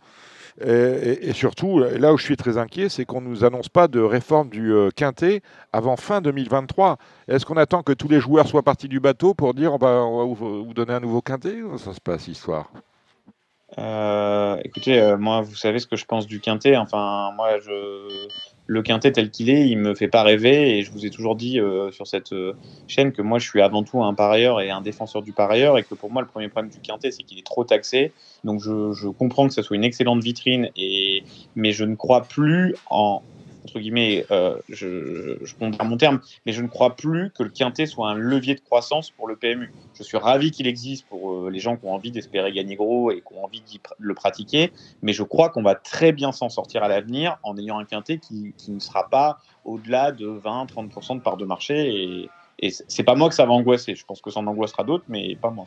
Et, 0.61 1.33
surtout, 1.35 1.81
là 1.81 2.15
où 2.15 2.17
je 2.17 2.25
suis 2.25 2.37
très 2.37 2.57
inquiet, 2.57 2.89
c'est 2.89 3.05
qu'on 3.05 3.21
ne 3.21 3.29
nous 3.29 3.45
annonce 3.45 3.69
pas 3.69 3.89
de 3.89 4.01
réforme 4.01 4.49
du 4.49 4.73
euh, 4.73 4.89
quintet 4.95 5.43
avant 5.73 5.97
fin 5.97 6.23
2023. 6.23 6.97
Est-ce 7.29 7.45
qu'on 7.45 7.59
attend 7.59 7.83
que 7.83 7.93
tous 7.93 8.09
les 8.09 8.21
joueurs 8.21 8.49
soient 8.49 8.63
partis 8.63 8.89
du 8.89 8.99
bateau 8.99 9.35
pour 9.35 9.53
dire 9.53 9.75
on 9.75 9.79
va, 9.79 10.01
vous, 10.03 10.73
donner 10.73 10.95
un 10.95 11.01
nouveau 11.01 11.21
quintet 11.21 11.57
Ça 11.77 11.93
se 11.93 12.01
passe, 12.01 12.29
histoire? 12.29 12.71
Euh, 13.79 14.57
écoutez, 14.65 14.99
euh, 14.99 15.19
moi, 15.19 15.43
vous 15.43 15.57
savez 15.57 15.79
ce 15.79 15.87
que 15.87 15.97
je 15.97 16.07
pense 16.07 16.27
du 16.27 16.41
quintet. 16.41 16.77
Enfin, 16.77 17.33
moi, 17.37 17.59
je, 17.61 18.27
le 18.67 18.83
quintet 18.83 19.13
tel 19.13 19.31
qu'il 19.31 19.51
est, 19.51 19.69
il 19.69 19.79
me 19.79 19.95
fait 19.95 20.09
pas 20.09 20.23
rêver. 20.23 20.79
Et 20.79 20.83
je 20.83 20.91
vous 20.91 21.07
ai 21.07 21.11
toujours 21.11 21.37
dit 21.37 21.61
euh, 21.61 21.91
sur 21.93 22.07
cette 22.07 22.35
chaîne 22.89 23.13
que 23.13 23.23
moi, 23.23 23.39
je 23.39 23.49
suis 23.49 23.63
avant 23.63 23.83
tout 23.83 24.03
un 24.03 24.15
parieur 24.15 24.61
et 24.61 24.71
un 24.71 24.81
défenseur 24.81 25.23
du 25.23 25.33
parieur. 25.33 25.79
Et 25.79 25.83
que 25.83 25.95
pour 25.95 26.11
moi, 26.11 26.23
le 26.23 26.29
premier 26.29 26.49
problème 26.49 26.71
du 26.71 26.81
quintet, 26.81 27.11
c'est 27.11 27.23
qu'il 27.23 27.39
est 27.39 27.47
trop 27.47 27.65
taxé. 27.65 28.13
Donc, 28.45 28.61
je, 28.61 28.93
je, 28.93 29.09
comprends 29.09 29.47
que 29.49 29.55
ce 29.55 29.63
soit 29.63 29.77
une 29.77 29.85
excellente 29.85 30.23
vitrine, 30.23 30.71
et, 30.77 31.23
mais 31.55 31.73
je 31.73 31.85
ne 31.85 31.95
crois 31.95 32.23
plus 32.23 32.75
en 32.91 33.23
entre 33.67 33.81
guillemets, 33.81 34.25
euh, 34.31 34.57
je, 34.69 35.39
je 35.43 35.55
à 35.79 35.85
mon 35.85 35.97
terme, 35.97 36.21
mais 36.47 36.53
je 36.53 36.63
ne 36.63 36.69
crois 36.69 36.95
plus 36.95 37.33
que 37.37 37.43
le 37.43 37.51
quintet 37.51 37.87
soit 37.87 38.09
un 38.09 38.15
levier 38.15 38.55
de 38.55 38.61
croissance 38.61 39.11
pour 39.11 39.27
le 39.27 39.35
PMU. 39.35 39.73
Je 39.99 40.05
suis 40.05 40.17
ravi 40.17 40.53
qu'il 40.53 40.69
existe 40.69 41.05
pour 41.07 41.33
euh, 41.33 41.51
les 41.51 41.59
gens 41.59 41.77
qui 41.77 41.85
ont 41.85 41.93
envie 41.93 42.13
d'espérer 42.13 42.53
gagner 42.53 42.77
gros 42.77 43.11
et 43.11 43.17
qui 43.17 43.35
ont 43.35 43.45
envie 43.45 43.61
de 43.61 43.67
le 43.99 44.15
pratiquer, 44.15 44.73
mais 45.03 45.13
je 45.13 45.25
crois 45.25 45.49
qu'on 45.49 45.65
va 45.65 45.75
très 45.75 46.13
bien 46.13 46.31
s'en 46.31 46.49
sortir 46.49 46.85
à 46.85 46.89
l'avenir 46.89 47.39
en 47.43 47.59
ayant 47.59 47.79
un 47.79 47.85
quintet 47.85 48.19
qui, 48.19 48.55
ne 48.69 48.79
sera 48.79 49.09
pas 49.11 49.39
au-delà 49.65 50.13
de 50.13 50.29
20-30% 50.29 51.17
de 51.17 51.21
part 51.21 51.37
de 51.37 51.45
marché. 51.45 51.89
Et, 51.93 52.31
et 52.61 52.71
c'est 52.71 53.03
pas 53.03 53.17
moi 53.17 53.29
que 53.29 53.35
ça 53.35 53.47
va 53.47 53.53
angoisser. 53.53 53.97
Je 53.97 54.05
pense 54.05 54.21
que 54.21 54.31
ça 54.31 54.39
en 54.39 54.47
angoissera 54.47 54.85
d'autres, 54.85 55.05
mais 55.09 55.35
pas 55.35 55.51
moi. 55.51 55.67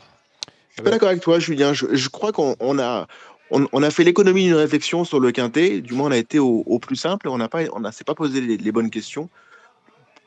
Je 0.70 0.74
suis 0.74 0.82
pas 0.84 0.90
d'accord 0.90 1.08
avec 1.08 1.20
toi, 1.20 1.38
Julien. 1.38 1.72
Je 1.74 2.08
crois 2.08 2.32
qu'on 2.32 2.78
a, 2.78 3.06
on, 3.50 3.82
a 3.82 3.90
fait 3.90 4.04
l'économie 4.04 4.44
d'une 4.44 4.54
réflexion 4.54 5.04
sur 5.04 5.20
le 5.20 5.32
quintet. 5.32 5.80
Du 5.80 5.94
moins, 5.94 6.08
on 6.08 6.12
a 6.12 6.16
été 6.16 6.38
au, 6.38 6.78
plus 6.78 6.96
simple. 6.96 7.28
On 7.28 7.38
n'a 7.38 7.48
pas, 7.48 7.62
on 7.72 7.90
s'est 7.90 8.04
pas 8.04 8.14
posé 8.14 8.40
les, 8.40 8.72
bonnes 8.72 8.90
questions. 8.90 9.28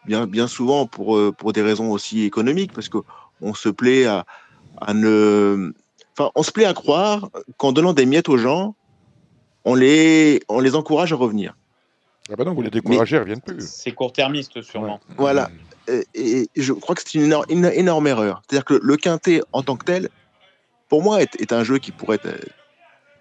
Bien, 0.06 0.28
bien 0.28 0.48
souvent 0.48 0.86
pour, 0.86 1.16
euh, 1.16 1.32
pour 1.32 1.54
des 1.54 1.62
raisons 1.62 1.90
aussi 1.92 2.24
économiques, 2.24 2.74
parce 2.74 2.90
que 2.90 2.98
on 3.42 3.54
se 3.54 3.70
plaît 3.70 4.06
à, 4.06 4.26
ne, 4.94 5.72
enfin, 6.18 6.30
on 6.36 6.44
se 6.44 6.52
plaît 6.52 6.66
à 6.66 6.74
croire 6.74 7.30
qu'en 7.58 7.72
donnant 7.72 7.94
des 7.94 8.06
miettes 8.06 8.28
aux 8.28 8.38
gens, 8.38 8.76
on 9.64 9.76
les, 9.76 10.42
on 10.50 10.60
les 10.60 10.76
encourage 10.76 11.14
à 11.14 11.16
revenir. 11.16 11.56
Ah 12.30 12.36
ben 12.36 12.44
non, 12.44 12.54
vous 12.54 12.62
les 12.62 12.70
découragez, 12.70 13.16
elles 13.16 13.22
reviennent 13.22 13.42
plus. 13.42 13.66
C'est 13.66 13.92
court-termiste, 13.92 14.62
sûrement. 14.62 15.00
Voilà. 15.18 15.50
Et, 16.16 16.48
je 16.56 16.74
crois 16.74 16.96
que 16.96 17.02
c'est 17.06 17.20
une, 17.20 17.66
énorme, 17.66 18.08
erreur. 18.08 18.42
C'est-à-dire 18.48 18.66
que 18.66 18.80
le 18.82 18.98
quintet 18.98 19.42
en 19.54 19.64
tant 19.64 19.78
que 19.78 19.86
tel, 19.86 20.10
pour 20.90 21.02
moi, 21.02 21.22
est, 21.22 21.40
est 21.42 21.54
un 21.54 21.64
jeu 21.64 21.80
qui 21.80 21.92
pourrait 21.92 22.20
être 22.24 22.46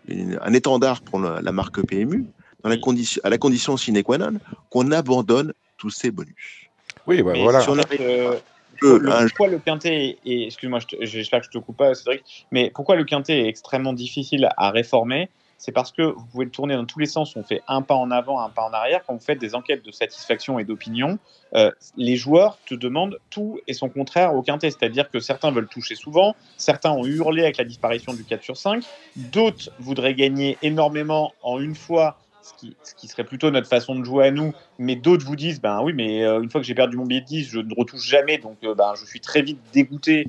un 0.09 0.53
étendard 0.53 1.01
pour 1.03 1.21
la, 1.21 1.53
marque 1.53 1.85
PMU, 1.87 2.25
dans 2.63 2.71
la 2.71 2.77
condition, 2.77 3.21
à 3.25 3.31
la 3.31 3.39
condition 3.39 3.77
sine 3.77 4.03
qua 4.03 4.19
non 4.19 4.39
qu'on 4.71 4.91
abandonne 4.91 5.53
tous 5.77 5.91
ces 5.91 6.11
bonus. 6.11 6.69
Oui, 7.07 7.23
bah, 7.23 7.33
voilà. 7.37 7.65
Euh, 8.01 9.29
pourquoi 9.29 9.49
le 9.49 9.59
quintet 9.59 10.19
est, 10.25 10.47
excuse-moi, 10.47 10.81
j'espère 11.01 11.41
que 11.41 11.47
je 11.47 11.51
te 11.51 11.59
coupe 11.59 11.77
pas, 11.77 11.95
Cédric, 11.95 12.47
mais 12.51 12.71
pourquoi 12.75 12.97
le 12.97 13.05
quintet 13.05 13.41
est 13.41 13.49
extrêmement 13.49 13.93
difficile 13.93 14.49
à 14.57 14.71
réformer 14.71 15.29
c'est 15.63 15.71
parce 15.71 15.93
que 15.93 16.03
vous 16.03 16.25
pouvez 16.25 16.45
le 16.45 16.51
tourner 16.51 16.75
dans 16.75 16.85
tous 16.85 16.99
les 16.99 17.07
sens. 17.07 17.37
On 17.37 17.45
fait 17.45 17.63
un 17.69 17.83
pas 17.83 17.95
en 17.95 18.11
avant, 18.11 18.41
un 18.41 18.49
pas 18.49 18.63
en 18.63 18.73
arrière. 18.73 19.05
Quand 19.07 19.15
vous 19.15 19.21
faites 19.21 19.39
des 19.39 19.55
enquêtes 19.55 19.85
de 19.85 19.93
satisfaction 19.93 20.59
et 20.59 20.65
d'opinion, 20.65 21.21
euh, 21.55 21.71
les 21.97 22.17
joueurs 22.17 22.59
te 22.67 22.75
demandent 22.75 23.17
tout 23.31 23.61
et 23.69 23.73
son 23.73 23.89
contraire 23.89 24.35
au 24.35 24.43
quintet. 24.43 24.73
C'est-à-dire 24.73 25.09
que 25.09 25.21
certains 25.21 25.53
veulent 25.53 25.69
toucher 25.69 25.95
souvent, 25.95 26.35
certains 26.57 26.91
ont 26.91 27.05
hurlé 27.05 27.45
avec 27.45 27.59
la 27.59 27.65
disparition 27.65 28.13
du 28.13 28.25
4 28.25 28.43
sur 28.43 28.57
5, 28.57 28.83
d'autres 29.15 29.71
voudraient 29.79 30.15
gagner 30.15 30.59
énormément 30.63 31.33
en 31.45 31.61
une 31.61 31.77
fois 31.77 32.19
ce 32.43 32.95
qui, 32.97 33.07
serait 33.07 33.23
plutôt 33.23 33.53
notre 33.53 33.69
façon 33.69 33.95
de 33.95 34.05
jouer 34.05 34.27
à 34.27 34.31
nous, 34.33 34.53
mais 34.81 34.97
d'autres 34.97 35.25
vous 35.25 35.37
disent, 35.37 35.61
ben 35.61 35.81
oui, 35.81 35.93
mais 35.93 36.25
une 36.25 36.51
fois 36.51 36.61
que 36.61 36.67
j'ai 36.67 36.75
perdu 36.75 36.97
mon 36.97 37.07
billet 37.07 37.21
de 37.21 37.27
10, 37.27 37.45
je 37.49 37.61
ne 37.61 37.73
retouche 37.73 38.05
jamais, 38.05 38.39
donc 38.39 38.59
ben, 38.63 38.95
je 38.97 39.07
suis 39.07 39.21
très 39.21 39.43
vite 39.43 39.61
dégoûté 39.73 40.27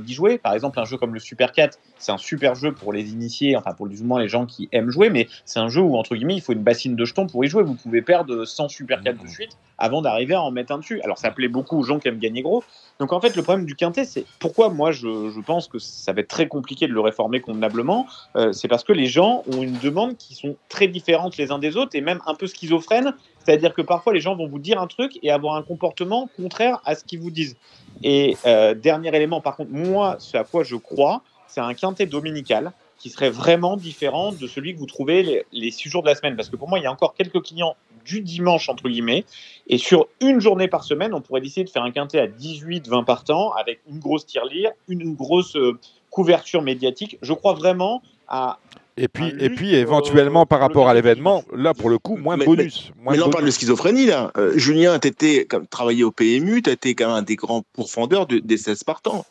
d'y 0.00 0.14
jouer. 0.14 0.38
Par 0.38 0.54
exemple, 0.54 0.78
un 0.78 0.84
jeu 0.84 0.96
comme 0.96 1.14
le 1.14 1.20
Super 1.20 1.52
4, 1.52 1.78
c'est 1.98 2.12
un 2.12 2.18
super 2.18 2.54
jeu 2.54 2.72
pour 2.72 2.92
les 2.92 3.10
initiés, 3.10 3.56
enfin 3.56 3.72
pour 3.72 3.88
du 3.88 4.02
moins 4.02 4.20
les 4.20 4.28
gens 4.28 4.46
qui 4.46 4.68
aiment 4.72 4.90
jouer, 4.90 5.10
mais 5.10 5.28
c'est 5.44 5.60
un 5.60 5.68
jeu 5.68 5.80
où, 5.80 5.96
entre 5.96 6.14
guillemets, 6.14 6.34
il 6.34 6.40
faut 6.40 6.52
une 6.52 6.62
bassine 6.62 6.96
de 6.96 7.04
jetons 7.04 7.26
pour 7.26 7.44
y 7.44 7.48
jouer. 7.48 7.62
Vous 7.62 7.74
pouvez 7.74 8.02
perdre 8.02 8.44
100 8.44 8.68
Super 8.68 9.02
4 9.02 9.22
de 9.22 9.28
suite 9.28 9.56
avant 9.82 10.00
d'arriver 10.00 10.34
à 10.34 10.42
en 10.42 10.50
mettre 10.50 10.72
un 10.72 10.78
dessus. 10.78 11.00
Alors 11.02 11.18
ça 11.18 11.30
plaît 11.30 11.48
beaucoup 11.48 11.78
aux 11.78 11.82
gens 11.82 11.98
qui 11.98 12.08
aiment 12.08 12.18
gagner 12.18 12.42
gros. 12.42 12.62
Donc 13.00 13.12
en 13.12 13.20
fait, 13.20 13.34
le 13.34 13.42
problème 13.42 13.66
du 13.66 13.74
quintet, 13.74 14.04
c'est 14.04 14.24
pourquoi 14.38 14.68
moi 14.68 14.92
je, 14.92 15.30
je, 15.30 15.40
pense 15.40 15.66
que 15.66 15.78
ça 15.78 16.12
va 16.12 16.20
être 16.20 16.28
très 16.28 16.46
compliqué 16.46 16.86
de 16.86 16.92
le 16.92 17.00
réformer 17.00 17.40
convenablement. 17.40 18.06
Euh, 18.36 18.52
c'est 18.52 18.68
parce 18.68 18.84
que 18.84 18.92
les 18.92 19.06
gens 19.06 19.42
ont 19.52 19.62
une 19.62 19.78
demande 19.78 20.16
qui 20.16 20.34
sont 20.34 20.56
très 20.68 20.86
différentes 20.86 21.36
les 21.36 21.50
uns 21.50 21.58
des 21.58 21.76
autres 21.76 21.96
et 21.96 22.00
même 22.00 22.20
un 22.26 22.34
peu 22.34 22.46
schizophrènes. 22.46 23.14
C'est-à-dire 23.44 23.74
que 23.74 23.82
parfois 23.82 24.12
les 24.12 24.20
gens 24.20 24.36
vont 24.36 24.46
vous 24.46 24.58
dire 24.58 24.80
un 24.80 24.86
truc 24.86 25.18
et 25.22 25.30
avoir 25.30 25.56
un 25.56 25.62
comportement 25.62 26.28
contraire 26.36 26.80
à 26.84 26.94
ce 26.94 27.04
qu'ils 27.04 27.20
vous 27.20 27.30
disent. 27.30 27.56
Et 28.02 28.36
euh, 28.46 28.74
dernier 28.74 29.14
élément, 29.14 29.40
par 29.40 29.56
contre, 29.56 29.70
moi, 29.70 30.16
ce 30.18 30.36
à 30.36 30.44
quoi 30.44 30.64
je 30.64 30.76
crois, 30.76 31.22
c'est 31.48 31.60
un 31.60 31.74
quintet 31.74 32.06
dominical 32.06 32.72
qui 33.02 33.10
serait 33.10 33.30
vraiment 33.30 33.76
différent 33.76 34.30
de 34.30 34.46
celui 34.46 34.74
que 34.74 34.78
vous 34.78 34.86
trouvez 34.86 35.44
les, 35.50 35.70
six 35.72 35.88
jours 35.88 36.02
de 36.02 36.08
la 36.08 36.14
semaine. 36.14 36.36
Parce 36.36 36.48
que 36.48 36.54
pour 36.54 36.68
moi, 36.68 36.78
il 36.78 36.82
y 36.82 36.86
a 36.86 36.92
encore 36.92 37.14
quelques 37.14 37.42
clients 37.42 37.74
du 38.04 38.20
dimanche, 38.20 38.68
entre 38.68 38.88
guillemets. 38.88 39.24
Et 39.66 39.76
sur 39.76 40.06
une 40.20 40.40
journée 40.40 40.68
par 40.68 40.84
semaine, 40.84 41.12
on 41.12 41.20
pourrait 41.20 41.40
décider 41.40 41.64
de 41.64 41.70
faire 41.70 41.82
un 41.82 41.90
quintet 41.90 42.20
à 42.20 42.28
18, 42.28 42.88
20 42.88 43.02
partants 43.02 43.52
avec 43.52 43.80
une 43.90 43.98
grosse 43.98 44.24
tirelire, 44.24 44.70
une 44.88 45.14
grosse 45.14 45.56
euh, 45.56 45.78
couverture 46.10 46.62
médiatique. 46.62 47.18
Je 47.22 47.32
crois 47.32 47.54
vraiment 47.54 48.02
à. 48.28 48.58
Et 48.96 49.08
puis, 49.08 49.32
et 49.38 49.48
puis 49.48 49.74
éventuellement, 49.74 50.44
par 50.44 50.60
rapport 50.60 50.88
à 50.88 50.94
l'événement, 50.94 51.44
là, 51.54 51.72
pour 51.72 51.88
le 51.88 51.98
coup, 51.98 52.16
moins 52.16 52.36
bonus. 52.36 52.92
Mais, 53.00 53.16
là, 53.16 53.26
on 53.26 53.30
parle 53.30 53.46
de 53.46 53.50
schizophrénie, 53.50 54.06
là. 54.06 54.30
Euh, 54.36 54.52
Julien, 54.56 54.98
tu 54.98 55.08
étais, 55.08 55.46
comme 55.46 55.66
travaillé 55.66 56.04
au 56.04 56.10
PMU, 56.10 56.60
tu 56.62 56.70
étais 56.70 56.94
quand 56.94 57.06
même 57.06 57.16
un 57.16 57.22
des 57.22 57.36
grands 57.36 57.62
pourfendeurs 57.72 58.26
de, 58.26 58.38
des 58.38 58.58
16 58.58 58.84
partants. 58.84 59.24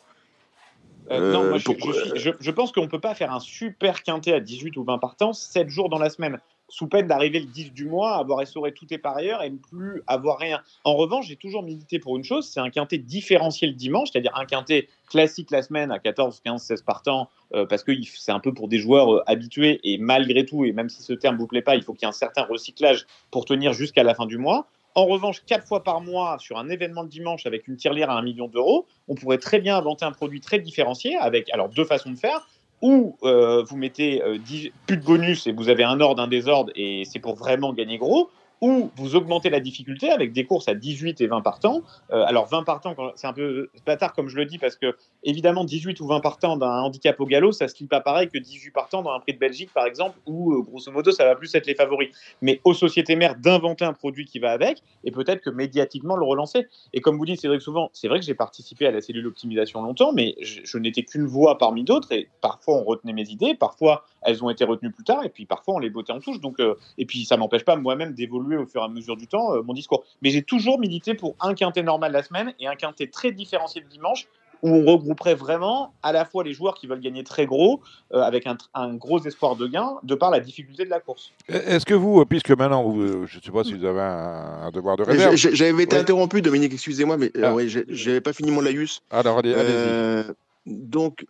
Euh, 1.10 1.32
non, 1.32 1.48
moi, 1.48 1.58
je, 1.58 1.70
je, 2.16 2.30
je, 2.38 2.50
pense 2.50 2.72
qu'on 2.72 2.82
ne 2.82 2.86
peut 2.86 3.00
pas 3.00 3.14
faire 3.14 3.32
un 3.32 3.40
super 3.40 4.02
quintet 4.02 4.32
à 4.32 4.40
18 4.40 4.76
ou 4.76 4.84
20 4.84 4.98
partants 4.98 5.32
7 5.32 5.68
jours 5.68 5.88
dans 5.88 5.98
la 5.98 6.10
semaine, 6.10 6.38
sous 6.72 6.86
peine 6.86 7.06
d'arriver 7.06 7.38
le 7.38 7.46
10 7.46 7.74
du 7.74 7.84
mois, 7.84 8.16
avoir 8.16 8.40
essoré 8.40 8.72
tout 8.72 8.86
est 8.94 8.98
par 8.98 9.14
ailleurs 9.14 9.42
et 9.42 9.50
ne 9.50 9.58
plus 9.58 10.02
avoir 10.06 10.38
rien. 10.38 10.62
En 10.84 10.94
revanche, 10.94 11.26
j'ai 11.28 11.36
toujours 11.36 11.62
milité 11.62 11.98
pour 11.98 12.16
une 12.16 12.24
chose, 12.24 12.48
c'est 12.48 12.60
un 12.60 12.70
quintet 12.70 12.96
différentiel 12.96 13.76
dimanche, 13.76 14.08
c'est-à-dire 14.10 14.32
un 14.36 14.46
quintet 14.46 14.88
classique 15.06 15.50
la 15.50 15.60
semaine 15.60 15.92
à 15.92 15.98
14, 15.98 16.40
15, 16.42 16.62
16 16.62 16.80
partants, 16.80 17.28
euh, 17.52 17.66
parce 17.66 17.84
que 17.84 17.92
c'est 18.16 18.32
un 18.32 18.40
peu 18.40 18.54
pour 18.54 18.68
des 18.68 18.78
joueurs 18.78 19.16
euh, 19.16 19.22
habitués 19.26 19.80
et 19.84 19.98
malgré 19.98 20.46
tout, 20.46 20.64
et 20.64 20.72
même 20.72 20.88
si 20.88 21.02
ce 21.02 21.12
terme 21.12 21.34
ne 21.34 21.40
vous 21.40 21.46
plaît 21.46 21.60
pas, 21.60 21.76
il 21.76 21.82
faut 21.82 21.92
qu'il 21.92 22.02
y 22.02 22.06
ait 22.06 22.08
un 22.08 22.12
certain 22.12 22.44
recyclage 22.44 23.06
pour 23.30 23.44
tenir 23.44 23.74
jusqu'à 23.74 24.02
la 24.02 24.14
fin 24.14 24.24
du 24.24 24.38
mois. 24.38 24.66
En 24.94 25.04
revanche, 25.04 25.42
quatre 25.46 25.66
fois 25.66 25.84
par 25.84 26.00
mois 26.00 26.38
sur 26.38 26.56
un 26.56 26.70
événement 26.70 27.04
de 27.04 27.10
dimanche 27.10 27.44
avec 27.44 27.68
une 27.68 27.76
tirelire 27.76 28.08
à 28.08 28.14
un 28.14 28.22
million 28.22 28.48
d'euros, 28.48 28.86
on 29.08 29.14
pourrait 29.14 29.38
très 29.38 29.58
bien 29.58 29.76
inventer 29.76 30.06
un 30.06 30.12
produit 30.12 30.40
très 30.40 30.58
différencié 30.58 31.16
avec 31.18 31.50
alors 31.50 31.68
deux 31.68 31.84
façons 31.84 32.10
de 32.10 32.18
faire. 32.18 32.46
Ou 32.82 33.16
euh, 33.22 33.62
vous 33.62 33.76
mettez 33.76 34.22
euh, 34.22 34.38
10, 34.38 34.72
plus 34.86 34.96
de 34.96 35.04
bonus 35.04 35.46
et 35.46 35.52
vous 35.52 35.68
avez 35.68 35.84
un 35.84 36.00
ordre, 36.00 36.20
un 36.20 36.28
désordre 36.28 36.72
et 36.74 37.04
c'est 37.04 37.20
pour 37.20 37.36
vraiment 37.36 37.72
gagner 37.72 37.96
gros 37.96 38.28
ou 38.62 38.90
vous 38.96 39.16
augmentez 39.16 39.50
la 39.50 39.58
difficulté 39.58 40.10
avec 40.10 40.32
des 40.32 40.44
courses 40.44 40.68
à 40.68 40.74
18 40.74 41.20
et 41.20 41.26
20 41.26 41.42
partants. 41.42 41.82
Euh, 42.12 42.24
alors 42.24 42.46
20 42.46 42.62
partants, 42.62 42.94
c'est 43.16 43.26
un 43.26 43.32
peu 43.32 43.68
bâtard 43.84 44.14
comme 44.14 44.28
je 44.28 44.36
le 44.36 44.46
dis, 44.46 44.56
parce 44.56 44.76
que 44.76 44.96
évidemment 45.24 45.64
18 45.64 46.00
ou 46.00 46.06
20 46.06 46.20
partants 46.20 46.56
d'un 46.56 46.80
handicap 46.80 47.20
au 47.20 47.26
galop, 47.26 47.50
ça 47.50 47.66
se 47.66 47.76
lit 47.80 47.88
pas 47.88 48.00
pareil 48.00 48.28
que 48.28 48.38
18 48.38 48.70
partants 48.70 49.02
dans 49.02 49.10
un 49.10 49.18
prix 49.18 49.34
de 49.34 49.38
Belgique 49.38 49.70
par 49.74 49.84
exemple, 49.84 50.16
où 50.26 50.54
euh, 50.54 50.62
grosso 50.62 50.92
modo 50.92 51.10
ça 51.10 51.24
va 51.24 51.34
plus 51.34 51.52
être 51.56 51.66
les 51.66 51.74
favoris. 51.74 52.10
Mais 52.40 52.60
aux 52.62 52.72
sociétés 52.72 53.16
mères 53.16 53.34
d'inventer 53.34 53.84
un 53.84 53.92
produit 53.92 54.26
qui 54.26 54.38
va 54.38 54.52
avec, 54.52 54.80
et 55.02 55.10
peut-être 55.10 55.42
que 55.42 55.50
médiatiquement 55.50 56.14
le 56.14 56.24
relancer. 56.24 56.68
Et 56.92 57.00
comme 57.00 57.18
vous 57.18 57.26
dites 57.26 57.40
Cédric 57.40 57.60
souvent, 57.60 57.90
c'est 57.92 58.06
vrai 58.06 58.20
que 58.20 58.24
j'ai 58.24 58.34
participé 58.34 58.86
à 58.86 58.92
la 58.92 59.00
cellule 59.00 59.26
optimisation 59.26 59.82
longtemps, 59.82 60.12
mais 60.12 60.36
je, 60.40 60.60
je 60.62 60.78
n'étais 60.78 61.02
qu'une 61.02 61.26
voix 61.26 61.58
parmi 61.58 61.82
d'autres, 61.82 62.12
et 62.12 62.28
parfois 62.40 62.76
on 62.76 62.84
retenait 62.84 63.12
mes 63.12 63.28
idées, 63.28 63.54
parfois 63.54 64.04
elles 64.24 64.44
ont 64.44 64.50
été 64.50 64.64
retenues 64.64 64.90
plus 64.90 65.04
tard, 65.04 65.24
et 65.24 65.28
puis 65.28 65.46
parfois 65.46 65.74
on 65.74 65.78
les 65.78 65.90
bottait 65.90 66.12
en 66.12 66.20
touche. 66.20 66.40
Donc, 66.40 66.60
euh, 66.60 66.74
et 66.98 67.06
puis 67.06 67.24
ça 67.24 67.36
m'empêche 67.36 67.64
pas 67.64 67.76
moi-même 67.76 68.12
d'évoluer 68.12 68.56
au 68.56 68.66
fur 68.66 68.82
et 68.82 68.84
à 68.84 68.88
mesure 68.88 69.16
du 69.16 69.26
temps 69.26 69.54
euh, 69.54 69.62
mon 69.62 69.74
discours. 69.74 70.04
Mais 70.22 70.30
j'ai 70.30 70.42
toujours 70.42 70.78
milité 70.78 71.14
pour 71.14 71.34
un 71.40 71.54
quintet 71.54 71.82
normal 71.82 72.12
la 72.12 72.22
semaine 72.22 72.54
et 72.60 72.66
un 72.66 72.74
quintet 72.74 73.06
très 73.06 73.32
différencié 73.32 73.80
le 73.80 73.88
dimanche 73.88 74.28
où 74.62 74.68
on 74.68 74.84
regrouperait 74.84 75.34
vraiment 75.34 75.92
à 76.02 76.12
la 76.12 76.24
fois 76.24 76.44
les 76.44 76.52
joueurs 76.52 76.74
qui 76.74 76.86
veulent 76.86 77.00
gagner 77.00 77.24
très 77.24 77.46
gros, 77.46 77.80
euh, 78.14 78.20
avec 78.20 78.46
un, 78.46 78.56
un, 78.74 78.94
gros 78.94 79.20
espoir 79.20 79.56
de 79.56 79.66
gain, 79.66 79.94
de 80.04 80.14
par 80.14 80.30
la 80.30 80.40
difficulté 80.40 80.84
de 80.84 80.90
la 80.90 81.00
course. 81.00 81.32
Est-ce 81.48 81.84
que 81.84 81.94
vous, 81.94 82.24
puisque 82.24 82.50
maintenant, 82.50 82.84
vous, 82.84 83.26
je 83.26 83.38
ne 83.38 83.42
sais 83.42 83.50
pas 83.50 83.64
si 83.64 83.74
vous 83.74 83.84
avez 83.84 84.00
un, 84.00 84.66
un 84.66 84.70
devoir 84.70 84.96
de 84.96 85.02
réserve. 85.02 85.34
J'avais 85.34 85.82
été 85.82 85.96
ouais. 85.96 86.02
interrompu, 86.02 86.42
Dominique, 86.42 86.72
excusez-moi, 86.72 87.16
mais 87.16 87.32
ah. 87.36 87.46
euh, 87.46 87.54
ouais, 87.54 87.66
j'avais 87.68 88.20
pas 88.20 88.32
fini 88.32 88.50
mon 88.50 88.60
laïus. 88.60 89.02
Alors, 89.10 89.38
allez, 89.38 89.52
euh, 89.56 90.22
donc, 90.66 91.26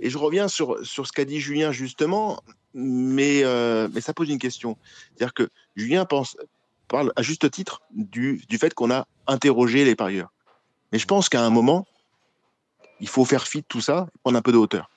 et 0.00 0.10
je 0.10 0.18
reviens 0.18 0.48
sur, 0.48 0.84
sur 0.84 1.06
ce 1.06 1.12
qu'a 1.12 1.24
dit 1.24 1.40
Julien 1.40 1.72
justement, 1.72 2.42
mais, 2.74 3.42
euh, 3.44 3.88
mais 3.92 4.00
ça 4.00 4.14
pose 4.14 4.28
une 4.28 4.38
question. 4.38 4.76
C'est-à-dire 5.14 5.34
que 5.34 5.50
Julien 5.76 6.06
parle 6.88 7.12
à 7.16 7.22
juste 7.22 7.50
titre 7.50 7.82
du, 7.90 8.42
du 8.48 8.58
fait 8.58 8.74
qu'on 8.74 8.90
a 8.90 9.06
interrogé 9.26 9.84
les 9.84 9.94
parieurs. 9.94 10.32
Mais 10.92 10.98
je 10.98 11.06
pense 11.06 11.28
qu'à 11.28 11.42
un 11.44 11.50
moment, 11.50 11.86
il 13.00 13.08
faut 13.08 13.24
faire 13.24 13.46
fi 13.46 13.58
de 13.58 13.66
tout 13.68 13.80
ça 13.80 14.08
prendre 14.22 14.38
un 14.38 14.42
peu 14.42 14.52
de 14.52 14.58
hauteur. 14.58 14.90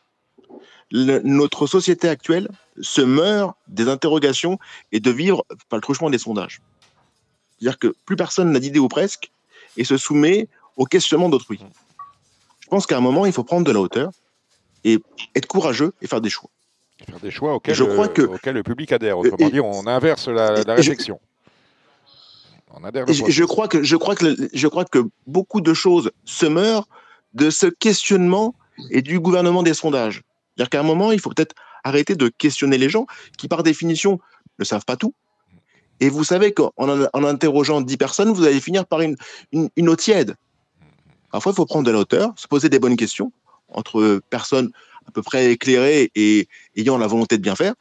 Notre 0.91 1.65
société 1.65 2.07
actuelle 2.07 2.49
se 2.81 3.01
meurt 3.01 3.55
des 3.67 3.89
interrogations 3.89 4.59
et 4.91 4.99
de 4.99 5.09
vivre 5.09 5.43
par 5.69 5.77
le 5.77 5.81
truchement 5.81 6.09
des 6.09 6.19
sondages. 6.19 6.61
C'est-à-dire 7.57 7.79
que 7.79 7.95
plus 8.05 8.15
personne 8.15 8.51
n'a 8.51 8.59
d'idée 8.59 8.79
ou 8.79 8.87
presque 8.87 9.31
et 9.75 9.83
se 9.83 9.97
soumet 9.97 10.47
au 10.75 10.85
questionnement 10.85 11.29
d'autrui. 11.29 11.59
Je 12.59 12.67
pense 12.67 12.85
qu'à 12.85 12.97
un 12.97 13.01
moment, 13.01 13.25
il 13.25 13.33
faut 13.33 13.43
prendre 13.43 13.65
de 13.65 13.71
la 13.71 13.79
hauteur 13.79 14.11
et 14.83 14.99
être 15.35 15.47
courageux 15.47 15.93
et 16.01 16.07
faire 16.07 16.21
des 16.21 16.29
choix. 16.29 16.49
Faire 17.05 17.19
des 17.19 17.31
choix 17.31 17.55
auxquels, 17.55 17.75
je 17.75 17.83
crois 17.83 18.07
que, 18.07 18.21
auxquels 18.21 18.55
le 18.55 18.63
public 18.63 18.91
adhère. 18.91 19.17
Autrement 19.17 19.49
dit, 19.49 19.59
on 19.59 19.87
inverse 19.87 20.27
la, 20.27 20.63
la 20.63 20.75
réflexion. 20.75 21.19
Je, 21.21 21.33
on 22.75 22.83
adhère 22.83 23.05
je, 23.07 23.25
je, 23.27 23.43
crois 23.43 23.67
que, 23.67 23.83
je, 23.83 23.95
crois 23.95 24.15
que, 24.15 24.35
je 24.53 24.67
crois 24.67 24.85
que 24.85 24.99
beaucoup 25.27 25.61
de 25.61 25.73
choses 25.73 26.11
se 26.25 26.45
meurent 26.45 26.87
de 27.33 27.49
ce 27.49 27.65
questionnement 27.65 28.55
et 28.89 29.01
du 29.01 29.19
gouvernement 29.19 29.63
des 29.63 29.73
sondages. 29.73 30.21
C'est-à-dire 30.55 30.69
qu'à 30.69 30.79
un 30.79 30.83
moment, 30.83 31.11
il 31.11 31.19
faut 31.19 31.29
peut-être 31.29 31.55
arrêter 31.83 32.15
de 32.15 32.29
questionner 32.29 32.77
les 32.77 32.89
gens 32.89 33.05
qui, 33.37 33.47
par 33.47 33.63
définition, 33.63 34.19
ne 34.59 34.65
savent 34.65 34.85
pas 34.85 34.95
tout. 34.95 35.13
Et 35.99 36.09
vous 36.09 36.23
savez 36.23 36.53
qu'en 36.53 36.71
en 36.77 37.23
interrogeant 37.23 37.81
10 37.81 37.97
personnes, 37.97 38.33
vous 38.33 38.43
allez 38.43 38.59
finir 38.59 38.85
par 38.85 39.01
une, 39.01 39.15
une, 39.51 39.69
une 39.75 39.89
eau 39.89 39.95
tiède. 39.95 40.35
Parfois, 41.31 41.51
il 41.51 41.55
faut 41.55 41.65
prendre 41.65 41.85
de 41.85 41.91
la 41.91 41.99
hauteur, 41.99 42.33
se 42.35 42.47
poser 42.47 42.69
des 42.69 42.79
bonnes 42.79 42.97
questions 42.97 43.31
entre 43.69 44.21
personnes 44.29 44.71
à 45.07 45.11
peu 45.11 45.21
près 45.21 45.51
éclairées 45.51 46.11
et 46.15 46.47
ayant 46.75 46.97
la 46.97 47.07
volonté 47.07 47.37
de 47.37 47.41
bien 47.41 47.55
faire 47.55 47.73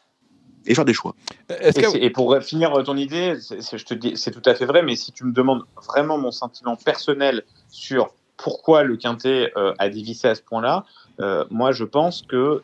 et 0.67 0.75
faire 0.75 0.85
des 0.85 0.95
choix. 0.95 1.15
Et, 1.61 1.73
que... 1.73 1.97
et, 1.97 2.11
pour 2.11 2.37
finir 2.43 2.73
ton 2.85 2.97
idée, 2.97 3.35
je 3.37 3.85
te 3.85 3.95
dis, 3.95 4.17
c'est 4.17 4.31
tout 4.31 4.49
à 4.49 4.55
fait 4.55 4.65
vrai, 4.65 4.83
mais 4.83 4.97
si 4.97 5.13
tu 5.13 5.25
me 5.25 5.33
demandes 5.33 5.63
vraiment 5.77 6.19
mon 6.19 6.31
sentiment 6.31 6.77
personnel 6.77 7.43
sur 7.69 8.15
pourquoi 8.37 8.83
le 8.83 8.97
quintet 8.97 9.53
euh, 9.57 9.73
a 9.79 9.89
dévissé 9.89 10.29
à 10.29 10.35
ce 10.35 10.43
point-là, 10.43 10.85
euh, 11.21 11.45
moi 11.51 11.73
je 11.73 11.85
pense 11.85 12.23
que 12.23 12.63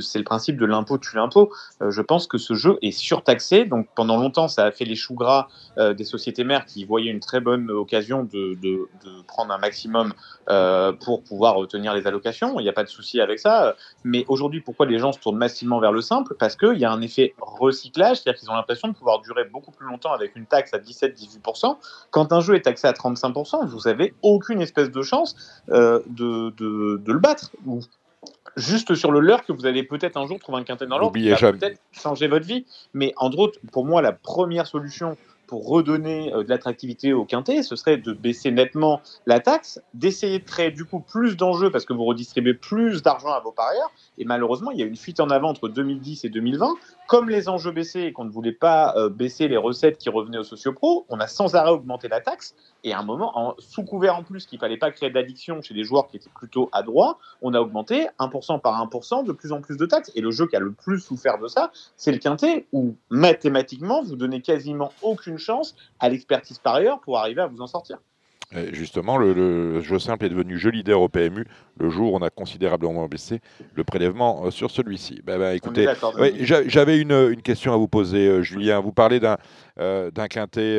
c'est 0.00 0.18
le 0.18 0.24
principe 0.24 0.56
de 0.56 0.66
l'impôt 0.66 0.98
tue 0.98 1.16
l'impôt. 1.16 1.50
Euh, 1.82 1.90
je 1.90 2.02
pense 2.02 2.26
que 2.26 2.38
ce 2.38 2.54
jeu 2.54 2.78
est 2.82 2.92
surtaxé, 2.92 3.64
donc 3.64 3.88
pendant 3.94 4.16
longtemps 4.16 4.48
ça 4.48 4.64
a 4.64 4.70
fait 4.70 4.84
les 4.84 4.94
choux 4.94 5.14
gras 5.14 5.48
euh, 5.78 5.94
des 5.94 6.04
sociétés 6.04 6.44
mères 6.44 6.66
qui 6.66 6.84
voyaient 6.84 7.10
une 7.10 7.20
très 7.20 7.40
bonne 7.40 7.70
occasion 7.70 8.24
de, 8.24 8.88
prendre 9.26 9.52
un 9.52 9.58
maximum 9.58 10.12
pour 11.00 11.22
pouvoir 11.22 11.54
retenir 11.54 11.94
les 11.94 12.06
allocations. 12.06 12.58
Il 12.58 12.64
n'y 12.64 12.68
a 12.68 12.72
pas 12.72 12.82
de 12.82 12.88
souci 12.88 13.20
avec 13.20 13.38
ça. 13.38 13.76
Mais 14.04 14.24
aujourd'hui, 14.28 14.60
pourquoi 14.60 14.86
les 14.86 14.98
gens 14.98 15.12
se 15.12 15.20
tournent 15.20 15.36
massivement 15.36 15.78
vers 15.78 15.92
le 15.92 16.00
simple? 16.00 16.34
Parce 16.38 16.56
qu'il 16.56 16.78
y 16.78 16.84
a 16.84 16.90
un 16.90 17.00
effet 17.00 17.34
recyclage, 17.40 18.18
c'est-à-dire 18.18 18.40
qu'ils 18.40 18.50
ont 18.50 18.54
l'impression 18.54 18.88
de 18.88 18.94
pouvoir 18.94 19.20
durer 19.20 19.44
beaucoup 19.44 19.70
plus 19.70 19.86
longtemps 19.86 20.12
avec 20.12 20.34
une 20.34 20.46
taxe 20.46 20.74
à 20.74 20.78
17-18%. 20.78 21.76
Quand 22.10 22.32
un 22.32 22.40
jeu 22.40 22.56
est 22.56 22.62
taxé 22.62 22.88
à 22.88 22.92
35%, 22.92 23.66
vous 23.66 23.80
n'avez 23.84 24.14
aucune 24.22 24.60
espèce 24.60 24.90
de 24.90 25.02
chance 25.02 25.36
de 25.68 26.52
le 26.58 27.18
battre 27.18 27.39
ou 27.66 27.80
juste 28.56 28.94
sur 28.94 29.12
le 29.12 29.20
leurre 29.20 29.44
que 29.44 29.52
vous 29.52 29.66
allez 29.66 29.82
peut-être 29.82 30.16
un 30.16 30.26
jour 30.26 30.38
trouver 30.38 30.58
un 30.58 30.64
quintet 30.64 30.86
dans 30.86 30.98
l'ordre 30.98 31.18
qui 31.18 31.28
va 31.30 31.52
peut-être 31.52 31.80
changer 31.92 32.28
votre 32.28 32.46
vie. 32.46 32.66
Mais 32.94 33.12
en 33.16 33.30
autres, 33.30 33.58
pour 33.72 33.84
moi, 33.84 34.02
la 34.02 34.12
première 34.12 34.66
solution 34.66 35.16
pour 35.46 35.66
redonner 35.66 36.32
euh, 36.32 36.44
de 36.44 36.48
l'attractivité 36.48 37.12
au 37.12 37.24
quintet, 37.24 37.64
ce 37.64 37.74
serait 37.74 37.96
de 37.96 38.12
baisser 38.12 38.52
nettement 38.52 39.00
la 39.26 39.40
taxe, 39.40 39.80
d'essayer 39.94 40.38
de 40.38 40.44
créer 40.44 40.70
du 40.70 40.84
coup 40.84 41.00
plus 41.00 41.36
d'enjeux 41.36 41.72
parce 41.72 41.84
que 41.84 41.92
vous 41.92 42.04
redistribuez 42.04 42.54
plus 42.54 43.02
d'argent 43.02 43.32
à 43.32 43.40
vos 43.40 43.50
parieurs. 43.50 43.90
Et 44.16 44.24
malheureusement, 44.24 44.70
il 44.70 44.78
y 44.78 44.82
a 44.84 44.86
une 44.86 44.96
fuite 44.96 45.18
en 45.18 45.28
avant 45.28 45.48
entre 45.48 45.68
2010 45.68 46.24
et 46.24 46.28
2020 46.28 46.74
comme 47.10 47.28
les 47.28 47.48
enjeux 47.48 47.72
baissaient 47.72 48.04
et 48.04 48.12
qu'on 48.12 48.24
ne 48.24 48.30
voulait 48.30 48.52
pas 48.52 48.94
euh, 48.96 49.08
baisser 49.08 49.48
les 49.48 49.56
recettes 49.56 49.98
qui 49.98 50.08
revenaient 50.08 50.38
aux 50.38 50.44
sociopros, 50.44 51.06
on 51.08 51.18
a 51.18 51.26
sans 51.26 51.56
arrêt 51.56 51.72
augmenté 51.72 52.06
la 52.06 52.20
taxe. 52.20 52.54
Et 52.84 52.92
à 52.92 53.00
un 53.00 53.02
moment, 53.02 53.36
en, 53.36 53.56
sous 53.58 53.82
couvert 53.82 54.14
en 54.14 54.22
plus 54.22 54.46
qu'il 54.46 54.60
fallait 54.60 54.76
pas 54.76 54.92
créer 54.92 55.10
d'addiction 55.10 55.60
chez 55.60 55.74
des 55.74 55.82
joueurs 55.82 56.06
qui 56.06 56.18
étaient 56.18 56.30
plutôt 56.32 56.68
à 56.70 56.84
droit, 56.84 57.18
on 57.42 57.52
a 57.52 57.58
augmenté 57.58 58.06
1% 58.20 58.60
par 58.60 58.86
1% 58.86 59.24
de 59.24 59.32
plus 59.32 59.50
en 59.50 59.60
plus 59.60 59.76
de 59.76 59.86
taxes. 59.86 60.12
Et 60.14 60.20
le 60.20 60.30
jeu 60.30 60.46
qui 60.46 60.54
a 60.54 60.60
le 60.60 60.70
plus 60.70 61.00
souffert 61.00 61.40
de 61.40 61.48
ça, 61.48 61.72
c'est 61.96 62.12
le 62.12 62.18
quintet, 62.18 62.68
où 62.72 62.94
mathématiquement, 63.10 64.04
vous 64.04 64.14
donnez 64.14 64.40
quasiment 64.40 64.92
aucune 65.02 65.38
chance 65.38 65.74
à 65.98 66.10
l'expertise 66.10 66.60
par 66.60 66.76
ailleurs 66.76 67.00
pour 67.00 67.18
arriver 67.18 67.42
à 67.42 67.48
vous 67.48 67.60
en 67.60 67.66
sortir. 67.66 67.98
Justement, 68.72 69.16
le, 69.16 69.80
jeu 69.80 69.98
simple 69.98 70.26
est 70.26 70.28
devenu 70.28 70.58
jeu 70.58 70.70
leader 70.70 71.00
au 71.00 71.08
PMU 71.08 71.44
le 71.78 71.88
jour 71.88 72.12
où 72.12 72.16
on 72.16 72.22
a 72.22 72.30
considérablement 72.30 73.06
baissé 73.06 73.40
le 73.74 73.84
prélèvement 73.84 74.46
euh, 74.46 74.50
sur 74.50 74.70
celui-ci. 74.70 75.20
Ben, 75.24 75.38
ben, 75.38 75.54
écoutez, 75.54 75.86
j'avais 76.40 76.98
une, 76.98 77.12
une, 77.12 77.42
question 77.42 77.72
à 77.72 77.76
vous 77.76 77.88
poser, 77.88 78.26
euh, 78.26 78.42
Julien. 78.42 78.80
Vous 78.80 78.92
parlez 78.92 79.20
d'un 79.20 79.36
euh, 79.78 80.10
quintet 80.28 80.78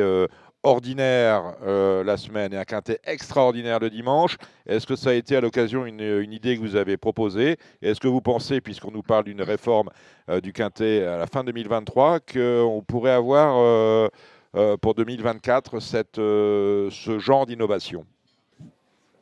ordinaire 0.64 1.56
la 1.66 2.16
semaine 2.16 2.52
et 2.52 2.56
un 2.56 2.64
quintet 2.64 3.00
extraordinaire 3.04 3.80
le 3.80 3.90
dimanche. 3.90 4.36
Est-ce 4.66 4.86
que 4.86 4.94
ça 4.94 5.10
a 5.10 5.14
été 5.14 5.34
à 5.34 5.40
l'occasion 5.40 5.86
une, 5.86 6.00
une, 6.00 6.32
idée 6.32 6.56
que 6.56 6.60
vous 6.60 6.76
avez 6.76 6.96
proposée? 6.96 7.56
Est-ce 7.80 7.98
que 7.98 8.06
vous 8.06 8.20
pensez, 8.20 8.60
puisqu'on 8.60 8.92
nous 8.92 9.02
parle 9.02 9.24
d'une 9.24 9.42
réforme 9.42 9.90
du 10.40 10.52
quintet 10.52 11.04
à 11.04 11.16
la 11.16 11.26
fin 11.26 11.42
2023, 11.42 12.20
qu'on 12.20 12.84
pourrait 12.86 13.10
avoir 13.10 14.10
pour 14.80 14.94
2024 14.94 15.80
cette, 15.80 16.16
ce 16.16 17.18
genre 17.18 17.46
d'innovation 17.46 18.04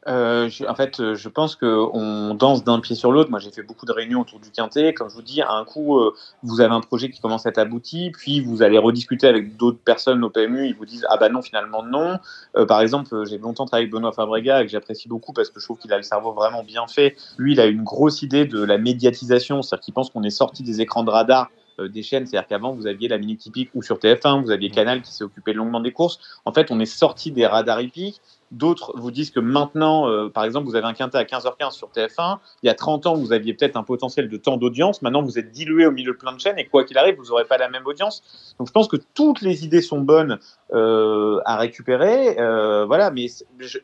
euh, 0.09 0.49
en 0.67 0.75
fait, 0.75 0.99
euh, 0.99 1.15
je 1.15 1.29
pense 1.29 1.57
qu'on 1.57 2.35
danse 2.35 2.65
d'un 2.65 2.81
pied 2.81 2.97
sur 2.97 3.13
l'autre. 3.13 3.31
Moi, 3.31 3.39
j'ai 3.39 3.51
fait 3.51 3.63
beaucoup 3.63 3.85
de 3.85 3.93
réunions 3.93 4.21
autour 4.21 4.41
du 4.41 4.51
quintet. 4.51 4.95
Comme 4.95 5.11
je 5.11 5.15
vous 5.15 5.23
dis, 5.23 5.43
à 5.43 5.53
un 5.53 5.65
coup, 5.65 5.99
euh, 5.99 6.15
vous 6.43 6.61
avez 6.61 6.73
un 6.73 6.81
projet 6.81 7.11
qui 7.11 7.21
commence 7.21 7.45
à 7.45 7.51
être 7.51 7.59
abouti, 7.59 8.11
puis 8.11 8.41
vous 8.41 8.63
allez 8.63 8.79
rediscuter 8.79 9.27
avec 9.27 9.57
d'autres 9.57 9.79
personnes 9.79 10.25
au 10.25 10.31
PMU. 10.31 10.67
Ils 10.67 10.75
vous 10.75 10.87
disent 10.87 11.07
ah 11.11 11.17
bah 11.19 11.29
non, 11.29 11.43
finalement 11.43 11.83
non. 11.83 12.19
par 12.67 12.81
exemple, 12.81 13.27
j'ai 13.27 13.39
longtemps 13.39 13.67
travaillé 13.67 13.85
avec 13.85 13.93
Benoît 13.93 14.13
Fabrega, 14.13 14.63
que 14.63 14.69
j'apprécie 14.69 15.09
beaucoup 15.09 15.33
parce 15.33 15.51
que 15.51 15.61
je 15.61 15.65
trouve 15.65 15.79
qu'il 15.79 15.93
a 15.93 15.97
le 15.97 16.03
cerveau 16.03 16.33
vraiment 16.33 16.63
bien 16.63 16.87
fait. 16.87 17.17
Lui, 17.37 17.53
il 17.53 17.61
a 17.61 17.67
une 17.67 17.83
grosse 17.83 18.23
idée 18.23 18.47
de 18.47 18.63
la 18.63 18.79
médiatisation, 18.79 19.63
c'est-à-dire 19.63 19.85
qu'il 19.85 19.95
pense 19.95 20.11
qu'on 20.11 20.23
est 20.23 20.31
sorti 20.31 20.63
des 20.63 20.81
écrans 20.81 21.05
de 21.05 21.11
radar 21.11 21.51
des 21.89 22.03
chaînes. 22.03 22.27
C'est-à-dire 22.27 22.49
qu'avant, 22.49 22.73
vous 22.73 22.87
aviez 22.87 23.09
la 23.09 23.19
Minute 23.19 23.41
Typique 23.41 23.71
ou 23.75 23.83
sur 23.83 23.99
TF1, 23.99 24.43
vous 24.43 24.51
aviez 24.51 24.71
Canal 24.71 25.03
qui 25.03 25.13
s'est 25.13 25.25
occupé 25.25 25.53
longuement 25.53 25.81
des 25.81 25.93
courses. 25.93 26.19
En 26.45 26.53
fait, 26.53 26.71
on 26.71 26.81
est 26.81 26.87
sorti 26.87 27.33
des 27.33 27.47
radars 27.47 27.81
hippiques 27.81 28.21
D'autres 28.51 28.93
vous 28.97 29.13
disent 29.13 29.31
que 29.31 29.39
maintenant, 29.39 30.09
euh, 30.09 30.29
par 30.29 30.45
exemple, 30.45 30.67
vous 30.67 30.75
avez 30.75 30.87
un 30.87 30.93
quintet 30.93 31.19
à 31.19 31.25
15h15 31.25 31.71
sur 31.71 31.89
TF1. 31.89 32.39
Il 32.63 32.67
y 32.67 32.69
a 32.69 32.75
30 32.75 33.07
ans, 33.07 33.15
vous 33.15 33.33
aviez 33.33 33.55
peut-être 33.55 33.77
un 33.77 33.85
potentiel 33.85 34.29
de 34.29 34.37
temps 34.37 34.57
d'audience. 34.57 35.03
Maintenant, 35.03 35.23
vous 35.23 35.39
êtes 35.39 35.53
dilué 35.53 35.87
au 35.87 35.93
milieu 35.93 36.13
de 36.13 36.17
plein 36.19 36.33
de 36.33 36.41
chaînes 36.41 36.59
et 36.59 36.67
quoi 36.67 36.85
qu'il 36.85 36.99
arrive, 36.99 37.17
vous 37.17 37.27
n'aurez 37.27 37.45
pas 37.45 37.59
la 37.59 37.69
même 37.69 37.87
audience. 37.87 38.55
Donc, 38.59 38.67
je 38.67 38.73
pense 38.73 38.89
que 38.89 38.97
toutes 39.15 39.41
les 39.41 39.65
idées 39.65 39.83
sont 39.83 40.01
bonnes 40.01 40.41
euh, 40.73 41.41
à 41.45 41.59
récupérer. 41.59 42.41
Euh, 42.41 42.87
voilà, 42.87 43.13
mais 43.13 43.27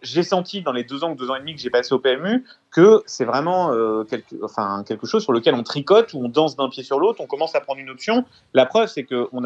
j'ai 0.02 0.22
senti 0.24 0.62
dans 0.62 0.72
les 0.72 0.82
deux 0.82 1.04
ans 1.04 1.12
ou 1.12 1.14
deux 1.14 1.30
ans 1.30 1.36
et 1.36 1.40
demi 1.40 1.54
que 1.54 1.60
j'ai 1.60 1.70
passé 1.70 1.94
au 1.94 2.00
PMU 2.00 2.44
que 2.72 3.02
c'est 3.06 3.24
vraiment 3.24 3.70
quelque, 4.04 4.34
quelque 4.84 5.06
chose 5.06 5.22
sur 5.22 5.32
lequel 5.32 5.54
on 5.54 5.62
tricote, 5.62 6.12
où 6.12 6.22
on 6.22 6.28
danse 6.28 6.56
d'un 6.56 6.68
pied 6.68 6.82
sur 6.82 6.98
l'autre, 6.98 7.22
on 7.22 7.26
commence 7.26 7.54
à 7.54 7.60
prendre 7.60 7.80
une 7.80 7.88
option. 7.88 8.26
La 8.52 8.66
preuve, 8.66 8.88
c'est 8.88 9.04
que 9.04 9.28
on 9.32 9.42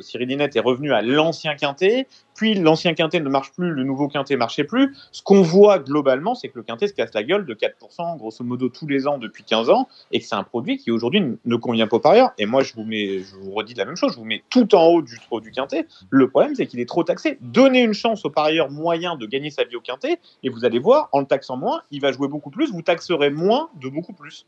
Cyril 0.00 0.28
Linette 0.28 0.56
est 0.56 0.60
revenu 0.60 0.92
à 0.92 1.00
l'ancien 1.00 1.54
quintet, 1.54 2.08
puis 2.36 2.54
l'ancien 2.54 2.94
quintet 2.94 3.20
ne 3.20 3.28
marche 3.28 3.52
plus, 3.52 3.70
le 3.70 3.82
nouveau 3.82 4.08
quintet 4.08 4.36
marchait 4.36 4.64
plus. 4.64 4.94
Ce 5.10 5.22
qu'on 5.22 5.42
voit 5.42 5.78
globalement, 5.78 6.34
c'est 6.34 6.48
que 6.48 6.58
le 6.58 6.62
quintet 6.62 6.86
se 6.88 6.92
casse 6.92 7.14
la 7.14 7.22
gueule 7.22 7.46
de 7.46 7.54
4%, 7.54 8.18
grosso 8.18 8.44
modo, 8.44 8.68
tous 8.68 8.86
les 8.86 9.08
ans 9.08 9.18
depuis 9.18 9.42
15 9.42 9.70
ans, 9.70 9.88
et 10.12 10.20
que 10.20 10.26
c'est 10.26 10.34
un 10.34 10.44
produit 10.44 10.76
qui 10.76 10.90
aujourd'hui 10.90 11.22
ne 11.44 11.56
convient 11.56 11.86
pas 11.86 11.98
par 11.98 12.12
ailleurs. 12.12 12.32
Et 12.38 12.46
moi, 12.46 12.62
je 12.62 12.74
vous, 12.74 12.84
mets, 12.84 13.20
je 13.20 13.34
vous 13.36 13.52
redis 13.52 13.74
la 13.74 13.84
même 13.84 13.96
chose, 13.96 14.12
je 14.12 14.18
vous 14.18 14.24
mets 14.24 14.42
tout 14.50 14.74
en 14.74 14.84
haut 14.84 15.02
du 15.02 15.16
du 15.42 15.50
quintet. 15.50 15.86
Le 16.10 16.28
problème, 16.28 16.54
c'est 16.54 16.66
qu'il 16.66 16.78
est 16.80 16.88
trop 16.88 17.02
taxé. 17.02 17.38
Donnez 17.40 17.82
une 17.82 17.94
chance 17.94 18.24
au 18.24 18.30
parieur 18.30 18.70
moyen 18.70 19.16
de 19.16 19.26
gagner 19.26 19.50
sa 19.50 19.64
vie 19.64 19.76
au 19.76 19.80
quintet, 19.80 20.18
et 20.42 20.48
vous 20.48 20.64
allez 20.64 20.78
voir, 20.78 21.08
en 21.12 21.20
le 21.20 21.26
taxant 21.26 21.56
moins, 21.56 21.82
il 21.90 22.00
va 22.00 22.12
jouer 22.12 22.28
beaucoup 22.28 22.50
plus, 22.50 22.70
vous 22.70 22.82
taxerez 22.82 23.30
moins 23.30 23.70
de 23.80 23.88
beaucoup 23.88 24.12
plus. 24.12 24.46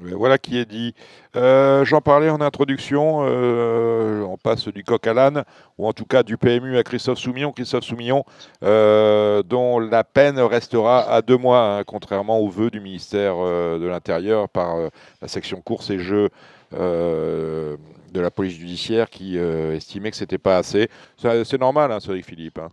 Voilà 0.00 0.38
qui 0.38 0.58
est 0.58 0.66
dit. 0.66 0.94
Euh, 1.36 1.84
j'en 1.84 2.00
parlais 2.00 2.28
en 2.28 2.40
introduction. 2.40 3.20
Euh, 3.22 4.22
on 4.22 4.36
passe 4.36 4.68
du 4.68 4.84
coq 4.84 5.06
à 5.06 5.14
l'âne, 5.14 5.44
ou 5.78 5.86
en 5.86 5.92
tout 5.92 6.04
cas 6.04 6.22
du 6.22 6.36
PMU 6.36 6.76
à 6.76 6.82
Christophe 6.82 7.18
Soumillon. 7.18 7.52
Christophe 7.52 7.84
Soumillon, 7.84 8.24
euh, 8.62 9.42
dont 9.42 9.78
la 9.78 10.04
peine 10.04 10.38
restera 10.38 11.10
à 11.10 11.22
deux 11.22 11.36
mois, 11.36 11.78
hein, 11.78 11.84
contrairement 11.84 12.38
aux 12.38 12.48
vœux 12.48 12.70
du 12.70 12.80
ministère 12.80 13.36
de 13.36 13.86
l'Intérieur 13.86 14.48
par 14.48 14.76
la 15.22 15.28
section 15.28 15.60
course 15.60 15.90
et 15.90 15.98
jeux 15.98 16.28
de 16.72 18.20
la 18.20 18.30
police 18.30 18.56
judiciaire 18.56 19.08
qui 19.08 19.38
estimait 19.38 20.10
que 20.10 20.16
c'était 20.16 20.38
pas 20.38 20.58
assez. 20.58 20.88
C'est 21.16 21.60
normal, 21.60 21.92
hein, 21.92 22.00
Cédric 22.00 22.26
Philippe. 22.26 22.58
Hein. 22.58 22.70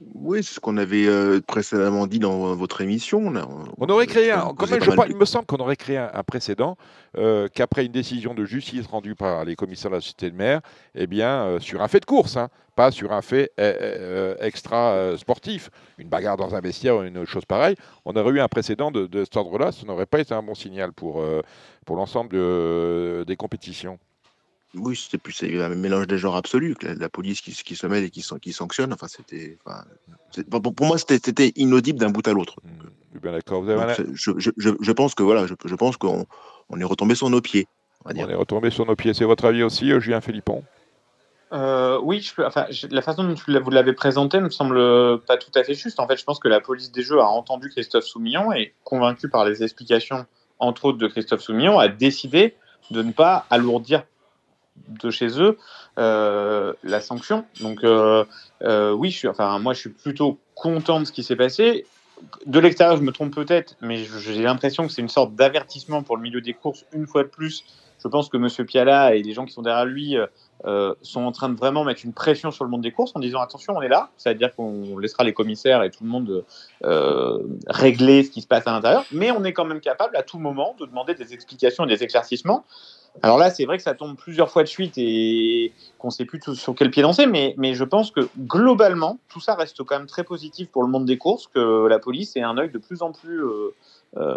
Oui, 0.00 0.44
c'est 0.44 0.54
ce 0.54 0.60
qu'on 0.60 0.76
avait 0.76 1.06
euh, 1.06 1.40
précédemment 1.40 2.06
dit 2.06 2.20
dans 2.20 2.54
votre 2.54 2.82
émission. 2.82 3.32
On, 3.78 3.86
aurait 3.88 4.06
créé 4.06 4.30
un, 4.30 4.54
il 5.08 5.16
me 5.16 5.24
semble 5.24 5.46
qu'on 5.46 5.56
aurait 5.56 5.76
créé 5.76 5.96
un, 5.96 6.22
précédent 6.22 6.76
euh, 7.16 7.48
qu'après 7.52 7.84
une 7.84 7.92
décision 7.92 8.32
de 8.34 8.44
justice 8.44 8.86
rendue 8.86 9.16
par 9.16 9.44
les 9.44 9.56
commissaires 9.56 9.90
de 9.90 9.96
la 9.96 10.00
société 10.00 10.30
de 10.30 10.36
mer, 10.36 10.60
eh 10.94 11.08
bien, 11.08 11.42
euh, 11.42 11.58
sur 11.58 11.82
un 11.82 11.88
fait 11.88 11.98
de 11.98 12.04
course, 12.04 12.36
hein, 12.36 12.48
pas 12.76 12.92
sur 12.92 13.12
un 13.12 13.22
fait 13.22 13.50
extra 14.40 15.16
sportif, 15.16 15.70
une 15.98 16.08
bagarre 16.08 16.36
dans 16.36 16.54
un 16.54 16.60
vestiaire 16.60 16.98
ou 16.98 17.02
une 17.02 17.24
chose 17.24 17.44
pareille, 17.44 17.74
on 18.04 18.14
aurait 18.14 18.30
eu 18.30 18.40
un 18.40 18.46
précédent 18.46 18.92
de, 18.92 19.06
de 19.06 19.24
cet 19.24 19.36
ordre-là, 19.36 19.72
ce 19.72 19.84
n'aurait 19.84 20.06
pas 20.06 20.20
été 20.20 20.32
un 20.32 20.42
bon 20.44 20.54
signal 20.54 20.92
pour, 20.92 21.24
pour 21.84 21.96
l'ensemble 21.96 22.36
des 23.26 23.36
compétitions. 23.36 23.98
Oui, 24.74 24.96
c'était 24.96 25.18
plus 25.18 25.42
un 25.42 25.68
mélange 25.70 26.06
des 26.06 26.18
genres 26.18 26.36
absolu, 26.36 26.76
la, 26.82 26.94
la 26.94 27.08
police 27.08 27.40
qui, 27.40 27.52
qui, 27.52 27.74
se 27.74 27.86
mêle 27.86 28.04
et 28.04 28.10
qui, 28.10 28.24
qui 28.42 28.52
sanctionne. 28.52 28.92
Enfin, 28.92 29.08
c'était, 29.08 29.56
enfin, 29.64 29.84
pour 30.60 30.86
moi, 30.86 30.98
c'était 30.98 31.52
inaudible 31.56 31.98
d'un 31.98 32.10
bout 32.10 32.26
à 32.28 32.32
l'autre. 32.32 32.56
Mmh, 32.62 33.18
bien 33.20 33.32
d'accord. 33.32 33.64
Je, 34.12 34.32
je, 34.36 34.50
je, 34.58 34.92
pense 34.92 35.14
que 35.14 35.22
voilà, 35.22 35.46
je, 35.46 35.74
pense 35.74 35.96
qu'on 35.96 36.26
on 36.68 36.80
est 36.80 36.84
retombé 36.84 37.14
sur 37.14 37.30
nos 37.30 37.40
pieds. 37.40 37.66
On, 38.04 38.10
est 38.10 38.34
retombé 38.34 38.68
sur 38.70 38.84
nos 38.84 38.94
pieds. 38.94 39.14
C'est 39.14 39.24
votre 39.24 39.46
avis 39.46 39.62
aussi, 39.62 39.90
euh, 39.90 40.00
Julien 40.00 40.20
Philippon? 40.20 40.62
Euh, 41.52 41.98
oui, 42.02 42.20
je 42.20 42.42
enfin, 42.42 42.66
la 42.90 43.00
façon 43.00 43.24
dont 43.24 43.34
vous 43.34 43.70
l'avez 43.70 43.94
présenté 43.94 44.38
ne 44.38 44.44
me 44.44 44.50
semble 44.50 44.78
pas 45.22 45.38
tout 45.38 45.50
à 45.54 45.64
fait 45.64 45.74
juste. 45.74 45.98
En 45.98 46.06
fait, 46.06 46.18
je 46.18 46.24
pense 46.24 46.38
que 46.38 46.48
la 46.48 46.60
police 46.60 46.92
des 46.92 47.02
jeux 47.02 47.20
a 47.20 47.26
entendu 47.26 47.70
Christophe 47.70 48.04
Soumillon 48.04 48.52
et, 48.52 48.74
convaincu 48.84 49.30
par 49.30 49.46
les 49.46 49.62
explications, 49.62 50.26
entre 50.58 50.84
autres, 50.84 50.98
de 50.98 51.08
Christophe 51.08 51.40
Soumillon, 51.40 51.78
a 51.78 51.88
décidé 51.88 52.54
de 52.90 53.02
ne 53.02 53.12
pas 53.12 53.46
alourdir 53.48 54.04
de 54.88 55.10
chez 55.10 55.40
eux 55.40 55.58
euh, 55.98 56.72
la 56.84 57.00
sanction. 57.00 57.44
Donc 57.60 57.82
euh, 57.82 58.24
euh, 58.62 58.92
oui, 58.92 59.10
je 59.10 59.18
suis, 59.18 59.28
enfin 59.28 59.58
moi 59.58 59.74
je 59.74 59.80
suis 59.80 59.90
plutôt 59.90 60.38
content 60.54 61.00
de 61.00 61.04
ce 61.04 61.12
qui 61.12 61.24
s'est 61.24 61.36
passé. 61.36 61.86
De 62.46 62.58
l'extérieur, 62.60 62.96
je 62.96 63.02
me 63.02 63.12
trompe 63.12 63.34
peut-être, 63.34 63.76
mais 63.80 64.04
j'ai 64.04 64.42
l'impression 64.42 64.86
que 64.86 64.92
c'est 64.92 65.02
une 65.02 65.08
sorte 65.08 65.34
d'avertissement 65.34 66.02
pour 66.02 66.16
le 66.16 66.22
milieu 66.22 66.40
des 66.40 66.54
courses 66.54 66.84
une 66.92 67.06
fois 67.06 67.24
de 67.24 67.28
plus. 67.28 67.64
Je 68.00 68.06
pense 68.06 68.28
que 68.28 68.36
M. 68.36 68.66
Piala 68.66 69.16
et 69.16 69.22
les 69.22 69.32
gens 69.32 69.44
qui 69.44 69.52
sont 69.52 69.62
derrière 69.62 69.84
lui 69.84 70.16
sont 71.02 71.20
en 71.20 71.32
train 71.32 71.48
de 71.48 71.56
vraiment 71.56 71.84
mettre 71.84 72.04
une 72.04 72.12
pression 72.12 72.52
sur 72.52 72.62
le 72.64 72.70
monde 72.70 72.82
des 72.82 72.92
courses 72.92 73.12
en 73.16 73.20
disant 73.20 73.40
attention, 73.40 73.74
on 73.76 73.82
est 73.82 73.88
là, 73.88 74.10
c'est-à-dire 74.16 74.54
qu'on 74.54 74.98
laissera 74.98 75.24
les 75.24 75.32
commissaires 75.32 75.82
et 75.82 75.90
tout 75.90 76.04
le 76.04 76.10
monde 76.10 76.44
régler 77.68 78.22
ce 78.22 78.30
qui 78.30 78.40
se 78.40 78.46
passe 78.46 78.66
à 78.68 78.72
l'intérieur, 78.72 79.04
mais 79.10 79.32
on 79.32 79.42
est 79.42 79.52
quand 79.52 79.64
même 79.64 79.80
capable 79.80 80.16
à 80.16 80.22
tout 80.22 80.38
moment 80.38 80.76
de 80.78 80.86
demander 80.86 81.14
des 81.14 81.34
explications 81.34 81.84
et 81.84 81.88
des 81.88 82.04
éclaircissements 82.04 82.64
alors 83.22 83.38
là, 83.38 83.50
c'est 83.50 83.64
vrai 83.64 83.76
que 83.76 83.82
ça 83.82 83.94
tombe 83.94 84.16
plusieurs 84.16 84.50
fois 84.50 84.62
de 84.62 84.68
suite 84.68 84.94
et 84.96 85.72
qu'on 85.98 86.08
ne 86.08 86.12
sait 86.12 86.24
plus 86.24 86.40
sur 86.54 86.74
quel 86.74 86.90
pied 86.90 87.02
danser, 87.02 87.26
mais, 87.26 87.54
mais 87.56 87.74
je 87.74 87.84
pense 87.84 88.10
que 88.10 88.28
globalement, 88.38 89.18
tout 89.28 89.40
ça 89.40 89.54
reste 89.54 89.82
quand 89.82 89.98
même 89.98 90.06
très 90.06 90.24
positif 90.24 90.68
pour 90.68 90.82
le 90.82 90.88
monde 90.88 91.04
des 91.04 91.18
courses, 91.18 91.48
que 91.48 91.86
la 91.86 91.98
police 91.98 92.36
ait 92.36 92.42
un 92.42 92.56
œil 92.58 92.70
de 92.70 92.78
plus 92.78 93.02
en 93.02 93.12
plus 93.12 93.42
euh, 93.42 93.74
euh, 94.16 94.36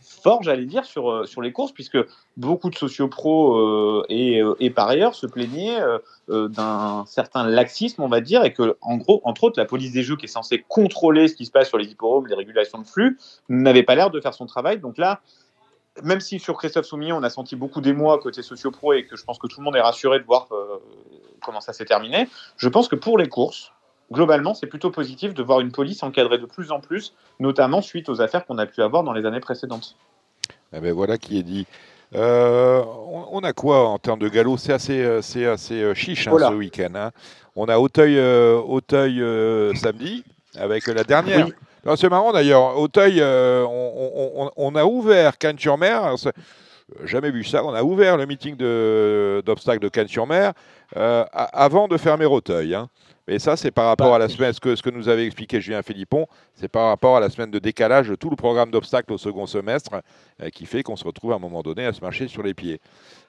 fort, 0.00 0.42
j'allais 0.42 0.66
dire, 0.66 0.84
sur, 0.84 1.10
euh, 1.10 1.24
sur 1.24 1.42
les 1.42 1.52
courses, 1.52 1.72
puisque 1.72 1.98
beaucoup 2.36 2.70
de 2.70 2.76
sociopros 2.76 4.04
et, 4.08 4.70
par 4.74 4.88
ailleurs 4.88 5.14
se 5.14 5.26
plaignaient 5.26 5.80
d'un 6.28 7.04
certain 7.06 7.46
laxisme, 7.48 8.02
on 8.02 8.08
va 8.08 8.20
dire, 8.20 8.44
et 8.44 8.52
que, 8.52 8.76
en 8.80 8.96
gros, 8.96 9.20
entre 9.24 9.44
autres, 9.44 9.58
la 9.58 9.66
police 9.66 9.92
des 9.92 10.02
jeux 10.02 10.16
qui 10.16 10.26
est 10.26 10.28
censée 10.28 10.64
contrôler 10.68 11.26
ce 11.28 11.34
qui 11.34 11.46
se 11.46 11.50
passe 11.50 11.68
sur 11.68 11.78
les 11.78 11.86
hippodromes, 11.86 12.26
les 12.26 12.36
régulations 12.36 12.78
de 12.78 12.86
flux, 12.86 13.18
n'avait 13.48 13.82
pas 13.82 13.96
l'air 13.96 14.10
de 14.10 14.20
faire 14.20 14.34
son 14.34 14.46
travail. 14.46 14.78
Donc 14.78 14.98
là, 14.98 15.20
même 16.02 16.20
si 16.20 16.38
sur 16.38 16.56
Christophe 16.56 16.86
Soumillon, 16.86 17.16
on 17.18 17.22
a 17.22 17.30
senti 17.30 17.56
beaucoup 17.56 17.80
d'émoi 17.80 18.18
côté 18.18 18.42
socio-pro 18.42 18.94
et 18.94 19.04
que 19.04 19.16
je 19.16 19.24
pense 19.24 19.38
que 19.38 19.46
tout 19.46 19.60
le 19.60 19.64
monde 19.64 19.76
est 19.76 19.80
rassuré 19.80 20.18
de 20.18 20.24
voir 20.24 20.48
euh, 20.52 20.78
comment 21.44 21.60
ça 21.60 21.72
s'est 21.72 21.84
terminé, 21.84 22.28
je 22.56 22.68
pense 22.68 22.88
que 22.88 22.96
pour 22.96 23.18
les 23.18 23.28
courses, 23.28 23.72
globalement, 24.10 24.54
c'est 24.54 24.66
plutôt 24.66 24.90
positif 24.90 25.34
de 25.34 25.42
voir 25.42 25.60
une 25.60 25.72
police 25.72 26.02
encadrée 26.02 26.38
de 26.38 26.46
plus 26.46 26.70
en 26.70 26.80
plus, 26.80 27.14
notamment 27.40 27.82
suite 27.82 28.08
aux 28.08 28.20
affaires 28.20 28.46
qu'on 28.46 28.58
a 28.58 28.66
pu 28.66 28.82
avoir 28.82 29.02
dans 29.02 29.12
les 29.12 29.26
années 29.26 29.40
précédentes. 29.40 29.96
Eh 30.72 30.80
ben 30.80 30.92
voilà 30.92 31.18
qui 31.18 31.38
est 31.38 31.42
dit. 31.42 31.66
Euh, 32.14 32.82
on, 33.30 33.40
a 33.40 33.52
quoi 33.54 33.88
en 33.88 33.98
termes 33.98 34.18
de 34.18 34.28
galop? 34.28 34.58
C'est 34.58 34.72
assez, 34.72 35.02
euh, 35.02 35.22
c'est 35.22 35.46
assez 35.46 35.94
chiche 35.94 36.28
hein, 36.28 36.36
ce 36.38 36.54
week-end. 36.54 36.92
Hein. 36.94 37.10
On 37.56 37.66
a 37.66 37.78
Auteuil, 37.78 38.18
Auteuil 38.18 39.18
samedi 39.76 40.24
avec 40.56 40.86
la 40.86 41.04
dernière. 41.04 41.48
C'est 41.96 42.08
marrant 42.08 42.32
d'ailleurs. 42.32 42.78
Auteuil, 42.78 43.16
euh, 43.20 43.64
on, 43.66 44.74
a 44.74 44.84
ouvert 44.84 45.38
Cannes-sur-Mer. 45.38 46.14
Jamais 47.04 47.30
vu 47.30 47.44
ça. 47.44 47.64
On 47.64 47.74
a 47.74 47.82
ouvert 47.82 48.16
le 48.16 48.26
meeting 48.26 48.56
d'obstacles 48.56 49.82
de, 49.82 49.88
Cannes-sur-Mer 49.88 50.52
avant 50.94 51.88
de 51.88 51.96
fermer 51.96 52.26
Auteuil. 52.26 52.74
Hein. 52.74 52.88
Mais 53.28 53.38
ça, 53.38 53.56
c'est 53.56 53.70
par 53.70 53.86
rapport 53.86 54.08
bah, 54.08 54.16
à 54.16 54.18
la 54.18 54.28
semaine, 54.28 54.52
ce 54.52 54.60
que, 54.60 54.74
ce 54.74 54.82
que 54.82 54.90
nous 54.90 55.08
avait 55.08 55.24
expliqué 55.24 55.60
Julien 55.60 55.82
Philippon, 55.82 56.26
c'est 56.54 56.68
par 56.68 56.88
rapport 56.88 57.16
à 57.16 57.20
la 57.20 57.30
semaine 57.30 57.50
de 57.50 57.58
décalage 57.60 58.08
de 58.08 58.16
tout 58.16 58.30
le 58.30 58.36
programme 58.36 58.70
d'obstacles 58.70 59.12
au 59.12 59.18
second 59.18 59.46
semestre, 59.46 60.02
euh, 60.42 60.48
qui 60.50 60.66
fait 60.66 60.82
qu'on 60.82 60.96
se 60.96 61.04
retrouve 61.04 61.32
à 61.32 61.36
un 61.36 61.38
moment 61.38 61.62
donné 61.62 61.86
à 61.86 61.92
se 61.92 62.00
marcher 62.00 62.26
sur 62.26 62.42
les 62.42 62.54
pieds. 62.54 62.80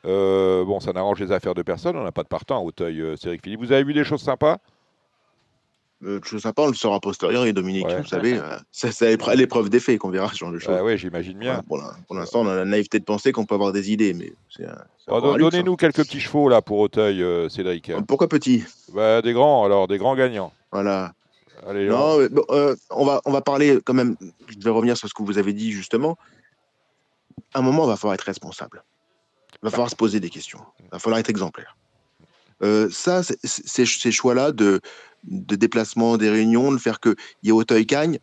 Euh, 0.05 0.65
bon, 0.65 0.79
ça 0.79 0.93
n'arrange 0.93 1.19
les 1.19 1.31
affaires 1.31 1.53
de 1.53 1.61
personne, 1.61 1.95
on 1.95 2.03
n'a 2.03 2.11
pas 2.11 2.23
de 2.23 2.27
partant 2.27 2.57
à 2.57 2.61
Auteuil, 2.61 3.01
euh, 3.01 3.15
Cédric 3.15 3.43
Philippe. 3.43 3.59
Vous 3.59 3.71
avez 3.71 3.83
vu 3.83 3.93
des 3.93 4.03
choses 4.03 4.21
sympas? 4.21 4.57
Euh, 6.05 6.19
chose 6.23 6.41
sympa, 6.41 6.63
on 6.63 6.67
le 6.67 6.73
saura 6.73 6.99
posteriori, 6.99 7.49
et 7.49 7.53
Dominique, 7.53 7.87
vous 7.87 8.05
savez, 8.05 8.39
c'est 8.71 9.35
l'épreuve 9.35 9.69
des 9.69 9.79
faits 9.79 9.99
qu'on 9.99 10.09
verra 10.09 10.29
ce 10.29 10.37
genre 10.37 10.51
de 10.51 10.59
choses. 10.59 10.79
oui, 10.83 10.97
j'imagine 10.97 11.37
bien. 11.37 11.61
pour 11.67 12.15
l'instant, 12.15 12.41
on 12.41 12.47
a 12.47 12.55
la 12.55 12.65
naïveté 12.65 12.99
de 12.99 13.05
penser 13.05 13.31
qu'on 13.31 13.45
peut 13.45 13.55
avoir 13.55 13.71
des 13.71 13.91
idées, 13.91 14.13
mais 14.13 14.33
Donnez-nous 15.07 15.75
quelques 15.75 16.03
petits 16.03 16.19
chevaux 16.19 16.49
là 16.49 16.61
pour 16.61 16.79
Auteuil, 16.79 17.23
Cédric. 17.49 17.91
Pourquoi 18.07 18.27
petits 18.27 18.63
bah, 18.93 19.21
Des 19.21 19.33
grands, 19.33 19.65
alors, 19.65 19.87
des 19.87 19.97
grands 19.97 20.15
gagnants. 20.15 20.53
Voilà. 20.71 21.13
non, 21.67 22.19
euh, 22.19 22.75
on, 22.89 23.05
va, 23.05 23.21
on 23.25 23.31
va 23.31 23.41
parler 23.41 23.79
quand 23.85 23.93
même, 23.93 24.17
je 24.47 24.63
vais 24.63 24.71
revenir 24.71 24.97
sur 24.97 25.07
ce 25.07 25.13
que 25.13 25.23
vous 25.23 25.37
avez 25.37 25.53
dit 25.53 25.71
justement. 25.71 26.17
À 27.53 27.59
un 27.59 27.61
moment, 27.61 27.83
il 27.85 27.87
va 27.87 27.95
falloir 27.95 28.15
être 28.15 28.21
responsable. 28.21 28.83
Il 29.53 29.65
va 29.65 29.69
falloir 29.69 29.89
se 29.89 29.95
poser 29.95 30.19
des 30.19 30.29
questions. 30.29 30.59
Il 30.79 30.89
va 30.91 30.99
falloir 30.99 31.19
être 31.19 31.29
exemplaire. 31.29 31.77
Euh, 32.63 32.89
ça, 32.89 33.21
ces 33.23 34.11
choix-là 34.11 34.51
de, 34.51 34.81
de 35.23 35.55
déplacement, 35.55 36.17
des 36.17 36.29
réunions, 36.29 36.71
de 36.71 36.77
faire 36.77 36.99
qu'il 36.99 37.15
y 37.43 37.49
ait 37.49 37.51
Auteuil-Cagne, 37.51 38.19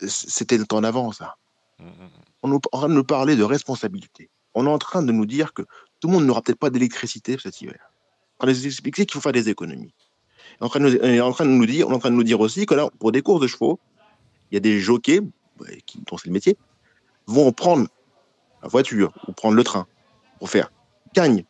c'était 0.00 0.58
le 0.58 0.66
temps 0.66 0.80
d'avant, 0.80 1.12
ça. 1.12 1.36
Mm, 1.78 1.84
mm, 1.84 1.88
mm. 1.88 2.10
On 2.42 2.52
est 2.52 2.54
en 2.54 2.78
train 2.78 2.88
de 2.88 2.94
nous 2.94 3.04
parler 3.04 3.34
de 3.34 3.42
responsabilité. 3.42 4.30
On 4.54 4.66
est 4.66 4.70
en 4.70 4.78
train 4.78 5.02
de 5.02 5.12
nous 5.12 5.26
dire 5.26 5.52
que 5.52 5.62
tout 6.00 6.08
le 6.08 6.14
monde 6.14 6.26
n'aura 6.26 6.42
peut-être 6.42 6.58
pas 6.58 6.70
d'électricité 6.70 7.36
cet 7.40 7.60
hiver. 7.60 7.92
On 8.40 8.46
nous 8.46 8.66
expliquer 8.66 9.04
qu'il 9.04 9.14
faut 9.14 9.20
faire 9.20 9.32
des 9.32 9.48
économies 9.48 9.94
on 10.60 10.66
est 10.66 11.20
en 11.20 11.32
train 11.32 11.44
de 11.44 11.50
nous 11.50 11.66
dire, 11.66 11.88
on 11.88 11.92
est 11.92 11.94
en 11.94 11.98
train 11.98 12.10
de 12.10 12.16
nous 12.16 12.24
dire 12.24 12.40
aussi 12.40 12.66
que 12.66 12.74
là, 12.74 12.88
pour 12.98 13.12
des 13.12 13.22
courses 13.22 13.40
de 13.40 13.46
chevaux, 13.46 13.78
il 14.50 14.54
y 14.54 14.56
a 14.56 14.60
des 14.60 14.78
jockeys, 14.78 15.20
qui, 15.86 16.02
dont 16.06 16.16
c'est 16.16 16.28
le 16.28 16.32
métier, 16.32 16.56
vont 17.26 17.52
prendre 17.52 17.88
la 18.62 18.68
voiture 18.68 19.12
ou 19.26 19.32
prendre 19.32 19.54
le 19.54 19.64
train 19.64 19.86
pour 20.38 20.50
faire 20.50 20.72
Cagne, 21.14 21.44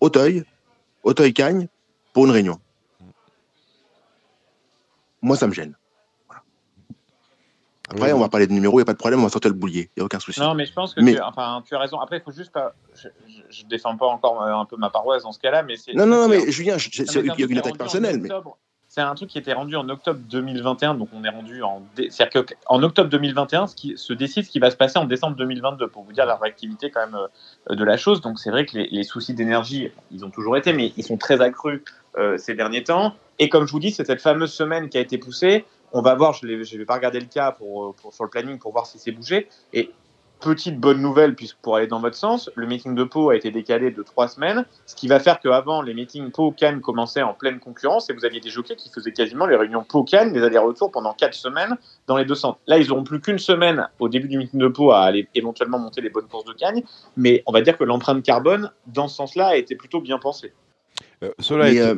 Auteuil, 0.00 0.44
Auteuil-Cagne 1.04 1.68
pour 2.12 2.24
une 2.26 2.30
réunion. 2.30 2.58
Moi, 5.22 5.36
ça 5.36 5.46
me 5.46 5.52
gêne. 5.52 5.74
Après, 7.90 8.12
on 8.12 8.18
va 8.18 8.28
parler 8.28 8.46
de 8.46 8.52
numéro, 8.52 8.74
il 8.74 8.80
n'y 8.80 8.82
a 8.82 8.86
pas 8.86 8.94
de 8.94 8.98
problème, 8.98 9.20
on 9.20 9.24
va 9.24 9.28
sortir 9.28 9.50
le 9.50 9.56
boulier, 9.56 9.90
il 9.96 10.00
n'y 10.00 10.02
a 10.02 10.04
aucun 10.06 10.18
souci. 10.18 10.40
Non, 10.40 10.54
mais 10.54 10.64
je 10.64 10.72
pense 10.72 10.94
que 10.94 11.00
tu, 11.00 11.20
enfin, 11.20 11.62
tu 11.66 11.74
as 11.74 11.78
raison. 11.78 12.00
Après, 12.00 12.18
il 12.18 12.22
faut 12.22 12.32
juste 12.32 12.52
pas. 12.52 12.72
Je, 12.94 13.08
ne 13.64 13.68
défends 13.68 13.96
pas 13.96 14.06
encore 14.06 14.42
euh, 14.42 14.54
un 14.54 14.64
peu 14.64 14.76
ma 14.76 14.88
paroisse 14.88 15.24
dans 15.24 15.32
ce 15.32 15.38
cas-là, 15.38 15.62
mais 15.62 15.76
c'est. 15.76 15.92
Non, 15.92 16.06
non, 16.06 16.22
non, 16.22 16.28
mais 16.28 16.50
Julien, 16.50 16.76
c'est 16.78 17.14
une 17.14 17.58
attaque 17.58 17.76
personnelle. 17.76 18.18
Mais... 18.20 18.30
C'est 18.88 19.00
un 19.00 19.14
truc 19.14 19.30
qui 19.30 19.38
était 19.38 19.54
rendu 19.54 19.74
en 19.74 19.88
octobre 19.88 20.20
2021, 20.28 20.96
donc 20.96 21.08
on 21.14 21.24
est 21.24 21.28
rendu 21.30 21.62
en. 21.62 21.82
C'est-à-dire 21.96 22.44
qu'en 22.44 22.82
octobre 22.82 23.08
2021, 23.08 23.66
ce 23.66 23.74
qui 23.74 23.96
se 23.96 24.12
décide 24.12 24.44
ce 24.44 24.50
qui 24.50 24.58
va 24.58 24.70
se 24.70 24.76
passer 24.76 24.98
en 24.98 25.06
décembre 25.06 25.34
2022, 25.36 25.88
pour 25.88 26.02
vous 26.02 26.12
dire 26.12 26.26
la 26.26 26.36
réactivité 26.36 26.90
quand 26.90 27.06
même 27.06 27.18
euh, 27.70 27.74
de 27.74 27.84
la 27.84 27.96
chose. 27.96 28.20
Donc 28.20 28.38
c'est 28.38 28.50
vrai 28.50 28.66
que 28.66 28.76
les, 28.76 29.02
soucis 29.02 29.32
d'énergie, 29.32 29.90
ils 30.10 30.24
ont 30.26 30.30
toujours 30.30 30.58
été, 30.58 30.74
mais 30.74 30.92
ils 30.96 31.04
sont 31.04 31.16
très 31.16 31.40
accrus 31.40 31.82
euh, 32.18 32.36
ces 32.36 32.54
derniers 32.54 32.84
temps. 32.84 33.14
Et 33.42 33.48
comme 33.48 33.66
je 33.66 33.72
vous 33.72 33.80
dis, 33.80 33.90
c'est 33.90 34.06
cette 34.06 34.20
fameuse 34.20 34.52
semaine 34.52 34.88
qui 34.88 34.98
a 34.98 35.00
été 35.00 35.18
poussée 35.18 35.64
on 35.92 36.00
va 36.00 36.14
voir, 36.14 36.32
je 36.32 36.46
ne 36.46 36.78
vais 36.78 36.84
pas 36.84 36.94
regarder 36.94 37.20
le 37.20 37.26
cas 37.26 37.52
pour, 37.52 37.94
sur 38.10 38.24
le 38.24 38.30
planning 38.30 38.58
pour 38.58 38.72
voir 38.72 38.86
si 38.86 38.98
c'est 38.98 39.12
bougé. 39.12 39.48
Et 39.72 39.90
petite 40.40 40.80
bonne 40.80 41.00
nouvelle, 41.00 41.36
puisque 41.36 41.58
pour 41.58 41.76
aller 41.76 41.86
dans 41.86 42.00
votre 42.00 42.16
sens, 42.16 42.50
le 42.56 42.66
meeting 42.66 42.96
de 42.96 43.04
Pau 43.04 43.30
a 43.30 43.36
été 43.36 43.52
décalé 43.52 43.92
de 43.92 44.02
trois 44.02 44.26
semaines, 44.26 44.64
ce 44.86 44.96
qui 44.96 45.06
va 45.06 45.20
faire 45.20 45.38
qu'avant, 45.38 45.82
les 45.82 45.94
meetings 45.94 46.32
Pau-Cannes 46.32 46.80
commençaient 46.80 47.22
en 47.22 47.32
pleine 47.32 47.60
concurrence 47.60 48.10
et 48.10 48.12
vous 48.12 48.24
aviez 48.24 48.40
des 48.40 48.50
jockeys 48.50 48.74
qui 48.74 48.90
faisaient 48.90 49.12
quasiment 49.12 49.46
les 49.46 49.54
réunions 49.54 49.84
Pau-Cannes, 49.84 50.32
les 50.32 50.42
allers-retours 50.42 50.90
pendant 50.90 51.12
quatre 51.12 51.34
semaines 51.34 51.76
dans 52.08 52.16
les 52.16 52.24
deux 52.24 52.34
centres. 52.34 52.58
Là, 52.66 52.78
ils 52.78 52.88
n'auront 52.88 53.04
plus 53.04 53.20
qu'une 53.20 53.38
semaine 53.38 53.88
au 54.00 54.08
début 54.08 54.26
du 54.26 54.36
meeting 54.36 54.58
de 54.58 54.68
Pau 54.68 54.90
à 54.90 55.02
aller 55.02 55.28
éventuellement 55.36 55.78
monter 55.78 56.00
les 56.00 56.10
bonnes 56.10 56.26
courses 56.26 56.46
de 56.46 56.54
Cannes, 56.54 56.82
mais 57.16 57.44
on 57.46 57.52
va 57.52 57.60
dire 57.60 57.78
que 57.78 57.84
l'empreinte 57.84 58.24
carbone, 58.24 58.72
dans 58.88 59.06
ce 59.06 59.14
sens-là, 59.14 59.48
a 59.48 59.56
été 59.56 59.76
plutôt 59.76 60.00
bien 60.00 60.18
pensée. 60.18 60.52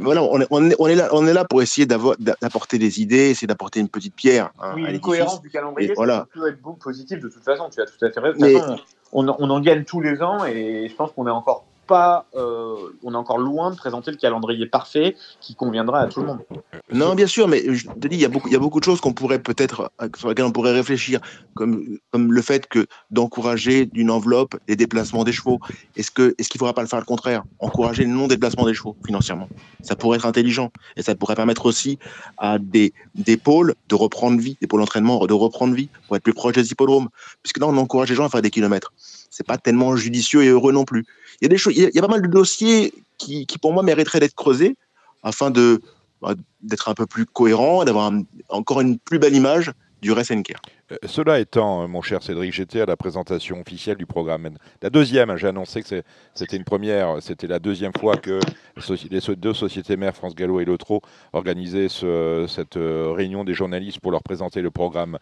Voilà, 0.01 0.23
on 0.23 0.41
est, 0.41 0.47
on, 0.51 0.89
est, 0.89 0.95
là, 0.95 1.09
on 1.13 1.27
est 1.27 1.33
là 1.33 1.45
pour 1.45 1.63
essayer 1.63 1.87
d'apporter 1.87 2.79
des 2.79 3.01
idées, 3.01 3.31
essayer 3.31 3.47
d'apporter 3.47 3.81
une 3.81 3.89
petite 3.89 4.15
pierre. 4.15 4.51
Hein, 4.61 4.73
oui, 4.77 4.85
une 4.89 5.01
cohérence 5.01 5.41
du 5.41 5.51
calendrier, 5.51 5.93
voilà. 5.97 6.27
peut 6.33 6.49
être 6.49 6.61
positif 6.79 7.21
de 7.21 7.29
toute 7.29 7.43
façon. 7.43 7.69
Tu 7.71 7.81
as 7.81 7.87
tout 7.87 8.05
à 8.05 8.11
fait 8.11 8.21
raison. 8.21 8.77
on, 9.13 9.29
on, 9.29 9.51
en 9.51 9.61
gagne 9.61 9.85
tous 9.85 10.01
les 10.01 10.23
ans 10.23 10.45
et 10.45 10.89
je 10.89 10.95
pense 10.95 11.13
qu'on 11.13 11.27
est 11.27 11.31
encore 11.31 11.65
pas, 11.87 12.27
euh, 12.35 12.77
on 13.03 13.13
est 13.13 13.17
encore 13.17 13.39
loin 13.39 13.71
de 13.71 13.77
présenter 13.77 14.11
le 14.11 14.17
calendrier 14.17 14.67
parfait 14.67 15.17
qui 15.41 15.55
conviendra 15.55 16.01
à 16.01 16.07
tout 16.07 16.21
le 16.21 16.27
monde. 16.27 16.41
Non, 16.93 17.15
bien 17.15 17.27
sûr, 17.27 17.49
mais 17.49 17.63
je 17.75 17.87
te 17.89 18.09
dis, 18.09 18.17
il 18.17 18.21
y 18.21 18.25
a 18.25 18.59
beaucoup, 18.59 18.81
de 18.81 18.85
choses 18.85 19.01
qu'on 19.01 19.13
pourrait 19.13 19.39
peut-être, 19.39 19.91
sur 20.17 20.29
lesquelles 20.29 20.45
on 20.45 20.53
pourrait 20.53 20.73
réfléchir, 20.73 21.21
comme, 21.55 21.99
le 22.15 22.43
fait 22.43 22.69
d'encourager 23.11 23.87
d'une 23.87 24.11
enveloppe 24.11 24.57
les 24.69 24.77
déplacements 24.77 25.25
des 25.25 25.33
chevaux. 25.33 25.61
Est-ce 25.97 26.11
qu'il 26.11 26.35
ne 26.39 26.59
faudra 26.59 26.73
pas 26.73 26.83
le 26.83 26.89
faire 26.89 27.01
le 27.01 27.05
contraire, 27.05 27.43
encourager 27.59 28.05
le 28.05 28.11
non-déplacement 28.11 28.67
des 28.67 28.75
chevaux 28.75 28.97
financièrement 29.05 29.49
Ça 29.83 29.97
pourrait 29.97 30.19
être 30.19 30.27
intelligent 30.27 30.71
et 30.97 31.03
ça 31.03 31.15
pourrait 31.15 31.37
permettre 31.37 31.67
aussi 31.67 31.99
à 32.39 32.59
des, 32.59 32.93
des 33.15 33.37
pôles 33.37 33.75
de 33.89 33.95
reprendre 33.95 34.41
vie, 34.41 34.57
des 34.61 34.67
pôles 34.67 34.81
d'entraînement 34.81 35.25
de 35.27 35.35
reprendre 35.35 35.75
vie 35.75 35.89
pour 36.07 36.17
être 36.17 36.23
plus 36.23 36.35
proche 36.35 36.55
des 36.55 36.71
hippodromes, 36.71 37.09
puisque 37.43 37.59
là 37.59 37.67
on 37.67 37.77
encourage 37.77 38.11
les 38.11 38.15
gens 38.15 38.25
à 38.25 38.29
faire 38.29 38.43
des 38.43 38.51
kilomètres. 38.51 38.93
C'est 39.37 39.47
pas 39.47 39.59
tellement 39.59 39.97
judicieux 39.97 40.45
et 40.45 40.49
heureux 40.49 40.73
non 40.73 40.85
plus 40.85 41.05
il 41.41 41.45
y 41.45 41.47
a 41.47 41.49
des 41.49 41.59
choses, 41.59 41.75
il 41.77 41.91
y 41.93 41.99
a, 41.99 42.03
pas 42.03 42.09
mal 42.09 42.23
de 42.23 42.27
dossiers 42.27 42.93
qui, 43.19 43.47
pour 43.61 43.73
moi 43.73 43.83
mériteraient 43.83 44.21
d'être 44.21 44.35
creusés 44.35 44.77
afin 45.23 45.51
bah, 45.51 46.35
d'être 46.63 46.89
un 46.89 46.95
peu 46.95 47.07
plus 47.07 47.27
cohérent, 47.27 47.85
d'avoir 47.85 48.13
encore 48.49 48.81
une 48.81 48.99
plus 48.99 49.19
belle 49.19 49.35
image 49.35 49.73
du 50.03 50.13
Ressenker. 50.13 50.61
Euh, 50.93 50.97
cela 51.07 51.41
étant, 51.41 51.83
euh, 51.83 51.87
mon 51.87 52.03
cher 52.03 52.23
Cédric, 52.23 52.53
j'étais 52.53 52.81
à 52.81 52.87
la 52.87 52.97
présentation 52.97 53.61
officielle 53.61 53.97
du 53.97 54.05
programme. 54.05 54.51
La 54.83 54.91
deuxième, 54.91 55.35
j'ai 55.37 55.49
annoncé 55.49 55.83
que 55.83 56.03
c'était 56.35 56.57
une 56.57 56.65
première, 56.65 57.23
c'était 57.23 57.47
la 57.47 57.59
deuxième 57.59 57.93
fois 57.99 58.17
que 58.17 58.41
les 59.11 59.21
deux 59.37 59.55
sociétés 59.55 59.97
mères, 59.97 60.15
France 60.15 60.35
Gallo 60.35 60.61
et 60.61 60.65
Lotro, 60.67 61.01
organisaient 61.33 61.89
cette 61.89 62.77
euh, 62.77 63.13
réunion 63.17 63.45
des 63.45 63.55
journalistes 63.55 64.01
pour 64.01 64.13
leur 64.13 64.23
présenter 64.23 64.61
le 64.61 64.71
programme 64.71 65.19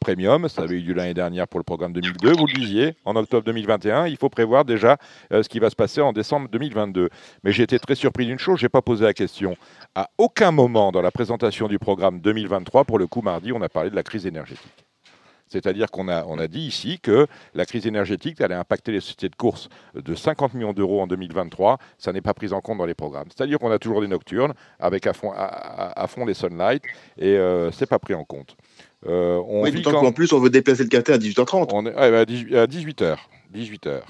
Premium. 0.00 0.48
Ça 0.48 0.62
avait 0.62 0.76
eu 0.76 0.80
lieu 0.80 0.94
l'année 0.94 1.14
dernière 1.14 1.48
pour 1.48 1.60
le 1.60 1.64
programme 1.64 1.92
2002. 1.94 2.32
Vous 2.32 2.46
le 2.46 2.52
disiez, 2.52 2.94
en 3.04 3.16
octobre 3.16 3.44
2021, 3.44 4.08
il 4.08 4.16
faut 4.16 4.28
prévoir 4.28 4.64
déjà 4.64 4.98
ce 5.30 5.48
qui 5.48 5.58
va 5.58 5.70
se 5.70 5.76
passer 5.76 6.00
en 6.00 6.12
décembre 6.12 6.48
2022. 6.50 7.08
Mais 7.44 7.52
j'ai 7.52 7.62
été 7.62 7.78
très 7.78 7.94
surpris 7.94 8.26
d'une 8.26 8.38
chose, 8.38 8.58
je 8.58 8.66
n'ai 8.66 8.70
pas 8.70 8.82
posé 8.82 9.04
la 9.04 9.14
question. 9.14 9.56
À 9.94 10.08
aucun 10.18 10.50
moment 10.50 10.92
dans 10.92 11.02
la 11.02 11.10
présentation 11.10 11.68
du 11.68 11.78
programme 11.78 12.20
2023, 12.20 12.84
pour 12.84 12.98
le 12.98 13.06
coup 13.06 13.22
mardi, 13.22 13.52
on 13.52 13.62
a 13.62 13.68
parlé 13.68 13.90
de 13.90 13.96
la 13.96 14.02
crise 14.02 14.26
énergétique. 14.26 14.85
C'est-à-dire 15.48 15.90
qu'on 15.90 16.08
a, 16.08 16.24
on 16.24 16.38
a 16.38 16.48
dit 16.48 16.60
ici 16.60 16.98
que 17.00 17.26
la 17.54 17.66
crise 17.66 17.86
énergétique 17.86 18.40
allait 18.40 18.54
impacter 18.54 18.92
les 18.92 19.00
sociétés 19.00 19.28
de 19.28 19.36
course 19.36 19.68
de 19.94 20.14
50 20.14 20.54
millions 20.54 20.72
d'euros 20.72 21.00
en 21.00 21.06
2023. 21.06 21.78
Ça 21.98 22.12
n'est 22.12 22.20
pas 22.20 22.34
pris 22.34 22.52
en 22.52 22.60
compte 22.60 22.78
dans 22.78 22.86
les 22.86 22.94
programmes. 22.94 23.28
C'est-à-dire 23.34 23.58
qu'on 23.58 23.70
a 23.70 23.78
toujours 23.78 24.00
des 24.00 24.08
nocturnes 24.08 24.54
avec 24.78 25.06
à 25.06 25.12
fond, 25.12 25.32
à, 25.34 26.06
fond 26.08 26.24
les 26.24 26.34
sunlight 26.34 26.82
et 27.18 27.36
euh, 27.36 27.70
c'est 27.70 27.86
pas 27.86 27.98
pris 27.98 28.14
en 28.14 28.24
compte. 28.24 28.56
Euh, 29.06 29.40
on 29.46 29.62
oui, 29.62 29.82
qu'en 29.82 30.12
plus 30.12 30.32
on 30.32 30.40
veut 30.40 30.50
déplacer 30.50 30.82
le 30.82 30.88
quartier 30.88 31.14
à 31.14 31.18
18h30. 31.18 31.68
On 31.72 31.86
est, 31.86 31.94
à 31.94 32.66
18h. 32.66 33.16
18h. 33.54 34.00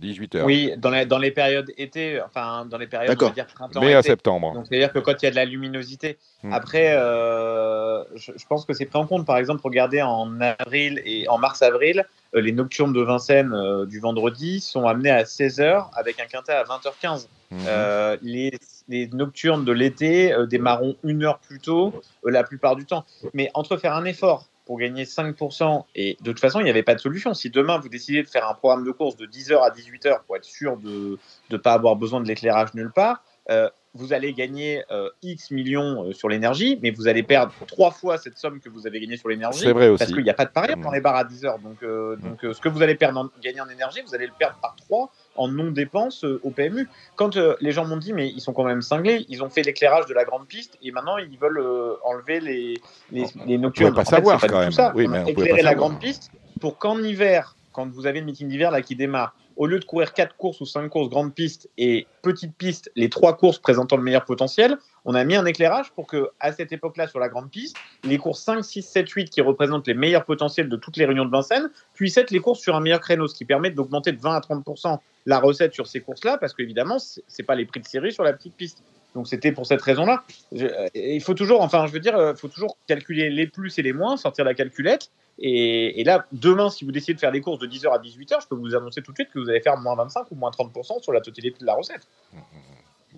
18h. 0.00 0.42
Oui, 0.42 0.72
dans 0.78 0.90
les, 0.90 1.06
dans 1.06 1.18
les 1.18 1.30
périodes 1.30 1.72
été, 1.76 2.20
enfin 2.22 2.66
dans 2.66 2.78
les 2.78 2.86
périodes 2.86 3.16
on 3.20 3.26
va 3.26 3.32
dire 3.32 3.46
printemps. 3.46 3.80
Mai 3.80 3.94
à 3.94 4.02
septembre. 4.02 4.52
Donc 4.54 4.66
c'est-à-dire 4.66 4.92
que 4.92 4.98
quand 4.98 5.14
il 5.22 5.24
y 5.24 5.28
a 5.28 5.30
de 5.30 5.36
la 5.36 5.44
luminosité. 5.44 6.18
Hmm. 6.42 6.52
Après, 6.52 6.94
euh, 6.96 8.02
je, 8.16 8.46
pense 8.48 8.64
que 8.64 8.72
c'est 8.72 8.86
pris 8.86 8.98
en 8.98 9.06
compte. 9.06 9.26
Par 9.26 9.36
exemple, 9.36 9.60
regardez 9.64 10.02
en 10.02 10.40
avril 10.40 11.00
et 11.04 11.28
en 11.28 11.38
mars-avril, 11.38 12.06
euh, 12.34 12.40
les 12.40 12.52
nocturnes 12.52 12.92
de 12.92 13.02
Vincennes 13.02 13.52
euh, 13.52 13.86
du 13.86 14.00
vendredi 14.00 14.60
sont 14.60 14.86
amenés 14.86 15.10
à 15.10 15.24
16h 15.24 15.88
avec 15.94 16.20
un 16.20 16.26
quintet 16.26 16.52
à 16.52 16.64
20h15. 16.64 17.26
Hmm. 17.52 18.18
les, 18.22 18.52
les, 18.88 19.08
nocturnes 19.08 19.64
de 19.64 19.72
l'été 19.72 20.32
démarreront 20.48 20.94
une 21.02 21.24
heure 21.24 21.40
plus 21.40 21.58
tôt 21.58 22.00
la 22.24 22.44
plupart 22.44 22.76
du 22.76 22.84
temps. 22.84 23.04
Mais 23.34 23.50
entre 23.54 23.76
faire 23.76 23.94
un 23.94 24.04
effort 24.04 24.46
pour 24.70 24.78
gagner 24.78 25.02
5%. 25.02 25.82
Et 25.96 26.16
de 26.20 26.30
toute 26.30 26.38
façon, 26.38 26.60
il 26.60 26.62
n'y 26.62 26.70
avait 26.70 26.84
pas 26.84 26.94
de 26.94 27.00
solution. 27.00 27.34
Si 27.34 27.50
demain, 27.50 27.80
vous 27.80 27.88
décidez 27.88 28.22
de 28.22 28.28
faire 28.28 28.48
un 28.48 28.54
programme 28.54 28.84
de 28.84 28.92
course 28.92 29.16
de 29.16 29.26
10h 29.26 29.60
à 29.60 29.70
18h 29.70 30.20
pour 30.24 30.36
être 30.36 30.44
sûr 30.44 30.76
de 30.76 31.18
ne 31.50 31.56
pas 31.56 31.72
avoir 31.72 31.96
besoin 31.96 32.20
de 32.20 32.28
l'éclairage 32.28 32.72
nulle 32.74 32.92
part, 32.92 33.24
euh, 33.50 33.68
vous 33.94 34.12
allez 34.12 34.32
gagner 34.32 34.84
euh, 34.92 35.10
X 35.22 35.50
millions 35.50 36.04
euh, 36.04 36.12
sur 36.12 36.28
l'énergie, 36.28 36.78
mais 36.80 36.92
vous 36.92 37.08
allez 37.08 37.24
perdre 37.24 37.52
trois 37.66 37.90
fois 37.90 38.16
cette 38.16 38.38
somme 38.38 38.60
que 38.60 38.68
vous 38.68 38.86
avez 38.86 39.00
gagnée 39.00 39.16
sur 39.16 39.28
l'énergie. 39.28 39.58
C'est 39.58 39.72
vrai 39.72 39.88
aussi. 39.88 39.98
Parce 39.98 40.12
qu'il 40.12 40.22
n'y 40.22 40.30
a 40.30 40.34
pas 40.34 40.44
de 40.44 40.52
pari 40.52 40.76
dans 40.76 40.92
les 40.92 41.00
bars 41.00 41.16
à 41.16 41.24
10 41.24 41.46
heures. 41.46 41.58
Donc, 41.58 41.82
donc 41.82 42.38
ce 42.40 42.60
que 42.60 42.68
vous 42.68 42.80
allez 42.80 42.94
perdre 42.94 43.28
gagner 43.42 43.60
en 43.60 43.68
énergie, 43.68 44.02
vous 44.06 44.14
allez 44.14 44.26
le 44.26 44.32
perdre 44.38 44.56
par 44.62 44.76
3 44.76 45.10
en 45.40 45.48
non-dépenses 45.48 46.24
au 46.24 46.50
PMU. 46.50 46.88
Quand 47.16 47.36
les 47.60 47.72
gens 47.72 47.86
m'ont 47.86 47.96
dit, 47.96 48.12
mais 48.12 48.28
ils 48.28 48.40
sont 48.40 48.52
quand 48.52 48.64
même 48.64 48.82
cinglés, 48.82 49.24
ils 49.28 49.42
ont 49.42 49.48
fait 49.48 49.62
l'éclairage 49.62 50.06
de 50.06 50.14
la 50.14 50.24
grande 50.24 50.46
piste 50.46 50.78
et 50.82 50.92
maintenant 50.92 51.16
ils 51.16 51.38
veulent 51.38 51.62
enlever 52.04 52.40
les, 52.40 52.80
les, 53.10 53.24
les 53.46 53.58
nocturnes. 53.58 53.92
On 53.92 53.96
pas 53.96 54.04
savoir 54.04 54.40
quand 54.40 54.60
même. 54.60 54.70
Ça. 54.70 54.92
Oui, 54.94 55.08
mais 55.08 55.24
éclairer 55.26 55.62
la 55.62 55.74
grande 55.74 55.98
piste 55.98 56.30
pour 56.60 56.78
qu'en 56.78 57.02
hiver, 57.02 57.56
quand 57.72 57.88
vous 57.90 58.06
avez 58.06 58.20
le 58.20 58.26
meeting 58.26 58.48
d'hiver 58.48 58.70
là 58.70 58.82
qui 58.82 58.96
démarre, 58.96 59.34
au 59.60 59.66
lieu 59.66 59.78
de 59.78 59.84
courir 59.84 60.14
quatre 60.14 60.36
courses 60.36 60.62
ou 60.62 60.64
cinq 60.64 60.88
courses 60.88 61.10
grandes 61.10 61.34
pistes 61.34 61.68
et 61.76 62.06
petites 62.22 62.56
pistes, 62.56 62.90
les 62.96 63.10
trois 63.10 63.36
courses 63.36 63.58
présentant 63.58 63.98
le 63.98 64.02
meilleur 64.02 64.24
potentiel, 64.24 64.78
on 65.04 65.14
a 65.14 65.22
mis 65.22 65.36
un 65.36 65.44
éclairage 65.44 65.92
pour 65.92 66.06
que 66.06 66.30
à 66.40 66.50
cette 66.52 66.72
époque-là 66.72 67.06
sur 67.06 67.18
la 67.18 67.28
grande 67.28 67.50
piste, 67.50 67.76
les 68.02 68.16
courses 68.16 68.42
5, 68.42 68.64
6, 68.64 68.82
7, 68.82 69.10
8 69.10 69.28
qui 69.28 69.42
représentent 69.42 69.86
les 69.86 69.92
meilleurs 69.92 70.24
potentiels 70.24 70.70
de 70.70 70.76
toutes 70.76 70.96
les 70.96 71.04
réunions 71.04 71.26
de 71.26 71.30
Vincennes 71.30 71.68
puissent 71.92 72.16
être 72.16 72.30
les 72.30 72.40
courses 72.40 72.60
sur 72.60 72.74
un 72.74 72.80
meilleur 72.80 73.00
créneau, 73.00 73.28
ce 73.28 73.34
qui 73.34 73.44
permet 73.44 73.70
d'augmenter 73.70 74.12
de 74.12 74.20
20 74.22 74.34
à 74.34 74.40
30% 74.40 74.98
la 75.26 75.38
recette 75.38 75.74
sur 75.74 75.86
ces 75.86 76.00
courses-là, 76.00 76.38
parce 76.38 76.54
qu'évidemment, 76.54 76.96
c'est 76.98 77.42
pas 77.42 77.54
les 77.54 77.66
prix 77.66 77.80
de 77.80 77.86
série 77.86 78.12
sur 78.12 78.24
la 78.24 78.32
petite 78.32 78.56
piste. 78.56 78.82
Donc 79.14 79.26
c'était 79.26 79.52
pour 79.52 79.66
cette 79.66 79.82
raison-là. 79.82 80.22
Euh, 80.54 80.88
il 80.94 81.20
faut 81.20 81.34
toujours, 81.34 81.62
enfin, 81.62 81.86
je 81.86 81.92
veux 81.92 82.00
dire, 82.00 82.14
il 82.14 82.20
euh, 82.20 82.34
faut 82.34 82.48
toujours 82.48 82.76
calculer 82.86 83.30
les 83.30 83.46
plus 83.46 83.78
et 83.78 83.82
les 83.82 83.92
moins, 83.92 84.16
sortir 84.16 84.44
la 84.44 84.54
calculette. 84.54 85.10
Et, 85.42 86.04
là, 86.04 86.26
demain, 86.32 86.68
si 86.68 86.84
vous 86.84 86.92
décidez 86.92 87.14
de 87.14 87.18
faire 87.18 87.32
des 87.32 87.40
courses 87.40 87.58
de 87.58 87.66
10h 87.66 87.88
à 87.88 87.98
18h, 87.98 88.42
je 88.42 88.46
peux 88.46 88.56
vous 88.56 88.74
annoncer 88.74 89.00
tout 89.00 89.12
de 89.12 89.16
suite 89.16 89.30
que 89.32 89.38
vous 89.38 89.48
allez 89.48 89.60
faire 89.60 89.78
moins 89.78 89.96
25 89.96 90.30
ou 90.30 90.34
moins 90.34 90.50
30% 90.50 91.02
sur 91.02 91.12
la 91.12 91.22
totalité 91.22 91.56
de 91.60 91.64
la 91.64 91.74
recette. 91.74 92.06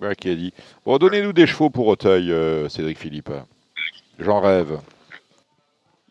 Ouais, 0.01 0.15
qui 0.15 0.29
a 0.29 0.35
dit. 0.35 0.53
Bon, 0.85 0.97
donnez-nous 0.97 1.33
des 1.33 1.45
chevaux 1.45 1.69
pour 1.69 1.87
Auteuil, 1.87 2.31
euh, 2.31 2.69
Cédric 2.69 2.97
Philippe. 2.97 3.29
J'en 4.19 4.39
rêve. 4.39 4.79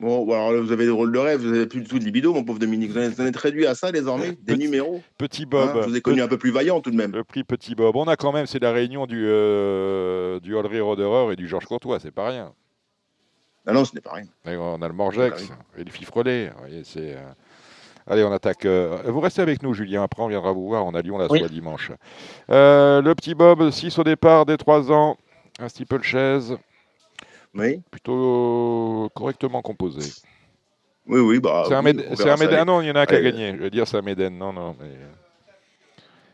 Bon, 0.00 0.24
alors 0.32 0.60
vous 0.60 0.72
avez 0.72 0.84
le 0.84 0.92
rôle 0.92 1.12
de 1.12 1.18
rêve, 1.18 1.40
vous 1.42 1.50
n'avez 1.52 1.66
plus 1.66 1.80
du 1.80 1.86
tout 1.88 1.98
de 1.98 2.04
libido, 2.04 2.34
mon 2.34 2.42
pauvre 2.42 2.58
Dominique. 2.58 2.90
Vous 2.90 2.98
en 2.98 3.26
êtes 3.26 3.36
réduit 3.36 3.66
à 3.66 3.74
ça 3.76 3.92
désormais 3.92 4.32
Des 4.42 4.56
numéros 4.56 5.00
Petit 5.16 5.46
Bob. 5.46 5.70
Hein, 5.76 5.80
je 5.82 5.88
vous 5.90 5.96
ai 5.96 6.00
connu 6.00 6.20
un 6.22 6.28
peu 6.28 6.38
plus 6.38 6.50
vaillant 6.50 6.80
tout 6.80 6.90
de 6.90 6.96
même. 6.96 7.12
Le 7.12 7.22
prix 7.22 7.44
Petit 7.44 7.76
Bob. 7.76 7.94
On 7.94 8.08
a 8.08 8.16
quand 8.16 8.32
même, 8.32 8.46
c'est 8.46 8.60
la 8.60 8.72
réunion 8.72 9.06
du, 9.06 9.24
euh, 9.24 10.40
du 10.40 10.54
Audrey 10.54 10.80
Roderer 10.80 11.32
et 11.32 11.36
du 11.36 11.46
Georges 11.46 11.66
Courtois, 11.66 12.00
c'est 12.00 12.10
pas 12.10 12.28
rien. 12.28 12.52
Ah 13.64 13.72
non, 13.72 13.84
ce 13.84 13.94
n'est 13.94 14.00
pas 14.00 14.14
rien. 14.14 14.58
on 14.58 14.82
a 14.82 14.88
le 14.88 14.94
Morgex 14.94 15.52
et 15.78 15.84
le 15.84 15.90
Fifrelet. 15.90 16.50
c'est. 16.82 17.14
Euh, 17.14 17.20
allez, 18.08 18.24
on 18.24 18.32
attaque. 18.32 18.64
Euh, 18.64 19.02
vous 19.06 19.20
restez 19.20 19.40
avec 19.40 19.62
nous, 19.62 19.72
Julien. 19.72 20.02
Après, 20.02 20.20
on 20.20 20.26
viendra 20.26 20.50
vous 20.50 20.66
voir. 20.66 20.84
On 20.84 20.94
a 20.94 21.00
Lyon 21.02 21.18
la 21.18 21.28
soie 21.28 21.48
dimanche. 21.48 21.92
le 22.48 23.12
petit 23.14 23.36
Bob, 23.36 23.70
6 23.70 23.96
au 24.00 24.04
départ, 24.04 24.46
des 24.46 24.56
3 24.56 24.90
ans. 24.90 25.16
Un 25.60 25.68
steeple-chaise. 25.68 26.56
Oui. 27.54 27.80
Plutôt 27.90 29.10
correctement 29.14 29.62
composé. 29.62 30.10
Oui, 31.06 31.20
oui. 31.20 31.40
Bah, 31.40 31.64
c'est 31.68 31.74
un, 31.74 31.82
Méden. 31.82 32.06
Ah 32.58 32.64
non, 32.64 32.80
il 32.80 32.88
y 32.88 32.90
en 32.90 32.94
a 32.94 33.00
un 33.00 33.06
qui 33.06 33.14
a 33.14 33.20
gagné. 33.20 33.54
Je 33.56 33.62
veux 33.62 33.70
dire, 33.70 33.86
c'est 33.86 33.96
un 33.96 34.02
Méden. 34.02 34.36
Non, 34.36 34.52
non. 34.52 34.76
Mais... 34.80 34.90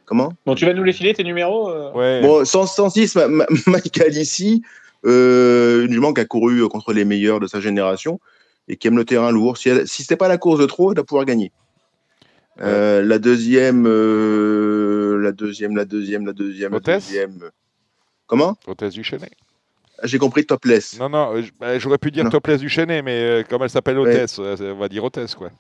Comment? 0.05 0.33
Bon, 0.47 0.55
tu 0.55 0.65
vas 0.65 0.75
nous 0.75 0.85
les 0.85 0.93
filer, 0.93 1.15
tes 1.15 1.25
numéros 1.25 1.69
euh? 1.69 1.93
Ouais. 1.93 2.23
Bon, 2.23 2.45
106, 2.45 3.19
Michael 3.67 4.17
ici. 4.17 4.63
Euh, 5.07 5.85
une 5.85 5.93
jument 5.93 6.13
qui 6.13 6.21
a 6.21 6.25
couru 6.25 6.67
contre 6.69 6.93
les 6.93 7.05
meilleurs 7.05 7.41
de 7.41 7.47
sa 7.47 7.61
génération 7.61 8.19
et 8.67 8.77
qui 8.77 8.89
aime 8.89 8.97
le 8.97 9.05
terrain 9.05 9.31
lourd. 9.31 9.57
Si, 9.57 9.69
elle, 9.69 9.87
si 9.87 10.03
c'était 10.03 10.17
pas 10.17 10.29
la 10.29 10.39
course 10.39 10.59
de 10.61 10.67
trop, 10.67 10.91
elle 10.91 10.97
va 10.97 11.05
pouvoir 11.05 11.25
gagner. 11.25 11.53
Euh, 12.61 13.03
la 13.03 13.19
deuxième, 13.19 13.85
la 13.85 15.33
deuxième, 15.33 15.77
la 15.77 15.85
deuxième, 15.85 16.27
la 16.27 16.33
deuxième, 16.33 16.73
la 16.73 16.81
deuxième. 16.81 17.51
Comment? 18.27 18.57
Hôtesse 18.67 18.95
du 18.95 19.05
Chenet. 19.05 19.31
J'ai 20.05 20.19
compris 20.19 20.47
topless. 20.47 20.99
Non, 20.99 21.09
non, 21.09 21.43
bah, 21.59 21.79
j'aurais 21.79 21.99
pu 21.99 22.11
dire 22.11 22.29
topless 22.29 22.61
du 22.61 22.69
Chenet, 22.69 23.03
mais 23.03 23.21
euh, 23.21 23.43
comme 23.43 23.63
elle 23.63 23.71
s'appelle 23.71 23.99
hôtesse, 23.99 24.39
on 24.39 24.75
va 24.75 24.89
dire 24.89 25.05
hôtesse, 25.05 25.35
quoi. 25.35 25.51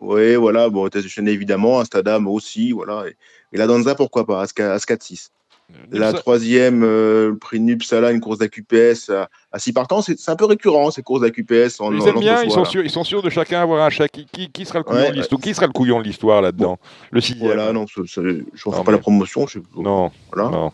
Oui, 0.00 0.34
voilà, 0.34 0.68
bon, 0.68 0.82
hôtesse 0.82 1.04
du 1.04 1.08
Chenet, 1.08 1.32
évidemment, 1.32 1.78
Astadam 1.78 2.26
aussi, 2.26 2.72
voilà. 2.72 3.04
Et, 3.52 3.56
la 3.56 3.66
Danza, 3.66 3.94
pourquoi 3.94 4.26
pas, 4.26 4.42
As 4.42 4.52
4-6. 4.52 5.30
Euh, 5.70 5.74
la 5.92 6.12
troisième, 6.12 6.82
euh, 6.82 7.30
le 7.30 7.38
prix 7.38 7.60
Nupsala, 7.60 8.10
une 8.10 8.20
course 8.20 8.38
d'AQPS 8.38 9.10
à, 9.52 9.58
6 9.58 9.72
partants, 9.72 10.02
c'est 10.02 10.28
un 10.28 10.36
peu 10.36 10.44
récurrent 10.44 10.90
ces 10.90 11.02
courses 11.02 11.22
d'AQPS. 11.22 11.78
Ils 11.92 12.08
aiment 12.08 12.20
bien, 12.20 12.42
ils 12.42 12.50
sont, 12.50 12.64
sûrs, 12.64 12.82
ils 12.84 12.90
sont 12.90 13.04
sûrs 13.04 13.22
de 13.22 13.30
chacun 13.30 13.62
avoir 13.62 13.84
un 13.84 13.90
chat. 13.90 14.08
Qui, 14.08 14.26
qui, 14.26 14.64
sera 14.66 14.80
le 14.80 14.84
couillon 14.84 15.10
de 15.10 15.14
l'histoire? 15.14 15.40
Qui 15.40 15.54
sera 15.54 15.66
le 15.66 15.72
couillon 15.72 16.00
de 16.00 16.04
l'histoire 16.04 16.42
là-dedans? 16.42 16.78
Le 17.10 17.20
sixième. 17.20 17.46
Voilà, 17.46 17.72
non, 17.72 17.86
je 17.86 18.00
ne 18.00 18.74
fais 18.74 18.84
pas 18.84 18.92
la 18.92 18.98
promotion. 18.98 19.46
Je... 19.46 19.60
Non, 19.76 20.10
voilà. 20.32 20.50
non. 20.50 20.72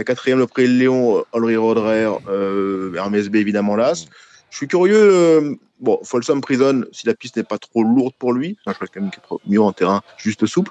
La 0.00 0.04
quatrième, 0.04 0.38
le 0.38 0.46
prix 0.46 0.66
Léon 0.66 1.26
Olry 1.32 1.56
Rodrer, 1.56 2.08
euh, 2.26 2.94
Hermès 2.94 3.28
B, 3.28 3.36
évidemment, 3.36 3.76
l'As. 3.76 4.06
Je 4.48 4.56
suis 4.56 4.66
curieux. 4.66 4.96
Euh, 4.96 5.54
bon, 5.78 6.00
Folsom 6.04 6.40
Prison, 6.40 6.86
si 6.90 7.06
la 7.06 7.12
piste 7.12 7.36
n'est 7.36 7.42
pas 7.42 7.58
trop 7.58 7.82
lourde 7.82 8.14
pour 8.18 8.32
lui, 8.32 8.56
un 8.64 8.72
cheval 8.72 8.88
quand 8.88 9.02
même 9.02 9.10
qui 9.10 9.18
est 9.18 9.36
mieux 9.46 9.60
en 9.60 9.74
terrain, 9.74 10.00
juste 10.16 10.46
souple. 10.46 10.70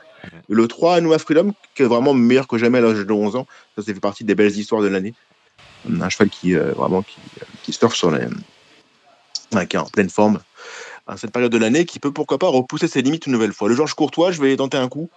le 0.49 0.67
3, 0.67 0.95
Anoua 0.95 1.19
Freedom, 1.19 1.53
qui 1.75 1.83
est 1.83 1.85
vraiment 1.85 2.15
meilleur 2.15 2.47
que 2.47 2.57
jamais 2.57 2.79
à 2.79 2.81
l'âge 2.81 3.05
de 3.05 3.13
11 3.13 3.35
ans. 3.35 3.45
Ça, 3.75 3.83
ça 3.83 3.93
fait 3.93 3.99
partie 3.99 4.23
des 4.23 4.33
belles 4.33 4.57
histoires 4.57 4.81
de 4.81 4.87
l'année. 4.87 5.13
Un 5.87 6.09
cheval 6.09 6.31
qui, 6.31 6.55
euh, 6.55 6.71
vraiment, 6.71 7.03
qui, 7.03 7.19
qui 7.61 7.71
surfe 7.71 7.93
sur 7.93 8.09
les. 8.09 8.25
qui 9.67 9.75
est 9.75 9.79
en 9.79 9.85
pleine 9.85 10.09
forme 10.09 10.39
à 11.05 11.17
cette 11.17 11.31
période 11.31 11.51
de 11.51 11.59
l'année, 11.59 11.85
qui 11.85 11.99
peut 11.99 12.11
pourquoi 12.11 12.39
pas 12.39 12.47
repousser 12.47 12.87
ses 12.87 13.03
limites 13.03 13.27
une 13.27 13.33
nouvelle 13.33 13.53
fois. 13.53 13.69
Le 13.69 13.75
Georges 13.75 13.93
Courtois, 13.93 14.31
je 14.31 14.41
vais 14.41 14.55
tenter 14.55 14.77
un 14.77 14.87
coup. 14.87 15.07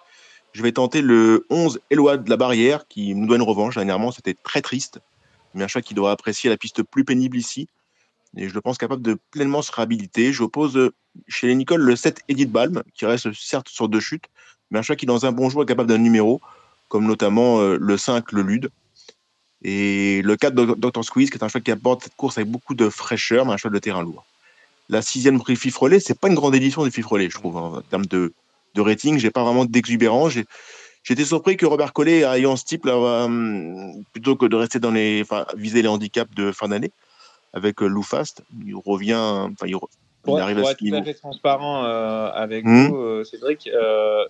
Je 0.52 0.62
vais 0.62 0.72
tenter 0.72 1.00
le 1.00 1.46
11 1.48 1.80
Eloi 1.90 2.18
de 2.18 2.28
la 2.28 2.36
Barrière 2.36 2.86
qui 2.86 3.14
nous 3.14 3.26
doit 3.26 3.36
une 3.36 3.42
revanche. 3.42 3.74
Dernièrement, 3.74 4.12
c'était 4.12 4.34
très 4.34 4.60
triste. 4.60 5.00
Mais 5.54 5.64
un 5.64 5.68
chat 5.68 5.82
qui 5.82 5.94
doit 5.94 6.10
apprécier 6.10 6.50
la 6.50 6.56
piste 6.56 6.82
plus 6.82 7.04
pénible 7.04 7.36
ici. 7.36 7.68
Et 8.36 8.48
je 8.48 8.54
le 8.54 8.60
pense 8.60 8.78
capable 8.78 9.02
de 9.02 9.18
pleinement 9.30 9.62
se 9.62 9.72
réhabiliter. 9.72 10.32
J'oppose 10.32 10.90
chez 11.28 11.46
les 11.46 11.54
Nicole 11.54 11.82
le 11.82 11.96
7 11.96 12.20
Edith 12.28 12.50
Balm, 12.50 12.82
qui 12.94 13.06
reste 13.06 13.32
certes 13.34 13.68
sur 13.68 13.88
deux 13.88 14.00
chutes, 14.00 14.24
mais 14.70 14.78
un 14.78 14.82
chat 14.82 14.96
qui, 14.96 15.04
dans 15.04 15.26
un 15.26 15.32
bon 15.32 15.50
jour, 15.50 15.62
est 15.62 15.66
capable 15.66 15.88
d'un 15.88 15.98
numéro, 15.98 16.40
comme 16.88 17.06
notamment 17.06 17.60
euh, 17.60 17.76
le 17.78 17.96
5, 17.98 18.32
le 18.32 18.42
Lude. 18.42 18.70
Et 19.62 20.22
le 20.22 20.36
4, 20.36 20.54
Dr. 20.54 21.04
Squeeze, 21.04 21.30
qui 21.30 21.36
est 21.36 21.44
un 21.44 21.48
chat 21.48 21.60
qui 21.60 21.70
apporte 21.70 22.04
cette 22.04 22.16
course 22.16 22.38
avec 22.38 22.50
beaucoup 22.50 22.74
de 22.74 22.88
fraîcheur, 22.88 23.44
mais 23.44 23.52
un 23.52 23.56
chat 23.58 23.68
de 23.68 23.78
terrain 23.78 24.02
lourd. 24.02 24.24
La 24.88 25.02
sixième 25.02 25.38
prix 25.38 25.56
Fifrelet, 25.56 26.00
c'est 26.00 26.18
pas 26.18 26.28
une 26.28 26.34
grande 26.34 26.54
édition 26.54 26.84
du 26.84 26.90
Fifrelet, 26.90 27.30
je 27.30 27.38
trouve, 27.38 27.56
en 27.56 27.82
termes 27.82 28.06
de, 28.06 28.32
de 28.74 28.80
rating. 28.80 29.18
J'ai 29.18 29.30
pas 29.30 29.44
vraiment 29.44 29.64
d'exubérance. 29.64 30.32
J'étais 31.04 31.24
surpris 31.24 31.56
que 31.56 31.66
Robert 31.66 31.92
Collet 31.92 32.22
ayant 32.22 32.56
ce 32.56 32.64
type, 32.64 32.84
là, 32.84 32.94
euh, 32.94 33.92
plutôt 34.12 34.36
que 34.36 34.46
de 34.46 34.56
rester 34.56 34.78
dans 34.78 34.92
les, 34.92 35.22
enfin, 35.22 35.46
viser 35.56 35.82
les 35.82 35.88
handicaps 35.88 36.32
de 36.34 36.52
fin 36.52 36.68
d'année 36.68 36.92
avec 37.52 37.82
euh, 37.82 37.86
Lou 37.86 38.02
Fast, 38.02 38.42
il 38.64 38.74
revient, 38.76 39.14
enfin, 39.14 39.66
il, 39.66 39.74
arrive 40.38 40.58
à 40.60 40.64
ce 40.64 40.74
tout 40.74 40.94
à 40.94 41.02
fait 41.02 41.14
transparent 41.14 41.84
euh, 41.84 42.30
avec 42.32 42.64
mmh. 42.64 42.86
vous, 42.86 43.24
Cédric. 43.24 43.68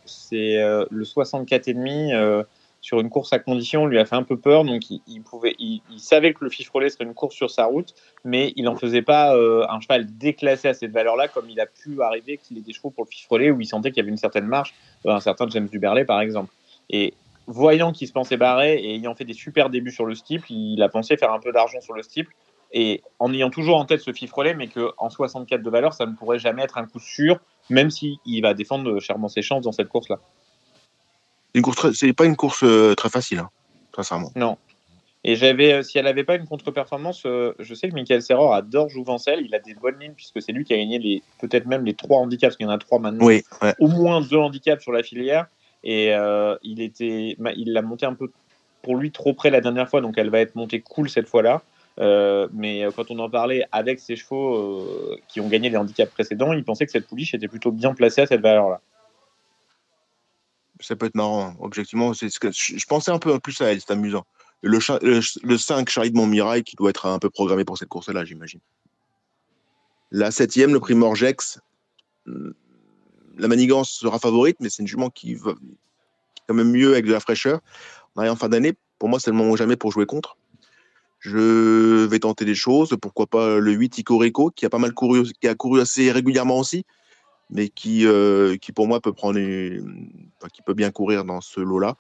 c'est 0.07 0.57
le 0.91 1.05
64,5 1.05 2.45
sur 2.83 3.01
une 3.01 3.11
course 3.11 3.33
à 3.33 3.39
condition, 3.39 3.87
lui 3.87 3.99
a 4.01 4.05
fait 4.05 4.17
un 4.17 4.25
peu 4.25 4.37
peur, 4.37 4.65
donc 4.65 4.91
il, 4.91 5.23
pouvait, 5.23 5.55
il, 5.61 5.81
savait 5.99 6.35
que 6.35 6.43
le 6.43 6.51
Fifrelet 6.51 6.91
serait 6.91 7.05
une 7.05 7.15
course 7.15 7.37
sur 7.37 7.49
sa 7.49 7.65
route, 7.65 7.95
mais 8.25 8.53
il 8.57 8.65
n'en 8.65 8.75
faisait 8.75 9.03
pas 9.03 9.37
euh, 9.37 9.65
un 9.71 9.79
cheval 9.79 10.05
déclassé 10.19 10.67
à 10.67 10.75
cette 10.75 10.91
valeur-là, 10.91 11.29
comme 11.29 11.49
il 11.49 11.61
a 11.61 11.67
pu 11.67 12.03
arriver 12.03 12.39
qu'il 12.39 12.59
ait 12.59 12.63
des 12.63 12.73
chevaux 12.73 12.91
pour 12.91 13.05
le 13.05 13.09
Fifrelet 13.09 13.53
où 13.53 13.61
il 13.61 13.67
sentait 13.67 13.93
qu'il 13.93 13.99
y 13.99 14.01
avait 14.01 14.11
une 14.11 14.17
certaine 14.17 14.47
marche, 14.47 14.75
euh, 15.07 15.13
un 15.13 15.21
certain 15.21 15.49
James 15.49 15.69
Duberlet 15.69 16.05
par 16.05 16.21
exemple. 16.21 16.53
Et 16.91 17.15
voyant 17.47 17.93
qu'il 17.93 18.09
se 18.09 18.13
pensait 18.13 18.37
barré 18.37 18.75
et 18.75 18.97
ayant 18.97 19.15
fait 19.15 19.25
des 19.25 19.33
super 19.33 19.71
débuts 19.71 19.93
sur 19.93 20.05
le 20.05 20.17
steeple, 20.17 20.51
il 20.51 20.83
a 20.83 20.89
pensé 20.89 21.17
faire 21.17 21.33
un 21.33 21.39
peu 21.39 21.53
d'argent 21.53 21.81
sur 21.81 21.95
le 21.95 22.03
steeple. 22.03 22.35
Et 22.73 23.03
en 23.21 23.33
ayant 23.33 23.51
toujours 23.51 23.77
en 23.77 23.85
tête 23.85 24.01
ce 24.01 24.13
Fifrelet, 24.13 24.55
mais 24.55 24.67
qu'en 24.67 25.11
64 25.11 25.63
de 25.63 25.71
valeur, 25.71 25.93
ça 25.93 26.07
ne 26.07 26.15
pourrait 26.15 26.39
jamais 26.39 26.63
être 26.63 26.79
un 26.79 26.87
coup 26.87 26.99
sûr, 26.99 27.39
même 27.69 27.91
s'il 27.91 28.19
va 28.43 28.55
défendre 28.55 28.99
chèrement 28.99 29.29
ses 29.29 29.43
chances 29.43 29.63
dans 29.63 29.73
cette 29.73 29.89
course-là 29.89 30.19
c'est 31.95 32.13
pas 32.13 32.25
une 32.25 32.37
course 32.37 32.65
euh, 32.65 32.95
très 32.95 33.11
facile, 33.11 33.41
hein, 33.41 33.51
sincèrement. 33.95 34.31
Non. 34.37 34.57
Et 35.25 35.37
j'avais, 35.37 35.73
euh, 35.73 35.83
si 35.83 35.99
elle 35.99 36.07
n'avait 36.07 36.25
pas 36.25 36.35
une 36.35 36.47
contre-performance, 36.47 37.23
euh, 37.27 37.55
je 37.61 37.75
sais 37.75 37.89
que 37.89 37.95
Michael 37.95 38.23
Serror 38.23 38.55
adore 38.55 38.89
Jouvencel. 38.89 39.41
Il 39.45 39.55
a 39.55 39.61
des 39.61 39.75
bonnes 39.75 39.99
lignes 40.01 40.15
puisque 40.15 40.43
c'est 40.43 40.53
lui 40.53 40.65
qui 40.65 40.75
a 40.75 40.79
gagné 40.79 40.99
les, 40.99 41.23
peut-être 41.41 41.67
même 41.67 41.85
les 41.85 41.95
trois 41.95 42.19
handicaps, 42.19 42.51
parce 42.51 42.57
qu'il 42.57 42.67
y 42.67 42.69
en 42.69 42.73
a 42.73 42.79
trois 42.79 42.99
maintenant. 42.99 43.25
Oui, 43.25 43.43
Au 43.79 43.87
moins 43.87 44.21
deux 44.21 44.39
handicaps 44.39 44.83
sur 44.83 44.93
la 44.93 45.03
filière. 45.03 45.47
Et 45.85 46.13
il 46.63 46.81
était, 46.81 47.37
il 47.57 47.73
l'a 47.73 47.83
monté 47.83 48.07
un 48.07 48.15
peu 48.15 48.31
pour 48.83 48.97
lui 48.97 49.11
trop 49.11 49.33
près 49.33 49.51
la 49.51 49.61
dernière 49.61 49.89
fois, 49.89 50.01
donc 50.01 50.15
elle 50.17 50.31
va 50.31 50.39
être 50.41 50.55
montée 50.55 50.81
cool 50.81 51.11
cette 51.11 51.29
fois-là. 51.29 51.63
mais 52.53 52.87
quand 52.95 53.11
on 53.11 53.19
en 53.19 53.29
parlait 53.29 53.65
avec 53.73 53.99
ses 53.99 54.15
chevaux 54.15 54.87
qui 55.29 55.41
ont 55.41 55.49
gagné 55.49 55.71
les 55.71 55.77
handicaps 55.77 56.13
précédents, 56.13 56.53
il 56.53 56.63
pensait 56.63 56.87
que 56.87 56.93
cette 56.93 57.09
pouliche 57.09 57.35
était 57.35 57.49
plutôt 57.49 57.73
bien 57.73 57.95
placée 57.95 58.21
à 58.21 58.27
cette 58.27 58.43
valeur-là 58.43 58.81
ça 60.83 60.97
peut 60.97 61.07
être 61.07 61.15
marrant. 61.15 61.55
Objectivement, 61.61 62.15
ce 62.15 62.39
que 62.39 62.51
je, 62.51 62.87
pensais 62.87 63.11
un 63.11 63.19
peu 63.19 63.39
plus 63.39 63.61
à 63.61 63.73
elle, 63.73 63.81
c'est 63.81 63.93
amusant. 63.93 64.27
Le, 64.63 64.79
le, 65.43 65.59
5 65.59 65.89
Charlie 65.89 66.11
de 66.11 66.17
Montmirail 66.17 66.63
qui 66.63 66.77
doit 66.77 66.91
être 66.91 67.07
un 67.07 67.19
peu 67.19 67.31
programmé 67.31 67.65
pour 67.65 67.79
cette 67.79 67.89
course-là, 67.89 68.25
j'imagine. 68.25 68.61
La 70.11 70.31
septième, 70.31 70.73
le 70.73 70.81
prix 70.81 70.95
Morgex. 70.95 71.59
Hmm, 72.27 72.51
la 73.39 73.49
manigance 73.49 73.91
sera 73.91 74.19
favorite, 74.19 74.59
mais 74.61 74.69
c'est 74.69 74.83
une 74.83 74.89
jument 74.89 75.11
qui 75.11 75.35
va 75.35 75.55
quand 76.47 76.55
même 76.55 76.71
mieux 76.71 76.93
avec 76.93 77.07
de 77.07 77.13
la 77.13 77.21
fraîcheur. 77.21 77.61
On 78.15 78.21
arrive 78.21 78.33
en 78.33 78.37
fin 78.37 78.49
d'année. 78.49 78.75
Pour 78.99 79.09
moi, 79.09 79.19
c'est 79.19 79.31
le 79.31 79.37
moment 79.37 79.57
jamais 79.57 79.77
pour 79.77 79.91
jouer 79.91 80.07
contre. 80.07 80.37
Je 81.19 82.05
vais 82.05 82.19
tenter 82.19 82.45
des 82.45 82.55
choses. 82.55 82.97
Pourquoi 83.01 83.27
pas 83.27 83.59
le 83.59 83.73
8 83.73 83.99
Icorico, 83.99 84.51
qui 84.51 84.67
a 84.67 84.71
pas 84.71 84.79
mal 84.79 84.93
couru, 84.93 85.25
qui 85.41 85.49
a 85.49 85.55
couru 85.55 85.81
assez 85.81 86.13
régulièrement 86.13 86.59
aussi 86.59 86.85
mais 87.53 87.69
qui, 87.69 88.07
euh, 88.07 88.57
qui 88.57 88.73
pour 88.73 88.89
moi 88.89 89.01
peut 89.01 89.13
prendre 89.13 89.39
qui 89.39 90.63
peut 90.63 90.75
bien 90.75 90.91
courir 90.91 91.25
dans 91.25 91.41
ce 91.41 91.61
lot-là. 91.61 91.97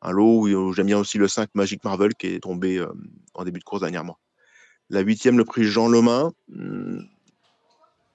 Un 0.00 0.12
lot 0.12 0.46
où 0.46 0.72
j'aime 0.72 0.86
bien 0.86 0.98
aussi 0.98 1.18
le 1.18 1.26
5 1.26 1.50
Magic 1.54 1.82
Marvel 1.84 2.14
qui 2.14 2.28
est 2.28 2.40
tombé 2.40 2.78
euh, 2.78 2.86
en 3.34 3.44
début 3.44 3.58
de 3.58 3.64
course 3.64 3.80
dernièrement. 3.80 4.18
La 4.88 5.00
huitième, 5.00 5.36
le 5.36 5.44
prix 5.44 5.64
Jean 5.64 5.88
Lemain. 5.88 6.32
Hmm, 6.48 7.00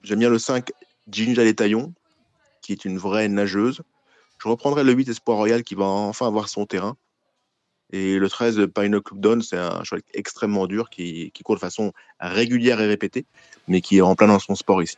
j'aime 0.02 0.20
bien 0.20 0.30
le 0.30 0.38
5 0.38 0.70
Ginja 1.08 1.44
Les 1.44 1.54
qui 1.54 2.72
est 2.72 2.84
une 2.86 2.96
vraie 2.96 3.28
nageuse. 3.28 3.82
Je 4.38 4.48
reprendrai 4.48 4.84
le 4.84 4.92
8 4.92 5.10
Espoir 5.10 5.36
Royal 5.36 5.62
qui 5.62 5.74
va 5.74 5.84
enfin 5.84 6.26
avoir 6.26 6.48
son 6.48 6.64
terrain. 6.64 6.96
Et 7.92 8.18
le 8.18 8.28
13 8.30 8.68
Pine 8.74 9.00
Club 9.02 9.20
Dawn, 9.20 9.42
c'est 9.42 9.58
un 9.58 9.84
cheval 9.84 10.00
extrêmement 10.14 10.66
dur 10.66 10.88
qui, 10.88 11.30
court 11.44 11.56
de 11.56 11.60
façon 11.60 11.92
régulière 12.18 12.80
et 12.80 12.86
répétée, 12.86 13.26
mais 13.68 13.82
qui 13.82 13.98
est 13.98 14.00
en 14.00 14.14
plein 14.14 14.28
dans 14.28 14.38
son 14.38 14.54
sport 14.54 14.82
ici. 14.82 14.96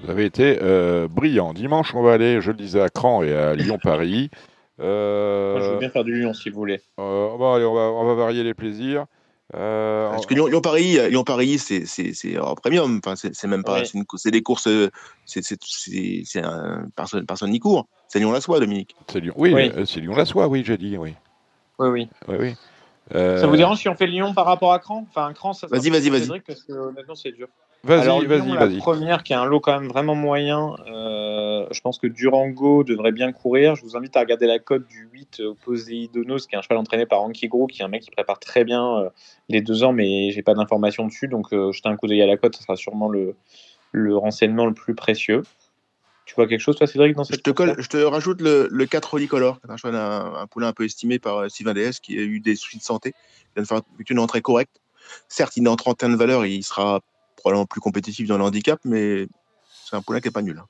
Vous 0.00 0.10
avez 0.10 0.24
été 0.24 0.58
euh, 0.62 1.08
brillant. 1.08 1.54
Dimanche, 1.54 1.94
on 1.94 2.02
va 2.02 2.12
aller, 2.12 2.40
je 2.40 2.50
le 2.50 2.56
disais, 2.56 2.80
à 2.80 2.88
Cran 2.88 3.22
et 3.22 3.34
à 3.34 3.54
Lyon-Paris. 3.54 4.30
Euh, 4.78 5.58
je 5.58 5.70
veux 5.70 5.78
bien 5.78 5.88
faire 5.88 6.04
du 6.04 6.20
Lyon 6.20 6.34
si 6.34 6.50
vous 6.50 6.56
voulez. 6.56 6.82
Euh, 7.00 7.30
on, 7.32 7.38
va, 7.38 7.46
on, 7.66 7.72
va, 7.72 7.80
on, 7.80 8.04
va, 8.04 8.12
varier 8.12 8.44
les 8.44 8.52
plaisirs. 8.52 9.06
Parce 9.50 10.26
que 10.26 10.34
Lyon-Paris, 10.34 10.98
Lyon-Paris, 11.08 11.58
c'est 11.58 12.38
en 12.38 12.54
premium. 12.54 13.00
Enfin, 13.02 13.16
c'est 13.16 13.46
même 13.46 13.64
pas. 13.64 13.84
C'est 13.86 14.30
des 14.30 14.42
courses. 14.42 14.68
C'est 15.24 16.44
un, 16.44 16.88
personne, 16.94 17.24
personne 17.24 17.52
n'y 17.52 17.58
court. 17.58 17.88
C'est 18.06 18.18
Lyon-la-Soie, 18.18 18.60
Dominique. 18.60 18.94
C'est 19.10 19.20
Lyon. 19.20 19.32
Oui, 19.38 19.54
oui. 19.54 19.72
c'est 19.86 20.00
Lyon-la-Soie, 20.00 20.46
oui, 20.46 20.62
j'ai 20.62 20.76
dit, 20.76 20.98
oui. 20.98 21.14
Oui, 21.78 21.88
oui. 21.88 22.08
oui, 22.28 22.36
oui. 22.38 22.54
Ça 23.14 23.46
vous 23.46 23.56
dérange 23.56 23.78
si 23.78 23.88
on 23.88 23.94
fait 23.94 24.06
Lyon 24.06 24.34
par 24.34 24.44
rapport 24.44 24.74
à 24.74 24.78
Cran? 24.78 25.06
Enfin, 25.08 25.32
Cran, 25.32 25.54
ça. 25.54 25.68
Vas-y, 25.68 25.88
vas-y, 25.88 26.10
vas-y. 26.10 26.40
Parce 26.40 26.64
que 26.64 26.74
honnêtement, 26.74 27.14
c'est 27.14 27.32
dur. 27.32 27.48
Vas-y, 27.86 28.26
vas-y, 28.26 28.50
vas-y. 28.50 28.74
La 28.74 28.80
première, 28.80 29.22
qui 29.22 29.32
a 29.32 29.40
un 29.40 29.44
lot 29.44 29.60
quand 29.60 29.78
même 29.78 29.88
vraiment 29.88 30.16
moyen, 30.16 30.74
euh, 30.88 31.66
je 31.70 31.80
pense 31.80 31.98
que 31.98 32.08
Durango 32.08 32.82
devrait 32.82 33.12
bien 33.12 33.30
courir. 33.30 33.76
Je 33.76 33.82
vous 33.82 33.96
invite 33.96 34.16
à 34.16 34.20
regarder 34.20 34.46
la 34.46 34.58
cote 34.58 34.86
du 34.88 35.08
8 35.12 35.40
opposé 35.40 36.10
Donos, 36.12 36.46
qui 36.46 36.56
est 36.56 36.58
un 36.58 36.62
cheval 36.62 36.78
entraîné 36.78 37.06
par 37.06 37.22
Anki 37.22 37.46
Gros, 37.46 37.68
qui 37.68 37.82
est 37.82 37.84
un 37.84 37.88
mec 37.88 38.02
qui 38.02 38.10
prépare 38.10 38.40
très 38.40 38.64
bien 38.64 38.98
euh, 38.98 39.08
les 39.48 39.62
deux 39.62 39.84
ans, 39.84 39.92
mais 39.92 40.32
j'ai 40.32 40.42
pas 40.42 40.54
d'informations 40.54 41.06
dessus. 41.06 41.28
Donc, 41.28 41.52
euh, 41.52 41.70
jetez 41.70 41.88
un 41.88 41.96
coup 41.96 42.08
d'œil 42.08 42.22
à 42.22 42.26
la 42.26 42.36
cote, 42.36 42.56
ce 42.56 42.62
sera 42.62 42.74
sûrement 42.74 43.08
le, 43.08 43.36
le 43.92 44.16
renseignement 44.16 44.66
le 44.66 44.74
plus 44.74 44.96
précieux. 44.96 45.44
Tu 46.24 46.34
vois 46.34 46.48
quelque 46.48 46.60
chose, 46.60 46.74
toi, 46.74 46.88
Cédric, 46.88 47.14
dans 47.14 47.22
cette 47.22 47.36
je 47.36 47.42
te, 47.42 47.50
colle, 47.50 47.76
je 47.78 47.88
te 47.88 47.98
rajoute 47.98 48.40
le, 48.40 48.66
le 48.68 48.86
4 48.86 49.12
Rolicolor, 49.12 49.60
un, 49.68 49.76
cheval, 49.76 49.94
un, 49.94 50.34
un, 50.34 50.46
poulain 50.48 50.68
un 50.68 50.72
peu 50.72 50.84
estimé 50.84 51.20
par 51.20 51.48
Sylvain 51.48 51.72
DS, 51.72 52.00
qui 52.02 52.18
a 52.18 52.22
eu 52.22 52.40
des 52.40 52.56
soucis 52.56 52.78
de 52.78 52.82
santé. 52.82 53.14
Il 53.14 53.54
vient 53.54 53.62
de 53.62 53.68
faire 53.68 53.80
une 54.10 54.18
entrée 54.18 54.42
correcte. 54.42 54.80
Certes, 55.28 55.56
il 55.56 55.64
est 55.64 55.68
en 55.68 55.76
trentaine 55.76 56.10
de 56.10 56.16
valeur, 56.16 56.44
il 56.44 56.64
sera 56.64 57.00
probablement 57.46 57.66
plus 57.66 57.80
compétitif 57.80 58.26
dans 58.26 58.38
le 58.38 58.42
handicap, 58.42 58.80
mais 58.84 59.28
c'est 59.84 59.94
un 59.94 60.02
poulain 60.02 60.20
qui 60.20 60.26
n'est 60.26 60.32
pas 60.32 60.42
nul. 60.42 60.58
Hein. 60.58 60.66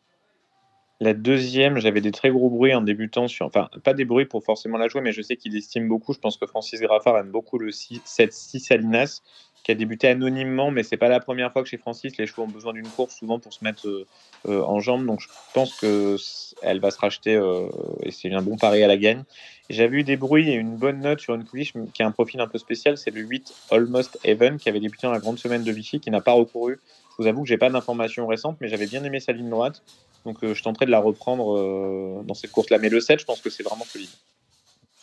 La 1.00 1.14
deuxième, 1.14 1.78
j'avais 1.78 2.02
des 2.02 2.10
très 2.10 2.28
gros 2.28 2.50
bruits 2.50 2.74
en 2.74 2.82
débutant 2.82 3.28
sur. 3.28 3.46
Enfin, 3.46 3.70
pas 3.82 3.94
des 3.94 4.04
bruits 4.04 4.26
pour 4.26 4.44
forcément 4.44 4.76
la 4.76 4.88
jouer, 4.88 5.00
mais 5.00 5.12
je 5.12 5.22
sais 5.22 5.36
qu'il 5.36 5.56
estime 5.56 5.88
beaucoup. 5.88 6.12
Je 6.12 6.18
pense 6.18 6.36
que 6.36 6.46
Francis 6.46 6.78
Graffard 6.80 7.16
aime 7.16 7.30
beaucoup 7.30 7.58
le 7.58 7.70
7-6 7.70 8.58
Salinas, 8.58 9.22
qui 9.66 9.72
a 9.72 9.74
débuté 9.74 10.06
anonymement, 10.06 10.70
mais 10.70 10.84
c'est 10.84 10.97
pas 10.97 11.09
la 11.09 11.18
première 11.18 11.52
fois 11.52 11.64
que 11.64 11.68
chez 11.68 11.76
Francis, 11.76 12.16
les 12.18 12.28
chevaux 12.28 12.44
ont 12.44 12.48
besoin 12.48 12.72
d'une 12.72 12.86
course 12.86 13.16
souvent 13.16 13.40
pour 13.40 13.52
se 13.52 13.64
mettre 13.64 13.88
euh, 13.88 14.06
euh, 14.48 14.62
en 14.62 14.78
jambes. 14.78 15.05
Donc 15.05 15.20
je 15.20 15.26
pense 15.55 15.74
qu'elle 15.74 16.78
va 16.78 16.93
se 16.93 16.98
racheter 17.01 17.34
euh, 17.34 17.66
et 18.05 18.12
c'est 18.12 18.32
un 18.32 18.43
bon 18.43 18.56
pari 18.56 18.84
à 18.84 18.86
la 18.86 18.97
gagne. 18.97 19.24
J'avais 19.68 19.97
eu 19.97 20.05
des 20.05 20.16
bruits 20.16 20.48
et 20.48 20.55
une 20.55 20.76
bonne 20.76 21.01
note 21.01 21.18
sur 21.18 21.34
une 21.34 21.43
pouliche 21.43 21.72
qui 21.94 22.05
a 22.05 22.06
un 22.06 22.12
profil 22.12 22.40
un 22.40 22.47
peu 22.47 22.59
spécial, 22.59 22.97
c'est 22.97 23.10
le 23.10 23.22
8 23.22 23.52
Almost 23.72 24.20
Even 24.22 24.56
qui 24.59 24.68
avait 24.68 24.78
débuté 24.78 25.09
dans 25.09 25.12
la 25.12 25.18
grande 25.18 25.40
semaine 25.40 25.64
de 25.64 25.72
Vichy, 25.72 25.98
qui 25.98 26.12
n'a 26.12 26.20
pas 26.20 26.32
recouru. 26.32 26.78
Je 27.10 27.24
vous 27.24 27.26
avoue 27.28 27.43
que 27.43 27.48
j'ai 27.48 27.59
pas 27.59 27.68
d'informations 27.68 28.28
récentes, 28.28 28.59
mais 28.60 28.68
j'avais 28.68 28.86
bien 28.86 29.02
aimé 29.02 29.18
sa 29.18 29.32
ligne 29.32 29.51
droite. 29.51 29.82
Donc 30.24 30.36
je 30.43 30.62
tenterai 30.62 30.86
de 30.86 30.93
la 30.93 31.01
reprendre 31.01 32.22
dans 32.22 32.34
cette 32.34 32.52
course-là. 32.52 32.78
Mais 32.78 32.88
le 32.88 33.01
7, 33.01 33.18
je 33.18 33.24
pense 33.24 33.40
que 33.40 33.51
c'est 33.51 33.64
vraiment 33.64 33.84
solide. 33.84 34.10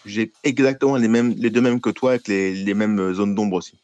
J'ai 0.05 0.31
exactement 0.45 0.95
les, 0.95 1.09
mêmes, 1.09 1.33
les 1.37 1.49
deux 1.49 1.61
mêmes 1.61 1.81
que 1.81 1.89
toi, 1.89 2.11
avec 2.11 2.29
les 2.29 2.73
mêmes 2.73 3.13
zones 3.13 3.35
d'ombre 3.35 3.57
aussi. 3.57 3.82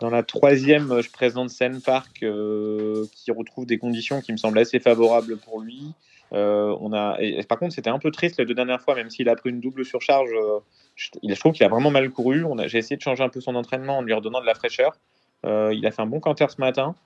Dans 0.00 0.10
la 0.10 0.24
troisième, 0.24 1.00
je 1.00 1.08
présente 1.08 1.50
Seine 1.50 1.80
Park 1.80 2.24
euh, 2.24 3.06
qui 3.12 3.30
retrouve 3.30 3.64
des 3.64 3.78
conditions 3.78 4.20
qui 4.20 4.32
me 4.32 4.36
semblent 4.36 4.58
assez 4.58 4.80
favorables 4.80 5.36
pour 5.36 5.60
lui. 5.60 5.92
Euh, 6.32 6.76
on 6.80 6.92
a, 6.92 7.16
par 7.48 7.60
contre, 7.60 7.72
c'était 7.72 7.90
un 7.90 8.00
peu 8.00 8.10
triste 8.10 8.40
les 8.40 8.44
deux 8.44 8.54
dernières 8.54 8.80
fois, 8.80 8.96
même 8.96 9.08
s'il 9.08 9.28
a 9.28 9.36
pris 9.36 9.50
une 9.50 9.60
double 9.60 9.84
surcharge. 9.84 10.30
Euh, 10.32 10.58
je, 10.96 11.38
trouve 11.38 11.52
qu'il 11.52 11.64
a 11.64 11.68
vraiment 11.68 11.92
mal 11.92 12.10
couru. 12.10 12.44
J'ai 12.66 12.78
essayé 12.78 12.96
de 12.96 13.02
changer 13.02 13.22
un 13.22 13.28
peu 13.28 13.40
son 13.40 13.54
entraînement 13.54 13.98
en 13.98 14.02
lui 14.02 14.12
redonnant 14.14 14.40
de 14.40 14.46
la 14.46 14.54
fraîcheur. 14.54 14.96
il 15.44 15.86
a 15.86 15.92
fait 15.92 16.02
un 16.02 16.06
bon 16.06 16.18
canter 16.18 16.46
ce 16.50 16.60
matin. 16.60 16.96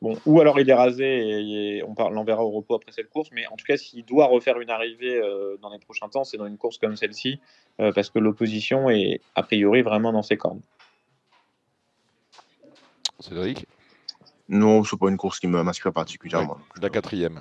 Bon, 0.00 0.18
ou 0.24 0.40
alors 0.40 0.58
il 0.58 0.70
est 0.70 0.74
rasé 0.74 1.76
et, 1.76 1.84
on 1.84 1.94
l'enverra 2.08 2.42
au 2.42 2.50
repos 2.52 2.74
après 2.74 2.92
cette 2.92 3.10
course. 3.10 3.28
Mais 3.32 3.46
en 3.48 3.56
tout 3.56 3.66
cas, 3.66 3.76
s'il 3.76 4.06
doit 4.06 4.28
refaire 4.28 4.58
une 4.60 4.70
arrivée 4.70 5.20
dans 5.60 5.68
les 5.68 5.78
prochains 5.78 6.08
temps, 6.08 6.24
c'est 6.24 6.38
dans 6.38 6.46
une 6.46 6.56
course 6.56 6.78
comme 6.78 6.96
celle-ci, 6.96 7.38
parce 7.76 8.08
que 8.08 8.18
l'opposition 8.18 8.88
est 8.88 9.20
a 9.34 9.42
priori 9.42 9.82
vraiment 9.82 10.14
dans 10.14 10.22
ses 10.22 10.38
cornes. 10.38 10.62
Cédric 13.22 13.66
Non, 14.48 14.84
ce 14.84 14.94
n'est 14.94 14.98
pas 14.98 15.08
une 15.08 15.16
course 15.16 15.40
qui 15.40 15.46
m'inspire 15.46 15.92
particulièrement. 15.92 16.58
La 16.80 16.90
quatrième. 16.90 17.40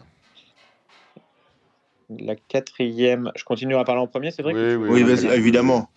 La 2.10 2.36
quatrième, 2.36 3.32
je 3.36 3.44
continue 3.44 3.76
à 3.76 3.84
parler 3.84 4.02
en 4.02 4.08
premier, 4.08 4.32
Cédric? 4.32 4.56
Oui, 4.56 4.76
oui, 4.76 5.04
oui 5.04 5.26
évidemment. 5.34 5.90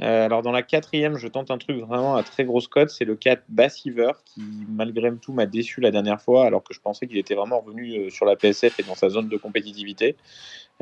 Euh, 0.00 0.24
alors 0.24 0.42
dans 0.42 0.52
la 0.52 0.62
quatrième, 0.62 1.16
je 1.16 1.28
tente 1.28 1.50
un 1.50 1.58
truc 1.58 1.76
vraiment 1.78 2.16
à 2.16 2.22
très 2.22 2.44
grosse 2.44 2.66
cote, 2.66 2.88
c'est 2.88 3.04
le 3.04 3.14
4 3.14 3.44
Bassiver 3.48 4.12
qui 4.24 4.40
malgré 4.68 5.14
tout 5.16 5.32
m'a 5.32 5.44
déçu 5.44 5.80
la 5.80 5.90
dernière 5.90 6.20
fois 6.20 6.46
alors 6.46 6.62
que 6.62 6.72
je 6.72 6.80
pensais 6.80 7.06
qu'il 7.06 7.18
était 7.18 7.34
vraiment 7.34 7.60
revenu 7.60 7.96
euh, 7.96 8.10
sur 8.10 8.24
la 8.24 8.36
PSF 8.36 8.80
et 8.80 8.82
dans 8.84 8.94
sa 8.94 9.10
zone 9.10 9.28
de 9.28 9.36
compétitivité. 9.36 10.16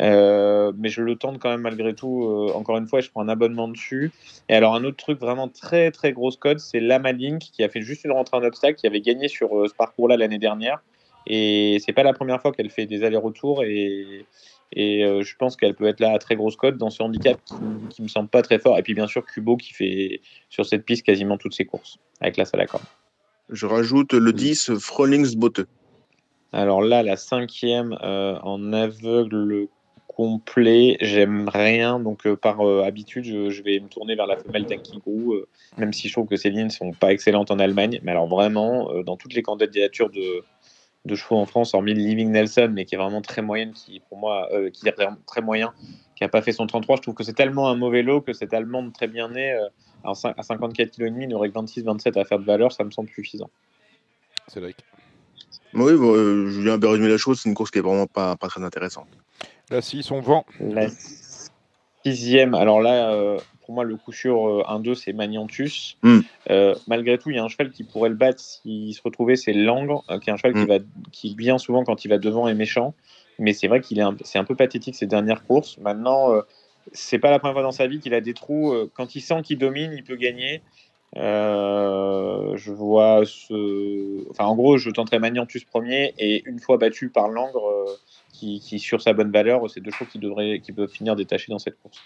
Euh, 0.01 0.73
mais 0.79 0.89
je 0.89 1.03
le 1.03 1.17
tente 1.17 1.41
quand 1.41 1.51
même 1.51 1.63
malgré 1.63 1.95
tout. 1.95 2.51
encore 2.55 2.77
une 2.77 2.87
fois, 2.87 3.01
je 3.01 3.11
prends 3.11 3.23
un 3.23 3.29
abonnement 3.29 3.69
dessus. 3.69 4.13
Et 4.49 4.55
alors 4.55 4.75
un 4.75 4.85
autre 4.85 4.97
truc 4.97 5.19
vraiment 5.19 5.49
très 5.49 5.91
très 5.91 6.13
grosse 6.13 6.37
cote, 6.37 6.61
c'est 6.61 6.81
Lamalink 6.81 7.41
qui 7.41 7.65
a 7.65 7.69
fait 7.69 7.83
juste 7.83 8.05
une 8.05 8.13
rentrée 8.13 8.37
en 8.37 8.45
obstacle, 8.45 8.77
qui 8.77 8.87
avait 8.87 9.01
gagné 9.01 9.29
sur 9.29 9.51
ce 9.69 9.75
parcours-là 9.75 10.17
l'année 10.17 10.39
dernière. 10.39 10.81
Et 11.27 11.79
c'est 11.85 11.93
pas 11.93 12.03
la 12.03 12.13
première 12.13 12.41
fois 12.41 12.53
qu'elle 12.53 12.71
fait 12.71 12.87
des 12.87 13.05
allers-retours 13.05 13.63
et, 13.63 14.25
et 14.73 15.05
euh, 15.05 15.23
je 15.23 15.37
pense 15.37 15.57
qu'elle 15.57 15.75
peut 15.75 15.87
être 15.87 16.01
là 16.01 16.13
à 16.13 16.19
très 16.19 16.37
grosse 16.37 16.57
cote 16.57 16.77
dans 16.77 16.91
ce 16.91 17.03
handicap 17.03 17.41
qui, 17.45 17.55
ne 17.55 18.05
me 18.05 18.09
semble 18.09 18.29
pas 18.29 18.43
très 18.43 18.59
fort. 18.59 18.79
Et 18.79 18.83
puis 18.83 18.95
bien 18.95 19.07
sûr, 19.07 19.25
Kubo 19.27 19.57
qui 19.57 19.73
fait 19.73 20.21
sur 20.49 20.65
cette 20.65 20.85
piste 20.85 21.05
quasiment 21.05 21.39
toutes 21.39 21.55
ses 21.55 21.65
courses 21.65 21.99
avec 22.21 22.37
la 22.37 22.45
salle 22.45 22.61
à. 22.61 22.81
Je 23.49 23.67
rajoute 23.67 24.13
le 24.13 24.33
10, 24.33 24.79
Frolingsbote. 24.79 25.63
Alors 26.53 26.83
là, 26.83 27.03
la 27.03 27.17
cinquième 27.17 27.97
euh, 28.03 28.39
en 28.43 28.73
aveugle 28.73 29.67
complet, 30.07 30.97
j'aime 31.01 31.49
rien. 31.49 31.99
Donc 31.99 32.27
euh, 32.27 32.37
par 32.37 32.61
habitude, 32.61 33.25
je, 33.25 33.63
vais 33.63 33.81
me 33.81 33.89
tourner 33.89 34.15
vers 34.15 34.29
la 34.29 34.37
femelle 34.37 34.67
d'Akigrou, 34.67 35.35
même 35.79 35.93
si 35.93 36.07
je 36.07 36.13
trouve 36.13 36.29
que 36.29 36.37
ces 36.37 36.51
lignes 36.51 36.65
ne 36.65 36.69
sont 36.69 36.93
pas 36.93 37.13
excellentes 37.13 37.51
en 37.51 37.59
Allemagne. 37.59 37.99
Mais 38.05 38.13
alors 38.13 38.29
vraiment, 38.29 38.89
dans 39.03 39.17
toutes 39.17 39.35
les 39.35 39.43
candidatures 39.43 40.11
de, 40.11 40.45
de 41.05 41.15
chevaux 41.15 41.37
en 41.37 41.47
France, 41.47 41.75
hormis 41.75 41.95
le 41.95 42.01
Living 42.01 42.31
Nelson, 42.31 42.71
mais 42.73 42.85
qui 42.85 42.95
est 42.95 42.99
vraiment 42.99 43.23
très 43.23 43.43
moyenne, 43.43 43.73
qui 43.73 44.01
pour 44.09 44.19
moi, 44.19 44.49
euh, 44.53 44.71
qui 44.71 44.89
est 44.89 44.95
très 45.27 45.41
moyen, 45.41 45.73
qui 46.15 46.23
n'a 46.25 46.29
pas 46.29 46.43
fait 46.43 46.53
son 46.53 46.67
33. 46.67 46.97
Je 46.97 47.03
trouve 47.03 47.15
que 47.15 47.25
c'est 47.25 47.33
tellement 47.33 47.69
un 47.69 47.77
mauvais 47.77 48.03
lot 48.03 48.21
que 48.21 48.33
cette 48.33 48.53
Allemande 48.53 48.93
très 48.93 49.07
bien 49.07 49.29
née, 49.29 49.53
euh, 49.53 49.69
à 50.05 50.43
54 50.43 50.91
kg, 50.91 51.29
n'aurait 51.29 51.51
que 51.51 51.59
26-27 51.59 52.19
à 52.19 52.25
faire 52.25 52.39
de 52.39 52.45
valeur, 52.45 52.73
ça 52.73 52.85
me 52.85 52.91
semble 52.91 53.09
suffisant. 53.09 53.51
C'est 54.49 54.61
vrai. 54.61 54.75
Oui, 55.73 55.95
bon, 55.95 56.15
euh, 56.15 56.49
Julien 56.49 56.83
a 56.83 56.89
résumé 56.89 57.09
la 57.09 57.17
chose, 57.17 57.41
c'est 57.41 57.49
une 57.49 57.55
course 57.55 57.71
qui 57.71 57.79
est 57.79 57.83
vraiment 57.83 58.07
pas, 58.07 58.37
pas 58.37 58.49
très 58.49 58.63
intéressante. 58.63 59.09
La 59.71 59.81
6, 59.81 60.11
on 60.11 60.21
vend. 60.21 60.45
La 60.59 60.89
sixième, 62.05 62.55
alors 62.55 62.81
là, 62.81 63.39
pour 63.71 63.77
moi, 63.77 63.85
le 63.85 63.97
coup 63.97 64.11
sur 64.11 64.65
1-2, 64.69 64.97
c'est 64.97 65.13
Magnantus. 65.13 65.97
Mm. 66.03 66.19
Euh, 66.51 66.75
malgré 66.89 67.19
tout, 67.19 67.31
il 67.31 67.37
y 67.37 67.39
a 67.39 67.45
un 67.45 67.47
cheval 67.47 67.71
qui 67.71 67.85
pourrait 67.85 68.09
le 68.09 68.17
battre 68.17 68.41
s'il 68.41 68.93
se 68.93 69.01
retrouvait, 69.01 69.37
c'est 69.37 69.53
Langre, 69.53 70.03
euh, 70.11 70.19
qui 70.19 70.29
est 70.29 70.33
un 70.33 70.37
cheval 70.37 70.55
qui, 70.55 70.63
mm. 70.63 70.67
va, 70.67 70.79
qui, 71.13 71.35
bien 71.37 71.57
souvent, 71.57 71.85
quand 71.85 72.05
il 72.05 72.09
va 72.09 72.19
devant, 72.19 72.49
est 72.49 72.55
méchant. 72.55 72.95
Mais 73.39 73.53
c'est 73.53 73.69
vrai 73.69 73.81
qu'il 73.81 74.01
est, 74.01 74.05
c'est 74.25 74.41
un 74.41 74.45
peu 74.45 74.57
pathétique 74.57 74.97
ces 74.97 75.07
dernières 75.07 75.47
courses. 75.47 75.79
Maintenant, 75.79 76.35
euh, 76.35 76.43
c'est 76.91 77.21
pas 77.21 77.31
la 77.31 77.39
première 77.39 77.55
fois 77.55 77.63
dans 77.63 77.71
sa 77.71 77.87
vie 77.87 78.01
qu'il 78.01 78.13
a 78.13 78.21
des 78.21 78.35
trous. 78.35 78.75
quand 78.95 79.15
il 79.15 79.21
sent 79.21 79.43
qu'il 79.45 79.59
domine, 79.59 79.93
il 79.93 80.03
peut 80.03 80.17
gagner. 80.17 80.63
je 81.15 82.73
vois 82.73 83.23
ce. 83.25 84.29
Enfin, 84.31 84.47
en 84.47 84.57
gros, 84.57 84.79
je 84.79 84.91
tenterai 84.91 85.21
Magnantus 85.21 85.63
premier 85.63 86.13
et 86.19 86.43
une 86.45 86.59
fois 86.59 86.77
battu 86.77 87.09
par 87.09 87.29
Langre, 87.29 87.71
qui, 88.33 88.59
qui, 88.59 88.81
sur 88.81 89.01
sa 89.01 89.13
bonne 89.13 89.31
valeur, 89.31 89.71
c'est 89.71 89.81
deux 89.81 89.93
chevaux 89.93 90.11
qui, 90.11 90.19
devraient, 90.19 90.59
qui 90.59 90.73
peuvent 90.73 90.91
finir 90.91 91.15
détachés 91.15 91.53
dans 91.53 91.61
cette 91.61 91.81
course. 91.81 92.01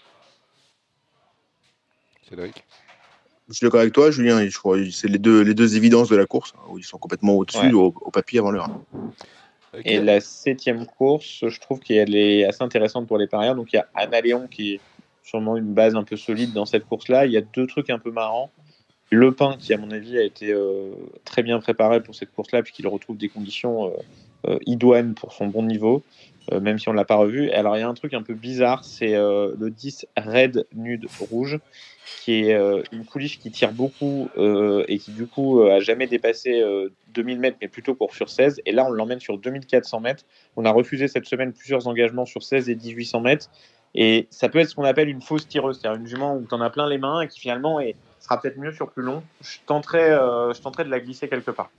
Je 3.49 3.55
suis 3.55 3.67
d'accord 3.67 3.81
avec 3.81 3.93
toi, 3.93 4.11
Julien. 4.11 4.47
Je 4.47 4.57
crois 4.57 4.79
c'est 4.91 5.09
les 5.09 5.19
deux, 5.19 5.43
les 5.43 5.55
deux 5.55 5.77
évidences 5.77 6.09
de 6.09 6.17
la 6.17 6.27
course, 6.27 6.55
où 6.71 6.79
ils 6.79 6.85
sont 6.85 6.99
complètement 6.99 7.35
au-dessus, 7.35 7.73
au, 7.73 7.91
papier 8.13 8.39
avant 8.39 8.51
l'heure. 8.51 8.71
Et 9.85 9.99
la 10.01 10.21
septième 10.21 10.87
course, 10.87 11.45
je 11.47 11.61
trouve 11.61 11.81
qu'elle 11.81 12.15
est 12.15 12.45
assez 12.45 12.63
intéressante 12.63 13.07
pour 13.07 13.19
les 13.19 13.27
parieurs. 13.27 13.55
Donc 13.55 13.73
il 13.73 13.77
y 13.77 13.79
a 13.79 13.87
Anna 13.95 14.21
Léon 14.21 14.47
qui 14.49 14.75
est 14.75 14.81
sûrement 15.23 15.57
une 15.57 15.75
base 15.75 15.97
un 15.97 16.05
peu 16.05 16.17
solide 16.17 16.53
dans 16.53 16.67
cette 16.67 16.87
course-là. 16.87 17.27
Il 17.27 17.33
y 17.33 17.37
a 17.37 17.41
deux 17.41 17.67
trucs 17.67 17.91
un 17.91 17.99
peu 17.99 18.11
marrants. 18.11 18.51
Le 19.11 19.33
Pain, 19.33 19.57
qui 19.59 19.73
à 19.75 19.79
mon 19.79 19.91
avis 19.91 20.19
a 20.19 20.23
été 20.23 20.53
euh, 20.53 20.93
très 21.25 21.43
bien 21.43 21.61
préparé 21.61 22.03
pour 22.03 22.15
cette 22.15 22.33
course-là, 22.33 22.63
puisqu'il 22.63 22.87
retrouve 22.89 23.17
des 23.17 23.29
conditions 23.29 23.87
euh, 23.87 23.91
euh, 24.49 24.59
idoines 24.67 25.15
pour 25.15 25.33
son 25.33 25.47
bon 25.47 25.63
niveau. 25.63 26.03
Même 26.53 26.79
si 26.79 26.89
on 26.89 26.93
ne 26.93 26.97
l'a 26.97 27.05
pas 27.05 27.17
revu. 27.17 27.51
Alors 27.51 27.77
il 27.77 27.81
y 27.81 27.83
a 27.83 27.89
un 27.89 27.95
truc 27.95 28.15
un 28.15 28.23
peu 28.23 28.35
bizarre, 28.35 28.85
c'est 28.85 29.13
le 29.13 29.69
10 29.69 30.07
Red 30.17 30.67
Nude 30.75 31.07
Rouge, 31.21 31.59
qui 32.23 32.51
est 32.51 32.83
une 32.93 33.05
pouliche 33.05 33.39
qui 33.39 33.51
tire 33.51 33.73
beaucoup 33.73 34.29
et 34.37 34.99
qui 34.99 35.13
du 35.13 35.27
coup 35.27 35.63
a 35.63 35.81
jamais 35.81 36.07
dépassé 36.07 36.63
2000 37.09 37.41
mètres, 37.41 37.57
mais 37.61 37.69
plutôt 37.69 37.95
pour 37.95 38.15
sur 38.15 38.29
16. 38.29 38.61
Et 38.67 38.73
là, 38.73 38.85
on 38.87 38.91
l'emmène 38.91 39.21
sur 39.21 39.39
2400 39.39 40.01
mètres. 40.01 40.25
On 40.57 40.65
a 40.65 40.71
refusé 40.71 41.09
cette 41.09 41.27
semaine 41.27 41.53
plusieurs 41.53 41.87
engagements 41.87 42.27
sur 42.27 42.43
16 42.43 42.69
et 42.69 42.75
1800 42.75 43.21
mètres. 43.21 43.51
Et 43.95 44.27
ça 44.31 44.49
peut 44.49 44.59
être 44.59 44.69
ce 44.69 44.75
qu'on 44.75 44.85
appelle 44.85 45.09
une 45.09 45.23
fausse 45.23 45.47
tireuse, 45.47 45.79
c'est-à-dire 45.81 46.01
une 46.01 46.07
jument 46.09 46.37
où 46.37 46.45
tu 46.47 46.55
en 46.55 46.61
as 46.61 46.71
plein 46.71 46.89
les 46.89 46.99
mains 46.99 47.21
et 47.21 47.29
qui 47.29 47.39
finalement 47.39 47.79
est, 47.79 47.95
sera 48.19 48.41
peut-être 48.41 48.59
mieux 48.59 48.73
sur 48.73 48.91
plus 48.91 49.05
long. 49.05 49.23
Je 49.41 49.59
tenterai, 49.67 50.09
je 50.09 50.61
tenterai 50.61 50.85
de 50.85 50.91
la 50.91 50.99
glisser 50.99 51.29
quelque 51.29 51.53
part. 51.53 51.71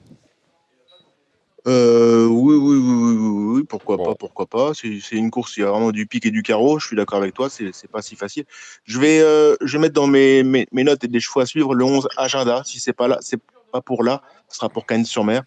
Euh, 1.67 2.27
oui, 2.27 2.55
oui, 2.55 2.77
oui, 2.77 3.15
oui, 3.17 3.57
oui, 3.57 3.63
pourquoi 3.63 3.97
pas, 3.97 4.13
pourquoi 4.13 4.45
pas. 4.45 4.73
C'est 4.73 5.15
une 5.15 5.31
course, 5.31 5.57
il 5.57 5.61
y 5.61 5.63
a 5.63 5.71
vraiment 5.71 5.91
du 5.91 6.05
pic 6.05 6.25
et 6.25 6.31
du 6.31 6.43
carreau. 6.43 6.77
Je 6.77 6.87
suis 6.87 6.95
d'accord 6.95 7.17
avec 7.17 7.33
toi, 7.33 7.49
c'est 7.49 7.87
pas 7.91 8.01
si 8.01 8.15
facile. 8.15 8.45
Je 8.83 8.99
vais, 8.99 9.19
euh, 9.19 9.55
je 9.61 9.77
vais 9.77 9.81
mettre 9.81 9.95
dans 9.95 10.07
mes, 10.07 10.43
mes, 10.43 10.67
notes 10.83 11.03
et 11.03 11.07
des 11.07 11.19
chevaux 11.19 11.39
à 11.39 11.45
suivre 11.45 11.73
le 11.73 11.83
11 11.83 12.07
agenda. 12.17 12.61
Si 12.65 12.79
c'est 12.79 12.93
pas 12.93 13.07
là, 13.07 13.17
c'est 13.21 13.41
pas 13.71 13.81
pour 13.81 14.03
là, 14.03 14.21
ce 14.47 14.57
sera 14.57 14.69
pour 14.69 14.85
Cannes-sur-Mer. 14.85 15.43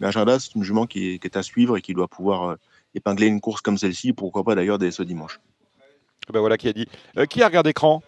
Mais 0.00 0.06
agenda, 0.06 0.38
c'est 0.38 0.54
une 0.54 0.62
jument 0.62 0.86
qui 0.86 1.14
est, 1.14 1.18
qui 1.18 1.26
est, 1.26 1.36
à 1.36 1.42
suivre 1.42 1.76
et 1.76 1.82
qui 1.82 1.92
doit 1.92 2.08
pouvoir 2.08 2.50
euh, 2.50 2.54
épingler 2.94 3.26
une 3.26 3.40
course 3.40 3.60
comme 3.60 3.76
celle-ci. 3.76 4.14
Pourquoi 4.14 4.44
pas 4.44 4.54
d'ailleurs 4.54 4.78
dès 4.78 4.90
ce 4.90 5.02
dimanche. 5.02 5.38
Ben 6.32 6.40
voilà 6.40 6.56
qui 6.56 6.68
a 6.68 6.72
dit. 6.72 6.86
qui 7.28 7.42
a 7.42 7.46
regardé 7.46 7.70
écran 7.70 8.02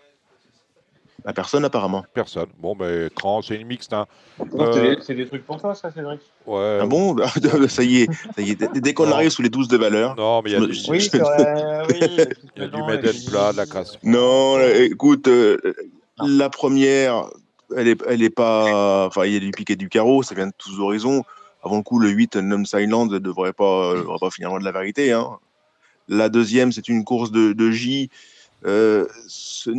bah, 1.25 1.33
personne 1.33 1.65
apparemment. 1.65 2.05
Personne. 2.15 2.49
Bon, 2.59 2.75
ben, 2.75 3.07
écran, 3.07 3.43
c'est 3.43 3.57
une 3.57 3.67
mixte. 3.67 3.93
Hein. 3.93 4.07
Euh, 4.55 4.97
c'est 5.03 5.15
des, 5.15 5.27
trucs 5.27 5.45
pour 5.45 5.61
toi, 5.61 5.75
ça, 5.75 5.91
Cédric? 5.91 6.21
Ouais. 6.47 6.79
Ah 6.81 6.87
bon? 6.87 7.17
Ça 7.69 7.83
y 7.83 8.03
est. 8.03 8.13
Ça 8.37 8.43
y 8.43 8.51
est. 8.51 8.79
Dès 8.79 8.95
qu'on 8.95 9.11
arrive 9.11 9.31
sous 9.31 9.43
les 9.43 9.49
12 9.49 9.69
de 9.69 9.77
valeur. 9.77 10.17
Non, 10.17 10.43
mais 10.43 10.51
il 10.51 10.53
y 10.55 10.57
a 10.57 10.61
du, 10.61 10.77
oui, 10.89 11.01
c'est 11.01 11.19
vrai. 11.19 11.83
oui, 11.89 12.27
il 12.57 12.63
y 12.63 12.65
a 12.65 12.69
du 12.69 12.83
Made 12.83 13.27
plat, 13.29 13.53
de 13.53 13.57
la 13.59 13.67
crasse. 13.67 13.99
Non, 14.03 14.59
écoute, 14.61 15.29
euh, 15.29 15.59
la 16.25 16.49
première, 16.49 17.25
elle 17.77 17.89
est, 17.89 18.03
elle 18.09 18.23
est 18.23 18.31
pas. 18.31 19.07
Enfin, 19.07 19.25
il 19.27 19.35
y 19.35 19.37
a 19.37 19.41
du 19.41 19.51
piquet 19.51 19.77
du 19.77 19.89
carreau, 19.89 20.23
ça 20.23 20.35
vient 20.35 20.47
de 20.47 20.55
tous 20.57 20.81
horizons. 20.81 21.25
Avant 21.63 21.77
le 21.77 21.83
coup, 21.83 21.99
le 21.99 22.09
8, 22.09 22.37
Nums 22.37 22.73
Island 22.73 23.13
ne 23.13 23.19
devrait 23.19 23.53
pas, 23.53 23.95
devrait 23.95 24.19
pas 24.19 24.31
finir 24.31 24.49
loin 24.49 24.59
de 24.59 24.65
la 24.65 24.73
vérité. 24.73 25.13
Hein. 25.13 25.29
La 26.09 26.29
deuxième, 26.29 26.73
c'est 26.73 26.89
une 26.89 27.05
course 27.05 27.31
de, 27.31 27.53
de 27.53 27.71
J. 27.71 28.11
Euh, 28.67 29.07
ce 29.27 29.71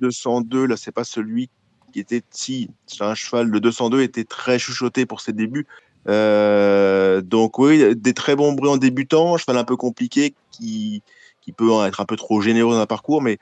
202, 0.00 0.66
là, 0.66 0.76
c'est 0.76 0.92
pas 0.92 1.04
celui 1.04 1.48
qui 1.92 2.00
était 2.00 2.22
si, 2.30 2.70
c'est 2.86 3.02
un 3.02 3.14
cheval. 3.14 3.48
Le 3.48 3.60
202 3.60 4.02
était 4.02 4.24
très 4.24 4.58
chuchoté 4.58 5.06
pour 5.06 5.20
ses 5.20 5.32
débuts. 5.32 5.66
Euh, 6.08 7.20
donc 7.20 7.58
oui, 7.58 7.96
des 7.96 8.14
très 8.14 8.36
bons 8.36 8.52
bruits 8.52 8.70
en 8.70 8.76
débutant, 8.76 9.36
cheval 9.36 9.56
un 9.56 9.64
peu 9.64 9.76
compliqué 9.76 10.34
qui, 10.52 11.02
qui 11.40 11.52
peut 11.52 11.70
être 11.86 12.00
un 12.00 12.04
peu 12.04 12.16
trop 12.16 12.40
généreux 12.40 12.74
dans 12.74 12.80
un 12.80 12.86
parcours, 12.86 13.22
mais 13.22 13.38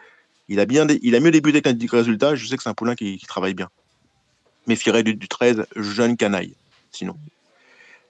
il 0.49 0.61
a 0.61 0.67
bien, 0.67 0.87
il 1.03 1.15
a 1.15 1.21
mieux 1.21 1.31
débuté 1.31 1.61
qu'un 1.63 1.77
résultat. 1.91 2.35
Je 2.35 2.47
sais 2.47 2.57
que 2.57 2.63
c'est 2.63 2.69
un 2.69 2.75
poulain 2.75 2.95
qui, 2.95 3.19
travaille 3.27 3.55
bien. 3.55 3.69
Méfierait 4.67 5.03
du, 5.03 5.15
du 5.15 5.29
13, 5.29 5.67
jeune 5.77 6.17
canaille, 6.17 6.55
sinon. 6.91 7.17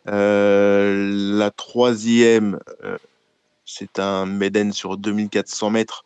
Euh, 0.06 1.11
la 1.39 1.51
troisième, 1.51 2.61
c'est 3.65 3.98
un 3.98 4.27
Méden 4.27 4.73
sur 4.73 4.97
2400 4.98 5.70
mètres 5.70 6.05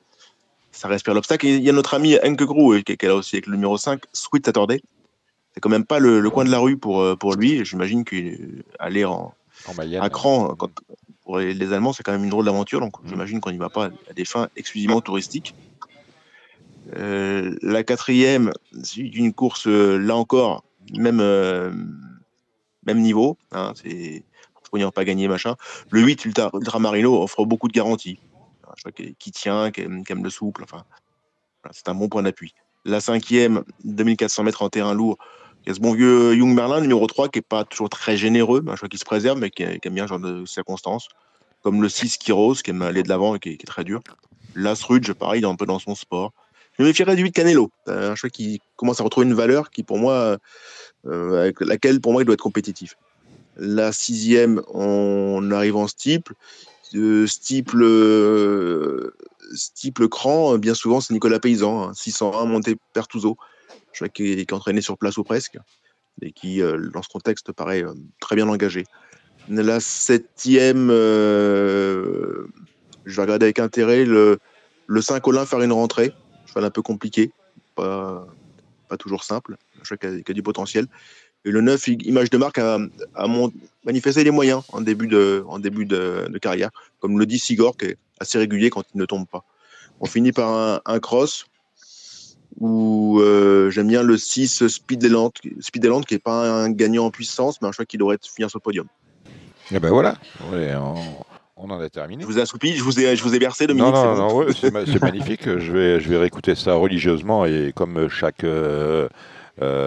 ça 0.79 0.87
respire 0.87 1.13
l'obstacle. 1.13 1.45
il 1.45 1.61
y 1.61 1.69
a 1.69 1.73
notre 1.73 1.95
ami 1.95 2.17
Henke 2.25 2.45
Grou, 2.45 2.81
qui 2.83 2.93
est 2.93 3.03
là 3.03 3.17
aussi 3.17 3.35
avec 3.35 3.49
le 3.49 3.57
numéro 3.57 3.77
5, 3.77 4.01
Sweet 4.13 4.47
Saturday. 4.47 4.81
C'est 5.53 5.61
quand 5.61 5.71
même 5.71 5.85
pas 5.85 5.99
le, 5.99 6.31
coin 6.31 6.45
de 6.45 6.53
la 6.53 6.61
rue 6.61 6.77
pour, 6.77 7.01
euh, 7.01 7.17
pour 7.17 7.35
lui. 7.35 7.65
J'imagine 7.65 8.05
qu'aller 8.05 9.05
en, 9.05 9.35
en 9.67 9.79
à 10.01 10.09
cran 10.09 10.57
pour 11.25 11.39
les, 11.39 11.73
Allemands, 11.73 11.93
c'est 11.93 12.05
quand 12.05 12.13
même 12.13 12.23
une 12.23 12.31
drôle 12.31 12.45
d'aventure. 12.45 12.79
Donc 12.79 13.03
mm. 13.03 13.09
j'imagine 13.09 13.41
qu'on 13.41 13.51
n'y 13.51 13.59
va 13.59 13.71
pas 13.71 13.87
à 14.09 14.13
des 14.15 14.25
fins 14.25 14.51
exclusivement 14.55 15.01
touristiques. 15.01 15.53
Euh, 16.97 17.57
la 17.61 17.83
quatrième, 17.83 18.53
c'est 18.85 19.01
une 19.01 19.33
course, 19.33 19.67
euh, 19.67 19.99
là 19.99 20.15
encore, 20.15 20.63
même, 20.97 21.17
même 22.87 23.01
niveau. 23.01 23.37
Hein, 23.51 23.73
c'est 23.75 24.23
pour 24.71 24.93
pas 24.93 25.05
gagner, 25.05 25.27
machin. 25.27 25.57
Le 25.91 26.03
8, 26.03 26.25
Ultra, 26.25 26.51
Ultramarino, 26.55 27.21
offre 27.21 27.45
beaucoup 27.45 27.67
de 27.67 27.73
garanties 27.73 28.21
qui, 29.19 29.31
tient, 29.33 29.71
qui 29.71 29.83
aime, 29.83 30.23
le 30.23 30.31
souple. 30.31 30.63
Enfin, 30.65 30.85
c'est 31.73 31.89
un 31.89 31.95
bon 31.95 32.09
point 32.09 32.23
d'appui. 32.23 32.55
La 32.85 33.01
cinquième, 33.01 33.65
2400 33.85 34.45
mètres 34.45 34.63
en 34.63 34.69
terrain 34.69 34.95
lourd. 34.95 35.19
Il 35.65 35.69
y 35.69 35.73
a 35.73 35.75
ce 35.75 35.81
bon 35.81 35.93
vieux 35.93 36.35
Young 36.35 36.55
Merlin, 36.55 36.81
numéro 36.81 37.07
3, 37.07 37.29
qui 37.29 37.39
n'est 37.39 37.43
pas 37.43 37.65
toujours 37.65 37.91
très 37.91 38.17
généreux, 38.17 38.65
un 38.67 38.77
choix 38.77 38.89
qui 38.89 38.99
se 38.99 39.05
préserve, 39.05 39.39
mais 39.39 39.51
qui, 39.51 39.63
aime 39.63 39.95
bien 39.95 40.05
ce 40.05 40.11
genre 40.11 40.21
de 40.21 40.47
circonstances. 40.47 41.09
Comme 41.63 41.83
le 41.83 41.89
6 41.89 42.19
Kiros, 42.19 42.55
qui 42.55 42.71
aime 42.71 42.83
aller 42.83 43.03
de 43.03 43.09
l'avant 43.09 43.35
et 43.35 43.39
qui, 43.41 43.51
est 43.51 43.67
très 43.67 43.85
dur. 43.85 44.01
L'Asrudge, 44.55 45.13
pareil, 45.13 45.41
il 45.41 45.45
est 45.45 45.49
un 45.49 45.57
peu 45.57 45.67
dans 45.67 45.79
son 45.79 45.95
sport. 45.95 46.33
Je 46.79 46.83
me 46.83 46.89
méfierais 46.89 47.17
du 47.17 47.23
8 47.23 47.33
Canelo, 47.33 47.71
un 47.87 48.15
choix 48.15 48.31
qui 48.31 48.61
commence 48.77 49.01
à 49.01 49.05
retrouver 49.05 49.27
une 49.27 49.35
valeur 49.35 49.71
qui, 49.71 49.83
pour 49.83 49.99
moi, 49.99 50.39
euh, 51.07 51.41
avec 51.41 51.61
laquelle, 51.61 52.01
pour 52.01 52.13
moi, 52.13 52.23
il 52.23 52.25
doit 52.25 52.35
être 52.35 52.41
compétitif. 52.41 52.97
La 53.57 53.93
sixième, 53.93 54.63
on 54.69 55.51
arrive 55.51 55.77
en 55.77 55.89
steeple 55.89 56.35
Stiple, 57.27 57.83
euh, 57.83 59.15
Stiple 59.55 60.09
Cran, 60.09 60.59
bien 60.59 60.75
souvent 60.75 61.01
c'est 61.01 61.13
Nicolas 61.13 61.41
Paysan, 61.41 61.93
601 61.93 62.39
hein, 62.39 62.45
monté 62.47 62.77
Pertuso, 62.93 63.37
je 63.93 64.05
qui 64.07 64.33
est, 64.33 64.53
entraîné 64.53 64.81
sur 64.81 64.97
place 64.97 65.19
ou 65.19 65.25
presque, 65.25 65.59
et 66.23 66.33
qui, 66.33 66.63
euh, 66.63 66.89
dans 66.93 67.03
ce 67.03 67.09
contexte, 67.09 67.53
paraît 67.53 67.85
euh, 67.85 67.93
très 68.21 68.37
bien 68.37 68.49
engagé. 68.49 68.85
La 69.49 69.81
septième, 69.81 70.89
je 70.91 72.45
vais 73.07 73.23
regarder 73.23 73.47
avec 73.47 73.59
intérêt 73.59 74.05
le, 74.05 74.39
le 74.87 75.01
5 75.01 75.27
Olin 75.27 75.47
faire 75.47 75.63
une 75.63 75.73
rentrée, 75.73 76.13
cheval 76.47 76.65
un 76.65 76.71
peu 76.71 76.83
compliqué, 76.83 77.33
pas, 77.75 78.27
toujours 78.99 79.25
simple, 79.25 79.57
je 79.83 79.89
vois 79.89 79.97
qu'il 79.97 80.11
a, 80.11 80.13
a, 80.13 80.33
du 80.33 80.43
potentiel. 80.43 80.87
Et 81.45 81.51
le 81.51 81.61
9, 81.61 81.89
Image 81.89 82.31
de 82.31 82.39
marque, 82.39 82.59
a, 82.59 82.79
manifesté 83.85 84.25
les 84.25 84.31
moyens 84.31 84.63
en 84.73 84.81
début, 84.81 85.07
de, 85.07 85.45
en 85.49 85.59
début 85.59 85.87
de, 85.87 86.29
carrière, 86.41 86.71
comme 87.01 87.19
le 87.19 87.27
dit 87.27 87.39
Sigor, 87.39 87.77
qui 87.77 87.87
est 87.87 87.97
assez 88.21 88.39
régulier 88.39 88.71
quand 88.71 88.85
il 88.95 88.99
ne 88.99 89.07
tombe 89.07 89.27
pas. 89.27 89.45
On 90.01 90.07
finit 90.07 90.33
par 90.33 90.83
un, 90.85 90.99
cross 91.01 91.47
où 92.61 93.21
euh, 93.21 93.71
j'aime 93.71 93.89
bien 93.89 94.03
le 94.03 94.17
6 94.17 94.67
Speed 94.67 95.05
Eland, 95.05 95.33
Speed 95.61 95.85
Eland, 95.85 96.03
qui 96.03 96.15
n'est 96.15 96.21
pas 96.21 96.51
un 96.51 96.71
gagnant 96.71 97.07
en 97.07 97.11
puissance, 97.11 97.61
mais 97.63 97.69
un 97.69 97.73
choix 97.73 97.85
qui 97.85 97.99
devrait 97.99 98.19
finir 98.21 98.51
sur 98.51 98.59
le 98.59 98.63
podium. 98.63 98.87
Et 99.71 99.77
eh 99.77 99.81
ben 99.81 99.91
voilà, 99.91 100.17
on, 101.57 101.71
en 101.71 101.79
a 101.79 101.89
terminé. 101.91 102.23
Je 102.23 102.27
vous 102.27 102.39
ai 102.39 102.43
assoupi, 102.43 102.75
je 102.75 102.83
vous 102.83 102.99
ai, 103.01 103.17
je 103.17 103.23
vous 103.23 103.35
ai 103.35 103.39
bercé, 103.39 103.67
Dominique. 103.67 103.93
Non, 103.93 104.15
non, 104.15 104.45
non, 104.45 104.53
c'est 104.53 104.73
magnifique. 105.03 105.45
Je 105.59 105.73
vais, 105.73 106.01
je 106.01 106.09
vais 106.09 106.17
réécouter 106.17 106.55
ça 106.55 106.75
religieusement 106.75 107.45
et 107.45 107.73
comme 107.75 108.09
chaque. 108.09 108.45
Euh, 108.45 109.09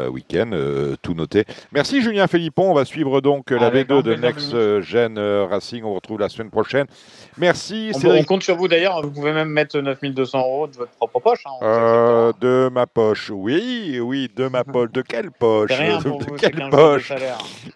week-end, 0.10 0.52
euh, 0.54 0.96
tout 1.02 1.14
noté. 1.14 1.46
Merci 1.72 2.02
Julien 2.02 2.28
Philippon. 2.28 2.72
On 2.72 2.74
va 2.74 2.86
suivre 2.86 3.22
donc 3.22 3.52
la 3.52 3.70
V2 3.70 4.04
de 4.04 4.16
Next 4.16 4.82
Gen 4.82 5.18
Racing. 5.18 5.84
On 5.84 5.90
vous 5.90 5.96
retrouve 5.96 6.20
la 6.20 6.30
semaine 6.30 6.50
prochaine. 6.50 6.88
Merci. 7.38 7.92
On, 8.04 8.10
on 8.10 8.24
compte 8.24 8.44
sur 8.44 8.56
vous 8.56 8.68
d'ailleurs. 8.68 9.02
Vous 9.02 9.12
pouvez 9.12 9.32
même 9.32 9.50
mettre 9.50 9.80
9200 9.80 10.40
euros 10.40 10.68
de 10.68 10.76
votre 10.76 10.92
propre 10.92 11.20
poche. 11.20 11.44
Hein, 11.46 11.52
euh, 11.64 12.34
de 12.40 12.70
ma 12.72 12.88
poche, 12.88 13.32
oui, 13.34 14.00
oui, 14.02 14.30
de 14.36 14.48
ma 14.48 14.64
poche. 14.66 14.92
De 14.92 15.02
quelle 15.02 15.32
poche 15.32 15.70
De 15.70 16.38
quelle 16.38 16.70
poche 16.70 17.14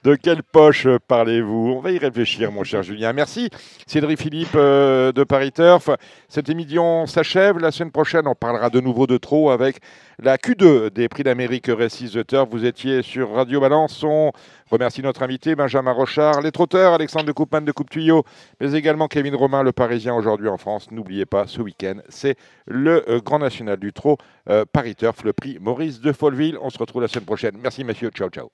De 0.03 0.15
quelle 0.15 0.43
poche 0.43 0.87
parlez-vous? 1.07 1.75
On 1.77 1.79
va 1.79 1.91
y 1.91 1.97
réfléchir, 1.97 2.51
mon 2.51 2.63
cher 2.63 2.83
Julien. 2.83 3.13
Merci 3.13 3.49
Cédric 3.87 4.19
Philippe 4.19 4.55
de 4.55 5.23
Paris 5.23 5.51
Turf. 5.51 5.89
Cette 6.27 6.49
émission 6.49 7.05
s'achève. 7.05 7.59
La 7.59 7.71
semaine 7.71 7.91
prochaine, 7.91 8.27
on 8.27 8.35
parlera 8.35 8.69
de 8.69 8.79
nouveau 8.79 9.07
de 9.07 9.17
trop 9.17 9.51
avec 9.51 9.77
la 10.21 10.37
Q2 10.37 10.89
des 10.91 11.09
Prix 11.09 11.23
d'Amérique 11.23 11.69
The 11.87 12.25
Turf. 12.25 12.49
Vous 12.49 12.65
étiez 12.65 13.01
sur 13.01 13.31
Radio 13.31 13.59
Balance. 13.59 14.03
On 14.03 14.31
remercie 14.71 15.01
notre 15.01 15.21
invité 15.23 15.55
Benjamin 15.55 15.91
Rochard, 15.91 16.41
les 16.41 16.51
trotteurs 16.51 16.93
Alexandre 16.93 17.25
de 17.25 17.31
Coupman 17.31 17.61
de 17.61 17.71
Coupe 17.71 17.89
Tuyau, 17.89 18.23
mais 18.59 18.73
également 18.73 19.07
Kevin 19.07 19.35
Romain, 19.35 19.61
le 19.61 19.71
Parisien 19.71 20.15
aujourd'hui 20.15 20.49
en 20.49 20.57
France. 20.57 20.89
N'oubliez 20.91 21.25
pas, 21.25 21.47
ce 21.47 21.61
week-end, 21.61 21.95
c'est 22.09 22.37
le 22.65 23.07
euh, 23.09 23.19
Grand 23.19 23.39
National 23.39 23.77
du 23.77 23.93
Trot 23.93 24.17
euh, 24.49 24.65
Paris 24.71 24.95
Turf, 24.95 25.23
le 25.23 25.33
prix 25.33 25.57
Maurice 25.59 26.01
de 26.01 26.11
Folleville. 26.11 26.57
On 26.61 26.69
se 26.69 26.77
retrouve 26.77 27.01
la 27.01 27.07
semaine 27.07 27.25
prochaine. 27.25 27.55
Merci, 27.61 27.83
messieurs. 27.83 28.09
Ciao, 28.09 28.29
ciao. 28.29 28.51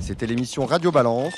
C'était 0.00 0.26
l'émission 0.26 0.66
Radio 0.66 0.90
Balance. 0.90 1.34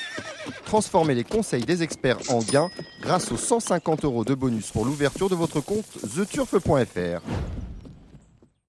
Transformez 0.64 1.14
les 1.14 1.24
conseils 1.24 1.64
des 1.64 1.82
experts 1.82 2.18
en 2.30 2.38
gains 2.38 2.70
grâce 3.02 3.30
aux 3.30 3.36
150 3.36 4.04
euros 4.04 4.24
de 4.24 4.34
bonus 4.34 4.70
pour 4.70 4.86
l'ouverture 4.86 5.28
de 5.28 5.34
votre 5.34 5.60
compte 5.60 5.84
theturf.fr. 6.14 7.20